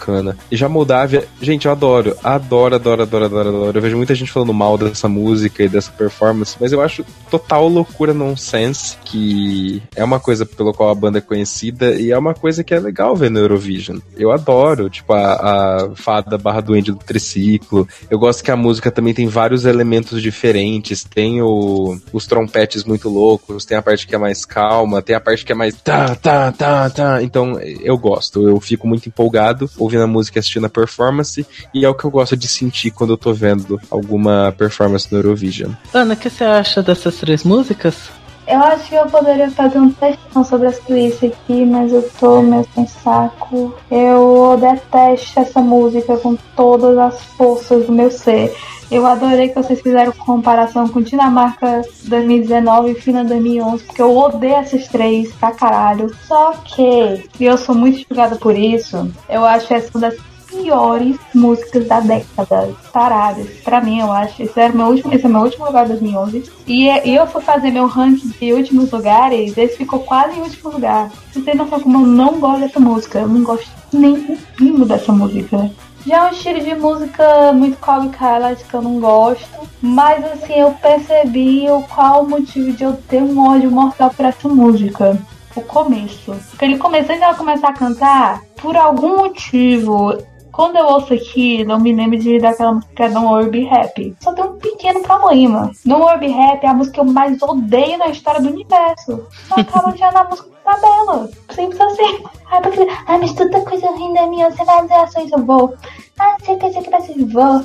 E 0.51 0.55
já 0.55 0.69
Moldávia, 0.69 1.27
gente, 1.41 1.65
eu 1.65 1.71
adoro, 1.71 2.15
adoro, 2.23 2.75
adoro, 2.75 3.01
adoro, 3.03 3.25
adoro, 3.25 3.49
adoro. 3.49 3.77
Eu 3.77 3.81
vejo 3.81 3.97
muita 3.97 4.15
gente 4.15 4.31
falando 4.31 4.53
mal 4.53 4.77
dessa 4.77 5.07
música 5.07 5.63
e 5.63 5.69
dessa 5.69 5.91
performance, 5.91 6.55
mas 6.59 6.71
eu 6.71 6.81
acho 6.81 7.05
total 7.29 7.67
loucura 7.67 8.13
nonsense 8.13 8.97
que 9.03 9.81
é 9.95 10.03
uma 10.03 10.19
coisa 10.19 10.45
pelo 10.45 10.73
qual 10.73 10.89
a 10.89 10.95
banda 10.95 11.17
é 11.17 11.21
conhecida 11.21 11.95
e 11.95 12.11
é 12.11 12.17
uma 12.17 12.33
coisa 12.33 12.63
que 12.63 12.73
é 12.73 12.79
legal 12.79 13.15
ver 13.15 13.31
no 13.31 13.39
Eurovision. 13.39 13.99
Eu 14.15 14.31
adoro, 14.31 14.89
tipo, 14.89 15.13
a, 15.13 15.33
a 15.33 15.95
fada 15.95 16.37
barra 16.37 16.61
doente 16.61 16.91
do 16.91 16.97
triciclo. 16.97 17.87
Eu 18.09 18.19
gosto 18.19 18.43
que 18.43 18.51
a 18.51 18.55
música 18.55 18.91
também 18.91 19.13
tem 19.13 19.27
vários 19.27 19.65
elementos 19.65 20.21
diferentes. 20.21 21.03
Tem 21.03 21.41
o, 21.41 21.97
os 22.11 22.25
trompetes 22.25 22.83
muito 22.83 23.09
loucos, 23.09 23.65
tem 23.65 23.77
a 23.77 23.81
parte 23.81 24.07
que 24.07 24.15
é 24.15 24.17
mais 24.17 24.45
calma, 24.45 25.01
tem 25.01 25.15
a 25.15 25.19
parte 25.19 25.45
que 25.45 25.51
é 25.51 25.55
mais 25.55 25.75
tá, 25.81 26.15
tá, 26.15 26.51
tá, 26.51 26.89
tá. 26.89 27.23
Então, 27.23 27.59
eu 27.59 27.97
gosto. 27.97 28.47
Eu 28.47 28.59
fico 28.59 28.87
muito 28.87 29.07
empolgado 29.07 29.69
ouvindo 29.87 30.03
a 30.03 30.07
música 30.07 30.37
e 30.37 30.39
assistindo 30.39 30.65
a 30.65 30.69
performance. 30.69 31.45
E 31.73 31.85
é 31.85 31.89
o 31.89 31.95
que 31.95 32.05
eu 32.05 32.11
gosto 32.11 32.37
de 32.37 32.47
sentir 32.47 32.91
quando 32.91 33.13
eu 33.13 33.17
tô 33.17 33.33
vendo 33.33 33.79
alguma 33.89 34.53
performance 34.57 35.11
no 35.11 35.17
Eurovision. 35.17 35.71
Ana, 35.93 36.13
o 36.13 36.17
que 36.17 36.29
você 36.29 36.43
acha 36.43 36.83
dessas 36.83 37.15
três 37.17 37.43
músicas? 37.43 38.09
Eu 38.47 38.59
acho 38.59 38.87
que 38.87 38.95
eu 38.95 39.05
poderia 39.07 39.51
fazer 39.51 39.77
um 39.77 39.91
textão 39.91 40.41
sobre 40.41 40.67
a 40.67 40.71
Suíça 40.71 41.25
aqui, 41.25 41.65
mas 41.65 41.91
eu 41.91 42.09
tô 42.17 42.41
meio 42.41 42.65
sem 42.73 42.87
saco. 42.87 43.75
Eu 43.91 44.57
detesto 44.57 45.41
essa 45.41 45.59
música 45.59 46.15
com 46.15 46.37
todas 46.55 46.97
as 46.97 47.21
forças 47.37 47.85
do 47.85 47.91
meu 47.91 48.09
ser. 48.09 48.55
Eu 48.89 49.05
adorei 49.05 49.49
que 49.49 49.55
vocês 49.55 49.81
fizeram 49.81 50.13
comparação 50.13 50.87
com 50.87 51.01
Dinamarca 51.01 51.81
2019 52.03 52.91
e 52.91 52.95
Fina 52.95 53.23
2011, 53.23 53.83
porque 53.83 54.01
eu 54.01 54.15
odeio 54.15 54.61
esses 54.61 54.87
três 54.87 55.31
pra 55.33 55.51
caralho. 55.51 56.15
Só 56.25 56.53
que, 56.53 57.27
e 57.39 57.45
eu 57.45 57.57
sou 57.57 57.75
muito 57.75 58.05
julgada 58.07 58.37
por 58.37 58.55
isso, 58.55 59.11
eu 59.27 59.43
acho 59.45 59.73
essa 59.73 59.89
uma 59.93 60.09
das 60.09 60.17
piores 60.47 61.17
músicas 61.33 61.87
da 61.87 61.99
década, 61.99 62.73
paradas. 62.91 63.47
Pra 63.63 63.81
mim, 63.81 63.99
eu 63.99 64.11
acho. 64.11 64.41
Esse, 64.41 64.59
era 64.59 64.73
meu 64.73 64.87
último, 64.87 65.13
esse 65.13 65.25
é 65.25 65.29
meu 65.29 65.41
último 65.41 65.65
lugar 65.65 65.83
de 65.83 65.91
2011. 65.91 66.43
E, 66.65 66.85
e 66.85 67.15
eu 67.15 67.27
fui 67.27 67.41
fazer 67.41 67.71
meu 67.71 67.87
ranking 67.87 68.29
de 68.39 68.53
últimos 68.53 68.91
lugares, 68.91 69.57
esse 69.57 69.77
ficou 69.77 69.99
quase 69.99 70.37
em 70.37 70.41
último 70.41 70.71
lugar. 70.71 71.11
Você 71.31 71.41
tem 71.41 71.55
noção 71.55 71.79
como 71.79 71.97
eu 71.99 72.07
não 72.07 72.39
gosto 72.39 72.61
dessa 72.61 72.79
música. 72.79 73.19
Eu 73.19 73.27
não 73.27 73.43
gosto 73.43 73.69
nem 73.91 74.13
um 74.13 74.37
pingo 74.55 74.85
dessa 74.85 75.11
música. 75.11 75.69
Já 76.07 76.19
é 76.19 76.29
um 76.29 76.31
estilo 76.31 76.61
de 76.61 76.73
música 76.73 77.51
muito 77.51 77.77
Kailash 77.77 78.63
que 78.63 78.73
eu 78.73 78.81
não 78.81 78.97
gosto. 78.97 79.67
Mas 79.81 80.23
assim, 80.23 80.53
eu 80.53 80.71
percebi 80.71 81.69
o 81.69 81.81
qual 81.83 82.23
o 82.23 82.29
motivo 82.29 82.71
de 82.71 82.85
eu 82.85 82.93
ter 83.09 83.21
um 83.21 83.45
ódio 83.45 83.69
mortal 83.69 84.09
por 84.11 84.25
essa 84.25 84.47
música. 84.47 85.17
O 85.53 85.61
começo. 85.61 86.33
Porque 86.49 86.63
ele 86.63 86.77
começou 86.77 87.13
e 87.13 87.21
ela 87.21 87.35
começar 87.35 87.69
a 87.69 87.73
cantar, 87.73 88.41
por 88.55 88.77
algum 88.77 89.17
motivo, 89.17 90.17
quando 90.57 90.75
eu 90.75 90.87
ouço 90.87 91.13
aqui, 91.13 91.63
não 91.63 91.79
me 91.79 91.93
lembro 91.93 92.17
de 92.17 92.39
daquela 92.39 92.73
música 92.73 93.19
Worry 93.19 93.49
Be 93.51 93.69
Happy. 93.69 94.15
Só 94.19 94.33
tem 94.33 94.43
um 94.43 94.57
pequeno 94.57 95.03
problema. 95.03 95.71
Worry 95.87 96.17
Be 96.17 96.33
Happy 96.33 96.65
é 96.65 96.69
a 96.69 96.73
música 96.73 96.95
que 96.95 96.99
eu 96.99 97.05
mais 97.05 97.39
odeio 97.43 97.99
na 97.99 98.07
história 98.07 98.41
do 98.41 98.49
universo. 98.49 99.27
Só 99.47 99.53
acaba 99.53 99.95
já 99.95 100.11
na 100.11 100.23
música 100.23 100.49
tabela. 100.65 101.29
Simples 101.51 101.79
assim. 101.79 102.23
Ai, 102.49 102.61
porque, 102.63 102.87
ai, 103.05 103.19
mas 103.19 103.33
tanta 103.33 103.61
coisa 103.61 103.87
linda 103.91 104.25
minha, 104.25 104.49
você 104.49 104.65
vai 104.65 104.81
dizer 104.81 104.95
assim, 104.95 105.29
eu 105.31 105.45
vou. 105.45 105.75
Ah, 106.19 106.35
dizer 106.39 106.83
que 106.83 106.89
vai 106.89 107.01
ser, 107.01 107.25
vou. 107.25 107.63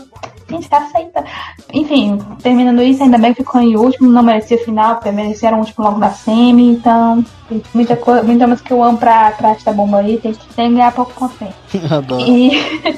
Gente, 0.50 0.68
tá 0.68 0.78
aceita. 0.78 1.24
Enfim, 1.72 2.18
terminando 2.42 2.82
isso, 2.82 3.02
ainda 3.02 3.16
bem 3.16 3.32
que 3.32 3.42
ficou 3.42 3.60
em 3.60 3.76
último, 3.76 4.10
não 4.10 4.22
merecia 4.22 4.62
final, 4.62 4.96
porque 4.96 5.10
mereceram 5.10 5.58
o 5.58 5.60
último 5.60 5.84
logo 5.84 5.98
da 5.98 6.10
semi, 6.10 6.72
então. 6.72 7.24
tem 7.48 7.62
Muita 7.72 7.96
coisa, 7.96 8.22
muita 8.22 8.46
música 8.46 8.68
que 8.68 8.74
eu 8.74 8.82
amo 8.82 8.98
pra, 8.98 9.30
pra 9.30 9.50
esta 9.52 9.72
bomba 9.72 9.98
aí, 9.98 10.18
tem 10.18 10.32
que 10.34 10.46
tem 10.54 10.68
que 10.68 10.74
ganhar 10.74 10.92
pouco. 10.92 11.12
Adoro. 11.90 12.22
E, 12.22 12.50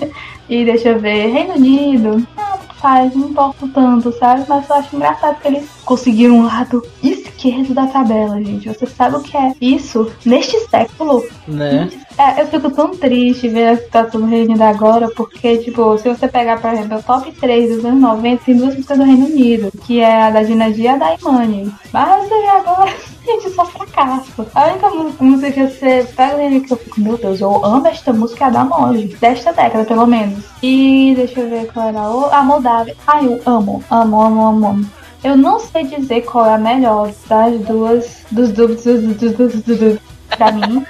e 0.48 0.64
deixa 0.64 0.88
eu 0.88 0.98
ver, 0.98 1.28
Reino 1.28 1.54
Unido, 1.54 2.26
ah, 2.36 2.58
faz, 2.80 3.14
não 3.14 3.28
importa 3.28 3.68
tanto, 3.72 4.12
sabe? 4.18 4.44
Mas 4.48 4.68
eu 4.68 4.76
acho 4.76 4.96
engraçado 4.96 5.40
que 5.40 5.48
eles 5.48 5.70
conseguiram 5.84 6.36
um 6.36 6.46
lado 6.46 6.82
esquerdo 7.02 7.74
da 7.74 7.86
tabela, 7.86 8.42
gente. 8.42 8.68
Você 8.68 8.86
sabe 8.86 9.16
o 9.16 9.20
que 9.20 9.36
é 9.36 9.52
isso 9.60 10.10
neste 10.24 10.58
século? 10.68 11.24
Né? 11.46 11.90
É, 12.16 12.42
eu 12.42 12.46
fico 12.46 12.70
tão 12.70 12.90
triste 12.90 13.48
ver 13.48 13.68
a 13.68 13.76
situação 13.76 14.20
do 14.20 14.26
Reino 14.26 14.50
Unido 14.50 14.62
agora, 14.62 15.08
porque, 15.10 15.58
tipo, 15.58 15.98
se 15.98 16.08
você 16.08 16.28
pegar, 16.28 16.60
por 16.60 16.72
exemplo, 16.72 16.98
o 16.98 17.02
top 17.02 17.30
3 17.32 17.76
dos 17.76 17.84
anos 17.84 18.00
90, 18.00 18.44
tem 18.44 18.56
duas 18.56 18.74
músicas 18.74 18.98
do 18.98 19.04
Reino 19.04 19.26
Unido, 19.26 19.72
que 19.84 20.00
é 20.00 20.22
a 20.22 20.30
da 20.30 20.44
Gina 20.44 20.72
G 20.72 20.82
e 20.82 20.88
a 20.88 20.96
da 20.96 21.14
Imani. 21.14 21.72
Mas 21.92 22.32
aí 22.32 22.46
agora, 22.46 22.92
gente, 23.26 23.50
só 23.50 23.64
fracasso. 23.64 24.46
A 24.54 24.66
única 24.68 24.90
música 25.20 25.52
que 25.52 25.66
você 25.66 26.06
pega 26.16 26.34
o 26.34 26.38
Reino 26.38 26.50
Unido 26.52 26.66
que 26.66 26.72
eu 26.72 26.76
fico, 26.76 27.00
meu 27.00 27.18
Deus, 27.18 27.40
eu 27.40 27.64
amo 27.64 27.86
esta 27.88 28.12
música 28.12 28.44
é 28.44 28.48
a 28.48 28.50
da 28.50 28.64
Molly, 28.64 29.16
desta 29.20 29.52
década, 29.52 29.84
pelo 29.84 30.06
menos. 30.06 30.44
E 30.62 31.14
deixa 31.16 31.40
eu 31.40 31.50
ver 31.50 31.70
qual 31.72 31.88
era 31.88 32.00
a 32.00 32.08
outra. 32.08 32.36
A 32.38 32.42
Moldávia. 32.42 32.96
Ai, 33.06 33.26
eu 33.26 33.40
amo, 33.44 33.82
amo, 33.90 34.22
amo, 34.22 34.46
amo, 34.46 34.66
amo. 34.68 35.03
Eu 35.24 35.38
não 35.38 35.58
sei 35.58 35.84
dizer 35.84 36.20
qual 36.20 36.44
é 36.44 36.52
a 36.52 36.58
melhor 36.58 37.10
das 37.26 37.58
duas, 37.62 38.22
dos 38.30 38.52
dos, 38.52 38.84
dos, 38.84 39.16
dos, 39.16 39.54
dos, 39.62 39.98
pra 40.36 40.52
mim. 40.52 40.84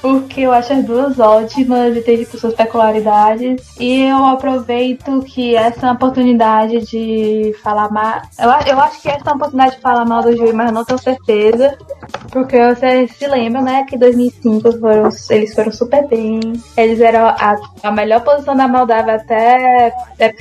Porque 0.00 0.42
eu 0.42 0.52
acho 0.52 0.72
as 0.72 0.84
duas 0.84 1.18
ótimas 1.18 1.96
e 1.96 2.00
tem 2.00 2.18
tipo, 2.18 2.38
suas 2.38 2.54
peculiaridades. 2.54 3.62
E 3.80 4.04
eu 4.04 4.24
aproveito 4.26 5.22
que 5.22 5.56
essa 5.56 5.88
é 5.88 5.92
oportunidade 5.92 6.80
de 6.86 7.54
falar 7.62 7.90
mal. 7.90 8.22
Eu, 8.38 8.50
eu 8.72 8.80
acho 8.80 9.00
que 9.00 9.08
essa 9.08 9.30
é 9.30 9.32
oportunidade 9.32 9.76
de 9.76 9.82
falar 9.82 10.04
mal 10.04 10.22
do 10.22 10.36
Júri, 10.36 10.52
mas 10.52 10.72
não 10.72 10.84
tenho 10.84 10.98
certeza. 10.98 11.76
Porque 12.30 12.58
vocês 12.74 13.12
se 13.12 13.26
lembram, 13.26 13.62
né, 13.62 13.84
que 13.88 13.96
em 13.96 13.98
2005 13.98 14.78
foram, 14.78 15.08
eles 15.30 15.54
foram 15.54 15.72
super 15.72 16.06
bem. 16.06 16.40
Eles 16.76 17.00
eram 17.00 17.26
a, 17.28 17.56
a 17.82 17.90
melhor 17.90 18.22
posição 18.22 18.54
da 18.54 18.68
Moldávia 18.68 19.14
até 19.14 19.92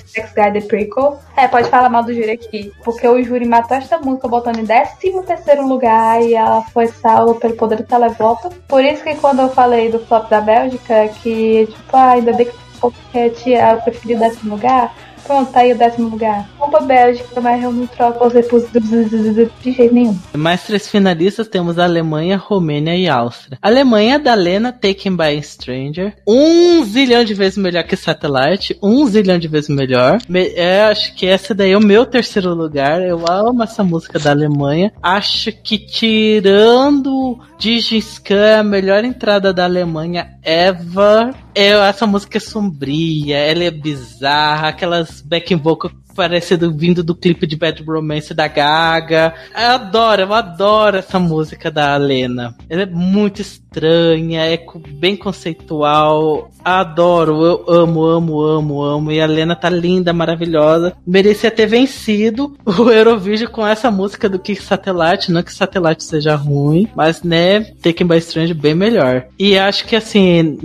Sex 0.06 0.34
Guy 0.34 0.52
The 0.54 0.62
Prequel. 0.62 1.20
É, 1.38 1.48
pode 1.48 1.70
falar 1.70 1.90
mal 1.90 2.04
do 2.04 2.14
júri 2.14 2.32
aqui. 2.32 2.72
Porque 2.84 3.08
o 3.08 3.22
júri 3.24 3.48
matou 3.48 3.78
esta 3.78 4.00
música 4.00 4.28
botando 4.28 4.60
em 4.60 4.66
13 4.66 5.62
lugar 5.62 6.22
e 6.22 6.34
ela 6.34 6.62
foi 6.74 6.88
salva 6.88 7.36
pelo 7.36 7.56
poder 7.56 7.78
do 7.78 7.84
televoto. 7.84 8.45
Por 8.68 8.84
isso 8.84 9.04
que 9.04 9.16
quando 9.16 9.42
eu 9.42 9.50
falei 9.50 9.90
do 9.92 10.00
flop 10.00 10.30
da 10.30 10.42
Bélgica, 10.42 11.08
que 11.22 11.68
tipo, 11.68 11.96
ah, 11.96 12.12
ainda 12.12 12.34
bem 12.34 12.46
que 12.46 12.52
o 12.52 12.92
Pocket 12.92 13.48
é 13.48 13.74
o 13.74 13.82
preferido 13.82 14.20
décimo 14.20 14.56
lugar. 14.56 14.94
Pronto, 15.26 15.52
tá 15.52 15.62
aí 15.62 15.74
o 15.74 15.78
décimo 15.78 16.10
lugar. 16.10 16.48
Culpa 16.58 16.80
Bélgica, 16.82 17.42
mas 17.42 17.64
eu 17.64 17.72
não 17.72 17.88
troco 17.88 18.30
você 18.30 18.44
por 18.44 18.62
de 18.70 19.72
jeito 19.72 19.94
nenhum. 19.94 20.18
Mais 20.36 20.64
três 20.64 20.88
finalistas 20.90 21.48
temos 21.48 21.80
Alemanha, 21.80 22.38
Romênia 22.38 22.96
e 22.96 23.08
Áustria. 23.10 23.58
Alemanha 23.62 24.20
da 24.20 24.34
Lena 24.34 24.72
Taken 24.72 25.16
by 25.16 25.38
a 25.38 25.42
Stranger. 25.42 26.14
Um 26.28 26.84
zilhão 26.84 27.24
de 27.24 27.34
vezes 27.34 27.58
melhor 27.58 27.84
que 27.84 27.96
Satellite. 27.96 28.78
Um 28.82 29.06
zilhão 29.08 29.40
de 29.40 29.48
vezes 29.48 29.70
melhor. 29.70 30.20
Me- 30.30 30.54
é, 30.56 30.84
acho 30.86 31.16
que 31.16 31.26
essa 31.26 31.54
daí 31.56 31.72
é 31.72 31.78
o 31.78 31.82
meu 31.82 32.06
terceiro 32.06 32.54
lugar. 32.54 33.02
Eu 33.02 33.24
amo 33.30 33.64
essa 33.64 33.84
música 33.84 34.20
da 34.20 34.32
Alemanha. 34.32 34.92
Acho 35.02 35.52
que 35.52 35.78
tirando 35.80 37.40
Digiscan 37.58 38.60
a 38.60 38.64
melhor 38.64 39.04
entrada 39.04 39.54
da 39.54 39.64
Alemanha 39.66 40.30
ever. 40.44 41.34
Eu, 41.56 41.82
essa 41.82 42.06
música 42.06 42.38
é 42.38 42.42
sombria, 42.42 43.38
ela 43.38 43.64
é 43.64 43.72
bizarra, 43.72 44.68
aquelas 44.68 45.22
backing 45.22 45.56
vocal 45.56 45.90
parecido 46.16 46.74
vindo 46.74 47.04
do 47.04 47.14
clipe 47.14 47.46
de 47.46 47.56
Bad 47.58 47.84
Romance 47.84 48.34
da 48.34 48.48
Gaga. 48.48 49.34
Eu 49.54 49.72
adoro, 49.72 50.22
eu 50.22 50.34
adoro 50.34 50.98
essa 50.98 51.20
música 51.20 51.70
da 51.70 51.96
Lena. 51.98 52.56
Ela 52.70 52.84
é 52.84 52.86
muito 52.86 53.42
estranha, 53.42 54.46
é 54.46 54.58
bem 54.94 55.16
conceitual. 55.16 56.50
Adoro, 56.64 57.46
eu 57.46 57.66
amo, 57.68 58.06
amo, 58.06 58.42
amo, 58.42 58.82
amo. 58.82 59.12
E 59.12 59.20
a 59.20 59.26
Lena 59.26 59.56
tá 59.56 59.70
linda, 59.70 60.14
maravilhosa. 60.14 60.94
Merecia 61.06 61.52
ter 61.52 61.68
vencido 61.68 62.56
o 62.66 62.90
Eurovision 62.90 63.52
com 63.52 63.68
essa 63.68 63.92
música 63.92 64.30
do 64.30 64.40
que 64.40 64.56
Satellite. 64.56 65.32
Não 65.32 65.44
que 65.44 65.54
Satellite 65.54 66.04
seja 66.04 66.36
ruim, 66.36 66.88
mas 66.96 67.22
né, 67.22 67.62
Taken 67.82 68.08
by 68.08 68.18
Strange 68.18 68.54
bem 68.54 68.74
melhor. 68.74 69.26
E 69.38 69.58
acho 69.58 69.86
que 69.86 69.96
assim, 69.96 70.58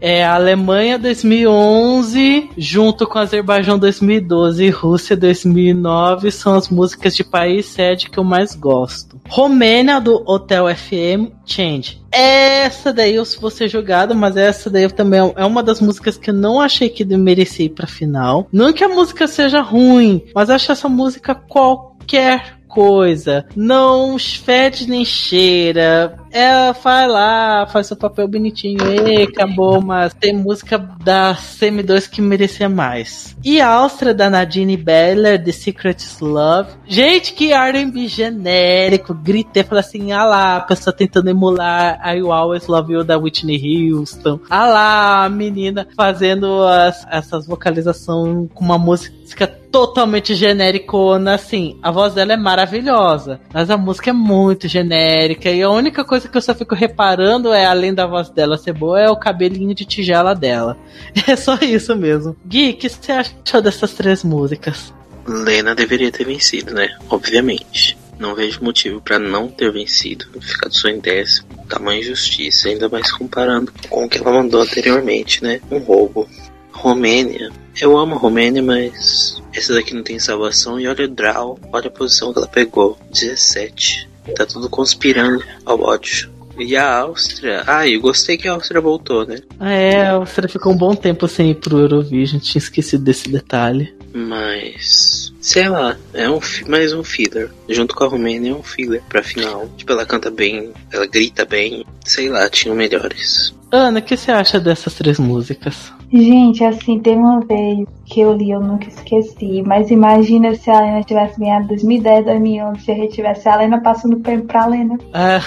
é 0.00 0.24
a 0.24 0.34
Alemanha 0.34 0.98
2011 0.98 2.50
junto 2.58 3.06
com 3.06 3.18
Azerbaijão 3.18 3.78
2012 3.78 4.64
e 4.64 4.70
Rússia 4.70 4.95
2009 5.16 6.30
são 6.30 6.54
as 6.54 6.68
músicas 6.68 7.14
de 7.14 7.22
país 7.22 7.66
sede 7.66 8.08
que 8.08 8.18
eu 8.18 8.24
mais 8.24 8.54
gosto. 8.54 9.20
Romênia 9.28 10.00
do 10.00 10.22
Hotel 10.26 10.66
FM 10.74 11.32
Change. 11.44 12.00
Essa 12.10 12.92
daí 12.92 13.14
eu 13.14 13.24
vou 13.40 13.50
ser 13.50 13.68
jogado, 13.68 14.14
mas 14.14 14.36
essa 14.36 14.70
daí 14.70 14.88
também 14.88 15.20
é 15.36 15.44
uma 15.44 15.62
das 15.62 15.80
músicas 15.80 16.16
que 16.16 16.30
eu 16.30 16.34
não 16.34 16.60
achei 16.60 16.88
que 16.88 17.04
merecia 17.04 17.66
ir 17.66 17.70
pra 17.70 17.86
final. 17.86 18.48
Não 18.52 18.72
que 18.72 18.82
a 18.82 18.88
música 18.88 19.26
seja 19.26 19.60
ruim, 19.60 20.22
mas 20.34 20.48
acho 20.48 20.72
essa 20.72 20.88
música 20.88 21.34
qualquer 21.34 22.55
coisa. 22.76 23.46
Não 23.56 24.18
fede 24.18 24.86
nem 24.86 25.02
cheira. 25.02 26.18
Ela 26.30 26.72
vai 26.72 27.08
lá, 27.08 27.66
faz 27.66 27.86
seu 27.86 27.96
papel 27.96 28.28
bonitinho 28.28 29.08
e 29.08 29.22
acabou, 29.22 29.80
mas 29.80 30.12
tem 30.12 30.34
música 30.34 30.76
da 31.02 31.34
CM2 31.34 32.10
que 32.10 32.20
merecia 32.20 32.68
mais. 32.68 33.34
E 33.42 33.62
a 33.62 33.68
Áustria 33.68 34.12
da 34.12 34.28
Nadine 34.28 34.76
Beller, 34.76 35.42
The 35.42 35.52
Secret 35.52 36.04
Love. 36.20 36.72
Gente, 36.86 37.32
que 37.32 37.52
R&B 37.52 38.08
genérico. 38.08 39.14
Gritei, 39.14 39.64
falei 39.64 39.80
assim, 39.80 40.12
ah 40.12 40.24
lá, 40.24 40.56
a 40.56 40.60
pessoa 40.60 40.94
tentando 40.94 41.30
emular 41.30 41.98
I 42.04 42.20
Always 42.20 42.66
Love 42.66 42.92
You 42.92 43.04
da 43.04 43.16
Whitney 43.16 43.90
Houston. 43.90 44.38
Ah 44.50 44.66
lá, 44.66 45.24
a 45.24 45.28
menina 45.30 45.88
fazendo 45.96 46.62
as, 46.64 47.06
essas 47.10 47.46
vocalizações 47.46 48.50
com 48.52 48.64
uma 48.64 48.76
música 48.76 49.46
totalmente 49.76 50.34
genéricona, 50.34 51.34
assim. 51.34 51.78
A 51.82 51.90
voz 51.90 52.14
dela 52.14 52.32
é 52.32 52.36
maravilhosa, 52.36 53.38
mas 53.52 53.68
a 53.68 53.76
música 53.76 54.08
é 54.08 54.12
muito 54.12 54.66
genérica 54.66 55.50
e 55.50 55.60
a 55.60 55.68
única 55.68 56.02
coisa 56.02 56.26
que 56.26 56.34
eu 56.34 56.40
só 56.40 56.54
fico 56.54 56.74
reparando 56.74 57.52
é, 57.52 57.66
além 57.66 57.92
da 57.92 58.06
voz 58.06 58.30
dela 58.30 58.56
ser 58.56 58.72
boa, 58.72 58.98
é 58.98 59.10
o 59.10 59.18
cabelinho 59.18 59.74
de 59.74 59.84
tigela 59.84 60.34
dela. 60.34 60.78
É 61.28 61.36
só 61.36 61.58
isso 61.60 61.94
mesmo. 61.94 62.36
Gui, 62.46 62.70
o 62.70 62.76
que 62.76 62.88
você 62.88 63.12
achou 63.12 63.60
dessas 63.60 63.92
três 63.92 64.22
músicas? 64.22 64.94
Lena 65.26 65.74
deveria 65.74 66.10
ter 66.10 66.24
vencido, 66.24 66.72
né? 66.72 66.96
Obviamente. 67.10 67.98
Não 68.18 68.34
vejo 68.34 68.64
motivo 68.64 69.00
para 69.00 69.18
não 69.18 69.48
ter 69.48 69.70
vencido, 69.72 70.24
ficado 70.40 70.72
só 70.72 70.88
em 70.88 71.00
décimo. 71.00 71.48
Tamanho 71.68 72.00
injustiça, 72.00 72.68
ainda 72.68 72.88
mais 72.88 73.10
comparando 73.10 73.72
com 73.90 74.04
o 74.04 74.08
que 74.08 74.18
ela 74.18 74.32
mandou 74.32 74.62
anteriormente, 74.62 75.42
né? 75.42 75.60
Um 75.70 75.78
roubo. 75.78 76.26
Romênia. 76.72 77.50
Eu 77.80 77.96
amo 77.96 78.14
a 78.14 78.18
Romênia, 78.18 78.62
mas 78.62 79.42
essa 79.54 79.74
daqui 79.74 79.94
não 79.94 80.02
tem 80.02 80.18
salvação. 80.18 80.80
E 80.80 80.86
olha 80.86 81.04
o 81.04 81.08
draw, 81.08 81.58
olha 81.72 81.88
a 81.88 81.90
posição 81.90 82.32
que 82.32 82.38
ela 82.38 82.48
pegou: 82.48 82.98
17. 83.10 84.08
Tá 84.34 84.44
tudo 84.44 84.68
conspirando 84.68 85.44
ao 85.64 85.80
ódio. 85.80 86.30
E 86.58 86.74
a 86.74 87.00
Áustria. 87.00 87.62
Ah, 87.66 87.86
eu 87.86 88.00
gostei 88.00 88.36
que 88.36 88.48
a 88.48 88.52
Áustria 88.52 88.80
voltou, 88.80 89.26
né? 89.26 89.38
É, 89.60 90.06
a 90.06 90.12
Áustria 90.12 90.48
ficou 90.48 90.72
um 90.72 90.76
bom 90.76 90.94
tempo 90.94 91.28
sem 91.28 91.50
ir 91.50 91.56
pro 91.56 91.78
Eurovision, 91.78 92.40
tinha 92.40 92.58
esquecido 92.60 93.04
desse 93.04 93.28
detalhe. 93.28 93.94
Mas. 94.14 95.34
Sei 95.38 95.68
lá, 95.68 95.96
é 96.14 96.28
um, 96.28 96.40
mais 96.66 96.92
um 96.94 97.04
filler. 97.04 97.50
Junto 97.68 97.94
com 97.94 98.04
a 98.04 98.08
Romênia 98.08 98.52
é 98.52 98.54
um 98.54 98.62
filler 98.62 99.02
pra 99.08 99.22
final. 99.22 99.68
Tipo, 99.76 99.92
ela 99.92 100.06
canta 100.06 100.30
bem, 100.30 100.72
ela 100.90 101.06
grita 101.06 101.44
bem. 101.44 101.84
Sei 102.04 102.28
lá, 102.28 102.48
tinham 102.48 102.74
melhores. 102.74 103.54
Ana, 103.70 103.98
o 103.98 104.02
que 104.02 104.16
você 104.16 104.32
acha 104.32 104.58
dessas 104.58 104.94
três 104.94 105.18
músicas? 105.18 105.92
Gente, 106.12 106.64
assim, 106.64 107.00
tem 107.00 107.16
uma 107.16 107.40
vez 107.40 107.86
que 108.04 108.20
eu 108.20 108.32
li, 108.32 108.50
eu 108.50 108.60
nunca 108.60 108.88
esqueci. 108.88 109.62
Mas 109.66 109.90
imagina 109.90 110.54
se 110.54 110.70
a 110.70 110.80
Lena 110.80 111.02
tivesse 111.02 111.38
ganhado 111.38 111.68
2010, 111.68 112.24
2011, 112.24 112.80
se 112.80 112.92
a 112.92 112.94
gente 112.94 113.14
tivesse 113.14 113.48
a 113.48 113.56
Lena 113.56 113.80
passando 113.80 114.16
o 114.16 114.20
prêmio 114.20 114.44
pra 114.44 114.66
Lena. 114.66 114.98
Ah, 115.12 115.40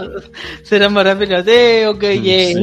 seria 0.64 0.88
maravilhoso. 0.88 1.50
Eu 1.50 1.94
ganhei. 1.94 2.54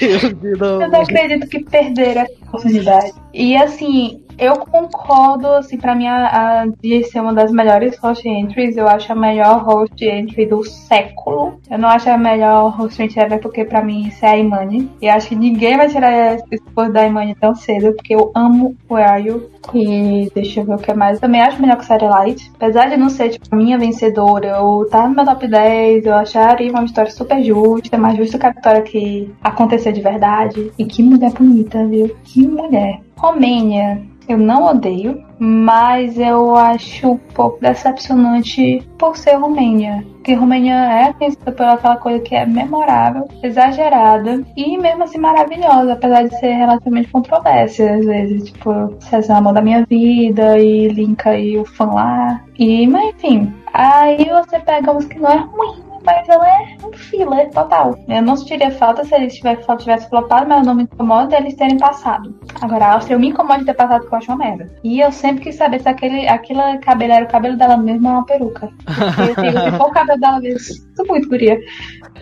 eu, 0.00 0.80
eu 0.80 0.90
não 0.90 1.00
acredito 1.00 1.48
que 1.48 1.64
perderam 1.64 2.22
essa 2.22 2.32
oportunidade. 2.46 3.12
E 3.32 3.56
assim, 3.56 4.20
eu 4.38 4.56
concordo, 4.58 5.48
assim, 5.48 5.78
pra 5.78 5.94
mim, 5.94 6.06
a, 6.06 6.62
a, 6.62 6.66
de 6.66 7.04
ser 7.04 7.20
uma 7.20 7.32
das 7.32 7.50
melhores 7.50 7.96
host 7.98 8.28
entries. 8.28 8.76
Eu 8.76 8.88
acho 8.88 9.10
a 9.12 9.16
melhor 9.16 9.62
host 9.62 10.04
entry 10.04 10.46
do 10.46 10.64
século. 10.64 11.58
Eu 11.70 11.78
não 11.78 11.88
acho 11.88 12.10
a 12.10 12.18
melhor 12.18 12.70
host 12.70 13.02
entry 13.02 13.20
ever, 13.20 13.40
porque 13.40 13.64
pra 13.64 13.82
mim 13.82 14.08
isso 14.08 14.24
é 14.24 14.30
a 14.30 14.38
Imani. 14.38 14.90
E 15.00 15.08
acho 15.08 15.28
que 15.28 15.36
ninguém 15.36 15.76
vai 15.76 15.88
tirar 15.88 16.34
esse 16.34 16.60
posto 16.74 16.92
da 16.92 17.06
Imani 17.06 17.34
tão 17.34 17.54
cedo, 17.54 17.94
porque 17.94 18.14
eu 18.14 18.30
amo 18.34 18.76
Are 18.90 19.22
You? 19.22 19.50
E 19.74 20.30
deixa 20.34 20.60
eu 20.60 20.64
ver 20.64 20.74
o 20.74 20.78
que 20.78 20.92
mais. 20.94 21.20
Também 21.20 21.40
acho 21.40 21.60
melhor 21.60 21.76
que 21.76 21.84
Satellite. 21.84 22.50
Apesar 22.54 22.88
de 22.88 22.96
não 22.96 23.08
ser, 23.08 23.30
tipo, 23.30 23.46
a 23.50 23.56
minha 23.56 23.78
vencedora, 23.78 24.48
eu 24.58 24.86
tá 24.90 25.08
no 25.08 25.14
meu 25.14 25.24
top 25.24 25.46
10, 25.46 26.06
eu 26.06 26.14
acharia 26.14 26.70
uma 26.70 26.84
história 26.84 27.10
super 27.10 27.42
justa, 27.42 27.98
mais 27.98 28.16
justa 28.16 28.38
que 28.38 28.46
a 28.46 28.50
vitória 28.50 28.82
que 28.82 29.30
aconteceu 29.42 29.92
de 29.92 30.00
verdade. 30.00 30.72
E 30.78 30.84
que 30.84 31.02
mulher 31.02 31.32
bonita, 31.32 31.86
viu? 31.86 32.14
Que 32.24 32.46
mulher. 32.46 33.00
Romênia 33.16 34.02
eu 34.28 34.38
não 34.38 34.66
odeio, 34.66 35.24
mas 35.38 36.18
eu 36.18 36.56
acho 36.56 37.12
um 37.12 37.18
pouco 37.18 37.60
decepcionante 37.60 38.86
por 38.98 39.16
ser 39.16 39.34
Romênia. 39.34 40.04
Porque 40.14 40.34
Romênia 40.34 40.74
é 40.74 41.12
conhecida 41.12 41.52
por 41.52 41.66
aquela 41.66 41.96
coisa 41.96 42.20
que 42.20 42.34
é 42.34 42.44
memorável, 42.44 43.28
exagerada 43.42 44.42
e 44.56 44.76
mesmo 44.76 45.04
assim 45.04 45.18
maravilhosa, 45.18 45.92
apesar 45.92 46.24
de 46.24 46.38
ser 46.40 46.52
relativamente 46.52 47.10
controversa 47.10 47.88
às 47.90 48.04
vezes. 48.04 48.50
Tipo, 48.50 48.94
César 49.00 49.34
é 49.34 49.36
Amor 49.36 49.52
da 49.52 49.62
Minha 49.62 49.84
Vida 49.88 50.58
e 50.58 50.88
Linka 50.88 51.38
e 51.38 51.58
o 51.58 51.64
fã 51.64 51.86
lá. 51.86 52.42
E, 52.58 52.86
mas 52.86 53.14
enfim, 53.14 53.52
aí 53.72 54.24
você 54.24 54.58
pega 54.58 54.92
uns 54.92 55.04
que 55.04 55.18
não 55.18 55.30
é 55.30 55.36
ruim, 55.36 55.85
mas 56.06 56.28
ela 56.28 56.48
é 56.48 56.76
um 56.86 56.92
filler 56.92 57.50
total. 57.50 57.98
Eu 58.08 58.22
não 58.22 58.36
sentiria 58.36 58.70
falta 58.70 59.04
se 59.04 59.12
eles 59.12 59.34
tivessem, 59.34 59.76
tivesse 59.76 60.08
flopado, 60.08 60.48
mas 60.48 60.60
eu 60.60 60.66
não 60.66 60.74
me 60.76 60.84
incomodo 60.84 61.34
eles 61.34 61.56
terem 61.56 61.76
passado. 61.76 62.32
Agora, 62.60 62.86
a 62.86 62.92
Áustria, 62.94 63.16
eu 63.16 63.18
me 63.18 63.28
incomodo 63.28 63.58
de 63.58 63.66
ter 63.66 63.74
passado 63.74 64.02
porque 64.02 64.14
eu 64.14 64.18
acho 64.18 64.30
uma 64.30 64.38
merda. 64.38 64.70
E 64.84 65.00
eu 65.00 65.10
sempre 65.10 65.42
quis 65.42 65.56
saber 65.56 65.80
se 65.80 65.88
aquele, 65.88 66.28
aquele 66.28 66.78
cabelo 66.78 67.12
era 67.12 67.24
o 67.24 67.28
cabelo 67.28 67.56
dela 67.56 67.76
mesmo 67.76 68.08
ou 68.08 68.14
uma 68.14 68.24
peruca. 68.24 68.70
Porque, 68.84 69.40
assim, 69.40 69.50
se 69.50 69.76
for 69.76 69.88
o 69.88 69.90
cabelo 69.90 70.20
dela 70.20 70.40
mesmo, 70.40 70.58
isso 70.58 70.84
muito 71.08 71.28
guria. 71.28 71.58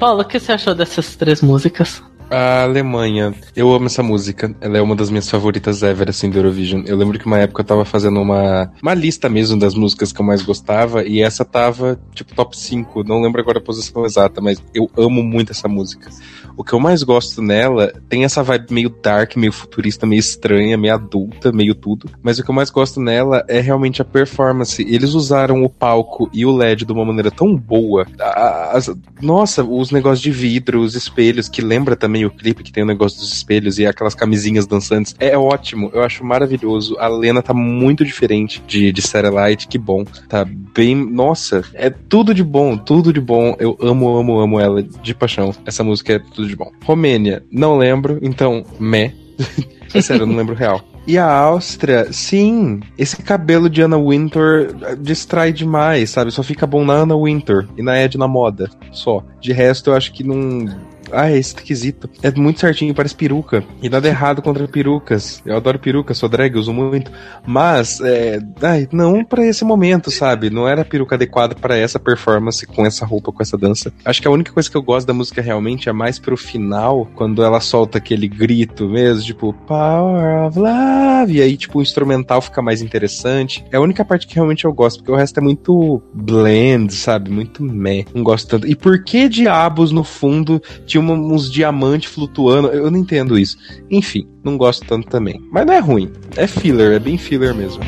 Paulo, 0.01 0.23
o 0.23 0.25
que 0.25 0.41
você 0.41 0.53
achou 0.53 0.75
dessas 0.75 1.15
três 1.15 1.43
músicas? 1.43 2.03
A 2.31 2.63
Alemanha. 2.63 3.35
Eu 3.55 3.73
amo 3.73 3.87
essa 3.87 4.03
música. 4.03 4.55
Ela 4.61 4.79
é 4.79 4.83
uma 4.83 4.97
das 4.97 5.11
minhas 5.11 5.29
favoritas 5.29 5.83
ever, 5.83 6.09
assim, 6.09 6.31
do 6.31 6.39
Eurovision. 6.39 6.83
Eu 6.87 6.97
lembro 6.97 7.19
que 7.19 7.27
uma 7.27 7.39
época 7.39 7.61
eu 7.61 7.67
tava 7.67 7.85
fazendo 7.85 8.21
uma, 8.21 8.71
uma 8.83 8.95
lista 8.95 9.29
mesmo 9.29 9.59
das 9.59 9.75
músicas 9.75 10.13
que 10.13 10.21
eu 10.21 10.25
mais 10.25 10.43
gostava, 10.43 11.05
e 11.05 11.21
essa 11.21 11.45
tava, 11.45 11.99
tipo, 12.15 12.35
top 12.35 12.57
5. 12.57 13.05
Não 13.05 13.21
lembro 13.21 13.41
agora 13.41 13.59
a 13.59 13.63
posição 13.63 14.05
exata, 14.05 14.41
mas 14.41 14.63
eu 14.75 14.91
amo 14.97 15.23
muito 15.23 15.53
essa 15.53 15.69
música. 15.69 16.11
O 16.57 16.63
que 16.63 16.73
eu 16.73 16.81
mais 16.81 17.03
gosto 17.03 17.43
nela 17.43 17.93
tem 18.09 18.25
essa 18.25 18.43
vibe 18.43 18.73
meio 18.73 18.89
dark, 18.89 19.37
meio 19.37 19.53
futurista, 19.53 20.07
meio 20.07 20.21
estranha, 20.21 20.77
meio 20.77 20.95
adulta, 20.95 21.53
meio 21.53 21.75
tudo. 21.75 22.09
Mas 22.23 22.39
o 22.39 22.45
que 22.45 22.51
eu 22.51 22.55
mais 22.55 22.71
gosto 22.71 23.01
nela 23.01 23.45
é 23.49 23.61
realmente 23.61 24.01
a 24.01 24.05
performance. 24.05 24.83
Eles 24.83 25.15
usaram 25.15 25.65
o 25.65 25.69
palco 25.69 26.31
e 26.33 26.47
o 26.47 26.55
LED 26.55 26.85
de 26.85 26.93
uma 26.93 27.05
maneira 27.05 27.31
tão 27.31 27.57
boa. 27.57 28.07
As, 28.19 28.91
nossa, 29.21 29.65
os 29.65 29.91
negócios 29.91 30.21
de 30.21 30.31
vidro, 30.31 30.81
os 30.81 30.95
espelhos, 30.95 31.49
que 31.49 31.61
lembra 31.61 31.97
também 31.97 32.25
o 32.25 32.31
clipe 32.31 32.63
que 32.63 32.73
tem 32.73 32.83
o 32.83 32.87
negócio 32.87 33.19
dos 33.19 33.33
espelhos 33.33 33.79
e 33.79 33.87
aquelas 33.87 34.15
camisinhas 34.15 34.67
dançantes. 34.67 35.15
É 35.19 35.37
ótimo, 35.37 35.91
eu 35.93 36.03
acho 36.03 36.25
maravilhoso. 36.25 36.97
A 36.99 37.09
Lena 37.09 37.43
tá 37.43 37.53
muito 37.53 38.05
diferente 38.05 38.63
de, 38.67 38.93
de 38.93 39.03
Satellite, 39.03 39.69
que 39.69 39.79
bom. 39.79 40.05
Tá 40.29 40.45
bem. 40.45 40.95
Nossa, 40.95 41.63
é 41.75 41.91
tudo 41.91 42.35
de 42.35 42.43
bom, 42.43 42.77
tudo 42.77 43.13
de 43.13 43.21
bom. 43.21 43.57
Eu 43.59 43.77
amo, 43.81 44.17
amo, 44.17 44.39
amo 44.39 44.61
ela 44.61 44.83
de 44.83 45.15
paixão. 45.15 45.55
Essa 45.65 45.83
música 45.83 46.15
é 46.15 46.19
tudo 46.45 46.49
de 46.49 46.57
bom. 46.57 46.71
Romênia, 46.85 47.43
não 47.51 47.77
lembro, 47.77 48.19
então, 48.23 48.65
meh. 48.79 49.13
é 49.93 50.01
sério, 50.01 50.23
eu 50.23 50.27
não 50.27 50.37
lembro 50.37 50.55
real. 50.55 50.81
E 51.07 51.19
a 51.19 51.31
Áustria, 51.31 52.11
sim, 52.13 52.81
esse 52.97 53.23
cabelo 53.23 53.69
de 53.69 53.83
Anna 53.83 53.99
Winter 53.99 54.97
distrai 54.99 55.53
demais, 55.53 56.11
sabe? 56.11 56.31
Só 56.31 56.43
fica 56.43 56.67
bom 56.67 56.83
na 56.83 56.95
Anna 56.95 57.15
Winter 57.17 57.69
e 57.77 57.83
na 57.83 57.97
Edna 57.97 58.27
Moda, 58.27 58.71
só. 58.91 59.23
De 59.39 59.53
resto, 59.53 59.91
eu 59.91 59.95
acho 59.95 60.13
que 60.13 60.25
não 60.25 60.67
Ah, 61.15 61.31
é 61.31 61.39
esquisito. 61.39 62.09
É 62.23 62.31
muito 62.33 62.61
certinho, 62.61 62.95
parece 62.95 63.15
peruca. 63.15 63.65
E 63.83 63.89
nada 63.89 64.09
errado 64.09 64.43
contra 64.43 64.67
perucas. 64.67 65.43
Eu 65.47 65.57
adoro 65.57 65.79
peruca, 65.79 66.15
sou 66.15 66.29
drag, 66.29 66.57
uso 66.57 66.73
muito. 66.73 67.11
Mas, 67.47 68.01
é, 68.01 68.41
ai, 68.63 68.89
não 68.93 69.25
para 69.25 69.47
esse 69.47 69.65
momento, 69.65 70.11
sabe? 70.11 70.51
Não 70.51 70.67
era 70.69 70.83
a 70.83 70.85
peruca 70.85 71.15
adequada 71.15 71.55
para 71.55 71.77
essa 71.77 71.99
performance 71.99 72.67
com 72.67 72.85
essa 72.85 73.07
roupa, 73.07 73.33
com 73.33 73.43
essa 73.43 73.57
dança. 73.57 73.93
Acho 74.05 74.21
que 74.21 74.29
a 74.29 74.31
única 74.31 74.53
coisa 74.53 74.71
que 74.71 74.77
eu 74.77 74.83
gosto 74.83 75.07
da 75.07 75.15
música 75.15 75.41
realmente 75.41 75.89
é 75.89 75.93
mais 75.93 76.19
pro 76.19 76.37
final, 76.37 77.09
quando 77.15 77.43
ela 77.43 77.61
solta 77.61 77.99
aquele 77.99 78.29
grito 78.29 78.89
mesmo, 78.89 79.23
tipo, 79.23 79.53
Power 79.67 80.47
of 80.47 80.59
Love. 80.59 81.35
E 81.37 81.43
aí, 81.43 81.57
tipo, 81.57 81.79
o 81.79 81.83
instrumental 81.83 82.41
fica 82.41 82.61
mais 82.61 82.83
interessante. 82.83 83.65
É 83.71 83.77
a 83.77 83.81
única 83.81 84.05
parte 84.05 84.27
que 84.27 84.35
realmente 84.35 84.65
eu 84.65 84.73
gosto, 84.73 84.99
porque 84.99 85.13
o 85.13 85.17
resto 85.17 85.39
é 85.39 85.43
muito 85.43 86.03
blend, 86.13 86.93
sabe? 86.93 87.31
Muito 87.31 87.63
meh. 87.63 88.05
Não 88.15 88.23
gosto 88.23 88.49
tanto. 88.49 88.67
E 88.67 88.75
por 88.75 89.03
que 89.05 89.29
diabos 89.29 89.93
no 89.93 90.05
fundo 90.05 90.61
tinha 90.87 91.04
uns 91.13 91.51
diamantes 91.51 92.11
flutuando? 92.11 92.69
Eu 92.69 92.91
não 92.91 92.99
entendo 92.99 93.39
isso. 93.39 93.57
Enfim, 93.91 94.27
não 94.43 94.57
gosto 94.57 94.87
tanto 94.87 95.09
também. 95.09 95.41
Mas 95.51 95.67
não 95.67 95.75
é 95.75 95.79
ruim. 95.79 96.11
É 96.37 96.47
filler, 96.47 96.93
é 96.93 96.99
bem 96.99 97.19
filler 97.19 97.55
mesmo. 97.55 97.83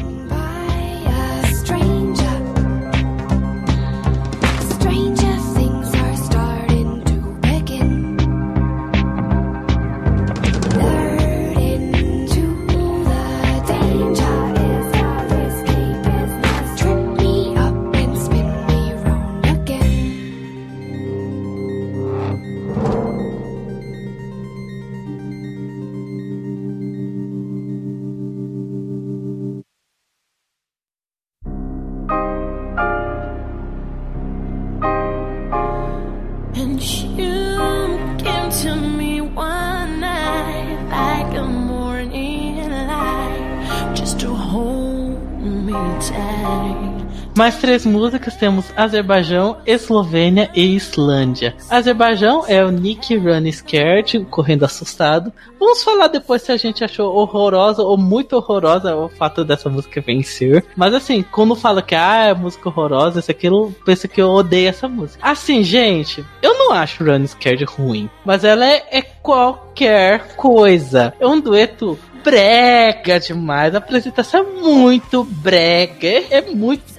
Três 47.76 47.84
músicas 47.84 48.36
temos 48.36 48.72
Azerbaijão, 48.74 49.58
Eslovênia 49.66 50.50
e 50.54 50.74
Islândia. 50.74 51.54
Azerbaijão 51.68 52.42
é 52.48 52.64
o 52.64 52.70
Nick 52.70 53.14
Run 53.14 53.52
Scared, 53.52 54.24
correndo 54.30 54.64
assustado. 54.64 55.30
Vamos 55.60 55.82
falar 55.82 56.06
depois 56.06 56.40
se 56.40 56.50
a 56.50 56.56
gente 56.56 56.82
achou 56.82 57.14
horrorosa 57.14 57.82
ou 57.82 57.98
muito 57.98 58.34
horrorosa 58.34 58.96
o 58.96 59.10
fato 59.10 59.44
dessa 59.44 59.68
música 59.68 60.00
vencer. 60.00 60.64
Mas 60.74 60.94
assim, 60.94 61.22
quando 61.22 61.54
fala 61.54 61.82
que 61.82 61.94
ah, 61.94 62.28
é 62.28 62.34
música 62.34 62.70
horrorosa, 62.70 63.20
isso 63.20 63.30
aquilo, 63.30 63.74
pensa 63.84 64.08
que 64.08 64.22
eu 64.22 64.30
odeio 64.30 64.70
essa 64.70 64.88
música. 64.88 65.18
Assim, 65.20 65.62
gente, 65.62 66.24
eu 66.40 66.56
não 66.56 66.72
acho 66.72 67.04
Run 67.04 67.26
Scared 67.26 67.64
ruim, 67.64 68.08
mas 68.24 68.42
ela 68.42 68.64
é, 68.64 68.86
é 68.90 69.02
qualquer 69.02 70.34
coisa. 70.36 71.12
É 71.20 71.26
um 71.26 71.38
dueto 71.38 71.98
brega 72.24 73.20
demais. 73.20 73.74
A 73.74 73.78
apresentação 73.78 74.40
é 74.40 74.62
muito 74.62 75.22
brega, 75.24 76.08
é, 76.08 76.26
é 76.30 76.40
muito 76.40 76.96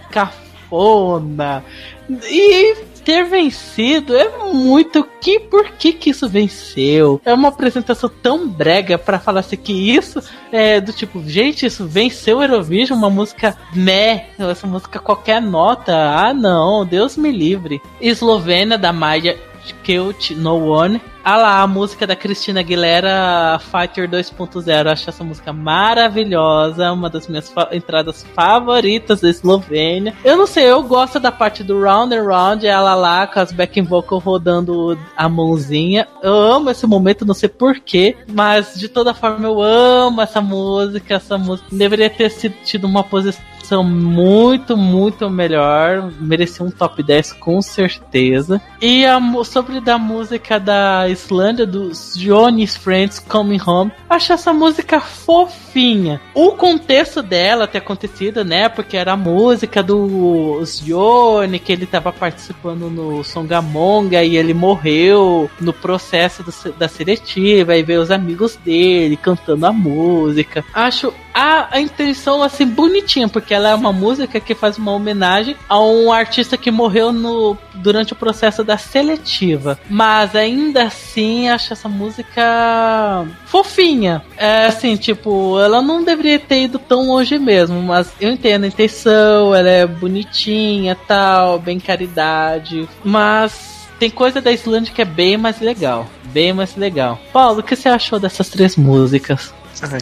cafona. 0.68 1.64
E 2.30 2.76
ter 3.03 3.23
vencido 3.26 4.15
é 4.15 4.52
muito 4.52 5.07
que 5.22 5.39
por 5.39 5.72
que 5.72 5.94
que 5.94 6.10
isso 6.10 6.27
venceu? 6.27 7.22
É 7.23 7.34
uma 7.34 7.49
apresentação 7.49 8.10
tão 8.22 8.48
brega 8.48 8.98
pra 8.98 9.19
falar 9.19 9.41
assim 9.41 9.56
que 9.56 9.72
isso 9.73 10.22
é 10.52 10.81
do 10.81 10.91
tipo, 10.91 11.22
gente, 11.26 11.65
isso 11.65 11.85
venceu 11.85 12.38
o 12.38 12.44
Eurovision, 12.44 12.98
uma 12.98 13.10
música 13.10 13.57
meh, 13.73 14.27
essa 14.38 14.68
música 14.68 14.99
qualquer 14.99 15.41
nota. 15.41 15.94
Ah, 15.94 16.34
não, 16.34 16.85
Deus 16.85 17.15
me 17.18 17.31
livre. 17.31 17.81
Eslovênia 18.02 18.77
da 18.77 18.91
Maya 18.91 19.38
Killed 19.84 20.35
No 20.35 20.56
One. 20.72 21.02
Ah 21.23 21.35
lá, 21.35 21.61
a 21.61 21.68
música 21.68 22.07
da 22.07 22.15
Cristina 22.15 22.61
Aguilera, 22.61 23.60
Fighter 23.60 24.10
2.0. 24.10 24.88
Acho 24.89 25.10
essa 25.10 25.23
música 25.26 25.52
maravilhosa, 25.52 26.91
uma 26.94 27.10
das 27.10 27.27
minhas 27.27 27.49
fa- 27.49 27.68
entradas 27.73 28.26
favoritas 28.34 29.19
da 29.22 29.30
Eslovênia. 29.30 30.14
Eu 30.23 30.38
não 30.38 30.48
sei, 30.48 30.64
eu 30.65 30.81
gosto 30.84 31.19
da 31.19 31.31
parte 31.31 31.64
do 31.64 31.81
Round 31.81 32.15
and 32.15 32.23
Round, 32.23 32.65
ela 32.65 32.95
lá 32.95 33.27
com 33.27 33.39
as 33.41 33.52
backing 33.52 33.84
vocal 33.84 34.19
rodando 34.19 34.98
a 35.18 35.27
mãozinha. 35.27 36.07
Eu 36.23 36.34
amo 36.34 36.69
esse 36.69 36.88
momento, 36.88 37.26
não 37.26 37.34
sei 37.34 37.49
porquê, 37.49 38.15
mas 38.27 38.76
de 38.76 38.88
toda 38.88 39.14
forma 39.14 39.45
eu 39.45 39.61
amo 39.61 40.22
essa 40.22 40.39
música. 40.41 41.15
Essa 41.15 41.38
música 41.38 41.68
deveria 41.72 42.10
ter 42.10 42.30
sido, 42.31 42.56
tido 42.64 42.88
uma 42.88 43.03
posição 43.03 43.44
são 43.68 43.84
muito, 43.84 44.77
muito 44.77 45.30
melhor. 45.30 46.11
Merecia 46.22 46.65
um 46.65 46.72
top 46.72 47.03
10 47.03 47.34
com 47.34 47.61
certeza. 47.61 48.61
E 48.81 49.06
a, 49.06 49.19
sobre 49.44 49.81
da 49.81 49.98
música 49.98 50.60
da 50.60 51.07
Islândia, 51.10 51.65
dos 51.65 52.14
Johnny's 52.15 52.77
Friends 52.77 53.19
Coming 53.19 53.60
Home, 53.65 53.91
acho 54.10 54.31
essa 54.31 54.53
música 54.53 55.02
fofinha. 55.02 56.22
O 56.34 56.52
contexto 56.52 57.22
dela 57.22 57.68
ter 57.68 57.80
acontecido, 57.80 58.45
né? 58.45 58.69
Porque 58.69 58.95
era 58.95 59.14
a 59.14 59.18
música 59.18 59.84
do 59.84 60.64
Johnny, 60.84 61.60
que 61.60 61.73
ele 61.73 61.85
tava 61.85 62.14
participando 62.14 62.89
no 62.89 63.23
Songamonga 63.23 64.23
e 64.23 64.38
ele 64.38 64.53
morreu 64.53 65.49
no 65.60 65.73
processo 65.73 66.41
do 66.44 66.57
da 66.77 66.88
seletiva. 66.88 67.76
E 67.76 67.84
veio 67.84 68.02
os 68.02 68.11
amigos 68.11 68.56
dele 68.56 69.18
cantando 69.18 69.65
a 69.65 69.73
música. 69.73 70.64
Acho 70.73 71.14
a, 71.38 71.68
a 71.69 71.80
intenção 71.80 72.41
assim 72.41 72.65
bonitinha, 72.65 73.30
porque 73.30 73.53
ela 73.53 73.69
é 73.69 73.76
uma 73.76 73.93
música 73.93 74.39
que 74.39 74.55
faz 74.55 74.80
uma 74.80 74.91
homenagem 74.91 75.55
a 75.69 75.80
um 75.80 76.11
artista 76.11 76.57
que 76.57 76.72
morreu 76.72 77.14
no, 77.14 77.55
durante 77.76 78.14
o 78.14 78.15
processo 78.15 78.64
da 78.64 78.76
seletiva. 78.76 79.80
Mas 79.88 80.35
ainda 80.35 80.85
assim, 80.85 81.47
acho 81.47 81.73
essa 81.73 81.88
música 81.88 83.27
fofinha. 83.45 84.23
É 84.35 84.65
assim, 84.65 84.95
tipo, 84.95 85.59
ela 85.59 85.80
não 85.80 86.03
deveria 86.03 86.39
ter 86.39 86.64
ido 86.64 86.80
tão 86.80 87.05
longe 87.05 87.38
mesmo, 87.38 87.84
mas 87.84 88.11
eu 88.19 88.31
entendo 88.31 88.64
a 88.64 88.68
intenção, 88.68 89.53
ela 89.53 89.69
é 89.69 89.85
bonitinha, 89.85 90.97
tal, 91.07 91.59
bem 91.59 91.80
caridade, 91.80 92.89
mas 93.03 93.77
tem 93.99 94.09
coisa 94.09 94.41
da 94.41 94.51
Islândia 94.51 94.93
que 94.93 95.01
é 95.01 95.05
bem 95.05 95.38
mais 95.38 95.59
legal, 95.59 96.07
bem 96.26 96.53
mais 96.53 96.76
legal. 96.76 97.19
Paulo, 97.31 97.59
o 97.59 97.64
que 97.64 97.76
você 97.76 97.89
achou 97.89 98.19
dessas 98.19 98.49
três 98.49 98.76
músicas? 98.76 99.53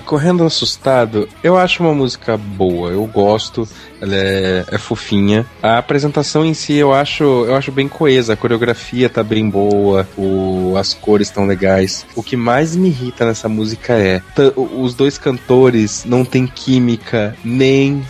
Correndo 0.06 0.44
Assustado, 0.44 1.28
eu 1.44 1.58
acho 1.58 1.84
uma 1.84 1.94
música 1.94 2.38
boa, 2.38 2.92
eu 2.92 3.06
gosto, 3.06 3.68
ela 4.02 4.16
é, 4.16 4.66
é 4.72 4.78
fofinha. 4.78 5.46
A 5.62 5.78
apresentação 5.78 6.46
em 6.46 6.54
si 6.54 6.74
eu 6.74 6.94
acho, 6.94 7.24
eu 7.24 7.56
acho 7.56 7.72
bem 7.72 7.88
coesa, 7.88 8.34
a 8.34 8.38
coreografia 8.38 9.10
tá 9.10 9.24
bem 9.24 9.50
boa, 9.50 10.08
o, 10.18 10.76
as 10.78 10.94
cores 10.94 11.28
estão 11.28 11.46
legais. 11.46 12.06
O 12.16 12.24
que 12.24 12.38
mais 12.38 12.76
me 12.76 12.90
irrita 12.90 13.26
nessa 13.26 13.50
música 13.50 13.94
é 13.94 14.22
os 14.56 14.94
dois 14.94 15.18
cantores 15.18 16.06
não 16.06 16.24
têm 16.24 16.48
química 16.48 17.36
nem 17.44 18.06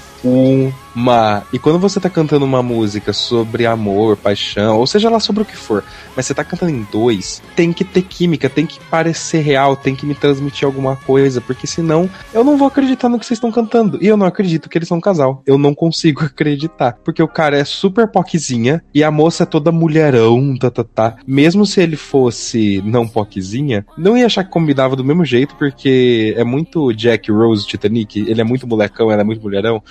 uma. 0.95 1.43
E 1.51 1.59
quando 1.59 1.80
você 1.80 1.99
tá 1.99 2.09
cantando 2.09 2.45
uma 2.45 2.63
música 2.63 3.13
sobre 3.13 3.65
amor, 3.65 4.17
paixão, 4.17 4.77
ou 4.77 4.88
seja 4.88 5.09
lá 5.09 5.19
sobre 5.19 5.43
o 5.43 5.45
que 5.45 5.55
for, 5.55 5.84
mas 6.15 6.26
você 6.26 6.34
tá 6.34 6.43
cantando 6.43 6.72
em 6.72 6.88
dois, 6.91 7.41
tem 7.55 7.73
que 7.73 7.84
ter 7.84 8.01
química, 8.01 8.49
tem 8.49 8.65
que 8.65 8.80
parecer 8.80 9.39
real, 9.39 9.76
tem 9.76 9.95
que 9.95 10.05
me 10.05 10.15
transmitir 10.15 10.65
alguma 10.65 10.95
coisa, 10.95 11.41
porque 11.41 11.67
senão 11.67 12.09
eu 12.34 12.43
não 12.43 12.57
vou 12.57 12.67
acreditar 12.67 13.09
no 13.09 13.19
que 13.19 13.26
vocês 13.26 13.38
estão 13.38 13.51
cantando. 13.51 13.97
E 14.01 14.07
eu 14.07 14.17
não 14.17 14.26
acredito 14.26 14.69
que 14.69 14.77
eles 14.77 14.88
são 14.88 14.97
um 14.97 15.01
casal. 15.01 15.43
Eu 15.45 15.57
não 15.57 15.73
consigo 15.73 16.23
acreditar. 16.26 16.97
Porque 17.03 17.22
o 17.22 17.27
cara 17.27 17.57
é 17.57 17.63
super 17.63 18.07
poquezinha 18.07 18.84
e 18.93 19.03
a 19.03 19.11
moça 19.11 19.43
é 19.43 19.45
toda 19.45 19.72
mulherão, 19.72 20.55
tá, 20.57 20.72
tá, 20.72 20.84
tá. 20.84 21.15
Mesmo 21.27 21.65
se 21.65 21.81
ele 21.81 21.95
fosse 21.95 22.81
não 22.85 23.07
poquezinha, 23.07 23.85
não 23.97 24.17
ia 24.17 24.26
achar 24.26 24.43
que 24.43 24.49
combinava 24.49 24.95
do 24.95 25.03
mesmo 25.03 25.26
jeito, 25.26 25.55
porque 25.55 26.34
é 26.38 26.43
muito 26.43 26.93
Jack 26.93 27.31
Rose 27.31 27.65
Titanic, 27.65 28.19
ele 28.19 28.41
é 28.41 28.43
muito 28.43 28.67
molecão, 28.67 29.11
ela 29.11 29.22
é 29.22 29.26
muito 29.26 29.41
mulherão. 29.41 29.81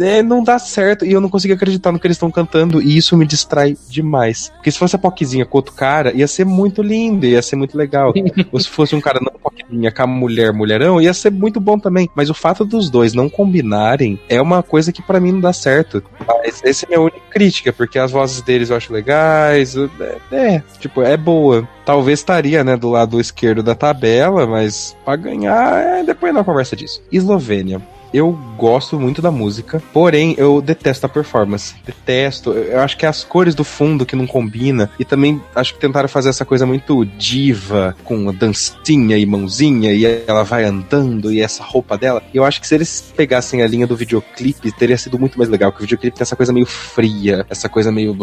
É, 0.00 0.22
não 0.22 0.39
dá 0.42 0.58
certo 0.58 1.04
e 1.04 1.12
eu 1.12 1.20
não 1.20 1.28
consigo 1.28 1.54
acreditar 1.54 1.92
no 1.92 1.98
que 1.98 2.06
eles 2.06 2.16
estão 2.16 2.30
cantando 2.30 2.80
e 2.82 2.96
isso 2.96 3.16
me 3.16 3.26
distrai 3.26 3.76
demais. 3.88 4.50
Porque 4.56 4.70
se 4.70 4.78
fosse 4.78 4.96
a 4.96 4.98
Poquezinha 4.98 5.44
com 5.44 5.58
outro 5.58 5.74
cara, 5.74 6.12
ia 6.12 6.26
ser 6.26 6.44
muito 6.44 6.82
lindo, 6.82 7.26
ia 7.26 7.42
ser 7.42 7.56
muito 7.56 7.76
legal. 7.76 8.12
Ou 8.52 8.60
se 8.60 8.68
fosse 8.68 8.94
um 8.94 9.00
cara 9.00 9.20
não 9.20 9.32
Poquezinha 9.40 9.90
com 9.90 10.02
a 10.02 10.06
mulher 10.06 10.52
mulherão, 10.52 11.00
ia 11.00 11.14
ser 11.14 11.30
muito 11.30 11.60
bom 11.60 11.78
também. 11.78 12.08
Mas 12.14 12.30
o 12.30 12.34
fato 12.34 12.64
dos 12.64 12.90
dois 12.90 13.14
não 13.14 13.28
combinarem 13.28 14.20
é 14.28 14.40
uma 14.40 14.62
coisa 14.62 14.92
que 14.92 15.02
pra 15.02 15.20
mim 15.20 15.32
não 15.32 15.40
dá 15.40 15.52
certo. 15.52 16.02
Mas 16.26 16.60
essa 16.64 16.84
é 16.84 16.86
a 16.86 16.88
minha 16.88 17.00
única 17.00 17.20
crítica, 17.30 17.72
porque 17.72 17.98
as 17.98 18.10
vozes 18.10 18.42
deles 18.42 18.70
eu 18.70 18.76
acho 18.76 18.92
legais. 18.92 19.76
É, 19.76 20.18
é, 20.32 20.62
tipo, 20.78 21.02
é 21.02 21.16
boa. 21.16 21.68
Talvez 21.84 22.20
estaria, 22.20 22.62
né, 22.62 22.76
do 22.76 22.90
lado 22.90 23.20
esquerdo 23.20 23.62
da 23.62 23.74
tabela, 23.74 24.46
mas 24.46 24.96
pra 25.04 25.16
ganhar, 25.16 25.80
é, 25.82 26.02
depois 26.04 26.32
não 26.32 26.44
conversa 26.44 26.76
disso. 26.76 27.02
Eslovênia. 27.10 27.80
Eu 28.12 28.36
gosto 28.56 28.98
muito 28.98 29.22
da 29.22 29.30
música, 29.30 29.82
porém 29.92 30.34
eu 30.36 30.60
detesto 30.60 31.06
a 31.06 31.08
performance. 31.08 31.74
Detesto. 31.84 32.52
Eu 32.52 32.80
acho 32.80 32.96
que 32.96 33.06
é 33.06 33.08
as 33.08 33.24
cores 33.24 33.54
do 33.54 33.64
fundo 33.64 34.04
que 34.04 34.16
não 34.16 34.26
combina. 34.26 34.90
E 34.98 35.04
também 35.04 35.40
acho 35.54 35.74
que 35.74 35.80
tentaram 35.80 36.08
fazer 36.08 36.28
essa 36.28 36.44
coisa 36.44 36.66
muito 36.66 37.04
diva, 37.04 37.96
com 38.04 38.32
dancinha 38.34 39.16
e 39.16 39.24
mãozinha, 39.24 39.92
e 39.92 40.04
ela 40.26 40.42
vai 40.42 40.64
andando 40.64 41.32
e 41.32 41.40
essa 41.40 41.62
roupa 41.62 41.96
dela. 41.96 42.22
Eu 42.34 42.44
acho 42.44 42.60
que 42.60 42.66
se 42.66 42.74
eles 42.74 43.12
pegassem 43.16 43.62
a 43.62 43.66
linha 43.66 43.86
do 43.86 43.96
videoclipe, 43.96 44.72
teria 44.72 44.98
sido 44.98 45.18
muito 45.18 45.38
mais 45.38 45.48
legal, 45.48 45.70
porque 45.70 45.84
o 45.84 45.86
videoclipe 45.86 46.16
tem 46.16 46.22
essa 46.22 46.36
coisa 46.36 46.52
meio 46.52 46.66
fria, 46.66 47.46
essa 47.48 47.68
coisa 47.68 47.90
meio. 47.90 48.16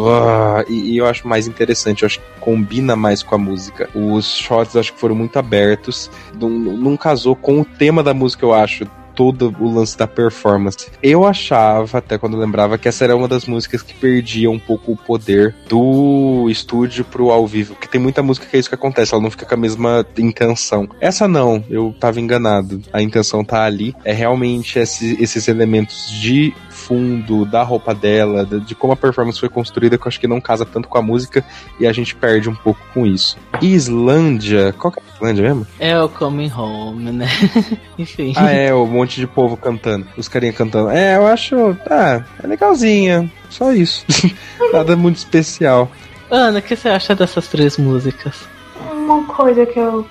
e, 0.68 0.96
eu 0.96 1.06
acho 1.06 1.26
mais 1.26 1.46
interessante, 1.46 2.02
eu 2.02 2.06
acho 2.06 2.20
que 2.20 2.40
combina 2.40 2.94
mais 2.94 3.22
com 3.22 3.34
a 3.34 3.38
música. 3.38 3.88
Os 3.94 4.36
shots 4.36 4.76
acho 4.76 4.92
que 4.92 5.00
foram 5.00 5.14
muito 5.14 5.38
abertos, 5.38 6.10
não, 6.38 6.48
não 6.48 6.96
casou 6.96 7.34
com 7.34 7.60
o 7.60 7.64
tema 7.64 8.02
da 8.02 8.14
música, 8.14 8.44
eu 8.44 8.54
acho 8.54 8.86
todo 9.18 9.52
o 9.58 9.68
lance 9.74 9.98
da 9.98 10.06
performance. 10.06 10.86
Eu 11.02 11.26
achava, 11.26 11.98
até 11.98 12.16
quando 12.16 12.34
eu 12.34 12.38
lembrava, 12.40 12.78
que 12.78 12.86
essa 12.86 13.02
era 13.02 13.16
uma 13.16 13.26
das 13.26 13.46
músicas 13.46 13.82
que 13.82 13.92
perdia 13.92 14.48
um 14.48 14.60
pouco 14.60 14.92
o 14.92 14.96
poder 14.96 15.56
do 15.68 16.46
estúdio 16.48 17.04
pro 17.04 17.30
ao 17.32 17.44
vivo. 17.44 17.74
Porque 17.74 17.88
tem 17.88 18.00
muita 18.00 18.22
música 18.22 18.46
que 18.46 18.56
é 18.56 18.60
isso 18.60 18.68
que 18.68 18.76
acontece, 18.76 19.12
ela 19.12 19.20
não 19.22 19.30
fica 19.30 19.44
com 19.44 19.54
a 19.54 19.58
mesma 19.58 20.06
intenção. 20.16 20.88
Essa 21.00 21.26
não, 21.26 21.64
eu 21.68 21.92
tava 21.98 22.20
enganado. 22.20 22.80
A 22.92 23.02
intenção 23.02 23.44
tá 23.44 23.64
ali. 23.64 23.92
É 24.04 24.12
realmente 24.12 24.78
esse- 24.78 25.20
esses 25.20 25.48
elementos 25.48 26.08
de 26.20 26.54
fundo, 26.88 27.44
da 27.44 27.62
roupa 27.62 27.94
dela, 27.94 28.46
de 28.46 28.74
como 28.74 28.94
a 28.94 28.96
performance 28.96 29.38
foi 29.38 29.50
construída, 29.50 29.98
que 29.98 30.04
eu 30.04 30.08
acho 30.08 30.18
que 30.18 30.26
não 30.26 30.40
casa 30.40 30.64
tanto 30.64 30.88
com 30.88 30.96
a 30.96 31.02
música 31.02 31.44
e 31.78 31.86
a 31.86 31.92
gente 31.92 32.16
perde 32.16 32.48
um 32.48 32.54
pouco 32.54 32.80
com 32.94 33.06
isso. 33.06 33.36
E 33.60 33.74
Islândia, 33.74 34.74
qual 34.78 34.90
que 34.90 34.98
é 34.98 35.02
a 35.02 35.14
Islândia 35.14 35.44
mesmo? 35.44 35.66
É 35.78 36.00
o 36.00 36.08
Coming 36.08 36.50
Home, 36.50 37.12
né? 37.12 37.28
Enfim. 37.98 38.32
Ah, 38.36 38.50
é, 38.50 38.74
um 38.74 38.86
monte 38.86 39.20
de 39.20 39.26
povo 39.26 39.54
cantando. 39.56 40.06
Os 40.16 40.28
carinha 40.28 40.52
cantando. 40.52 40.88
É, 40.88 41.16
eu 41.16 41.26
acho. 41.26 41.76
Ah, 41.90 42.24
é 42.42 42.46
legalzinha. 42.46 43.30
Só 43.50 43.72
isso. 43.72 44.06
Nada 44.72 44.96
muito 44.96 45.16
especial. 45.16 45.90
Ana, 46.30 46.58
o 46.58 46.62
que 46.62 46.74
você 46.74 46.88
acha 46.88 47.14
dessas 47.14 47.48
três 47.48 47.76
músicas? 47.76 48.48
Uma 48.90 49.24
coisa 49.24 49.66
que 49.66 49.78
eu 49.78 50.06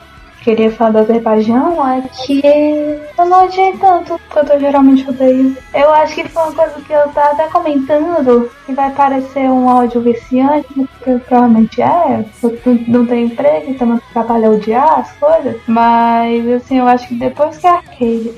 queria 0.47 0.71
falar 0.71 0.91
do 0.91 0.97
Azerbaijão 0.99 1.85
é 1.89 2.01
que 2.25 2.41
eu 3.17 3.25
não 3.25 3.43
odiei 3.43 3.73
tanto 3.77 4.17
quanto 4.29 4.53
eu 4.53 4.59
geralmente 4.61 5.09
odeio. 5.09 5.57
Eu 5.73 5.91
acho 5.93 6.15
que 6.15 6.29
foi 6.29 6.41
uma 6.43 6.53
coisa 6.53 6.75
que 6.79 6.93
eu 6.93 7.01
tava 7.09 7.31
até 7.33 7.47
comentando, 7.49 8.49
que 8.65 8.71
vai 8.71 8.89
parecer 8.91 9.49
um 9.49 9.69
áudio 9.69 9.99
viciante, 9.99 10.65
porque 10.73 11.17
provavelmente 11.27 11.81
é, 11.81 12.23
não- 12.87 13.05
tenho 13.05 13.25
emprego, 13.25 13.71
então 13.71 13.87
não 13.87 14.01
trabalho 14.13 14.45
a 14.45 14.49
odiar 14.51 14.99
as 15.01 15.11
coisas. 15.17 15.57
Mas 15.67 16.47
assim, 16.53 16.77
eu 16.77 16.87
acho 16.87 17.09
que 17.09 17.15
depois 17.15 17.57
que 17.57 17.67
a 17.67 17.73
Arcade 17.73 18.31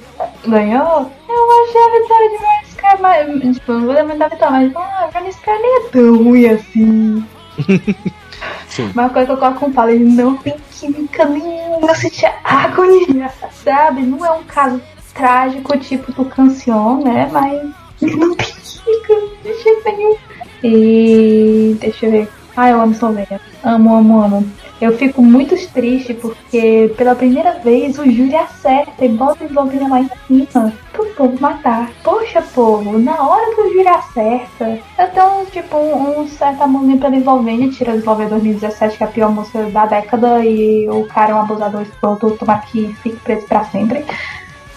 ganhou, 0.48 1.11
eu 1.30 1.64
achei 1.64 1.81
a 1.81 2.02
vitória 2.02 2.30
de 2.30 2.44
Mariscar 2.44 3.02
mais. 3.02 3.56
Tipo, 3.56 3.72
não 3.73 3.81
vou 3.86 3.94
lembrar 3.94 4.15
da 4.18 4.27
vitória, 4.30 4.52
mas 4.60 4.76
ah, 4.76 5.10
a 5.10 5.19
Mariscar 5.19 5.56
nem 5.61 5.77
é 5.77 5.90
tão 5.90 6.18
ruim 6.23 6.48
assim. 6.48 7.23
Sim. 8.68 8.91
Uma 8.94 9.10
coisa 9.10 9.28
que 9.28 9.34
eu 9.34 9.38
coloco 9.38 9.60
com 9.60 9.74
fala, 9.74 9.91
ele 9.91 10.03
não 10.03 10.38
tem 10.38 10.56
química 10.72 11.26
nenhuma, 11.26 11.88
eu 11.90 11.95
senti 11.95 12.26
agonia, 12.44 13.32
sabe? 13.64 14.02
Não 14.03 14.26
é 14.26 14.32
um 14.32 14.44
caso 14.44 14.82
trágico 15.14 15.78
tipo 15.78 16.11
do 16.14 16.26
Cancion, 16.26 17.03
né? 17.03 17.30
Mas 17.32 17.70
ele 18.02 18.16
não 18.16 18.36
tem 18.36 18.48
química 18.48 19.14
de 19.44 19.64
jeito 19.64 19.84
nenhum. 19.86 20.16
E 20.64 21.78
deixa 21.80 22.06
eu 22.06 22.11
ver. 22.11 22.30
Ah, 22.56 22.70
eu 22.70 22.82
amo 22.82 22.91
Eslovênia. 22.91 23.40
Amo, 23.64 23.95
amo, 23.95 24.22
amo. 24.22 24.52
Eu 24.81 24.97
fico 24.97 25.22
muito 25.22 25.56
triste 25.73 26.14
porque 26.14 26.93
pela 26.97 27.14
primeira 27.14 27.60
vez 27.60 27.99
o 27.99 28.10
júri 28.10 28.35
acerta 28.35 29.03
e 29.03 29.10
bota 29.10 29.43
a 29.43 29.47
Eslovênia 29.47 29.89
lá 29.89 29.99
em 29.99 30.10
cima 30.26 30.73
pro 30.93 31.06
povo 31.15 31.38
matar. 31.41 31.91
Poxa, 32.01 32.41
povo, 32.41 32.97
na 32.97 33.27
hora 33.27 33.53
que 33.53 33.61
o 33.61 33.73
júri 33.73 33.88
acerta, 33.88 34.80
eu 34.97 35.07
tenho 35.10 35.45
tipo 35.47 35.76
um, 35.77 36.22
um 36.22 36.27
certo 36.30 36.61
amorzinho 36.61 36.97
pela 36.97 37.18
Eslovênia, 37.18 37.69
tira 37.69 37.95
Eslovênia 37.95 38.30
2017, 38.30 38.97
que 38.97 39.03
é 39.03 39.07
a 39.07 39.10
pior 39.10 39.31
música 39.31 39.64
da 39.69 39.85
década, 39.85 40.45
e 40.45 40.89
o 40.89 41.06
cara 41.07 41.31
é 41.31 41.35
um 41.35 41.41
abusador 41.41 41.81
escroto, 41.81 42.38
tomar 42.38 42.61
que 42.65 42.93
fique 42.95 43.18
preso 43.18 43.45
pra 43.47 43.65
sempre. 43.65 44.06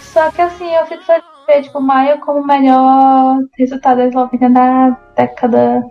Só 0.01 0.29
que 0.31 0.41
assim, 0.41 0.69
eu 0.75 0.85
fico 0.85 1.01
de 1.01 1.23
ver 1.47 1.63
tipo, 1.63 1.79
Maia 1.79 2.17
como 2.17 2.41
o 2.41 2.45
melhor 2.45 3.39
resultado 3.57 3.97
da 3.97 4.07
Eslovênia 4.07 4.49
da 4.49 4.97
década. 5.15 5.81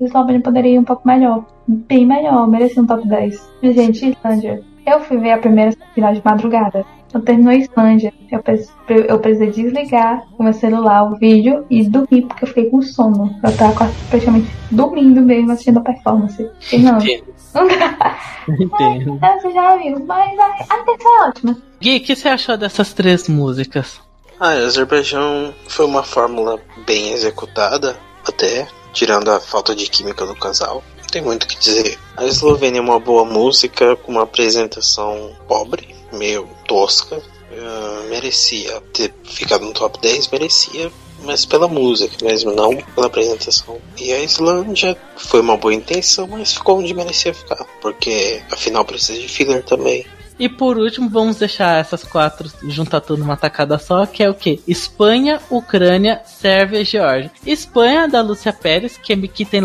A 0.00 0.04
Eslovênia 0.04 0.40
poderia 0.40 0.72
ir 0.72 0.78
um 0.78 0.84
pouco 0.84 1.06
melhor. 1.06 1.44
Bem 1.68 2.06
melhor, 2.06 2.48
merecia 2.48 2.82
um 2.82 2.86
top 2.86 3.06
10. 3.06 3.50
Mas, 3.62 3.74
gente, 3.74 4.06
Islândia. 4.06 4.62
Eu 4.86 5.00
fui 5.00 5.18
ver 5.18 5.32
a 5.32 5.38
primeira 5.38 5.72
final 5.94 6.14
de 6.14 6.22
madrugada. 6.24 6.86
Eu 7.12 7.20
terminou 7.20 7.52
a 7.52 7.56
Islândia. 7.56 8.12
Eu, 8.30 8.96
eu 8.96 9.18
precisei 9.18 9.50
desligar 9.50 10.22
o 10.38 10.42
meu 10.42 10.54
celular, 10.54 11.04
o 11.04 11.16
vídeo 11.16 11.66
e 11.68 11.86
dormir, 11.86 12.22
porque 12.22 12.44
eu 12.44 12.48
fiquei 12.48 12.70
com 12.70 12.80
sono. 12.80 13.38
Eu 13.44 13.56
tava 13.56 13.74
quase 13.74 13.92
praticamente 14.08 14.50
dormindo 14.70 15.20
mesmo 15.20 15.52
assistindo 15.52 15.78
a 15.78 15.82
performance. 15.82 16.50
E 16.72 16.78
não, 16.78 16.96
Entendo. 16.96 17.34
não 17.54 17.68
dá. 17.68 18.18
Entendo. 18.48 19.18
Você 19.18 19.50
já 19.50 19.76
viu, 19.76 20.04
mas 20.06 20.38
a, 20.38 20.74
a 20.74 20.80
intenção 20.80 21.24
é 21.24 21.28
ótima. 21.28 21.56
Gui, 21.78 21.96
o 21.96 22.00
que 22.00 22.16
você 22.16 22.28
achou 22.28 22.56
dessas 22.56 22.94
três 22.94 23.28
músicas? 23.28 24.00
Ah, 24.38 24.54
o 24.54 24.66
Azerbaijão 24.66 25.52
foi 25.68 25.84
uma 25.84 26.02
fórmula 26.02 26.58
bem 26.86 27.12
executada, 27.12 27.96
até, 28.26 28.66
tirando 28.92 29.30
a 29.30 29.40
falta 29.40 29.74
de 29.74 29.86
química 29.88 30.26
do 30.26 30.34
casal. 30.34 30.82
Não 30.98 31.06
tem 31.06 31.22
muito 31.22 31.44
o 31.44 31.46
que 31.46 31.58
dizer. 31.58 31.98
A 32.16 32.24
Eslovênia 32.24 32.78
é 32.78 32.82
uma 32.82 33.00
boa 33.00 33.24
música, 33.24 33.96
com 33.96 34.12
uma 34.12 34.22
apresentação 34.22 35.36
pobre, 35.48 35.94
meio 36.12 36.48
tosca. 36.66 37.22
Ah, 37.52 38.06
merecia 38.08 38.80
ter 38.92 39.12
ficado 39.24 39.64
no 39.64 39.72
top 39.72 40.00
10, 40.00 40.28
merecia, 40.28 40.90
mas 41.22 41.44
pela 41.44 41.66
música 41.66 42.16
mesmo, 42.24 42.52
não 42.52 42.76
pela 42.76 43.08
apresentação. 43.08 43.80
E 43.98 44.12
a 44.12 44.20
Islândia 44.20 44.96
foi 45.16 45.40
uma 45.40 45.56
boa 45.56 45.74
intenção, 45.74 46.28
mas 46.28 46.54
ficou 46.54 46.78
onde 46.78 46.94
merecia 46.94 47.34
ficar, 47.34 47.64
porque 47.80 48.42
afinal 48.50 48.84
precisa 48.84 49.18
de 49.18 49.28
filler 49.28 49.64
também. 49.64 50.06
E 50.40 50.48
por 50.48 50.78
último, 50.78 51.10
vamos 51.10 51.36
deixar 51.36 51.78
essas 51.78 52.02
quatro, 52.02 52.50
juntar 52.62 53.02
tudo 53.02 53.20
numa 53.20 53.36
tacada 53.36 53.78
só, 53.78 54.06
que 54.06 54.22
é 54.22 54.30
o 54.30 54.32
quê? 54.32 54.58
Espanha, 54.66 55.38
Ucrânia, 55.50 56.22
Sérvia 56.24 56.80
e 56.80 56.84
Geórgia. 56.84 57.30
Espanha, 57.46 58.08
da 58.08 58.22
Lúcia 58.22 58.50
Pérez, 58.50 58.96
que 58.96 59.12
é 59.12 59.16
Me 59.16 59.28
Quitem. 59.28 59.60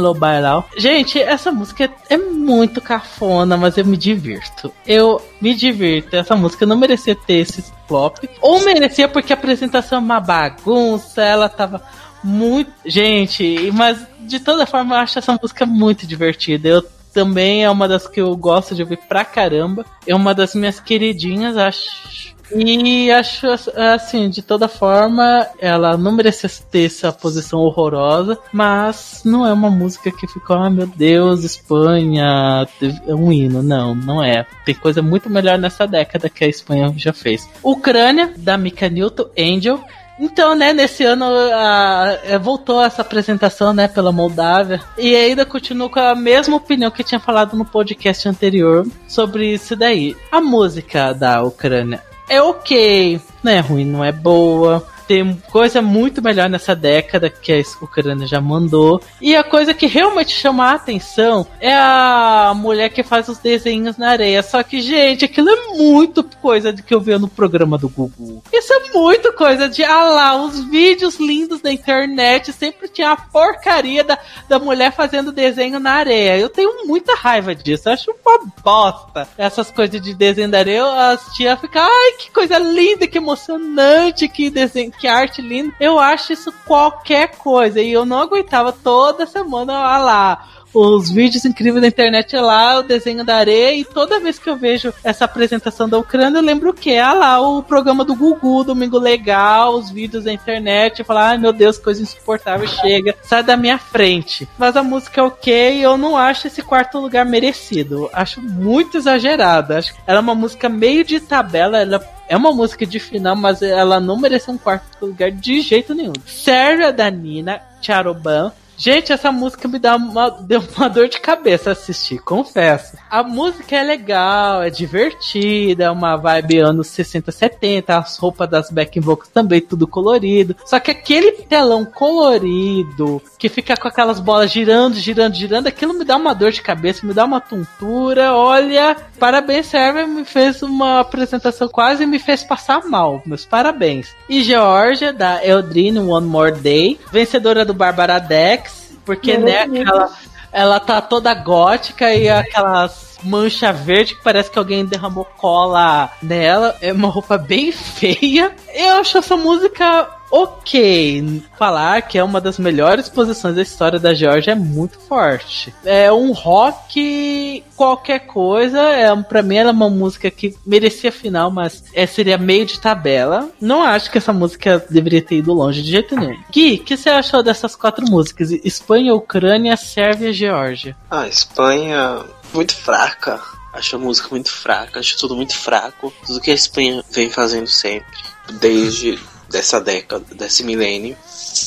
Gente, 0.77 1.17
essa 1.17 1.49
música 1.49 1.89
é 2.09 2.17
muito 2.17 2.81
cafona, 2.81 3.55
mas 3.55 3.77
eu 3.77 3.85
me 3.85 3.95
divirto. 3.95 4.69
Eu 4.85 5.21
me 5.39 5.55
divirto. 5.55 6.13
Essa 6.13 6.35
música 6.35 6.65
não 6.65 6.75
merecia 6.75 7.15
ter 7.15 7.35
esse 7.35 7.63
flop. 7.87 8.17
Ou 8.41 8.65
merecia 8.65 9.07
porque 9.07 9.31
a 9.31 9.37
apresentação 9.37 9.99
é 9.99 10.01
uma 10.01 10.19
bagunça, 10.19 11.21
ela 11.21 11.47
tava 11.47 11.81
muito. 12.21 12.73
Gente, 12.85 13.71
mas 13.71 14.05
de 14.19 14.41
toda 14.41 14.65
forma 14.65 14.95
eu 14.95 14.99
acho 14.99 15.19
essa 15.19 15.37
música 15.41 15.65
muito 15.65 16.05
divertida. 16.05 16.67
Eu 16.67 16.94
também 17.15 17.63
é 17.63 17.71
uma 17.71 17.87
das 17.87 18.07
que 18.07 18.19
eu 18.19 18.35
gosto 18.35 18.75
de 18.75 18.83
ouvir 18.83 18.99
pra 19.07 19.23
caramba. 19.23 19.85
É 20.05 20.13
uma 20.13 20.35
das 20.35 20.53
minhas 20.53 20.81
queridinhas, 20.81 21.55
acho. 21.55 22.35
E 22.53 23.09
acho 23.09 23.47
assim, 23.75 24.29
de 24.29 24.41
toda 24.41 24.67
forma, 24.67 25.47
ela 25.57 25.97
não 25.97 26.11
merecia 26.11 26.49
ter 26.69 26.85
essa 26.85 27.11
posição 27.11 27.59
horrorosa, 27.61 28.37
mas 28.53 29.21
não 29.25 29.47
é 29.47 29.51
uma 29.51 29.71
música 29.71 30.11
que 30.11 30.27
ficou, 30.27 30.55
ah 30.57 30.69
meu 30.69 30.85
Deus, 30.85 31.43
Espanha, 31.43 32.67
é 33.07 33.15
um 33.15 33.31
hino. 33.31 33.63
Não, 33.63 33.95
não 33.95 34.23
é. 34.23 34.45
Tem 34.65 34.75
coisa 34.75 35.01
muito 35.01 35.29
melhor 35.29 35.57
nessa 35.57 35.87
década 35.87 36.29
que 36.29 36.43
a 36.43 36.49
Espanha 36.49 36.93
já 36.97 37.13
fez. 37.13 37.49
Ucrânia, 37.63 38.33
da 38.37 38.57
Mika 38.57 38.89
Newton, 38.89 39.29
Angel. 39.39 39.79
Então, 40.19 40.55
né, 40.55 40.71
nesse 40.71 41.03
ano 41.03 41.25
a- 41.25 42.17
é, 42.23 42.37
voltou 42.39 42.81
essa 42.81 43.01
apresentação, 43.01 43.73
né, 43.73 43.87
pela 43.87 44.11
Moldávia. 44.11 44.81
E 44.97 45.15
ainda 45.15 45.45
continuo 45.45 45.89
com 45.89 45.99
a 45.99 46.15
mesma 46.15 46.55
opinião 46.55 46.89
que 46.89 47.03
tinha 47.03 47.19
falado 47.19 47.57
no 47.57 47.65
podcast 47.65 48.27
anterior 48.29 48.87
sobre 49.07 49.53
isso 49.53 49.75
daí. 49.75 50.15
A 50.31 50.39
música 50.39 51.11
da 51.13 51.41
Ucrânia 51.43 52.01
é 52.29 52.41
ok, 52.41 53.19
não 53.43 53.51
é 53.51 53.59
ruim, 53.59 53.85
não 53.85 54.03
é 54.03 54.11
boa. 54.11 54.85
Tem 55.07 55.35
coisa 55.51 55.81
muito 55.81 56.21
melhor 56.21 56.49
nessa 56.49 56.75
década 56.75 57.29
que 57.29 57.53
a 57.53 57.61
Ucrânia 57.83 58.27
já 58.27 58.41
mandou. 58.41 59.01
E 59.21 59.35
a 59.35 59.43
coisa 59.43 59.73
que 59.73 59.85
realmente 59.85 60.31
chama 60.31 60.65
a 60.65 60.73
atenção 60.73 61.45
é 61.59 61.73
a 61.73 62.53
mulher 62.55 62.89
que 62.89 63.03
faz 63.03 63.27
os 63.27 63.37
desenhos 63.37 63.97
na 63.97 64.09
areia. 64.09 64.41
Só 64.41 64.63
que, 64.63 64.81
gente, 64.81 65.25
aquilo 65.25 65.49
é 65.49 65.77
muito 65.77 66.23
coisa 66.23 66.73
de 66.73 66.81
que 66.81 66.93
eu 66.93 67.01
via 67.01 67.19
no 67.19 67.27
programa 67.27 67.77
do 67.77 67.89
Google. 67.89 68.43
Isso 68.51 68.73
é 68.73 68.91
muito 68.93 69.31
coisa 69.33 69.69
de, 69.69 69.83
ah 69.83 70.09
lá, 70.09 70.43
os 70.43 70.59
vídeos 70.65 71.19
lindos 71.19 71.61
da 71.61 71.71
internet 71.71 72.51
sempre 72.51 72.87
tinha 72.87 73.11
a 73.11 73.17
porcaria 73.17 74.03
da, 74.03 74.17
da 74.47 74.59
mulher 74.59 74.91
fazendo 74.91 75.31
desenho 75.31 75.79
na 75.79 75.91
areia. 75.91 76.37
Eu 76.37 76.49
tenho 76.49 76.87
muita 76.87 77.15
raiva 77.15 77.53
disso. 77.53 77.89
Eu 77.89 77.93
acho 77.93 78.15
uma 78.25 78.39
bosta. 78.63 79.27
Essas 79.37 79.69
coisas 79.71 80.01
de 80.01 80.13
desenho 80.13 80.49
da 80.49 80.59
areia, 80.59 80.83
as 81.11 81.33
tia 81.35 81.55
ficam, 81.57 81.83
ai, 81.83 82.11
que 82.19 82.31
coisa 82.31 82.57
linda, 82.57 83.07
que 83.07 83.17
emocionante, 83.17 84.27
que 84.27 84.49
desenho, 84.49 84.91
que 84.95 85.07
arte 85.07 85.41
linda. 85.41 85.73
Eu 85.79 85.99
acho 85.99 86.33
isso 86.33 86.53
qualquer 86.65 87.37
coisa. 87.37 87.81
E 87.81 87.91
eu 87.91 88.05
não 88.05 88.19
aguentava 88.19 88.71
toda 88.71 89.25
semana, 89.25 89.73
ah 89.73 89.97
lá, 89.97 90.47
os 90.75 91.09
vídeos 91.09 91.45
incríveis 91.45 91.81
da 91.81 91.87
internet 91.87 92.35
é 92.35 92.41
lá, 92.41 92.79
o 92.79 92.83
desenho 92.83 93.23
da 93.23 93.37
areia, 93.37 93.73
e 93.73 93.85
toda 93.85 94.19
vez 94.19 94.37
que 94.37 94.49
eu 94.49 94.57
vejo 94.57 94.93
essa 95.03 95.23
apresentação 95.23 95.87
da 95.87 95.97
Ucrânia, 95.97 96.37
eu 96.37 96.43
lembro 96.43 96.71
o 96.71 96.73
quê? 96.73 96.97
Ah 96.97 97.13
lá, 97.13 97.39
o 97.39 97.63
programa 97.63 98.03
do 98.03 98.13
Gugu, 98.13 98.65
Domingo 98.65 98.99
Legal, 98.99 99.75
os 99.75 99.89
vídeos 99.89 100.25
da 100.25 100.33
internet, 100.33 100.99
eu 100.99 101.05
falo, 101.05 101.19
ai 101.19 101.37
meu 101.37 101.53
Deus, 101.53 101.77
coisa 101.77 102.01
insuportável, 102.01 102.67
chega, 102.67 103.15
sai 103.23 103.41
da 103.41 103.55
minha 103.55 103.77
frente. 103.77 104.49
Mas 104.57 104.75
a 104.75 104.83
música 104.83 105.21
é 105.21 105.23
ok, 105.23 105.85
eu 105.85 105.97
não 105.97 106.17
acho 106.17 106.47
esse 106.47 106.61
quarto 106.61 106.99
lugar 106.99 107.25
merecido. 107.25 108.09
Acho 108.11 108.41
muito 108.41 108.97
exagerado. 108.97 109.73
Acho 109.73 109.93
que 109.93 109.99
ela 110.05 110.17
é 110.17 110.21
uma 110.21 110.35
música 110.35 110.67
meio 110.67 111.05
de 111.05 111.21
tabela, 111.21 111.79
ela 111.79 111.99
é 112.27 112.35
uma 112.35 112.51
música 112.51 112.85
de 112.85 112.99
final, 112.99 113.35
mas 113.35 113.61
ela 113.61 113.99
não 113.99 114.17
merece 114.17 114.49
um 114.49 114.57
quarto 114.57 115.05
lugar 115.05 115.31
de 115.31 115.61
jeito 115.61 115.93
nenhum. 115.93 116.13
Sérvia 116.25 116.91
da 116.91 117.09
Nina 117.09 117.61
Charoban. 117.81 118.51
Gente, 118.77 119.13
essa 119.13 119.31
música 119.31 119.67
me 119.67 119.79
dá 119.79 119.95
uma, 119.95 120.29
deu 120.41 120.63
uma 120.75 120.89
dor 120.89 121.07
de 121.07 121.19
cabeça 121.19 121.71
assistir, 121.71 122.19
confesso. 122.19 122.97
A 123.09 123.23
música 123.23 123.75
é 123.75 123.83
legal, 123.83 124.63
é 124.63 124.69
divertida, 124.69 125.85
é 125.85 125.91
uma 125.91 126.15
vibe 126.15 126.59
anos 126.59 126.87
60, 126.87 127.31
70, 127.31 127.97
as 127.97 128.17
roupas 128.17 128.49
das 128.49 128.69
backing 128.69 128.99
vocals 128.99 129.29
também 129.29 129.61
tudo 129.61 129.87
colorido. 129.87 130.55
Só 130.65 130.79
que 130.79 130.91
aquele 130.91 131.31
telão 131.43 131.85
colorido, 131.85 133.21
que 133.37 133.49
fica 133.49 133.77
com 133.77 133.87
aquelas 133.87 134.19
bolas 134.19 134.51
girando, 134.51 134.95
girando, 134.95 135.35
girando, 135.35 135.67
aquilo 135.67 135.93
me 135.93 136.05
dá 136.05 136.15
uma 136.15 136.33
dor 136.33 136.51
de 136.51 136.61
cabeça, 136.61 137.05
me 137.05 137.13
dá 137.13 137.25
uma 137.25 137.39
tontura. 137.39 138.33
Olha, 138.33 138.95
parabéns, 139.19 139.67
Server, 139.67 140.07
me 140.07 140.25
fez 140.25 140.61
uma 140.61 140.99
apresentação 140.99 141.67
quase 141.67 142.05
me 142.05 142.19
fez 142.19 142.43
passar 142.43 142.85
mal. 142.85 143.21
Meus 143.25 143.45
parabéns. 143.45 144.13
E 144.29 144.43
Georgia, 144.43 145.13
da 145.13 145.45
Eldrine 145.45 145.99
One 145.99 146.27
More 146.27 146.51
Day, 146.51 146.99
vencedora 147.11 147.65
do 147.65 147.73
Barbara 147.73 148.19
Dex, 148.19 148.64
porque 149.05 149.37
né, 149.37 149.61
aquela, 149.61 150.11
ela 150.51 150.79
tá 150.79 151.01
toda 151.01 151.33
gótica 151.33 152.13
e 152.13 152.27
aquelas 152.29 153.05
mancha 153.23 153.73
verde 153.73 154.15
que 154.15 154.23
parece 154.23 154.51
que 154.51 154.59
alguém 154.59 154.85
derramou 154.85 155.25
cola 155.25 156.09
nela. 156.21 156.75
É 156.81 156.93
uma 156.93 157.09
roupa 157.09 157.37
bem 157.37 157.71
feia. 157.73 158.55
Eu 158.73 158.95
acho 158.95 159.17
essa 159.17 159.35
música 159.35 160.07
ok. 160.31 161.43
Falar 161.57 162.01
que 162.01 162.17
é 162.17 162.23
uma 162.23 162.41
das 162.41 162.57
melhores 162.59 163.09
posições 163.09 163.55
da 163.55 163.61
história 163.61 163.99
da 163.99 164.13
Georgia 164.13 164.51
é 164.51 164.55
muito 164.55 164.99
forte. 164.99 165.73
É 165.83 166.11
um 166.11 166.31
rock 166.31 167.63
qualquer 167.75 168.19
coisa. 168.19 168.79
É, 168.81 169.15
pra 169.23 169.41
mim 169.41 169.55
ela 169.55 169.69
é 169.69 169.73
uma 169.73 169.89
música 169.89 170.29
que 170.29 170.55
merecia 170.65 171.11
final, 171.11 171.49
mas 171.51 171.83
é, 171.93 172.05
seria 172.05 172.37
meio 172.37 172.65
de 172.65 172.79
tabela. 172.79 173.49
Não 173.59 173.83
acho 173.83 174.11
que 174.11 174.17
essa 174.17 174.33
música 174.33 174.85
deveria 174.89 175.21
ter 175.21 175.37
ido 175.37 175.53
longe 175.53 175.81
de 175.81 175.91
jeito 175.91 176.15
nenhum. 176.15 176.37
Gui, 176.51 176.75
o 176.75 176.83
que 176.83 176.97
você 176.97 177.09
achou 177.09 177.41
dessas 177.43 177.75
quatro 177.75 178.05
músicas? 178.09 178.51
Espanha, 178.51 179.13
Ucrânia, 179.13 179.77
Sérvia 179.77 180.33
Geórgia. 180.33 180.95
Ah, 181.09 181.27
Espanha, 181.27 182.23
muito 182.53 182.75
fraca. 182.75 183.39
Acho 183.73 183.97
a 183.97 183.99
música 183.99 184.29
muito 184.31 184.49
fraca, 184.49 185.01
acho 185.01 185.17
tudo 185.17 185.35
muito 185.35 185.53
fraco. 185.53 186.13
Tudo 186.25 186.39
que 186.39 186.49
a 186.49 186.53
Espanha 186.53 187.03
vem 187.11 187.29
fazendo 187.29 187.67
sempre, 187.67 188.19
desde 188.53 189.19
dessa 189.49 189.79
década, 189.79 190.25
desse 190.35 190.63
milênio, 190.63 191.17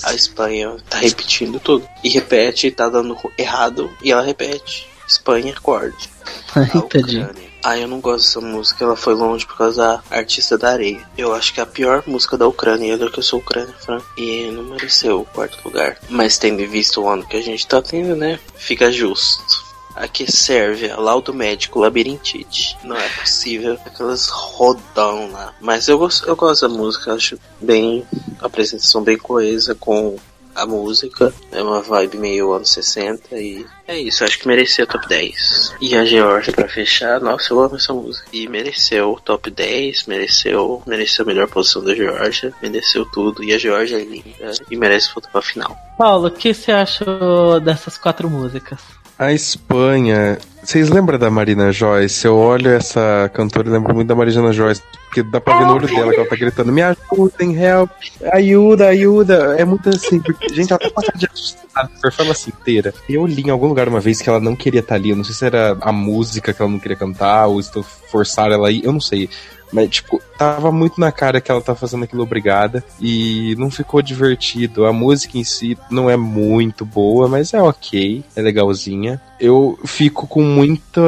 a 0.05 0.15
Espanha 0.15 0.77
tá 0.89 0.99
repetindo 0.99 1.61
tudo. 1.61 1.89
E 2.03 2.09
repete, 2.09 2.71
tá 2.71 2.89
dando 2.89 3.17
errado, 3.37 3.91
e 4.03 4.13
ela 4.13 4.23
repete. 4.23 4.89
Espanha, 5.07 5.53
acorde. 5.53 6.09
A 6.55 6.63
Entendi. 6.63 7.19
Ucrânia. 7.19 7.49
Ah, 7.65 7.77
eu 7.77 7.89
não 7.89 8.01
gosto 8.01 8.25
dessa 8.25 8.41
música, 8.41 8.85
ela 8.85 8.97
foi 8.97 9.15
longe 9.15 9.45
por 9.45 9.57
causa 9.57 9.83
da 9.83 10.17
artista 10.17 10.57
da 10.57 10.71
areia. 10.71 11.07
Eu 11.19 11.35
acho 11.35 11.53
que 11.53 11.61
é 11.61 11.63
a 11.63 11.67
pior 11.67 12.05
música 12.07 12.37
da 12.39 12.47
Ucrânia, 12.47 12.93
eu 12.93 13.11
que 13.11 13.19
eu 13.19 13.23
sou 13.23 13.41
Ucrânia, 13.41 13.75
Fran. 13.81 14.01
E 14.17 14.51
não 14.53 14.63
mereceu 14.63 15.21
o 15.21 15.25
quarto 15.25 15.59
lugar. 15.65 15.99
Mas 16.09 16.39
tendo 16.39 16.67
visto 16.69 17.03
o 17.03 17.09
ano 17.09 17.27
que 17.27 17.37
a 17.37 17.43
gente 17.43 17.67
tá 17.67 17.83
tendo, 17.83 18.15
né? 18.15 18.39
Fica 18.55 18.93
justo. 18.93 19.68
Aqui 19.99 20.31
serve 20.31 20.91
a 20.91 20.97
laudo 20.97 21.35
médico 21.35 21.81
labirintite. 21.81 22.77
Não 22.85 22.97
é 22.97 23.09
possível. 23.09 23.79
Aquelas 23.85 24.29
rodão 24.29 25.33
lá. 25.33 25.53
Mas 25.61 25.89
eu 25.89 25.99
gosto, 25.99 26.27
eu 26.29 26.37
gosto 26.37 26.69
da 26.69 26.75
música, 26.75 27.12
acho 27.12 27.39
bem. 27.61 28.07
A 28.41 28.47
apresentação 28.47 29.03
bem 29.03 29.19
coesa 29.19 29.75
com 29.75 30.16
a 30.55 30.66
música. 30.66 31.33
É 31.51 31.62
uma 31.62 31.81
vibe 31.81 32.19
meio 32.19 32.53
anos 32.53 32.70
60 32.70 33.37
e 33.37 33.66
é 33.87 33.99
isso, 33.99 34.23
acho 34.23 34.39
que 34.39 34.47
merecia 34.47 34.87
top 34.87 35.09
10. 35.09 35.77
E 35.81 35.97
a 35.97 36.05
Georgia 36.05 36.53
pra 36.53 36.69
fechar, 36.69 37.20
nossa, 37.20 37.53
eu 37.53 37.61
amo 37.61 37.77
essa 37.77 37.93
música. 37.95 38.29
E 38.33 38.47
mereceu 38.49 39.12
o 39.12 39.20
top 39.20 39.51
10, 39.51 40.07
mereceu, 40.07 40.83
mereceu 40.87 41.25
a 41.25 41.27
melhor 41.27 41.49
posição 41.49 41.83
da 41.83 41.95
Georgia, 41.95 42.53
mereceu 42.61 43.07
tudo. 43.07 43.43
E 43.43 43.55
a 43.55 43.59
Georgia 43.59 43.99
é 43.99 44.05
linda 44.05 44.53
e 44.70 44.77
merece 44.77 45.11
voltar 45.15 45.31
pra 45.31 45.41
final. 45.41 45.77
Paulo, 45.97 46.29
o 46.29 46.31
que 46.31 46.53
você 46.53 46.70
achou 46.70 47.59
dessas 47.61 47.97
quatro 47.97 48.29
músicas? 48.29 48.81
A 49.19 49.32
Espanha. 49.32 50.39
Vocês 50.62 50.89
lembram 50.89 51.19
da 51.19 51.28
Marina 51.28 51.73
Joyce? 51.73 52.24
Eu 52.24 52.36
olho 52.36 52.70
essa 52.70 53.28
cantora 53.35 53.69
e 53.69 53.73
lembro 53.73 53.93
muito 53.93 54.07
da 54.07 54.15
Marina 54.15 54.53
Joyce. 54.53 54.81
Porque 55.07 55.24
dá 55.24 55.40
pra 55.40 55.59
ver 55.59 55.65
no 55.65 55.74
olho 55.74 55.89
dela 55.89 56.12
que 56.12 56.20
ela 56.20 56.28
tá 56.28 56.36
gritando: 56.36 56.70
Me 56.70 56.82
ajudem, 56.82 57.57
help, 57.57 57.90
ajuda, 58.32 58.89
ajuda. 58.89 59.57
É 59.59 59.65
muito 59.65 59.89
assim, 59.89 60.20
porque, 60.20 60.49
gente, 60.55 60.70
ela 60.70 60.78
tá 60.78 60.90
cara 60.90 61.19
de 61.19 61.27
assustada, 61.27 61.90
a 61.97 62.01
performance 62.01 62.49
inteira. 62.49 62.95
Eu 63.09 63.27
li 63.27 63.43
em 63.43 63.51
algum 63.51 63.66
lugar 63.66 63.89
uma 63.89 63.99
vez 63.99 64.23
que 64.23 64.28
ela 64.28 64.39
não 64.39 64.55
queria 64.55 64.81
estar 64.81 64.95
ali. 64.95 65.11
Eu 65.11 65.16
não 65.16 65.24
sei 65.24 65.35
se 65.35 65.45
era 65.45 65.77
a 65.81 65.90
música 65.90 66.53
que 66.53 66.62
ela 66.62 66.70
não 66.70 66.78
queria 66.78 66.97
cantar, 66.97 67.47
ou 67.47 67.61
se 67.61 67.73
forçaram 68.11 68.55
ela 68.55 68.69
aí, 68.69 68.82
eu 68.85 68.93
não 68.93 69.01
sei. 69.01 69.28
Mas, 69.73 69.90
tipo, 69.90 70.20
tava 70.39 70.73
muito 70.73 71.01
na 71.01 71.12
cara 71.12 71.40
que 71.40 71.51
ela 71.51 71.61
tá 71.61 71.74
fazendo 71.74 72.05
aquilo 72.05 72.23
obrigada 72.23 72.82
e 73.01 73.55
não 73.59 73.70
ficou 73.70 74.01
divertido. 74.01 74.86
A 74.86 74.93
música 74.93 75.36
em 75.36 75.45
si 75.45 75.77
não 75.90 76.09
é 76.09 76.16
muito 76.16 76.85
boa, 76.85 77.28
mas 77.28 77.53
é 77.53 77.62
ok, 77.62 78.24
é 78.35 78.43
legalzinha. 78.43 79.20
Eu 79.40 79.78
fico 79.85 80.27
com 80.27 80.43
muito 80.43 81.01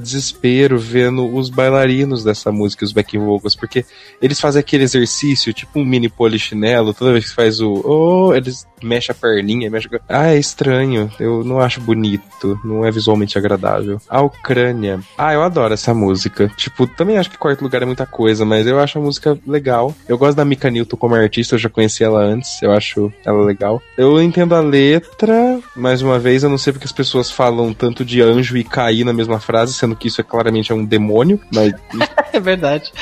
desespero 0.00 0.78
vendo 0.78 1.34
os 1.34 1.50
bailarinos 1.50 2.22
dessa 2.22 2.52
música, 2.52 2.84
os 2.84 2.92
backing 2.92 3.18
vocals, 3.18 3.56
porque 3.56 3.84
eles 4.20 4.40
fazem 4.40 4.60
aquele 4.60 4.84
exercício, 4.84 5.52
tipo 5.52 5.78
um 5.78 5.84
mini 5.84 6.08
polichinelo, 6.08 6.94
toda 6.94 7.12
vez 7.12 7.28
que 7.28 7.34
faz 7.34 7.60
o 7.60 7.82
oh, 7.84 8.34
eles 8.34 8.66
mexem 8.82 9.12
a 9.12 9.14
perninha, 9.14 9.70
mexem... 9.70 9.90
Ah, 10.08 10.28
é 10.28 10.38
estranho, 10.38 11.10
eu 11.18 11.42
não 11.42 11.60
acho 11.60 11.80
bonito, 11.80 12.58
não 12.64 12.84
é 12.84 12.90
visualmente 12.90 13.38
agradável. 13.38 14.00
A 14.08 14.20
Ucrânia, 14.20 15.00
ah, 15.16 15.32
eu 15.32 15.42
adoro 15.42 15.74
essa 15.74 15.94
música. 15.94 16.50
Tipo, 16.56 16.86
também 16.86 17.18
acho 17.18 17.30
que 17.30 17.38
quarto 17.38 17.62
lugar 17.62 17.82
é 17.82 17.86
muita 17.86 18.06
coisa, 18.06 18.44
mas 18.44 18.66
eu 18.66 18.78
acho 18.78 18.98
a 18.98 19.02
música 19.02 19.38
legal. 19.46 19.94
Eu 20.08 20.18
gosto 20.18 20.36
da 20.36 20.44
Mika 20.44 20.70
Newton 20.70 20.96
como 20.96 21.14
artista, 21.14 21.54
eu 21.54 21.58
já 21.58 21.68
conheci 21.68 22.04
ela 22.04 22.20
antes, 22.20 22.62
eu 22.62 22.70
acho 22.70 23.12
ela 23.24 23.42
legal. 23.44 23.82
Eu 23.96 24.20
entendo 24.20 24.54
a 24.54 24.60
letra, 24.60 25.60
mais 25.74 26.02
uma 26.02 26.18
vez, 26.18 26.42
eu 26.42 26.50
não 26.50 26.58
sei 26.58 26.72
porque 26.72 26.86
as 26.86 26.92
pessoas 26.92 27.30
falam 27.30 27.63
tanto 27.72 28.04
de 28.04 28.20
anjo 28.20 28.56
e 28.56 28.64
cair 28.64 29.04
na 29.04 29.12
mesma 29.12 29.40
frase, 29.40 29.72
sendo 29.72 29.96
que 29.96 30.08
isso 30.08 30.20
é 30.20 30.24
claramente 30.24 30.72
é 30.72 30.74
um 30.74 30.84
demônio, 30.84 31.40
mas 31.52 31.72
é 32.32 32.40
verdade. 32.40 32.92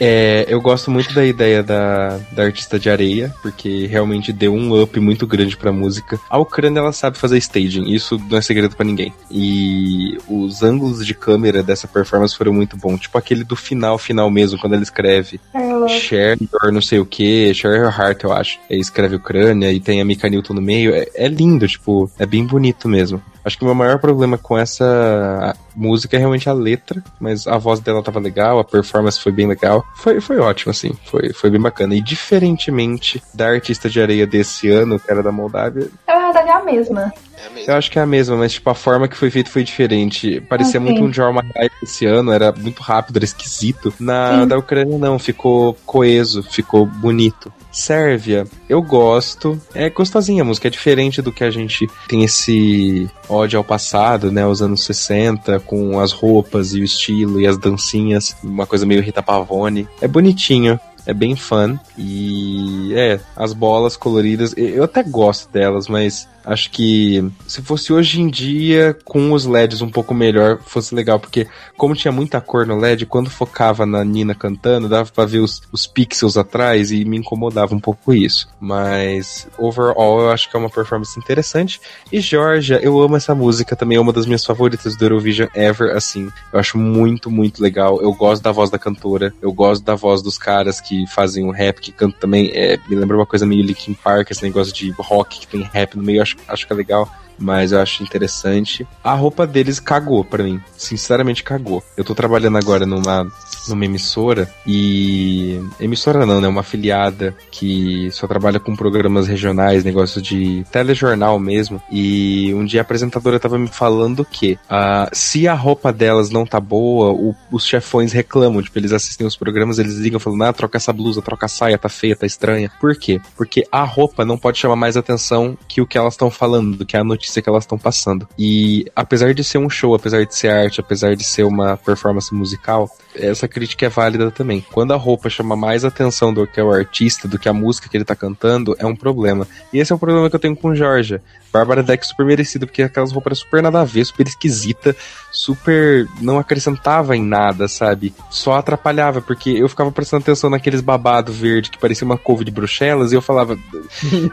É, 0.00 0.46
eu 0.48 0.60
gosto 0.60 0.90
muito 0.90 1.12
da 1.12 1.24
ideia 1.24 1.62
da, 1.62 2.18
da 2.32 2.44
artista 2.44 2.78
de 2.78 2.88
areia, 2.88 3.34
porque 3.42 3.86
realmente 3.86 4.32
deu 4.32 4.54
um 4.54 4.80
up 4.80 4.98
muito 5.00 5.26
grande 5.26 5.56
pra 5.56 5.72
música. 5.72 6.18
A 6.30 6.38
Ucrânia, 6.38 6.78
ela 6.78 6.92
sabe 6.92 7.18
fazer 7.18 7.38
staging, 7.38 7.90
isso 7.92 8.20
não 8.30 8.38
é 8.38 8.42
segredo 8.42 8.76
pra 8.76 8.84
ninguém. 8.84 9.12
E 9.30 10.16
os 10.28 10.62
ângulos 10.62 11.04
de 11.04 11.14
câmera 11.14 11.62
dessa 11.62 11.88
performance 11.88 12.36
foram 12.36 12.52
muito 12.52 12.76
bons. 12.76 13.00
Tipo 13.00 13.18
aquele 13.18 13.42
do 13.42 13.56
final, 13.56 13.98
final 13.98 14.30
mesmo, 14.30 14.58
quando 14.58 14.74
ela 14.74 14.82
escreve 14.82 15.40
Share 15.88 16.38
your 16.40 16.72
não 16.72 16.82
sei 16.82 17.00
o 17.00 17.06
que, 17.06 17.52
Share 17.54 17.76
your 17.76 17.92
heart, 17.92 18.22
eu 18.22 18.32
acho. 18.32 18.58
Aí 18.70 18.78
escreve 18.78 19.16
Ucrânia 19.16 19.72
e 19.72 19.80
tem 19.80 20.00
a 20.00 20.04
Mika 20.04 20.28
Newton 20.28 20.54
no 20.54 20.62
meio. 20.62 20.94
É, 20.94 21.08
é 21.14 21.28
lindo, 21.28 21.66
tipo, 21.66 22.10
é 22.18 22.26
bem 22.26 22.46
bonito 22.46 22.88
mesmo. 22.88 23.20
Acho 23.48 23.56
que 23.56 23.64
o 23.64 23.66
meu 23.66 23.74
maior 23.74 23.98
problema 23.98 24.36
com 24.36 24.58
essa 24.58 25.56
música 25.74 26.14
é 26.16 26.18
realmente 26.18 26.50
a 26.50 26.52
letra, 26.52 27.02
mas 27.18 27.46
a 27.46 27.56
voz 27.56 27.80
dela 27.80 28.02
tava 28.02 28.20
legal, 28.20 28.58
a 28.58 28.64
performance 28.64 29.18
foi 29.18 29.32
bem 29.32 29.46
legal. 29.46 29.82
Foi, 29.96 30.20
foi 30.20 30.38
ótimo, 30.38 30.70
assim, 30.70 30.92
foi, 31.06 31.32
foi 31.32 31.48
bem 31.48 31.58
bacana. 31.58 31.94
E 31.94 32.00
diferentemente 32.02 33.22
da 33.32 33.48
artista 33.48 33.88
de 33.88 34.02
areia 34.02 34.26
desse 34.26 34.68
ano, 34.68 35.00
que 35.00 35.10
era 35.10 35.22
da 35.22 35.32
Moldávia, 35.32 35.88
Na 36.06 36.18
verdade 36.18 36.50
é 36.50 36.52
a 36.52 36.62
mesma. 36.62 37.12
É 37.56 37.70
eu 37.70 37.74
acho 37.74 37.90
que 37.90 37.98
é 37.98 38.02
a 38.02 38.06
mesma, 38.06 38.36
mas 38.36 38.52
tipo, 38.52 38.68
a 38.68 38.74
forma 38.74 39.08
que 39.08 39.16
foi 39.16 39.30
feito 39.30 39.48
foi 39.50 39.64
diferente. 39.64 40.42
Parecia 40.42 40.78
Ah, 40.78 40.82
muito 40.82 41.02
um 41.02 41.10
Jorma 41.10 41.42
esse 41.82 42.04
ano, 42.04 42.30
era 42.30 42.52
muito 42.52 42.82
rápido, 42.82 43.16
era 43.16 43.24
esquisito. 43.24 43.94
Na 43.98 44.42
Sim. 44.42 44.48
da 44.48 44.58
Ucrânia 44.58 44.98
não, 44.98 45.18
ficou 45.18 45.74
coeso, 45.86 46.42
ficou 46.42 46.84
bonito. 46.84 47.50
Sérvia, 47.78 48.44
eu 48.68 48.82
gosto. 48.82 49.60
É 49.72 49.88
gostosinha 49.88 50.42
a 50.42 50.44
música, 50.44 50.66
é 50.66 50.70
diferente 50.70 51.22
do 51.22 51.32
que 51.32 51.44
a 51.44 51.50
gente 51.50 51.86
tem 52.08 52.24
esse 52.24 53.08
ódio 53.28 53.56
ao 53.56 53.64
passado, 53.64 54.32
né? 54.32 54.44
Os 54.44 54.60
anos 54.60 54.84
60, 54.84 55.60
com 55.60 56.00
as 56.00 56.10
roupas 56.12 56.74
e 56.74 56.80
o 56.80 56.84
estilo 56.84 57.40
e 57.40 57.46
as 57.46 57.56
dancinhas, 57.56 58.36
uma 58.42 58.66
coisa 58.66 58.84
meio 58.84 59.00
Rita 59.00 59.22
Pavone. 59.22 59.88
É 60.00 60.08
bonitinho. 60.08 60.78
É 61.06 61.14
bem 61.14 61.34
fun. 61.34 61.78
E 61.96 62.92
é, 62.94 63.18
as 63.34 63.54
bolas 63.54 63.96
coloridas, 63.96 64.52
eu 64.58 64.84
até 64.84 65.02
gosto 65.02 65.50
delas, 65.50 65.88
mas 65.88 66.28
acho 66.48 66.70
que 66.70 67.30
se 67.46 67.62
fosse 67.62 67.92
hoje 67.92 68.20
em 68.20 68.28
dia, 68.28 68.96
com 69.04 69.32
os 69.32 69.44
LEDs 69.44 69.82
um 69.82 69.90
pouco 69.90 70.14
melhor, 70.14 70.58
fosse 70.64 70.94
legal, 70.94 71.20
porque 71.20 71.46
como 71.76 71.94
tinha 71.94 72.10
muita 72.10 72.40
cor 72.40 72.66
no 72.66 72.76
LED, 72.76 73.06
quando 73.06 73.30
focava 73.30 73.84
na 73.84 74.02
Nina 74.04 74.34
cantando, 74.34 74.88
dava 74.88 75.10
pra 75.10 75.26
ver 75.26 75.40
os, 75.40 75.62
os 75.70 75.86
pixels 75.86 76.36
atrás 76.36 76.90
e 76.90 77.04
me 77.04 77.18
incomodava 77.18 77.74
um 77.74 77.80
pouco 77.80 78.14
isso. 78.14 78.48
Mas, 78.58 79.46
overall, 79.58 80.20
eu 80.20 80.30
acho 80.30 80.50
que 80.50 80.56
é 80.56 80.58
uma 80.58 80.70
performance 80.70 81.18
interessante. 81.18 81.80
E 82.10 82.20
Georgia, 82.20 82.80
eu 82.82 83.00
amo 83.00 83.16
essa 83.16 83.34
música 83.34 83.76
também, 83.76 83.98
é 83.98 84.00
uma 84.00 84.12
das 84.12 84.26
minhas 84.26 84.44
favoritas 84.44 84.96
do 84.96 85.04
Eurovision 85.04 85.48
ever, 85.54 85.94
assim. 85.94 86.30
Eu 86.52 86.58
acho 86.58 86.78
muito, 86.78 87.30
muito 87.30 87.62
legal. 87.62 88.00
Eu 88.00 88.12
gosto 88.14 88.42
da 88.42 88.52
voz 88.52 88.70
da 88.70 88.78
cantora, 88.78 89.34
eu 89.42 89.52
gosto 89.52 89.84
da 89.84 89.94
voz 89.94 90.22
dos 90.22 90.38
caras 90.38 90.80
que 90.80 91.06
fazem 91.08 91.44
o 91.44 91.50
rap, 91.50 91.80
que 91.80 91.92
cantam 91.92 92.18
também. 92.18 92.50
É, 92.54 92.78
me 92.88 92.96
lembra 92.96 93.16
uma 93.16 93.26
coisa 93.26 93.44
meio 93.44 93.62
Linkin 93.62 93.94
Park, 93.94 94.30
esse 94.30 94.42
negócio 94.42 94.72
de 94.72 94.90
rock 94.98 95.40
que 95.40 95.46
tem 95.46 95.62
rap 95.62 95.94
no 95.96 96.02
meio, 96.02 96.18
eu 96.18 96.22
acho, 96.22 96.36
acho 96.46 96.66
que 96.66 96.72
é 96.72 96.76
legal 96.76 97.08
mas 97.38 97.72
eu 97.72 97.80
acho 97.80 98.02
interessante. 98.02 98.86
A 99.02 99.14
roupa 99.14 99.46
deles 99.46 99.80
cagou 99.80 100.24
pra 100.24 100.42
mim. 100.44 100.60
Sinceramente, 100.76 101.42
cagou. 101.42 101.82
Eu 101.96 102.04
tô 102.04 102.14
trabalhando 102.14 102.58
agora 102.58 102.84
numa, 102.84 103.30
numa 103.68 103.84
emissora 103.84 104.50
e. 104.66 105.60
Emissora 105.80 106.26
não, 106.26 106.40
né? 106.40 106.48
Uma 106.48 106.60
afiliada 106.60 107.34
que 107.50 108.10
só 108.10 108.26
trabalha 108.26 108.58
com 108.58 108.74
programas 108.74 109.28
regionais, 109.28 109.84
negócio 109.84 110.20
de 110.20 110.64
telejornal 110.70 111.38
mesmo. 111.38 111.80
E 111.90 112.52
um 112.54 112.64
dia 112.64 112.80
a 112.80 112.82
apresentadora 112.82 113.38
tava 113.38 113.58
me 113.58 113.68
falando 113.68 114.24
que 114.24 114.58
uh, 114.70 115.08
se 115.12 115.46
a 115.46 115.54
roupa 115.54 115.92
delas 115.92 116.30
não 116.30 116.44
tá 116.44 116.58
boa, 116.58 117.12
o, 117.12 117.34
os 117.52 117.64
chefões 117.64 118.12
reclamam. 118.12 118.62
Tipo, 118.62 118.78
eles 118.78 118.92
assistem 118.92 119.26
os 119.26 119.36
programas, 119.36 119.78
eles 119.78 119.96
ligam 119.96 120.20
falando: 120.20 120.42
ah, 120.42 120.52
troca 120.52 120.76
essa 120.76 120.92
blusa, 120.92 121.22
troca 121.22 121.46
a 121.46 121.48
saia, 121.48 121.78
tá 121.78 121.88
feia, 121.88 122.16
tá 122.16 122.26
estranha. 122.26 122.70
Por 122.80 122.96
quê? 122.96 123.20
Porque 123.36 123.66
a 123.70 123.84
roupa 123.84 124.24
não 124.24 124.36
pode 124.36 124.58
chamar 124.58 124.76
mais 124.76 124.96
atenção 124.96 125.56
que 125.68 125.80
o 125.80 125.86
que 125.86 125.96
elas 125.96 126.14
estão 126.14 126.30
falando, 126.30 126.84
que 126.84 126.96
é 126.96 127.00
a 127.00 127.04
notícia 127.04 127.27
que 127.42 127.48
elas 127.48 127.64
estão 127.64 127.78
passando. 127.78 128.28
E 128.38 128.90
apesar 128.94 129.34
de 129.34 129.44
ser 129.44 129.58
um 129.58 129.70
show, 129.70 129.94
apesar 129.94 130.24
de 130.24 130.34
ser 130.34 130.48
arte, 130.48 130.80
apesar 130.80 131.14
de 131.14 131.24
ser 131.24 131.44
uma 131.44 131.76
performance 131.76 132.34
musical, 132.34 132.90
essa 133.18 133.48
crítica 133.48 133.86
é 133.86 133.88
válida 133.88 134.30
também. 134.30 134.64
Quando 134.72 134.92
a 134.92 134.96
roupa 134.96 135.28
chama 135.28 135.56
mais 135.56 135.84
atenção 135.84 136.32
do 136.32 136.46
que 136.46 136.60
o 136.60 136.70
artista, 136.70 137.28
do 137.28 137.38
que 137.38 137.48
a 137.48 137.52
música 137.52 137.88
que 137.88 137.96
ele 137.96 138.04
tá 138.04 138.14
cantando, 138.14 138.76
é 138.78 138.86
um 138.86 138.96
problema. 138.96 139.46
E 139.72 139.78
esse 139.78 139.92
é 139.92 139.94
o 139.94 139.98
problema 139.98 140.28
que 140.28 140.36
eu 140.36 140.40
tenho 140.40 140.56
com 140.56 140.74
Georgia. 140.74 141.22
Bárbara 141.52 141.82
Deck 141.82 142.06
super 142.06 142.26
merecida, 142.26 142.66
porque 142.66 142.82
aquelas 142.82 143.12
roupas 143.12 143.32
eram 143.32 143.36
super 143.36 143.62
nada 143.62 143.80
a 143.80 143.84
ver, 143.84 144.04
super 144.04 144.26
esquisita, 144.26 144.94
super. 145.32 146.06
não 146.20 146.38
acrescentava 146.38 147.16
em 147.16 147.22
nada, 147.22 147.68
sabe? 147.68 148.14
Só 148.30 148.54
atrapalhava, 148.54 149.20
porque 149.20 149.50
eu 149.50 149.68
ficava 149.68 149.90
prestando 149.90 150.22
atenção 150.22 150.50
naqueles 150.50 150.80
babado 150.80 151.32
verde 151.32 151.70
que 151.70 151.78
parecia 151.78 152.04
uma 152.04 152.18
couve 152.18 152.44
de 152.44 152.50
bruxelas 152.50 153.12
e 153.12 153.14
eu 153.14 153.22
falava. 153.22 153.58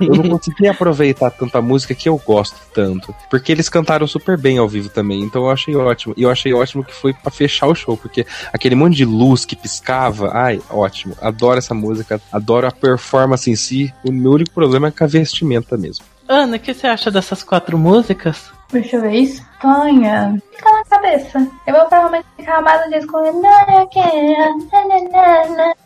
eu 0.02 0.16
não 0.16 0.30
conseguia 0.30 0.72
aproveitar 0.72 1.32
tanta 1.32 1.62
música 1.62 1.96
que 1.96 2.10
eu 2.10 2.18
gosto 2.18 2.58
tanto. 2.74 3.16
Porque 3.30 3.52
eles 3.52 3.70
cantaram 3.70 4.08
super 4.08 4.38
bem 4.38 4.58
ao 4.58 4.68
vivo 4.68 4.90
também, 4.90 5.22
então 5.22 5.44
eu 5.44 5.50
achei 5.50 5.76
ótimo. 5.76 6.14
E 6.18 6.24
eu 6.24 6.30
achei 6.30 6.54
ótimo 6.54 6.84
que 6.84 6.94
foi 6.94 7.14
para 7.14 7.32
fechar 7.32 7.68
o 7.68 7.76
show, 7.76 7.96
porque 7.96 8.26
aquele 8.52 8.75
monte 8.76 8.96
de 8.96 9.06
luz 9.06 9.46
que 9.46 9.56
piscava, 9.56 10.32
ai, 10.34 10.62
ótimo. 10.70 11.16
Adoro 11.22 11.58
essa 11.58 11.74
música, 11.74 12.22
adoro 12.32 12.68
a 12.68 12.72
performance 12.72 13.50
em 13.50 13.56
si. 13.56 13.94
O 14.04 14.12
meu 14.12 14.32
único 14.34 14.52
problema 14.52 14.88
é 14.88 14.92
com 14.92 15.04
a 15.04 15.08
vestimenta 15.08 15.78
mesmo. 15.78 16.06
Ana, 16.28 16.58
o 16.58 16.60
que 16.60 16.74
você 16.74 16.88
acha 16.88 17.12
dessas 17.12 17.44
quatro 17.44 17.78
músicas? 17.78 18.52
Deixa 18.72 18.96
eu 18.96 19.02
ver. 19.02 19.14
Espanha. 19.14 20.42
Fica 20.52 20.72
na 20.72 20.84
cabeça. 20.86 21.48
Eu 21.68 21.76
vou 21.76 21.86
provavelmente 21.86 22.26
ficar 22.36 22.62
mais 22.62 22.86
um 22.86 22.90
disco 22.90 23.12
com. 23.12 23.42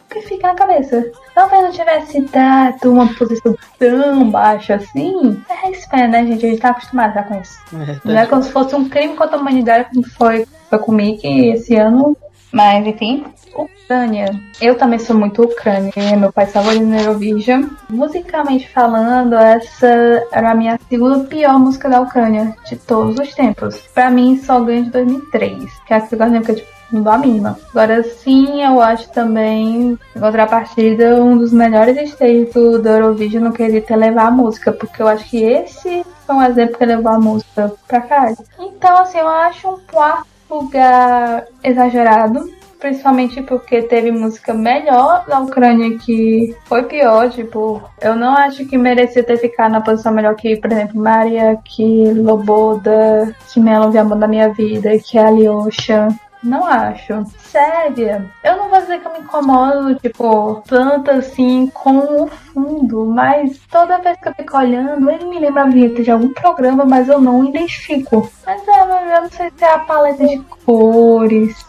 Que 0.09 0.21
fica 0.21 0.47
na 0.47 0.55
cabeça. 0.55 1.11
Talvez 1.35 1.61
não 1.61 1.71
tivesse 1.71 2.21
dado 2.21 2.91
uma 2.91 3.13
posição 3.13 3.55
tão 3.77 4.31
baixa 4.31 4.75
assim. 4.75 5.39
É 5.49 5.71
espera, 5.71 6.07
né, 6.07 6.25
gente? 6.25 6.45
A 6.45 6.49
gente 6.49 6.61
tá 6.61 6.69
acostumado 6.69 7.13
já 7.13 7.23
com 7.23 7.39
isso. 7.39 7.59
É, 7.73 7.99
Não 8.03 8.17
é 8.17 8.25
como 8.25 8.41
se 8.41 8.51
fosse 8.51 8.73
um 8.75 8.89
crime 8.89 9.15
contra 9.15 9.37
a 9.37 9.39
humanidade, 9.39 9.89
como 9.93 10.09
foi, 10.09 10.47
foi 10.69 10.79
comigo 10.79 11.19
esse 11.23 11.75
ano. 11.75 12.17
Mas, 12.51 12.85
enfim. 12.85 13.25
Ucrânia. 13.55 14.39
Eu 14.61 14.77
também 14.77 14.99
sou 14.99 15.17
muito 15.17 15.43
Ucrânia. 15.43 15.91
Meu 16.17 16.31
pai 16.31 16.47
ali 16.69 16.79
no 16.79 16.97
Eurovision. 16.97 17.65
Musicalmente 17.89 18.69
falando, 18.69 19.35
essa 19.35 19.87
era 20.31 20.51
a 20.51 20.55
minha 20.55 20.79
segunda 20.89 21.25
pior 21.25 21.59
música 21.59 21.89
da 21.89 22.01
Ucrânia 22.01 22.55
de 22.67 22.75
todos 22.75 23.17
os 23.17 23.33
tempos. 23.33 23.77
Pra 23.93 24.09
mim, 24.09 24.37
só 24.37 24.59
ganha 24.61 24.83
de 24.83 24.91
2003. 24.91 25.63
Que 25.85 25.93
é 25.93 25.97
a 25.97 26.25
lembro 26.25 26.45
que 26.45 26.51
é 26.51 26.55
tipo 26.55 26.79
não 26.91 27.03
dá 27.03 27.17
mínima. 27.17 27.57
Agora 27.69 28.03
sim, 28.03 28.63
eu 28.63 28.81
acho 28.81 29.09
também, 29.11 29.97
em 30.15 30.19
contrapartida, 30.19 31.23
um 31.23 31.37
dos 31.37 31.53
melhores 31.53 31.97
stages 32.09 32.53
do, 32.53 32.81
do 32.81 32.89
Eurovision 32.89 33.43
no 33.43 33.53
quesito 33.53 33.93
é 33.93 33.95
levar 33.95 34.27
a 34.27 34.31
música, 34.31 34.71
porque 34.71 35.01
eu 35.01 35.07
acho 35.07 35.29
que 35.29 35.43
esse 35.43 36.03
foi 36.25 36.35
um 36.35 36.43
exemplo 36.43 36.77
que 36.77 36.85
levou 36.85 37.11
a 37.11 37.19
música 37.19 37.71
pra 37.87 38.01
cá. 38.01 38.33
Então, 38.59 38.97
assim, 38.97 39.19
eu 39.19 39.27
acho 39.27 39.69
um 39.69 39.79
quarto 39.91 40.38
lugar 40.49 41.45
exagerado. 41.63 42.49
Principalmente 42.79 43.41
porque 43.41 43.81
teve 43.81 44.09
música 44.09 44.53
melhor 44.53 45.25
da 45.27 45.41
Ucrânia 45.41 45.97
que 45.97 46.55
foi 46.63 46.83
pior, 46.83 47.29
tipo, 47.29 47.81
eu 47.99 48.15
não 48.15 48.33
acho 48.37 48.65
que 48.65 48.77
merecia 48.77 49.21
ter 49.21 49.35
ficado 49.35 49.73
na 49.73 49.81
posição 49.81 50.13
melhor 50.13 50.33
que, 50.35 50.55
por 50.55 50.71
exemplo, 50.71 51.01
Maria, 51.01 51.59
que 51.65 52.05
Loboda, 52.13 53.35
que 53.51 53.59
Melody 53.59 53.97
Amor 53.97 54.17
da 54.17 54.29
Minha 54.29 54.53
Vida, 54.53 54.97
que 54.97 55.17
Alyosha. 55.17 56.07
Não 56.41 56.65
acho. 56.65 57.25
Sérvia, 57.37 58.25
eu 58.43 58.55
não 58.55 58.69
vou 58.69 58.79
dizer 58.79 58.99
que 59.01 59.07
eu 59.07 59.13
me 59.13 59.19
incomodo, 59.19 59.95
tipo, 59.95 60.63
tanto 60.67 61.11
assim 61.11 61.67
com 61.67 62.23
o 62.23 62.27
fundo, 62.27 63.05
mas 63.05 63.59
toda 63.69 63.99
vez 63.99 64.17
que 64.17 64.29
eu 64.29 64.33
fico 64.33 64.57
olhando, 64.57 65.09
ele 65.09 65.25
me 65.25 65.39
lembra 65.39 65.63
a 65.63 65.69
vinheta 65.69 66.01
de 66.01 66.11
algum 66.11 66.33
programa, 66.33 66.85
mas 66.85 67.09
eu 67.09 67.19
não 67.19 67.43
identifico. 67.43 68.29
Mas 68.45 68.65
é, 68.67 68.81
eu 68.81 69.21
não 69.21 69.29
sei 69.29 69.51
se 69.55 69.63
é 69.63 69.73
a 69.73 69.79
paleta 69.79 70.25
de 70.25 70.39
cores, 70.65 71.65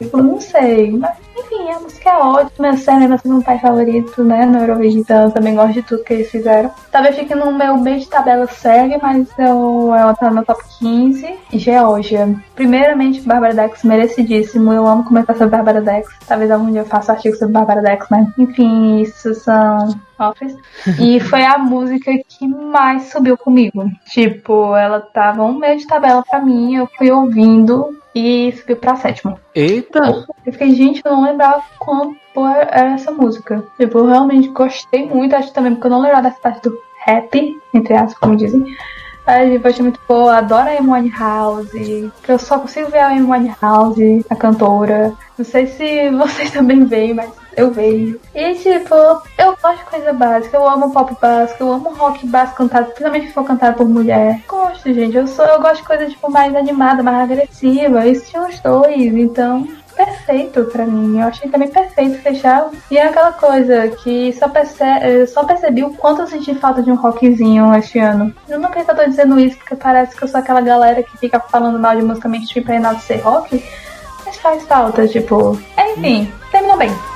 eu 0.00 0.22
não 0.22 0.40
sei, 0.40 0.92
mas 0.92 1.16
enfim, 1.36 1.70
a 1.70 1.80
música 1.80 2.10
é 2.10 2.18
ótima, 2.18 2.68
é 2.68 3.06
meu 3.06 3.18
segundo 3.18 3.44
país 3.44 3.60
favorito, 3.60 4.22
né, 4.22 4.46
no 4.46 4.58
Eurovision, 4.58 5.00
então 5.00 5.24
eu 5.24 5.30
também 5.30 5.54
gosto 5.54 5.74
de 5.74 5.82
tudo 5.82 6.04
que 6.04 6.12
eles 6.14 6.30
fizeram. 6.30 6.70
Talvez 6.90 7.16
fique 7.16 7.34
no 7.34 7.52
meu 7.52 7.76
meio 7.76 8.00
de 8.00 8.08
tabela 8.08 8.46
Sérvia, 8.46 8.98
mas 9.02 9.28
eu, 9.38 9.94
ela 9.94 10.14
tá 10.14 10.28
no 10.28 10.36
meu 10.36 10.44
top 10.44 10.62
15. 10.78 11.34
Geórgia. 11.52 12.34
Primeiramente, 12.54 13.20
Bárbara 13.20 13.54
Dex, 13.54 13.82
merecidíssimo, 13.82 14.72
eu 14.72 14.86
amo 14.86 15.04
comentar 15.04 15.36
sobre 15.36 15.56
Bárbara 15.56 15.80
Dex, 15.80 16.08
talvez 16.26 16.50
algum 16.50 16.70
dia 16.70 16.82
eu 16.82 16.86
faça 16.86 17.12
artigo 17.12 17.36
sobre 17.36 17.52
Bárbara 17.52 17.82
Dex, 17.82 18.06
mas 18.10 18.26
enfim, 18.38 19.00
isso 19.00 19.34
são 19.34 19.88
Office. 20.18 20.56
E 21.00 21.20
foi 21.20 21.44
a 21.44 21.58
música 21.58 22.12
que 22.28 22.46
mais 22.46 23.10
subiu 23.10 23.36
comigo. 23.36 23.90
Tipo, 24.06 24.76
ela 24.76 25.00
tava 25.00 25.42
um 25.42 25.58
meio 25.58 25.78
de 25.78 25.86
tabela 25.86 26.22
pra 26.22 26.40
mim, 26.40 26.76
eu 26.76 26.88
fui 26.96 27.10
ouvindo 27.10 27.98
e 28.14 28.52
subiu 28.52 28.76
pra 28.76 28.96
sétimo. 28.96 29.38
Eita! 29.54 30.24
Eu 30.46 30.52
fiquei, 30.52 30.74
gente, 30.74 31.02
eu 31.04 31.12
não 31.12 31.23
lembrava 31.24 31.62
quanto 31.78 32.16
era 32.46 32.94
essa 32.94 33.10
música. 33.10 33.64
Tipo, 33.78 33.98
eu 33.98 34.06
realmente 34.06 34.48
gostei 34.48 35.06
muito, 35.06 35.34
acho 35.34 35.52
também 35.52 35.72
porque 35.72 35.86
eu 35.86 35.90
não 35.90 36.00
lembrava 36.00 36.28
dessa 36.28 36.40
parte 36.40 36.62
do 36.62 36.78
rap, 37.04 37.60
entre 37.72 37.94
aspas, 37.94 38.18
como 38.18 38.36
dizem. 38.36 38.64
Mas 39.26 39.52
eu 39.52 39.60
achei 39.64 39.82
muito 39.82 40.00
boa, 40.06 40.36
adoro 40.36 40.68
a 40.68 40.78
Amy 40.78 41.10
House, 41.10 41.72
eu 42.28 42.38
só 42.38 42.58
consigo 42.58 42.90
ver 42.90 42.98
a 42.98 43.08
Amy 43.08 43.54
House, 43.60 43.96
a 44.28 44.36
cantora. 44.36 45.14
Não 45.38 45.44
sei 45.44 45.66
se 45.66 46.10
vocês 46.12 46.50
também 46.50 46.84
veem, 46.84 47.14
mas 47.14 47.30
eu 47.56 47.70
vejo. 47.70 48.20
E 48.34 48.54
tipo, 48.54 48.94
eu 49.38 49.56
gosto 49.62 49.78
de 49.78 49.84
coisa 49.84 50.12
básica, 50.12 50.56
eu 50.56 50.68
amo 50.68 50.92
pop 50.92 51.16
básico, 51.20 51.62
eu 51.62 51.72
amo 51.72 51.94
rock 51.94 52.26
básico 52.26 52.58
cantado, 52.58 52.86
principalmente 52.86 53.28
se 53.28 53.32
for 53.32 53.44
cantado 53.44 53.76
por 53.78 53.88
mulher. 53.88 54.42
Gosto, 54.46 54.92
gente. 54.92 55.16
Eu 55.16 55.26
sou, 55.26 55.46
eu 55.46 55.60
gosto 55.60 55.78
de 55.78 55.86
coisa 55.86 56.06
tipo 56.06 56.30
mais 56.30 56.54
animada, 56.54 57.02
mais 57.02 57.30
agressiva. 57.30 58.06
Isso 58.06 58.30
tinha 58.30 58.42
os 58.42 58.60
dois, 58.60 59.14
então 59.14 59.66
perfeito 59.96 60.64
pra 60.64 60.86
mim. 60.86 61.20
Eu 61.20 61.28
achei 61.28 61.48
também 61.50 61.68
perfeito 61.68 62.22
fechar. 62.22 62.70
E 62.90 62.98
é 62.98 63.06
aquela 63.06 63.32
coisa 63.32 63.88
que 63.88 64.32
só, 64.32 64.48
perce 64.48 65.26
só 65.28 65.44
percebi 65.44 65.84
o 65.84 65.94
quanto 65.94 66.22
eu 66.22 66.26
senti 66.26 66.54
falta 66.54 66.82
de 66.82 66.90
um 66.90 66.96
rockzinho 66.96 67.74
este 67.74 67.98
ano. 67.98 68.34
Eu 68.48 68.60
eu 68.60 68.96
tô 68.96 69.04
dizendo 69.06 69.38
isso 69.38 69.56
porque 69.58 69.76
parece 69.76 70.16
que 70.16 70.22
eu 70.22 70.28
sou 70.28 70.40
aquela 70.40 70.60
galera 70.60 71.02
que 71.02 71.16
fica 71.18 71.40
falando 71.40 71.78
mal 71.78 71.96
de 71.96 72.02
música 72.02 72.28
mainstream 72.28 72.64
pra 72.64 72.78
nada 72.78 72.98
ser 72.98 73.16
rock. 73.16 73.64
Mas 74.24 74.36
faz 74.36 74.64
falta, 74.64 75.06
tipo. 75.06 75.58
Enfim, 75.78 76.32
terminou 76.50 76.76
bem. 76.76 77.13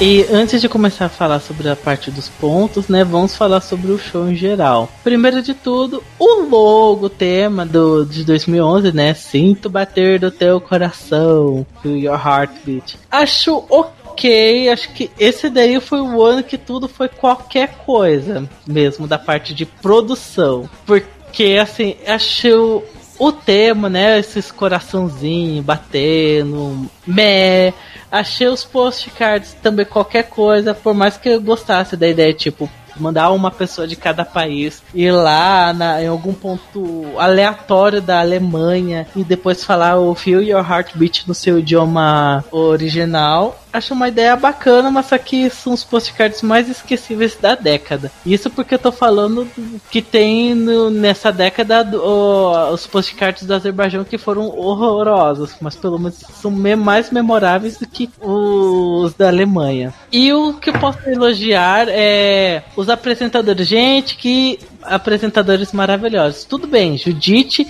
E 0.00 0.24
antes 0.32 0.62
de 0.62 0.68
começar 0.68 1.04
a 1.04 1.08
falar 1.10 1.40
sobre 1.40 1.68
a 1.68 1.76
parte 1.76 2.10
dos 2.10 2.26
pontos, 2.26 2.88
né, 2.88 3.04
vamos 3.04 3.36
falar 3.36 3.60
sobre 3.60 3.92
o 3.92 3.98
show 3.98 4.30
em 4.30 4.34
geral. 4.34 4.88
Primeiro 5.04 5.42
de 5.42 5.52
tudo, 5.52 6.02
o 6.18 6.46
logo, 6.48 7.04
o 7.04 7.10
tema 7.10 7.66
do, 7.66 8.06
de 8.06 8.24
2011, 8.24 8.92
né, 8.92 9.12
Sinto 9.12 9.68
bater 9.68 10.18
do 10.18 10.30
teu 10.30 10.58
coração, 10.58 11.66
feel 11.82 11.98
your 11.98 12.14
heartbeat. 12.14 12.98
Acho 13.10 13.62
ok, 13.68 14.70
acho 14.70 14.90
que 14.94 15.10
esse 15.18 15.50
daí 15.50 15.78
foi 15.80 16.00
o 16.00 16.22
ano 16.22 16.42
que 16.42 16.56
tudo 16.56 16.88
foi 16.88 17.08
qualquer 17.10 17.68
coisa, 17.84 18.48
mesmo 18.66 19.06
da 19.06 19.18
parte 19.18 19.52
de 19.52 19.66
produção. 19.66 20.66
Porque, 20.86 21.58
assim, 21.60 21.96
acho 22.06 22.82
o 23.20 23.30
tema, 23.30 23.90
né? 23.90 24.18
Esses 24.18 24.50
coraçãozinhos 24.50 25.62
batendo, 25.62 26.90
meh. 27.06 27.74
Achei 28.10 28.48
os 28.48 28.64
postcards 28.64 29.54
também 29.54 29.86
qualquer 29.86 30.24
coisa, 30.24 30.74
por 30.74 30.92
mais 30.92 31.16
que 31.16 31.28
eu 31.28 31.40
gostasse 31.40 31.96
da 31.96 32.08
ideia, 32.08 32.34
tipo, 32.34 32.68
mandar 33.00 33.30
uma 33.30 33.50
pessoa 33.50 33.86
de 33.86 33.96
cada 33.96 34.24
país 34.24 34.82
ir 34.94 35.10
lá 35.12 35.72
na, 35.72 36.02
em 36.02 36.06
algum 36.08 36.32
ponto 36.34 37.04
aleatório 37.18 38.00
da 38.00 38.20
Alemanha 38.20 39.06
e 39.16 39.24
depois 39.24 39.64
falar 39.64 39.98
o 39.98 40.14
Feel 40.14 40.42
Your 40.42 40.68
Heartbeat 40.70 41.26
no 41.26 41.34
seu 41.34 41.58
idioma 41.58 42.44
original. 42.50 43.56
Acho 43.72 43.94
uma 43.94 44.08
ideia 44.08 44.34
bacana, 44.34 44.90
mas 44.90 45.12
aqui 45.12 45.48
são 45.48 45.72
os 45.72 45.84
postcards 45.84 46.42
mais 46.42 46.68
esquecíveis 46.68 47.36
da 47.40 47.54
década. 47.54 48.10
Isso 48.26 48.50
porque 48.50 48.74
eu 48.74 48.78
tô 48.80 48.90
falando 48.90 49.46
que 49.92 50.02
tem 50.02 50.56
no- 50.56 50.90
nessa 50.90 51.30
década 51.30 51.84
do- 51.84 52.02
o- 52.02 52.70
os 52.72 52.84
postcards 52.88 53.44
do 53.44 53.54
Azerbaijão 53.54 54.02
que 54.02 54.18
foram 54.18 54.48
horrorosos, 54.58 55.54
mas 55.60 55.76
pelo 55.76 56.00
menos 56.00 56.16
são 56.42 56.50
me- 56.50 56.74
mais 56.74 57.12
memoráveis 57.12 57.78
do 57.78 57.86
que 57.86 58.10
os 58.20 59.14
da 59.14 59.28
Alemanha. 59.28 59.94
E 60.10 60.32
o 60.32 60.54
que 60.54 60.70
eu 60.70 60.74
posso 60.74 61.08
elogiar 61.08 61.86
é 61.88 62.64
os 62.76 62.89
apresentadores. 62.90 63.66
Gente, 63.66 64.16
que 64.16 64.58
apresentadores 64.82 65.72
maravilhosos. 65.72 66.44
Tudo 66.44 66.66
bem, 66.66 66.98
Judite 66.98 67.66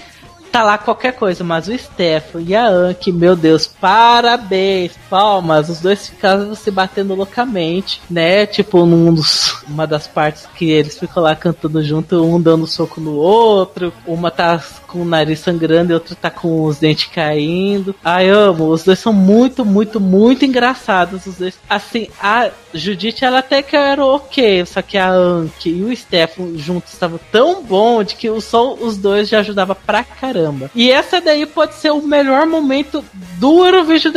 tá 0.50 0.62
lá 0.62 0.78
qualquer 0.78 1.12
coisa, 1.12 1.44
mas 1.44 1.68
o 1.68 1.78
Stefan 1.78 2.42
e 2.42 2.54
a 2.54 2.66
Anki, 2.66 3.12
meu 3.12 3.36
Deus, 3.36 3.66
parabéns, 3.66 4.92
palmas, 5.08 5.68
os 5.68 5.80
dois 5.80 6.08
ficaram 6.08 6.54
se 6.54 6.70
batendo 6.70 7.14
loucamente, 7.14 8.00
né? 8.10 8.46
Tipo, 8.46 8.84
num 8.84 9.14
dos, 9.14 9.62
uma 9.68 9.86
das 9.86 10.06
partes 10.06 10.46
que 10.54 10.70
eles 10.70 10.98
ficam 10.98 11.22
lá 11.22 11.36
cantando 11.36 11.82
junto, 11.82 12.22
um 12.24 12.40
dando 12.40 12.66
soco 12.66 13.00
no 13.00 13.14
outro, 13.14 13.92
uma 14.06 14.30
tá 14.30 14.62
com 14.86 15.02
o 15.02 15.04
nariz 15.04 15.38
sangrando 15.38 15.92
e 15.92 15.94
outra 15.94 16.16
tá 16.16 16.30
com 16.30 16.64
os 16.64 16.78
dentes 16.78 17.06
caindo. 17.06 17.94
Ai, 18.04 18.28
amo, 18.28 18.68
os 18.68 18.82
dois 18.82 18.98
são 18.98 19.12
muito, 19.12 19.64
muito, 19.64 20.00
muito 20.00 20.44
engraçados, 20.44 21.26
os 21.26 21.36
dois. 21.36 21.58
Assim, 21.68 22.08
a 22.20 22.50
Judite, 22.74 23.24
ela 23.24 23.38
até 23.38 23.62
que 23.62 23.76
era 23.76 24.04
ok, 24.04 24.64
só 24.66 24.82
que 24.82 24.98
a 24.98 25.10
Anki 25.10 25.70
e 25.70 25.84
o 25.84 25.96
Stefan 25.96 26.56
juntos 26.56 26.92
estavam 26.92 27.20
tão 27.30 27.62
bom 27.62 28.02
de 28.02 28.16
que 28.16 28.40
só 28.40 28.74
os 28.74 28.96
dois 28.96 29.28
já 29.28 29.40
ajudava 29.40 29.74
pra 29.74 30.02
caramba. 30.02 30.39
E 30.74 30.90
essa 30.90 31.20
daí 31.20 31.46
pode 31.46 31.74
ser 31.74 31.90
o 31.90 32.02
melhor 32.02 32.46
momento 32.46 33.04
do 33.38 33.66
Eurovision 33.66 34.12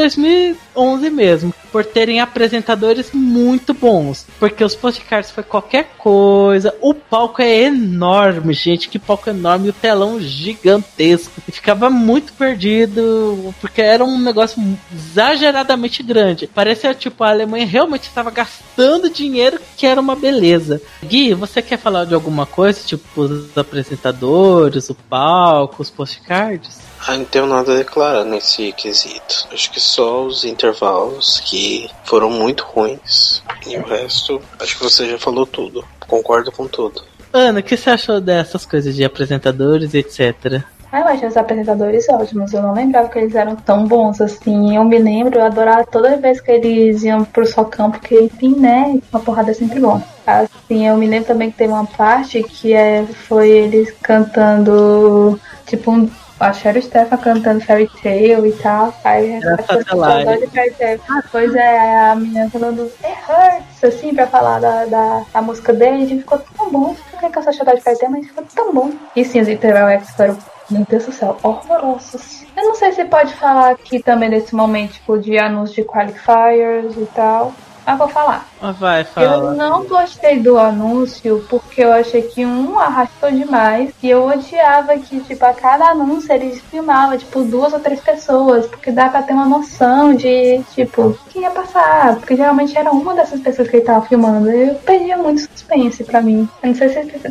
2011 0.73 1.09
mesmo, 1.09 1.53
por 1.71 1.85
terem 1.85 2.19
apresentadores 2.19 3.11
muito 3.13 3.73
bons, 3.73 4.25
porque 4.39 4.63
os 4.63 4.75
postcards 4.75 5.31
foi 5.31 5.43
qualquer 5.43 5.95
coisa, 5.97 6.73
o 6.81 6.93
palco 6.93 7.41
é 7.41 7.63
enorme, 7.63 8.53
gente, 8.53 8.89
que 8.89 8.99
palco 8.99 9.29
enorme, 9.29 9.69
o 9.69 9.73
telão 9.73 10.19
gigantesco, 10.19 11.41
e 11.47 11.51
ficava 11.51 11.89
muito 11.89 12.33
perdido, 12.33 13.53
porque 13.61 13.81
era 13.81 14.03
um 14.03 14.19
negócio 14.19 14.61
exageradamente 14.93 16.03
grande. 16.03 16.47
Parecia 16.47 16.93
tipo 16.93 17.23
a 17.23 17.29
Alemanha 17.29 17.65
realmente 17.65 18.03
estava 18.03 18.31
gastando 18.31 19.09
dinheiro, 19.09 19.59
que 19.77 19.85
era 19.85 20.01
uma 20.01 20.15
beleza. 20.15 20.81
Gui, 21.03 21.33
você 21.33 21.61
quer 21.61 21.77
falar 21.77 22.05
de 22.05 22.13
alguma 22.13 22.45
coisa, 22.45 22.81
tipo 22.85 23.21
os 23.21 23.57
apresentadores, 23.57 24.89
o 24.89 24.95
palco, 24.95 25.81
os 25.81 25.89
postcards? 25.89 26.92
Ah, 27.05 27.17
não 27.17 27.25
tenho 27.25 27.45
nada 27.45 27.73
a 27.73 27.77
declarar 27.77 28.23
nesse 28.23 28.71
quesito. 28.71 29.47
Acho 29.51 29.69
que 29.71 29.79
só 29.79 30.23
os 30.23 30.45
intervalos 30.45 31.41
que 31.41 31.89
foram 32.05 32.29
muito 32.29 32.63
ruins. 32.63 33.43
E 33.67 33.75
o 33.77 33.83
resto, 33.83 34.41
acho 34.59 34.77
que 34.77 34.83
você 34.83 35.09
já 35.09 35.19
falou 35.19 35.45
tudo. 35.45 35.83
Concordo 36.07 36.51
com 36.51 36.65
tudo. 36.67 37.01
Ana, 37.33 37.59
o 37.59 37.63
que 37.63 37.75
você 37.75 37.89
achou 37.89 38.21
dessas 38.21 38.65
coisas 38.65 38.95
de 38.95 39.03
apresentadores, 39.03 39.93
etc? 39.93 40.63
Ah, 40.93 40.99
eu 40.99 41.07
acho 41.07 41.25
os 41.25 41.35
apresentadores 41.35 42.07
ótimos. 42.07 42.53
Eu 42.53 42.61
não 42.61 42.73
lembrava 42.73 43.09
que 43.09 43.17
eles 43.17 43.33
eram 43.33 43.55
tão 43.55 43.85
bons 43.85 44.21
assim. 44.21 44.75
Eu 44.75 44.85
me 44.85 44.99
lembro, 44.99 45.39
eu 45.39 45.43
adorava 45.43 45.83
toda 45.85 46.15
vez 46.17 46.39
que 46.39 46.51
eles 46.51 47.03
iam 47.03 47.25
pro 47.25 47.47
socão, 47.47 47.89
porque, 47.89 48.15
enfim, 48.15 48.55
né? 48.55 49.01
Uma 49.11 49.19
porrada 49.19 49.49
é 49.49 49.53
sempre 49.55 49.79
bom. 49.79 49.99
Assim, 50.25 50.87
eu 50.87 50.95
me 50.95 51.07
lembro 51.07 51.27
também 51.27 51.49
que 51.49 51.57
teve 51.57 51.73
uma 51.73 51.85
parte 51.85 52.43
que 52.43 52.73
é, 52.73 53.03
foi 53.27 53.49
eles 53.49 53.91
cantando, 54.03 55.39
tipo, 55.65 55.91
um, 55.91 56.07
a 56.43 56.53
Cheryl 56.53 56.81
Stefan 56.81 57.17
cantando 57.17 57.61
Fairy 57.61 57.89
Tale 58.01 58.49
e 58.49 58.53
tal. 58.53 58.93
Aí 59.03 59.33
Era 59.33 59.55
as 59.55 59.65
pessoas 59.65 59.85
Satellite. 59.85 60.23
falando 60.25 60.39
de 60.39 60.47
Fairy 60.47 60.71
Tale. 60.71 61.01
Pois 61.31 61.55
é, 61.55 62.01
a 62.11 62.15
menina 62.15 62.49
falando 62.49 62.91
It 63.03 63.17
Hurts, 63.29 63.83
assim, 63.83 64.13
pra 64.13 64.27
falar 64.27 64.59
da, 64.59 64.85
da, 64.85 65.23
da 65.33 65.41
música 65.41 65.73
dele. 65.73 66.03
E 66.03 66.19
ficou 66.19 66.39
tão 66.39 66.69
bom. 66.71 66.95
Quero 67.19 67.31
que 67.31 67.41
só 67.41 67.51
chorar 67.51 67.75
de 67.75 67.81
Fairy 67.81 67.99
Tale, 67.99 68.11
mas 68.11 68.27
ficou 68.27 68.43
tão 68.53 68.73
bom. 68.73 68.91
E 69.15 69.23
sim, 69.23 69.41
os 69.41 69.47
interval 69.47 69.89
X 69.89 70.09
foram 70.11 70.37
meu 70.69 70.85
Deus 70.89 71.05
do 71.05 71.11
céu, 71.11 71.37
horrorosos. 71.43 72.45
Eu 72.55 72.63
não 72.63 72.75
sei 72.75 72.93
se 72.93 73.03
pode 73.05 73.33
falar 73.35 73.71
aqui 73.71 74.01
também 74.01 74.29
desse 74.29 74.55
momento, 74.55 74.93
tipo, 74.93 75.17
de 75.17 75.37
anúncio 75.37 75.75
de 75.75 75.83
qualifiers 75.83 76.95
e 76.97 77.05
tal. 77.13 77.53
Mas 77.85 77.97
vou 77.97 78.07
falar. 78.07 78.47
Ah, 78.65 78.71
Vai, 78.71 79.01
Eu 79.01 79.05
fala. 79.05 79.53
não 79.55 79.83
gostei 79.85 80.39
do 80.39 80.57
anúncio 80.57 81.45
porque 81.49 81.83
eu 81.83 81.91
achei 81.91 82.21
que 82.21 82.45
um 82.45 82.79
arrastou 82.79 83.29
demais 83.29 83.89
e 84.01 84.09
eu 84.09 84.25
odiava 84.25 84.97
que, 84.97 85.19
tipo, 85.19 85.45
a 85.45 85.53
cada 85.53 85.89
anúncio 85.89 86.31
eles 86.31 86.61
filmavam, 86.71 87.17
tipo, 87.17 87.43
duas 87.43 87.73
ou 87.73 87.79
três 87.81 87.99
pessoas, 87.99 88.65
porque 88.67 88.89
dá 88.89 89.09
pra 89.09 89.21
ter 89.21 89.33
uma 89.33 89.45
noção 89.45 90.15
de, 90.15 90.61
tipo, 90.73 91.17
quem 91.29 91.41
ia 91.41 91.51
passar, 91.51 92.15
porque 92.15 92.37
geralmente 92.37 92.77
era 92.77 92.89
uma 92.89 93.13
dessas 93.13 93.41
pessoas 93.41 93.67
que 93.67 93.75
ele 93.75 93.85
tava 93.85 94.05
filmando. 94.05 94.49
Eu 94.49 94.75
perdia 94.75 95.17
muito 95.17 95.41
suspense 95.41 96.03
pra 96.05 96.21
mim. 96.21 96.47
Eu 96.61 96.69
não 96.69 96.75
sei 96.75 96.87
se 96.87 97.03
você 97.03 97.29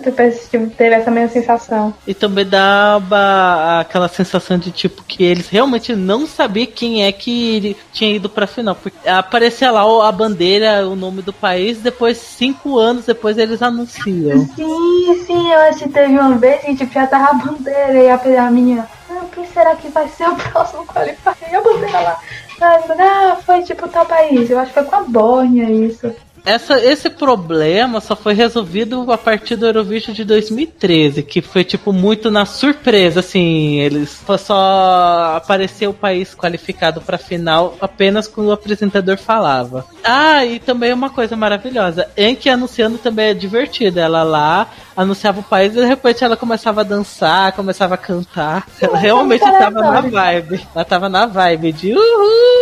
teve 0.76 0.94
essa 0.94 1.10
mesma 1.10 1.30
sensação. 1.30 1.94
E 2.06 2.12
também 2.12 2.44
dava 2.46 3.80
aquela 3.80 4.08
sensação 4.08 4.58
de 4.58 4.70
tipo 4.70 5.02
que 5.02 5.22
eles 5.24 5.48
realmente 5.48 5.94
não 5.96 6.26
sabiam 6.26 6.66
quem 6.66 7.04
é 7.06 7.12
que 7.12 7.74
tinha 7.90 8.14
ido 8.14 8.28
pra 8.28 8.46
final. 8.46 8.74
Porque 8.74 9.08
aparecia 9.08 9.70
lá 9.70 9.86
o- 9.86 10.02
a 10.02 10.12
bandeira, 10.12 10.86
o 10.86 10.94
nome 10.94 11.21
do 11.22 11.32
país, 11.32 11.78
depois, 11.78 12.18
cinco 12.18 12.78
anos 12.78 13.06
depois, 13.06 13.38
eles 13.38 13.62
anunciam. 13.62 14.46
Sim, 14.54 15.24
sim, 15.26 15.52
eu 15.52 15.60
acho 15.60 15.80
que 15.80 15.88
teve 15.88 16.18
uma 16.18 16.36
vez 16.36 16.60
que 16.62 16.76
tipo, 16.76 16.92
já 16.92 17.06
tava 17.06 17.30
a 17.30 17.34
bandeira 17.34 17.94
e 17.94 18.36
a, 18.36 18.50
menina, 18.50 18.88
ah, 19.10 19.24
quem 19.32 19.46
será 19.46 19.74
que 19.76 19.88
vai 19.88 20.08
ser 20.08 20.28
o 20.28 20.36
próximo 20.36 20.86
qualifier? 20.86 21.36
E 21.50 21.54
a 21.54 21.60
bandeira 21.60 22.00
lá, 22.00 22.20
ah, 22.60 23.36
foi 23.44 23.62
tipo 23.62 23.88
tal 23.88 24.06
país, 24.06 24.50
eu 24.50 24.58
acho 24.58 24.72
que 24.72 24.80
foi 24.80 24.84
com 24.84 24.96
a 24.96 25.04
Bórnia 25.04 25.70
isso. 25.70 26.14
Essa, 26.44 26.80
esse 26.84 27.08
problema 27.08 28.00
só 28.00 28.16
foi 28.16 28.34
resolvido 28.34 29.10
a 29.12 29.16
partir 29.16 29.54
do 29.54 29.64
Eurovision 29.66 30.12
de 30.14 30.24
2013, 30.24 31.22
que 31.22 31.40
foi 31.40 31.62
tipo 31.62 31.92
muito 31.92 32.30
na 32.32 32.44
surpresa, 32.44 33.20
assim, 33.20 33.78
eles 33.78 34.20
só- 34.38 35.34
apareceu 35.36 35.90
o 35.90 35.94
país 35.94 36.34
qualificado 36.34 37.00
pra 37.00 37.16
final 37.16 37.76
apenas 37.80 38.26
quando 38.26 38.48
o 38.48 38.52
apresentador 38.52 39.18
falava. 39.18 39.86
Ah, 40.02 40.44
e 40.44 40.58
também 40.58 40.92
uma 40.92 41.10
coisa 41.10 41.36
maravilhosa, 41.36 42.08
Enki 42.16 42.48
anunciando 42.48 42.98
também 42.98 43.26
é 43.30 43.34
divertida, 43.34 44.00
ela 44.00 44.22
lá 44.24 44.66
anunciava 44.96 45.40
o 45.40 45.44
país 45.44 45.72
e 45.72 45.80
de 45.80 45.86
repente 45.86 46.22
ela 46.24 46.36
começava 46.36 46.80
a 46.80 46.84
dançar, 46.84 47.52
começava 47.52 47.94
a 47.94 47.98
cantar. 47.98 48.66
Ela 48.80 48.98
realmente 48.98 49.40
tava 49.40 49.80
na 49.80 50.00
vibe. 50.00 50.60
Ela 50.74 50.84
tava 50.84 51.08
na 51.08 51.24
vibe 51.24 51.72
de 51.72 51.92
uhul, 51.94 52.61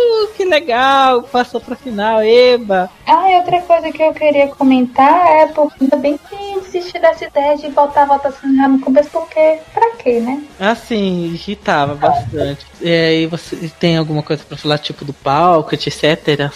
legal, 0.51 1.23
passou 1.23 1.59
pra 1.59 1.75
final, 1.75 2.21
eba. 2.23 2.89
Ah, 3.07 3.31
e 3.31 3.35
outra 3.37 3.61
coisa 3.61 3.91
que 3.91 4.03
eu 4.03 4.13
queria 4.13 4.47
comentar 4.49 5.27
é 5.27 5.47
porque 5.47 5.83
ainda 5.83 5.95
bem 5.95 6.17
que 6.17 6.59
desistir 6.59 6.99
dessa 6.99 7.25
ideia 7.25 7.57
de 7.57 7.69
voltar 7.69 8.03
a 8.03 8.05
votação 8.05 8.55
já 8.55 8.67
no 8.67 8.79
começo, 8.79 9.09
porque 9.09 9.59
pra 9.73 9.91
quê, 9.97 10.19
né? 10.19 10.43
Assim, 10.59 11.31
irritava 11.33 11.95
bastante. 11.95 12.65
E 12.79 12.89
aí 12.89 13.25
você 13.27 13.71
tem 13.79 13.97
alguma 13.97 14.21
coisa 14.21 14.43
pra 14.43 14.57
falar, 14.57 14.77
tipo 14.77 15.03
do 15.03 15.13
palco, 15.13 15.73
etc? 15.73 16.51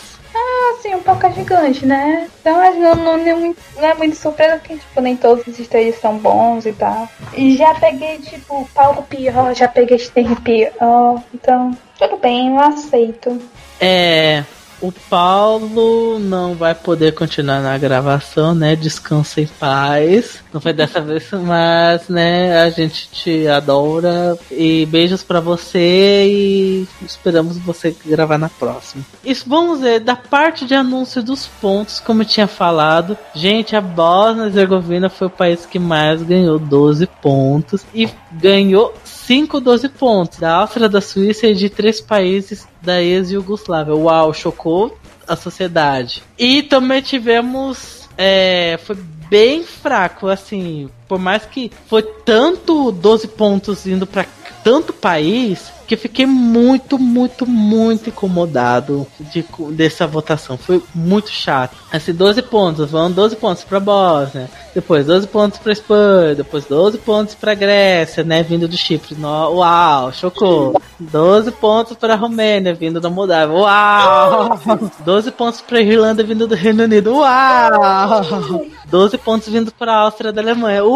assim, 0.86 0.96
um 0.96 1.02
pouco 1.02 1.32
gigante, 1.34 1.86
né? 1.86 2.30
Então, 2.40 2.58
mas 2.58 2.78
não, 2.78 2.96
não, 2.96 3.18
não, 3.18 3.28
é 3.28 3.94
muito, 3.94 4.14
é 4.14 4.16
surpresa 4.16 4.58
porque, 4.58 4.78
tipo, 4.78 5.02
nem 5.02 5.16
todos 5.16 5.46
os 5.48 5.60
stages 5.60 6.00
são 6.00 6.18
bons 6.18 6.66
e 6.66 6.74
tal. 6.74 7.10
E 7.34 7.58
já 7.58 7.74
peguei, 7.76 8.20
tipo, 8.20 8.68
palco 8.74 9.04
pior, 9.04 9.54
já 9.56 9.68
peguei 9.68 9.98
stage 9.98 10.36
pior. 10.38 11.24
Então, 11.34 11.76
tudo 11.98 12.18
bem, 12.18 12.50
eu 12.50 12.60
aceito. 12.60 13.42
É. 13.80 14.44
O 14.82 14.92
Paulo 14.92 16.20
não 16.20 16.54
vai 16.54 16.76
poder 16.76 17.14
continuar 17.14 17.62
na 17.62 17.78
gravação, 17.78 18.54
né? 18.54 18.76
Descansa 18.76 19.42
em 19.42 19.48
paz. 19.48 20.44
Não 20.54 20.60
foi 20.60 20.74
dessa 20.74 21.00
vez, 21.02 21.30
mas, 21.32 22.10
né, 22.10 22.62
a 22.62 22.70
gente 22.70 23.10
te 23.10 23.48
adora. 23.48 24.38
E 24.52 24.86
beijos 24.86 25.24
pra 25.24 25.40
você 25.40 26.28
e 26.28 26.88
esperamos 27.02 27.58
você 27.58 27.96
gravar 28.06 28.38
na 28.38 28.50
próxima. 28.50 29.04
Isso, 29.24 29.46
vamos 29.48 29.80
ver, 29.80 30.02
da 30.02 30.16
parte 30.16 30.66
de 30.66 30.76
anúncio 30.76 31.24
dos 31.24 31.48
pontos, 31.48 32.00
como 32.00 32.22
eu 32.22 32.26
tinha 32.26 32.48
falado, 32.48 33.18
gente, 33.34 33.76
a 33.76 33.82
Bósnia 33.82 34.44
e 34.44 34.48
Herzegovina 34.48 35.10
foi 35.10 35.28
o 35.28 35.32
país 35.32 35.66
que 35.66 35.80
mais 35.80 36.22
ganhou 36.22 36.60
12 36.60 37.08
pontos 37.22 37.86
e 37.94 38.10
ganhou 38.32 38.94
5 39.26 39.60
12 39.60 39.90
pontos 39.90 40.40
da 40.40 40.54
Áustria, 40.54 40.88
da 40.88 41.02
Suíça 41.02 41.48
e 41.48 41.56
de 41.56 41.70
três 41.70 42.00
países 42.00 42.68
da 42.82 43.02
ex-Yugoslávia. 43.02 43.96
Uau, 43.96 44.34
chocou 44.34 44.96
a 45.28 45.36
sociedade. 45.36 46.22
E 46.38 46.62
também 46.62 47.02
tivemos. 47.02 48.08
É, 48.18 48.80
foi 48.84 48.96
bem 48.96 49.64
fraco, 49.64 50.28
assim. 50.28 50.90
Por 51.07 51.19
mais 51.19 51.45
que 51.45 51.72
foi 51.88 52.02
tanto 52.02 52.91
12 52.91 53.27
pontos 53.30 53.86
indo 53.86 54.07
para 54.07 54.26
tanto 54.64 54.91
país 54.91 55.72
que 55.86 55.94
eu 55.94 55.98
fiquei 55.99 56.26
muito, 56.26 56.98
muito, 56.98 57.45
muito 57.45 58.10
incomodado 58.10 59.06
de, 59.19 59.45
dessa 59.72 60.07
votação. 60.07 60.57
Foi 60.57 60.82
muito 60.94 61.30
chato. 61.30 61.77
Assim, 61.91 62.11
12 62.11 62.41
pontos, 62.41 62.90
vão 62.90 63.11
12 63.11 63.36
pontos 63.36 63.64
pra 63.64 63.80
Bósnia, 63.80 64.49
depois 64.73 65.06
12 65.06 65.27
pontos 65.27 65.60
pra 65.60 65.72
Espanha, 65.72 66.34
depois 66.34 66.65
12 66.65 66.98
pontos 66.98 67.36
pra 67.36 67.53
Grécia, 67.53 68.23
né, 68.23 68.41
vindo 68.41 68.68
do 68.68 68.76
Chipre. 68.76 69.15
No, 69.15 69.57
uau, 69.57 70.11
chocou. 70.11 70.82
12 70.99 71.52
pontos 71.52 71.95
pra 71.98 72.15
Romênia, 72.15 72.73
vindo 72.73 72.99
da 72.99 73.10
Moldávia. 73.10 73.56
Uau! 73.56 74.60
12 75.06 75.32
pontos 75.32 75.61
pra 75.61 75.82
Irlanda, 75.82 76.23
vindo 76.23 76.48
do 76.48 76.56
Reino 76.56 76.84
Unido. 76.84 77.18
Uau! 77.18 78.65
12 78.86 79.18
pontos 79.19 79.49
vindo 79.49 79.72
pra 79.72 79.98
Áustria 79.98 80.32
da 80.32 80.41
Alemanha. 80.41 80.84
Uau! 80.84 80.95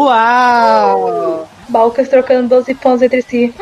Balcas 1.68 2.08
trocando 2.08 2.48
12 2.48 2.74
pontos 2.74 3.02
entre 3.02 3.22
si. 3.22 3.54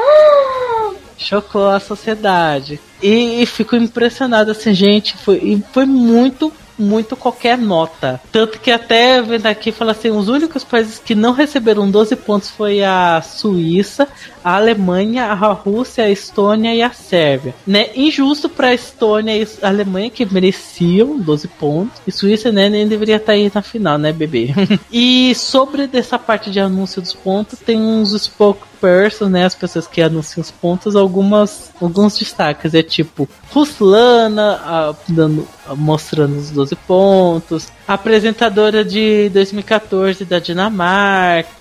chocou 1.18 1.68
a 1.68 1.80
sociedade. 1.80 2.80
E, 3.02 3.42
e 3.42 3.46
fico 3.46 3.76
impressionado, 3.76 4.52
assim, 4.52 4.72
gente, 4.72 5.16
foi, 5.16 5.36
e 5.38 5.64
foi 5.72 5.84
muito, 5.84 6.52
muito 6.78 7.16
qualquer 7.16 7.58
nota. 7.58 8.20
Tanto 8.30 8.58
que 8.60 8.70
até 8.70 9.20
vendo 9.20 9.46
aqui, 9.46 9.72
fala 9.72 9.92
assim, 9.92 10.10
os 10.10 10.28
únicos 10.28 10.64
países 10.64 10.98
que 10.98 11.14
não 11.14 11.32
receberam 11.32 11.90
12 11.90 12.16
pontos 12.16 12.50
foi 12.50 12.82
a 12.82 13.20
Suíça, 13.22 14.08
a 14.42 14.56
Alemanha, 14.56 15.26
a 15.26 15.52
Rússia, 15.52 16.04
a 16.04 16.10
Estônia 16.10 16.74
e 16.74 16.82
a 16.82 16.90
Sérvia. 16.90 17.54
Né? 17.66 17.90
Injusto 17.94 18.48
para 18.48 18.68
a 18.68 18.74
Estônia 18.74 19.36
e 19.36 19.46
a 19.62 19.68
Alemanha, 19.68 20.10
que 20.10 20.24
mereciam 20.24 21.18
12 21.18 21.48
pontos. 21.48 22.00
E 22.06 22.12
Suíça, 22.12 22.50
né, 22.50 22.68
nem 22.68 22.86
deveria 22.88 23.16
estar 23.16 23.32
aí 23.32 23.50
na 23.54 23.62
final, 23.62 23.98
né, 23.98 24.12
bebê? 24.12 24.54
e 24.90 25.34
sobre 25.34 25.86
dessa 25.86 26.18
parte 26.18 26.50
de 26.50 26.60
anúncio 26.60 27.02
dos 27.02 27.12
pontos, 27.12 27.58
tem 27.58 27.78
uns 27.78 28.12
spokespersons, 28.12 29.30
né, 29.30 29.44
as 29.44 29.54
pessoas 29.54 29.86
que 29.86 30.00
anunciam 30.00 30.42
os 30.42 30.50
pontos, 30.50 30.96
algumas, 30.96 31.70
alguns 31.80 32.18
destaques. 32.18 32.74
É 32.74 32.82
tipo, 32.82 33.28
Ruslana 33.50 34.60
ah, 34.64 34.94
dando, 35.08 35.46
mostrando 35.76 36.36
os 36.36 36.50
12 36.50 36.67
pontos, 36.76 37.68
a 37.86 37.94
apresentadora 37.94 38.84
de 38.84 39.28
2014 39.30 40.24
da 40.24 40.38
Dinamarca, 40.38 41.58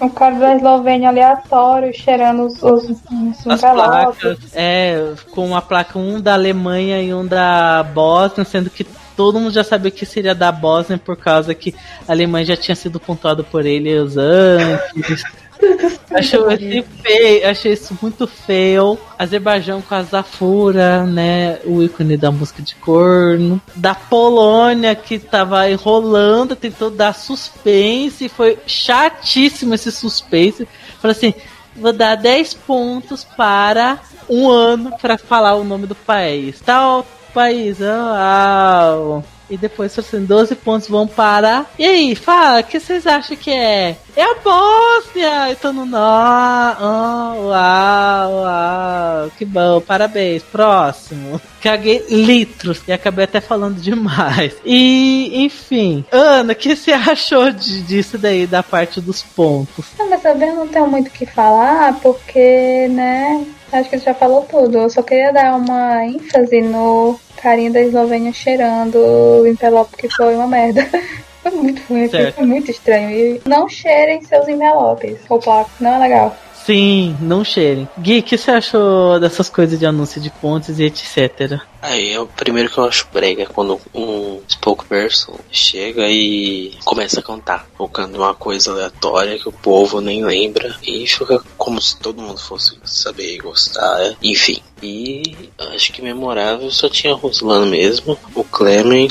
Um 0.00 0.08
cara 0.08 0.34
da 0.36 0.56
Eslovênia 0.56 1.08
aleatório 1.08 1.92
cheirando 1.92 2.46
os, 2.46 2.62
os, 2.62 2.84
os 2.90 3.46
as 3.46 3.60
placas, 3.60 4.38
é, 4.54 5.12
com 5.30 5.54
a 5.54 5.60
placa 5.60 5.98
um 5.98 6.20
da 6.20 6.32
Alemanha 6.32 7.02
e 7.02 7.12
um 7.12 7.26
da 7.26 7.82
Bósnia, 7.82 8.44
sendo 8.44 8.70
que 8.70 8.86
todo 9.16 9.38
mundo 9.38 9.52
já 9.52 9.62
sabia 9.62 9.90
que 9.90 10.06
seria 10.06 10.34
da 10.34 10.50
Bósnia 10.50 10.98
por 10.98 11.16
causa 11.16 11.54
que 11.54 11.74
a 12.08 12.12
Alemanha 12.12 12.46
já 12.46 12.56
tinha 12.56 12.74
sido 12.74 12.98
pontuado 12.98 13.44
por 13.44 13.66
eles 13.66 14.16
antes. 14.16 15.22
Achei, 16.12 16.40
achei 16.40 16.84
feio, 17.02 17.48
achei 17.48 17.72
isso 17.72 17.96
muito 18.02 18.26
feio. 18.26 18.98
Azerbaijão 19.18 19.80
com 19.80 19.94
a 19.94 20.02
Zafura, 20.02 21.04
né? 21.06 21.58
O 21.64 21.82
ícone 21.82 22.16
da 22.16 22.30
música 22.30 22.62
de 22.62 22.74
corno. 22.74 23.60
Da 23.74 23.94
Polônia, 23.94 24.94
que 24.94 25.18
tava 25.18 25.70
enrolando, 25.70 26.54
tentou 26.56 26.90
dar 26.90 27.14
suspense. 27.14 28.28
Foi 28.28 28.58
chatíssimo 28.66 29.74
esse 29.74 29.90
suspense. 29.90 30.68
Falei 31.00 31.16
assim: 31.16 31.34
vou 31.76 31.92
dar 31.92 32.16
10 32.16 32.54
pontos 32.54 33.24
para 33.24 33.98
um 34.28 34.50
ano 34.50 34.92
para 35.00 35.16
falar 35.16 35.54
o 35.54 35.64
nome 35.64 35.86
do 35.86 35.94
país. 35.94 36.60
Tal 36.60 37.06
país, 37.32 37.80
ah, 37.80 38.14
ah. 38.14 39.22
E 39.52 39.56
depois, 39.58 39.98
assim, 39.98 40.24
12 40.24 40.54
pontos 40.54 40.88
vão 40.88 41.06
para. 41.06 41.66
E 41.78 41.84
aí, 41.84 42.14
fala, 42.14 42.60
o 42.60 42.64
que 42.64 42.80
vocês 42.80 43.06
acham 43.06 43.36
que 43.36 43.50
é? 43.50 43.96
É 44.16 44.22
a 44.22 44.34
Bósnia! 44.42 45.50
E 45.52 45.56
todo 45.56 45.74
mundo, 45.74 45.94
ah, 45.94 46.74
ah, 46.80 47.34
uau, 47.36 48.32
uau, 48.44 49.30
que 49.36 49.44
bom, 49.44 49.78
parabéns, 49.82 50.42
próximo. 50.42 51.38
Caguei 51.60 52.02
litros 52.08 52.80
e 52.88 52.92
acabei 52.92 53.26
até 53.26 53.42
falando 53.42 53.76
demais. 53.78 54.54
E, 54.64 55.44
enfim, 55.44 56.02
Ana, 56.10 56.54
o 56.54 56.56
que 56.56 56.74
você 56.74 56.92
achou 56.96 57.50
de- 57.50 57.82
disso 57.82 58.16
daí, 58.16 58.46
da 58.46 58.62
parte 58.62 59.02
dos 59.02 59.22
pontos? 59.22 59.84
Não, 59.98 60.08
mas 60.08 60.24
eu 60.24 60.34
não 60.34 60.66
tenho 60.66 60.86
muito 60.88 61.08
o 61.08 61.10
que 61.10 61.26
falar, 61.26 61.92
porque, 62.00 62.88
né, 62.88 63.44
acho 63.72 63.88
que 63.88 63.96
ele 63.96 64.04
já 64.04 64.14
falou 64.14 64.42
tudo. 64.42 64.78
Eu 64.78 64.90
só 64.90 65.02
queria 65.02 65.32
dar 65.32 65.56
uma 65.56 66.04
ênfase 66.04 66.60
no 66.60 67.18
carinha 67.36 67.70
da 67.70 67.80
Eslovênia 67.80 68.32
cheirando 68.32 68.96
o 68.96 69.46
envelope 69.46 69.96
que 69.96 70.08
foi 70.08 70.34
uma 70.34 70.46
merda. 70.46 70.86
Foi 71.42 71.50
muito 71.50 71.82
ruim, 71.88 72.08
foi 72.08 72.46
muito 72.46 72.70
estranho. 72.70 73.10
E 73.10 73.42
não 73.44 73.68
cheirem 73.68 74.22
seus 74.22 74.46
envelopes. 74.46 75.18
Ou 75.28 75.40
placa, 75.40 75.68
não 75.80 75.94
é 75.94 75.98
legal. 75.98 76.36
Sim, 76.64 77.16
não 77.20 77.44
cheirem. 77.44 77.88
Gui, 77.98 78.20
o 78.20 78.22
que 78.22 78.38
você 78.38 78.50
achou 78.52 79.18
dessas 79.18 79.48
coisas 79.48 79.78
de 79.78 79.84
anúncio 79.84 80.20
de 80.20 80.30
pontos 80.30 80.78
e 80.78 80.84
etc? 80.84 81.60
Aí 81.80 82.12
é 82.12 82.20
o 82.20 82.26
primeiro 82.26 82.70
que 82.70 82.78
eu 82.78 82.84
acho 82.84 83.08
brega 83.12 83.42
é 83.42 83.46
quando 83.46 83.80
um 83.92 84.40
spokesperson 84.48 85.36
chega 85.50 86.08
e 86.08 86.78
começa 86.84 87.18
a 87.18 87.22
cantar, 87.22 87.66
colocando 87.76 88.16
uma 88.16 88.34
coisa 88.34 88.70
aleatória 88.70 89.38
que 89.38 89.48
o 89.48 89.52
povo 89.52 90.00
nem 90.00 90.24
lembra 90.24 90.76
e 90.86 91.04
fica 91.08 91.42
como 91.58 91.80
se 91.80 91.96
todo 91.98 92.22
mundo 92.22 92.38
fosse 92.38 92.78
saber 92.84 93.34
e 93.34 93.38
gostar, 93.38 94.14
enfim. 94.22 94.62
E 94.80 95.48
acho 95.74 95.92
que 95.92 96.02
memorável 96.02 96.70
só 96.70 96.88
tinha 96.88 97.14
a 97.14 97.66
mesmo, 97.66 98.16
o 98.34 98.44
Clemen 98.44 99.08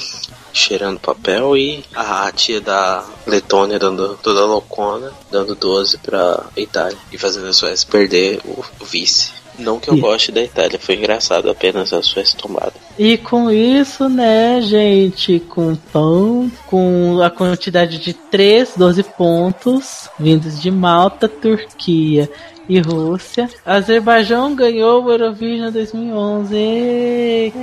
cheirando 0.53 0.99
papel 0.99 1.55
e 1.57 1.83
a 1.95 2.31
tia 2.31 2.61
da 2.61 3.05
Letônia 3.25 3.79
dando 3.79 4.17
toda 4.21 4.45
loucona, 4.45 5.11
dando 5.31 5.55
12 5.55 5.97
pra 5.99 6.45
Itália 6.55 6.97
e 7.11 7.17
fazendo 7.17 7.47
a 7.47 7.53
Suécia 7.53 7.87
perder 7.89 8.39
o, 8.45 8.63
o 8.79 8.85
vice. 8.85 9.31
Não 9.59 9.79
que 9.79 9.89
eu 9.89 9.95
Ih. 9.95 10.01
goste 10.01 10.31
da 10.31 10.41
Itália, 10.41 10.79
foi 10.79 10.95
engraçado 10.95 11.49
apenas 11.49 11.93
a 11.93 12.01
Suécia 12.01 12.39
tombada. 12.39 12.73
E 12.97 13.17
com 13.17 13.51
isso, 13.51 14.07
né, 14.09 14.61
gente, 14.61 15.39
com 15.39 15.75
pão, 15.75 16.51
com 16.67 17.21
a 17.21 17.29
quantidade 17.29 17.97
de 17.99 18.13
3, 18.13 18.73
12 18.75 19.03
pontos 19.03 20.09
vindos 20.19 20.59
de 20.59 20.71
Malta, 20.71 21.27
Turquia 21.27 22.29
e 22.71 22.79
Rússia, 22.79 23.49
Azerbaijão 23.65 24.55
ganhou 24.55 25.03
o 25.03 25.11
Eurovision 25.11 25.69
2011. 25.73 26.55
Ê, 26.55 27.51
Que 27.51 27.57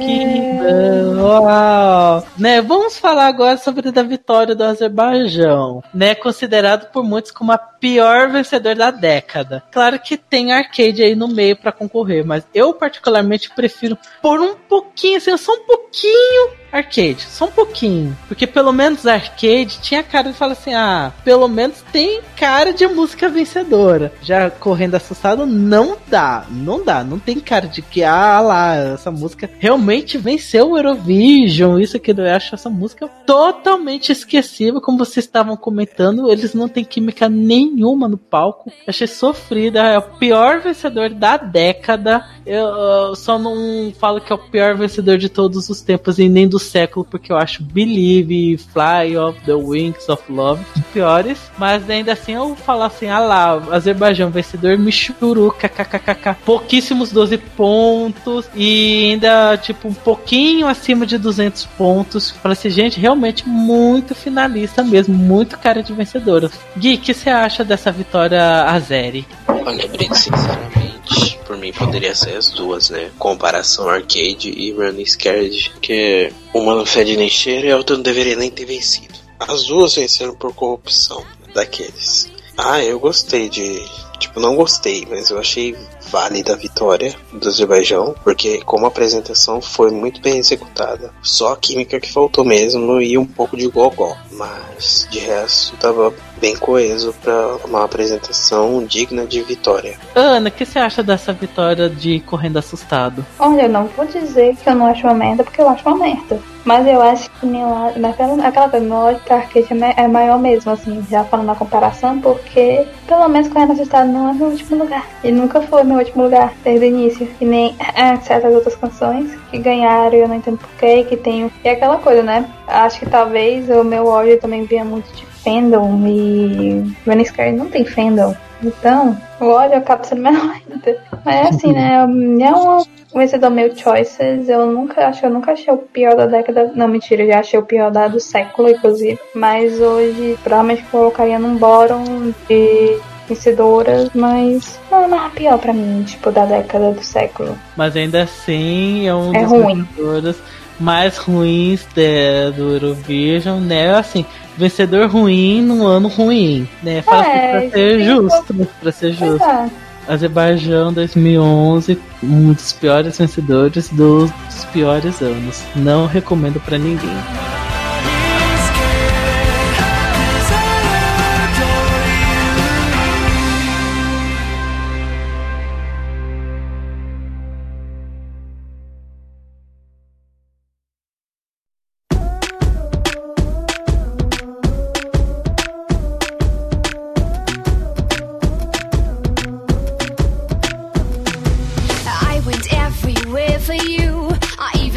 bom! 0.58 1.22
Uau! 1.22 2.26
Né, 2.36 2.60
vamos 2.60 2.98
falar 2.98 3.26
agora 3.26 3.56
sobre 3.56 3.88
a 3.88 4.02
vitória 4.02 4.54
do 4.54 4.62
Azerbaijão, 4.62 5.82
né, 5.94 6.14
considerado 6.14 6.92
por 6.92 7.02
muitos 7.02 7.30
como 7.30 7.52
a 7.52 7.56
pior 7.56 8.30
vencedor 8.30 8.74
da 8.74 8.90
década. 8.90 9.62
Claro 9.70 9.98
que 9.98 10.18
tem 10.18 10.52
arcade 10.52 11.02
aí 11.02 11.14
no 11.14 11.28
meio 11.28 11.56
pra 11.56 11.72
concorrer, 11.72 12.26
mas 12.26 12.46
eu 12.52 12.74
particularmente 12.74 13.48
prefiro 13.48 13.96
por 14.20 14.40
um 14.40 14.56
pouquinho, 14.56 15.16
assim, 15.16 15.34
só 15.38 15.54
um 15.54 15.64
pouquinho 15.64 16.58
arcade, 16.72 17.22
só 17.22 17.46
um 17.46 17.50
pouquinho. 17.50 18.16
Porque 18.28 18.46
pelo 18.46 18.72
menos 18.72 19.06
arcade 19.06 19.78
tinha 19.80 20.02
cara 20.02 20.30
de 20.30 20.36
falar 20.36 20.52
assim: 20.52 20.74
ah, 20.74 21.12
pelo 21.24 21.48
menos 21.48 21.82
tem 21.92 22.20
cara 22.36 22.72
de 22.72 22.86
música 22.86 23.28
vencedora. 23.28 24.12
Já 24.22 24.50
correndo 24.50 24.94
assustado, 24.98 25.46
não 25.46 25.96
dá, 26.06 26.44
não 26.50 26.84
dá, 26.84 27.02
não 27.02 27.18
tem 27.18 27.40
cara 27.40 27.66
de 27.66 27.82
que, 27.82 28.04
ah 28.04 28.40
lá, 28.40 28.74
essa 28.74 29.10
música 29.10 29.50
realmente 29.58 30.18
venceu 30.18 30.70
o 30.70 30.76
Eurovision. 30.76 31.78
Isso 31.80 31.96
aqui 31.96 32.10
eu 32.10 32.26
acho 32.26 32.54
essa 32.54 32.70
música 32.70 33.08
totalmente 33.26 34.10
esquecível, 34.12 34.80
como 34.80 34.98
vocês 34.98 35.24
estavam 35.24 35.56
comentando. 35.56 36.30
Eles 36.30 36.54
não 36.54 36.68
têm 36.68 36.84
química 36.84 37.28
nenhuma 37.28 38.08
no 38.08 38.18
palco. 38.18 38.72
Achei 38.86 39.06
sofrida, 39.06 39.80
é 39.80 39.98
o 39.98 40.02
pior 40.02 40.60
vencedor 40.60 41.10
da 41.10 41.36
década. 41.36 42.24
Eu, 42.46 43.14
só 43.14 43.38
não 43.38 43.92
falo 43.98 44.20
que 44.20 44.32
é 44.32 44.34
o 44.34 44.38
pior 44.38 44.76
vencedor 44.76 45.18
de 45.18 45.28
todos 45.28 45.68
os 45.68 45.82
tempos 45.82 46.18
e 46.18 46.28
nem 46.28 46.48
do 46.48 46.58
século, 46.58 47.04
porque 47.04 47.30
eu 47.30 47.36
acho 47.36 47.62
Believe, 47.62 48.56
Fly 48.58 49.16
of 49.16 49.38
the 49.44 49.54
Wings 49.54 50.08
of 50.08 50.22
Love 50.30 50.64
piores. 50.92 51.38
Mas 51.58 51.88
ainda 51.88 52.12
assim 52.12 52.32
eu 52.32 52.54
falo 52.56 52.82
assim, 52.82 53.08
ah 53.08 53.20
lá, 53.20 53.62
Azerbaijão 53.70 54.30
vencedor, 54.30 54.77
Michuru, 54.78 55.50
kkkk, 55.52 56.36
pouquíssimos 56.44 57.10
12 57.10 57.38
pontos 57.38 58.46
e 58.54 59.12
ainda 59.12 59.56
tipo 59.56 59.88
um 59.88 59.94
pouquinho 59.94 60.66
acima 60.66 61.06
de 61.06 61.18
200 61.18 61.66
pontos. 61.76 62.30
Fala 62.30 62.52
assim, 62.52 62.70
gente, 62.70 63.00
realmente 63.00 63.48
muito 63.48 64.14
finalista 64.14 64.82
mesmo, 64.82 65.14
muito 65.14 65.58
cara 65.58 65.82
de 65.82 65.92
vencedora. 65.92 66.50
Gui, 66.76 66.94
o 66.94 66.98
que 66.98 67.14
você 67.14 67.30
acha 67.30 67.64
dessa 67.64 67.90
vitória 67.90 68.64
Azeri? 68.64 69.26
Olha, 69.48 69.86
Brink, 69.88 70.16
sinceramente, 70.16 71.38
por 71.46 71.56
mim 71.56 71.72
poderia 71.72 72.14
ser 72.14 72.36
as 72.36 72.50
duas, 72.50 72.90
né? 72.90 73.10
Comparação 73.18 73.88
Arcade 73.88 74.50
e 74.50 74.72
Run 74.72 75.04
Scared, 75.04 75.72
que 75.80 76.32
uma 76.54 76.74
não 76.74 76.86
fede 76.86 77.16
nem 77.16 77.28
cheiro 77.28 77.66
e 77.66 77.72
a 77.72 77.76
outra 77.76 77.96
não 77.96 78.02
deveria 78.02 78.36
nem 78.36 78.50
ter 78.50 78.64
vencido. 78.64 79.14
As 79.38 79.64
duas 79.64 79.94
venceram 79.94 80.34
por 80.34 80.54
corrupção 80.54 81.24
daqueles. 81.54 82.30
Ah, 82.56 82.82
eu 82.82 82.98
gostei 82.98 83.48
de. 83.48 83.80
Tipo, 84.18 84.40
não 84.40 84.56
gostei, 84.56 85.06
mas 85.08 85.30
eu 85.30 85.38
achei 85.38 85.76
válida 86.10 86.54
a 86.54 86.56
vitória 86.56 87.14
do 87.32 87.48
Azerbaijão, 87.48 88.14
porque 88.24 88.60
como 88.64 88.84
a 88.84 88.88
apresentação 88.88 89.60
foi 89.60 89.90
muito 89.90 90.20
bem 90.20 90.38
executada. 90.38 91.12
Só 91.22 91.52
a 91.52 91.56
química 91.56 92.00
que 92.00 92.12
faltou 92.12 92.44
mesmo 92.44 93.00
e 93.00 93.16
um 93.16 93.26
pouco 93.26 93.56
de 93.56 93.68
gogó. 93.68 94.16
Mas 94.32 95.06
de 95.10 95.18
resto 95.18 95.76
tava 95.76 96.12
bem 96.38 96.56
coeso 96.56 97.14
para 97.22 97.56
uma 97.64 97.84
apresentação 97.84 98.84
digna 98.84 99.26
de 99.26 99.42
vitória. 99.42 99.98
Ana, 100.14 100.48
o 100.48 100.52
que 100.52 100.64
você 100.64 100.78
acha 100.78 101.02
dessa 101.02 101.32
vitória 101.32 101.88
de 101.88 102.20
Correndo 102.20 102.58
Assustado? 102.58 103.26
Olha, 103.38 103.62
eu 103.62 103.68
não 103.68 103.86
vou 103.86 104.06
dizer 104.06 104.56
que 104.56 104.68
eu 104.68 104.74
não 104.74 104.86
acho 104.86 105.02
uma 105.02 105.14
merda, 105.14 105.44
porque 105.44 105.60
eu 105.60 105.68
acho 105.68 105.86
uma 105.86 105.98
merda. 105.98 106.40
Mas 106.64 106.86
eu 106.86 107.00
acho 107.00 107.30
que 107.30 107.46
minha, 107.46 107.92
naquela, 107.96 108.46
aquela 108.46 108.68
coisa, 108.68 108.84
meu 108.84 108.96
ódio 108.96 109.20
pra 109.24 109.36
arcade 109.36 109.66
é 109.72 109.94
é 110.04 110.06
maior 110.06 110.38
mesmo, 110.38 110.70
assim, 110.70 111.02
já 111.10 111.24
falando 111.24 111.46
na 111.46 111.54
comparação, 111.54 112.20
porque 112.20 112.86
pelo 113.06 113.28
menos 113.28 113.48
Correndo 113.48 113.72
Assustado 113.72 114.08
não 114.10 114.28
é 114.28 114.34
meu 114.34 114.48
último 114.48 114.76
lugar. 114.84 115.06
E 115.24 115.32
nunca 115.32 115.62
foi 115.62 115.82
meu 115.82 115.97
último 115.98 116.24
lugar 116.24 116.52
desde 116.64 116.86
o 116.86 116.88
início. 116.88 117.28
E 117.40 117.44
nem 117.44 117.76
é, 117.94 118.16
certas 118.22 118.54
outras 118.54 118.76
canções 118.76 119.30
que 119.50 119.58
ganharam, 119.58 120.16
eu 120.16 120.28
não 120.28 120.36
entendo 120.36 120.58
porquê, 120.58 121.04
que 121.04 121.16
tenho. 121.16 121.50
E 121.64 121.68
é 121.68 121.72
aquela 121.72 121.98
coisa, 121.98 122.22
né? 122.22 122.48
Acho 122.66 123.00
que 123.00 123.06
talvez 123.06 123.68
o 123.70 123.84
meu 123.84 124.06
ódio 124.06 124.40
também 124.40 124.64
venha 124.64 124.84
muito 124.84 125.10
de 125.14 125.24
fandom 125.26 126.06
e 126.06 126.94
Running 127.06 127.24
Scary 127.24 127.52
não 127.52 127.66
tem 127.66 127.84
fandom. 127.84 128.34
Então, 128.62 129.16
o 129.40 129.46
ódio 129.46 129.78
acaba 129.78 130.04
sendo 130.04 130.22
menor 130.22 130.50
ainda. 130.50 131.00
Mas 131.24 131.34
é 131.34 131.48
assim, 131.48 131.72
né? 131.72 131.94
É 131.94 132.54
um 132.54 132.84
vencedor 133.14 133.50
meu 133.50 133.74
choices. 133.74 134.48
Eu 134.48 134.66
nunca 134.66 135.06
acho 135.06 135.24
eu 135.24 135.30
nunca 135.30 135.52
achei 135.52 135.72
o 135.72 135.78
pior 135.78 136.16
da 136.16 136.26
década. 136.26 136.72
Não, 136.74 136.88
mentira, 136.88 137.26
já 137.26 137.40
achei 137.40 137.58
o 137.58 137.64
pior 137.64 137.90
da 137.90 138.08
do 138.08 138.20
século, 138.20 138.68
inclusive. 138.68 139.18
Mas 139.34 139.80
hoje 139.80 140.38
provavelmente 140.42 140.84
colocaria 140.90 141.38
num 141.38 141.56
bottom 141.56 142.32
de 142.48 142.98
vencedoras, 143.28 144.10
mas 144.14 144.78
não 144.90 145.04
é 145.04 145.08
mais 145.08 145.32
pior 145.32 145.58
pra 145.58 145.72
mim, 145.72 146.02
tipo, 146.04 146.30
da 146.30 146.44
década 146.46 146.92
do 146.92 147.02
século. 147.02 147.56
Mas 147.76 147.94
ainda 147.96 148.22
assim 148.22 149.06
é 149.06 149.14
um 149.14 149.34
É 149.34 149.42
dos 149.42 149.50
ruim. 149.50 149.82
vencedores 149.82 150.36
mais 150.80 151.16
ruins 151.18 151.86
de- 151.94 152.50
do 152.56 152.74
Eurovision, 152.74 153.58
né? 153.60 153.94
Assim, 153.94 154.24
vencedor 154.56 155.08
ruim 155.10 155.60
num 155.62 155.86
ano 155.86 156.08
ruim, 156.08 156.68
né? 156.82 157.02
Fala 157.02 157.20
assim, 157.22 157.30
É, 157.30 157.60
pra 157.60 157.70
ser 157.70 158.04
justo, 158.04 158.68
pra 158.80 158.92
ser 158.92 159.12
justo. 159.12 159.44
é. 159.44 159.68
Azerbaijão 160.08 160.90
2011, 160.90 161.98
um 162.22 162.52
dos 162.54 162.72
piores 162.72 163.18
vencedores 163.18 163.90
dos, 163.90 164.30
dos 164.30 164.64
piores 164.72 165.20
anos. 165.20 165.62
Não 165.76 166.06
recomendo 166.06 166.58
pra 166.60 166.78
ninguém. 166.78 167.10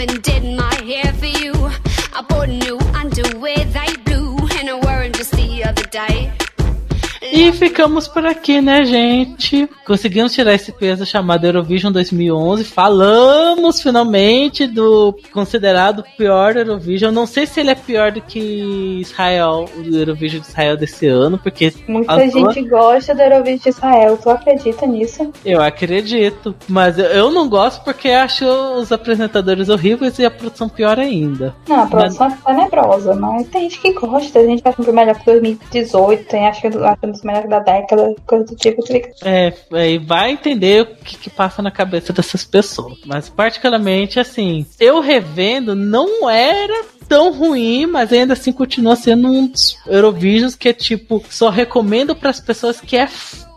Even 0.02 0.22
did 0.22 0.44
my 0.56 0.74
hair 0.76 1.14
for 1.14 1.26
you. 1.26 1.54
I 2.14 2.26
bought 2.28 2.50
a 2.50 2.52
new 2.52 2.81
E 7.42 7.52
ficamos 7.54 8.08
por 8.08 8.24
aqui, 8.24 8.62
né, 8.62 8.86
gente? 8.86 9.68
Conseguimos 9.84 10.32
tirar 10.32 10.54
esse 10.54 10.72
peso 10.72 11.08
chamado 11.08 11.44
Eurovision 11.44 11.92
2011. 11.92 12.64
Falamos 12.66 13.82
finalmente 13.82 14.68
do 14.68 15.16
considerado 15.34 16.04
pior 16.16 16.56
Eurovision. 16.56 17.12
Não 17.12 17.26
sei 17.26 17.48
se 17.48 17.60
ele 17.60 17.72
é 17.72 17.76
pior 17.76 18.12
do 18.12 18.22
que 18.22 19.00
Israel, 19.02 19.66
o 19.76 19.82
Eurovision 19.82 20.40
de 20.40 20.50
Israel 20.50 20.78
desse 20.78 21.08
ano, 21.08 21.40
porque 21.40 21.74
Muita 21.88 22.30
gente 22.30 22.62
gosta 22.62 23.16
do 23.16 23.22
Eurovision 23.24 23.58
de 23.64 23.70
Israel. 23.70 24.20
Tu 24.22 24.30
acredita 24.30 24.86
nisso? 24.86 25.32
eu 25.44 25.60
acredito. 25.64 26.54
Mas 26.68 27.00
eu- 27.00 27.32
não 27.32 27.50
gosto 27.50 27.84
porque 27.84 28.10
acho 28.10 28.46
os 28.46 28.92
apresentadores 28.92 29.68
horríveis 29.68 30.20
e 30.20 30.26
a 30.26 30.30
produção 30.30 30.70
pior 30.70 31.00
ainda. 31.00 31.56
Não, 31.68 31.82
a 31.82 31.88
produção 31.88 32.28
é 32.28 32.54
tenebrosa, 32.54 33.16
mas 33.16 33.48
tem 33.48 33.62
gente 33.64 33.82
que 33.82 33.94
gosta. 33.94 34.38
A 34.38 34.46
gente 34.46 34.62
acha 34.64 34.78
que 34.78 34.84
foi 34.84 34.94
melhor 34.94 35.16
que 35.16 35.26
2018, 35.26 36.28
tem 36.28 36.46
acho 36.48 36.62
que 36.62 36.68
um 36.68 37.12
dos 37.12 37.24
melhores 37.32 37.50
da 37.50 37.60
década, 37.60 38.16
coisa 38.26 38.46
do 38.46 38.56
tipo. 38.56 38.82
tu 38.84 38.88
fica- 38.94 39.10
É, 39.24 39.54
aí 39.74 39.98
vai 39.98 40.32
entender 40.32 40.82
o 40.84 40.86
que, 41.04 41.18
que 41.18 41.30
passa 41.30 41.62
na 41.62 41.72
cabeça 41.72 42.12
dessas 42.14 42.44
pessoas. 42.44 42.98
Mas 43.06 43.30
particularmente, 43.30 44.20
assim, 44.20 44.66
eu 44.80 45.00
revendo 45.00 45.76
não 45.76 46.30
era 46.30 46.84
tão 47.08 47.34
ruim, 47.34 47.86
mas 47.86 48.12
ainda 48.14 48.34
assim 48.34 48.52
continua 48.54 48.96
sendo 48.96 49.28
um 49.28 49.48
dos 49.48 49.78
Eurovisions 49.86 50.56
que 50.56 50.70
é 50.70 50.74
tipo, 50.74 51.22
só 51.30 51.50
recomendo 51.50 52.16
para 52.16 52.30
as 52.30 52.40
pessoas 52.40 52.80
que 52.80 52.96
é 52.96 53.08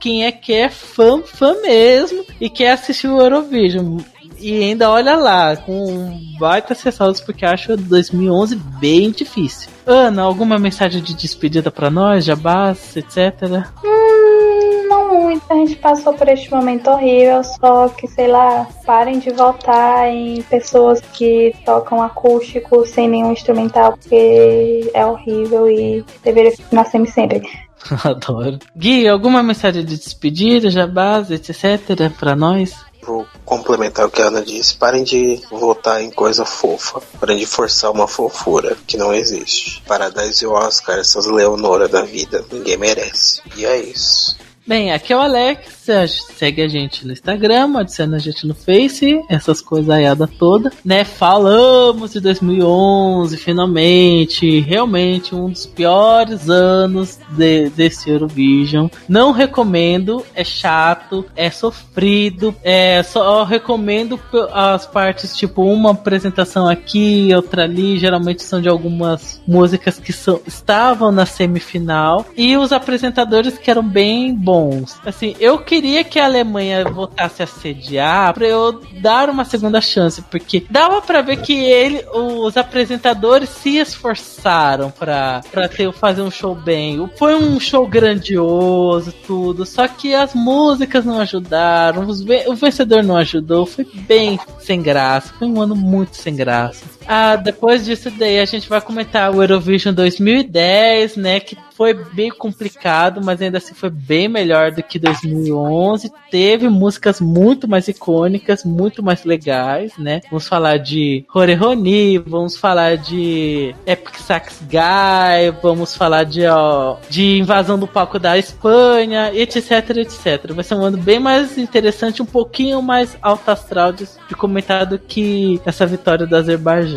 quem 0.00 0.24
é 0.26 0.32
que 0.32 0.52
é 0.52 0.68
fã, 0.68 1.22
fã 1.22 1.54
mesmo 1.62 2.24
e 2.40 2.50
quer 2.50 2.72
assistir 2.72 3.06
o 3.08 3.20
Eurovision. 3.20 3.98
E 4.38 4.62
ainda 4.62 4.90
olha 4.90 5.16
lá, 5.16 5.56
com 5.56 6.20
baita 6.38 6.74
ressalvas, 6.74 7.20
porque 7.20 7.46
acho 7.46 7.76
2011 7.76 8.56
bem 8.56 9.10
difícil. 9.10 9.70
Ana, 9.86 10.22
alguma 10.22 10.58
mensagem 10.58 11.02
de 11.02 11.14
despedida 11.14 11.70
para 11.70 11.90
nós, 11.90 12.24
jabás, 12.24 12.96
etc? 12.96 13.66
Hum, 13.84 14.88
não 14.88 15.14
muito. 15.20 15.44
A 15.50 15.54
gente 15.54 15.76
passou 15.76 16.14
por 16.14 16.28
este 16.28 16.50
momento 16.50 16.90
horrível, 16.90 17.42
só 17.44 17.88
que, 17.88 18.08
sei 18.08 18.28
lá, 18.28 18.66
parem 18.86 19.18
de 19.18 19.30
votar 19.30 20.08
em 20.08 20.42
pessoas 20.42 21.00
que 21.12 21.54
tocam 21.64 22.02
acústico 22.02 22.86
sem 22.86 23.08
nenhum 23.08 23.32
instrumental, 23.32 23.96
porque 23.96 24.90
é 24.94 25.04
horrível 25.04 25.68
e 25.68 26.04
deveria 26.22 26.52
ficar 26.52 26.84
sempre 26.84 27.10
sempre. 27.10 27.42
Adoro. 28.04 28.58
Gui, 28.74 29.06
alguma 29.06 29.42
mensagem 29.42 29.84
de 29.84 29.96
despedida, 29.96 30.70
jabás, 30.70 31.30
etc. 31.30 32.10
pra 32.18 32.34
nós? 32.34 32.74
Vou 33.06 33.26
complementar 33.44 34.06
o 34.06 34.10
que 34.10 34.22
a 34.22 34.26
Ana 34.26 34.42
disse. 34.42 34.74
Parem 34.74 35.04
de 35.04 35.40
votar 35.50 36.02
em 36.02 36.10
coisa 36.10 36.44
fofa. 36.44 37.00
Parem 37.20 37.38
de 37.38 37.46
forçar 37.46 37.90
uma 37.90 38.08
fofura 38.08 38.76
que 38.86 38.96
não 38.96 39.12
existe. 39.12 39.82
Paradise 39.86 40.44
e 40.44 40.46
Oscar, 40.46 40.98
essas 40.98 41.26
Leonora 41.26 41.88
da 41.88 42.02
vida, 42.02 42.44
ninguém 42.50 42.76
merece. 42.76 43.42
E 43.56 43.64
é 43.64 43.78
isso. 43.78 44.36
Bem, 44.66 44.92
aqui 44.92 45.12
é 45.12 45.16
o 45.16 45.20
Alex, 45.20 45.83
a- 45.90 46.06
segue 46.06 46.62
a 46.62 46.68
gente 46.68 47.06
no 47.06 47.12
Instagram, 47.12 47.78
adiciona 47.78 48.16
a 48.16 48.20
gente 48.20 48.46
no 48.46 48.54
Face, 48.54 49.20
essas 49.28 49.60
coisas 49.60 49.90
aiada 49.90 50.26
toda, 50.26 50.72
né? 50.84 51.04
Falamos 51.04 52.12
de 52.12 52.20
2011, 52.20 53.36
finalmente, 53.36 54.60
realmente 54.60 55.34
um 55.34 55.50
dos 55.50 55.66
piores 55.66 56.48
anos 56.48 57.18
de- 57.30 57.68
desse 57.70 58.10
Eurovision. 58.10 58.88
Não 59.08 59.32
recomendo, 59.32 60.24
é 60.34 60.44
chato, 60.44 61.24
é 61.36 61.50
sofrido, 61.50 62.54
é 62.62 63.02
só 63.02 63.42
recomendo 63.44 64.18
as 64.52 64.86
partes 64.86 65.36
tipo 65.36 65.62
uma 65.62 65.90
apresentação 65.92 66.66
aqui, 66.68 67.30
outra 67.34 67.64
ali, 67.64 67.98
geralmente 67.98 68.42
são 68.42 68.60
de 68.60 68.68
algumas 68.68 69.40
músicas 69.46 69.98
que 69.98 70.12
são, 70.12 70.40
estavam 70.46 71.10
na 71.12 71.26
semifinal 71.26 72.24
e 72.36 72.56
os 72.56 72.72
apresentadores 72.72 73.58
que 73.58 73.70
eram 73.70 73.82
bem 73.82 74.34
bons. 74.34 74.96
Assim, 75.04 75.34
eu 75.40 75.58
que 75.58 75.73
queria 75.74 76.04
que 76.04 76.20
a 76.20 76.26
Alemanha 76.26 76.84
voltasse 76.84 77.42
a 77.42 77.46
sediar 77.48 78.32
pra 78.32 78.46
eu 78.46 78.80
dar 79.00 79.28
uma 79.28 79.44
segunda 79.44 79.80
chance, 79.80 80.22
porque 80.22 80.64
dava 80.70 81.02
pra 81.02 81.20
ver 81.20 81.38
que 81.38 81.52
ele, 81.52 82.04
os 82.12 82.56
apresentadores 82.56 83.48
se 83.48 83.78
esforçaram 83.78 84.88
pra 84.92 85.42
ter, 85.74 85.92
fazer 85.92 86.22
um 86.22 86.30
show 86.30 86.54
bem. 86.54 87.10
Foi 87.16 87.34
um 87.34 87.58
show 87.58 87.88
grandioso, 87.88 89.12
tudo, 89.26 89.66
só 89.66 89.88
que 89.88 90.14
as 90.14 90.32
músicas 90.32 91.04
não 91.04 91.18
ajudaram, 91.18 92.06
os 92.06 92.20
o 92.20 92.54
vencedor 92.54 93.02
não 93.02 93.16
ajudou, 93.16 93.66
foi 93.66 93.84
bem 93.84 94.38
sem 94.60 94.80
graça, 94.80 95.34
foi 95.36 95.48
um 95.48 95.60
ano 95.60 95.74
muito 95.74 96.16
sem 96.16 96.36
graça. 96.36 96.84
Ah, 97.06 97.36
depois 97.36 97.84
disso 97.84 98.10
daí 98.10 98.38
a 98.38 98.44
gente 98.44 98.68
vai 98.68 98.80
comentar 98.80 99.34
o 99.34 99.42
Eurovision 99.42 99.94
2010, 99.94 101.16
né, 101.16 101.40
que 101.40 101.56
foi 101.76 101.92
bem 101.92 102.30
complicado, 102.30 103.20
mas 103.22 103.42
ainda 103.42 103.58
assim 103.58 103.74
foi 103.74 103.90
bem 103.90 104.28
melhor 104.28 104.70
do 104.70 104.82
que 104.82 104.98
2011. 104.98 106.10
Teve 106.30 106.68
músicas 106.68 107.20
muito 107.20 107.68
mais 107.68 107.88
icônicas, 107.88 108.64
muito 108.64 109.02
mais 109.02 109.24
legais, 109.24 109.96
né? 109.98 110.20
Vamos 110.30 110.46
falar 110.46 110.78
de 110.78 111.24
Rony, 111.28 112.18
vamos 112.18 112.56
falar 112.56 112.96
de 112.96 113.74
Epic 113.86 114.16
Sax 114.18 114.62
Guy, 114.62 115.56
vamos 115.62 115.96
falar 115.96 116.24
de, 116.24 116.46
ó, 116.46 116.96
de 117.10 117.38
invasão 117.38 117.78
do 117.78 117.88
palco 117.88 118.18
da 118.18 118.38
Espanha, 118.38 119.32
etc, 119.34 119.90
etc. 119.96 120.52
Vai 120.52 120.64
ser 120.64 120.76
um 120.76 120.82
ano 120.82 120.96
bem 120.96 121.18
mais 121.18 121.58
interessante, 121.58 122.22
um 122.22 122.26
pouquinho 122.26 122.80
mais 122.80 123.16
alto 123.20 123.50
astral 123.50 123.92
de, 123.92 124.08
de 124.28 124.34
comentar 124.36 124.86
do 124.86 124.98
que 124.98 125.60
essa 125.66 125.86
vitória 125.86 126.26
do 126.26 126.36
Azerbaijão. 126.36 126.93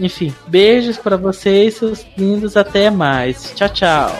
Enfim, 0.00 0.34
beijos 0.46 0.96
pra 0.96 1.16
vocês, 1.16 1.74
seus 1.74 2.06
lindos, 2.16 2.56
até 2.56 2.90
mais. 2.90 3.52
Tchau, 3.54 3.68
tchau. 3.68 4.10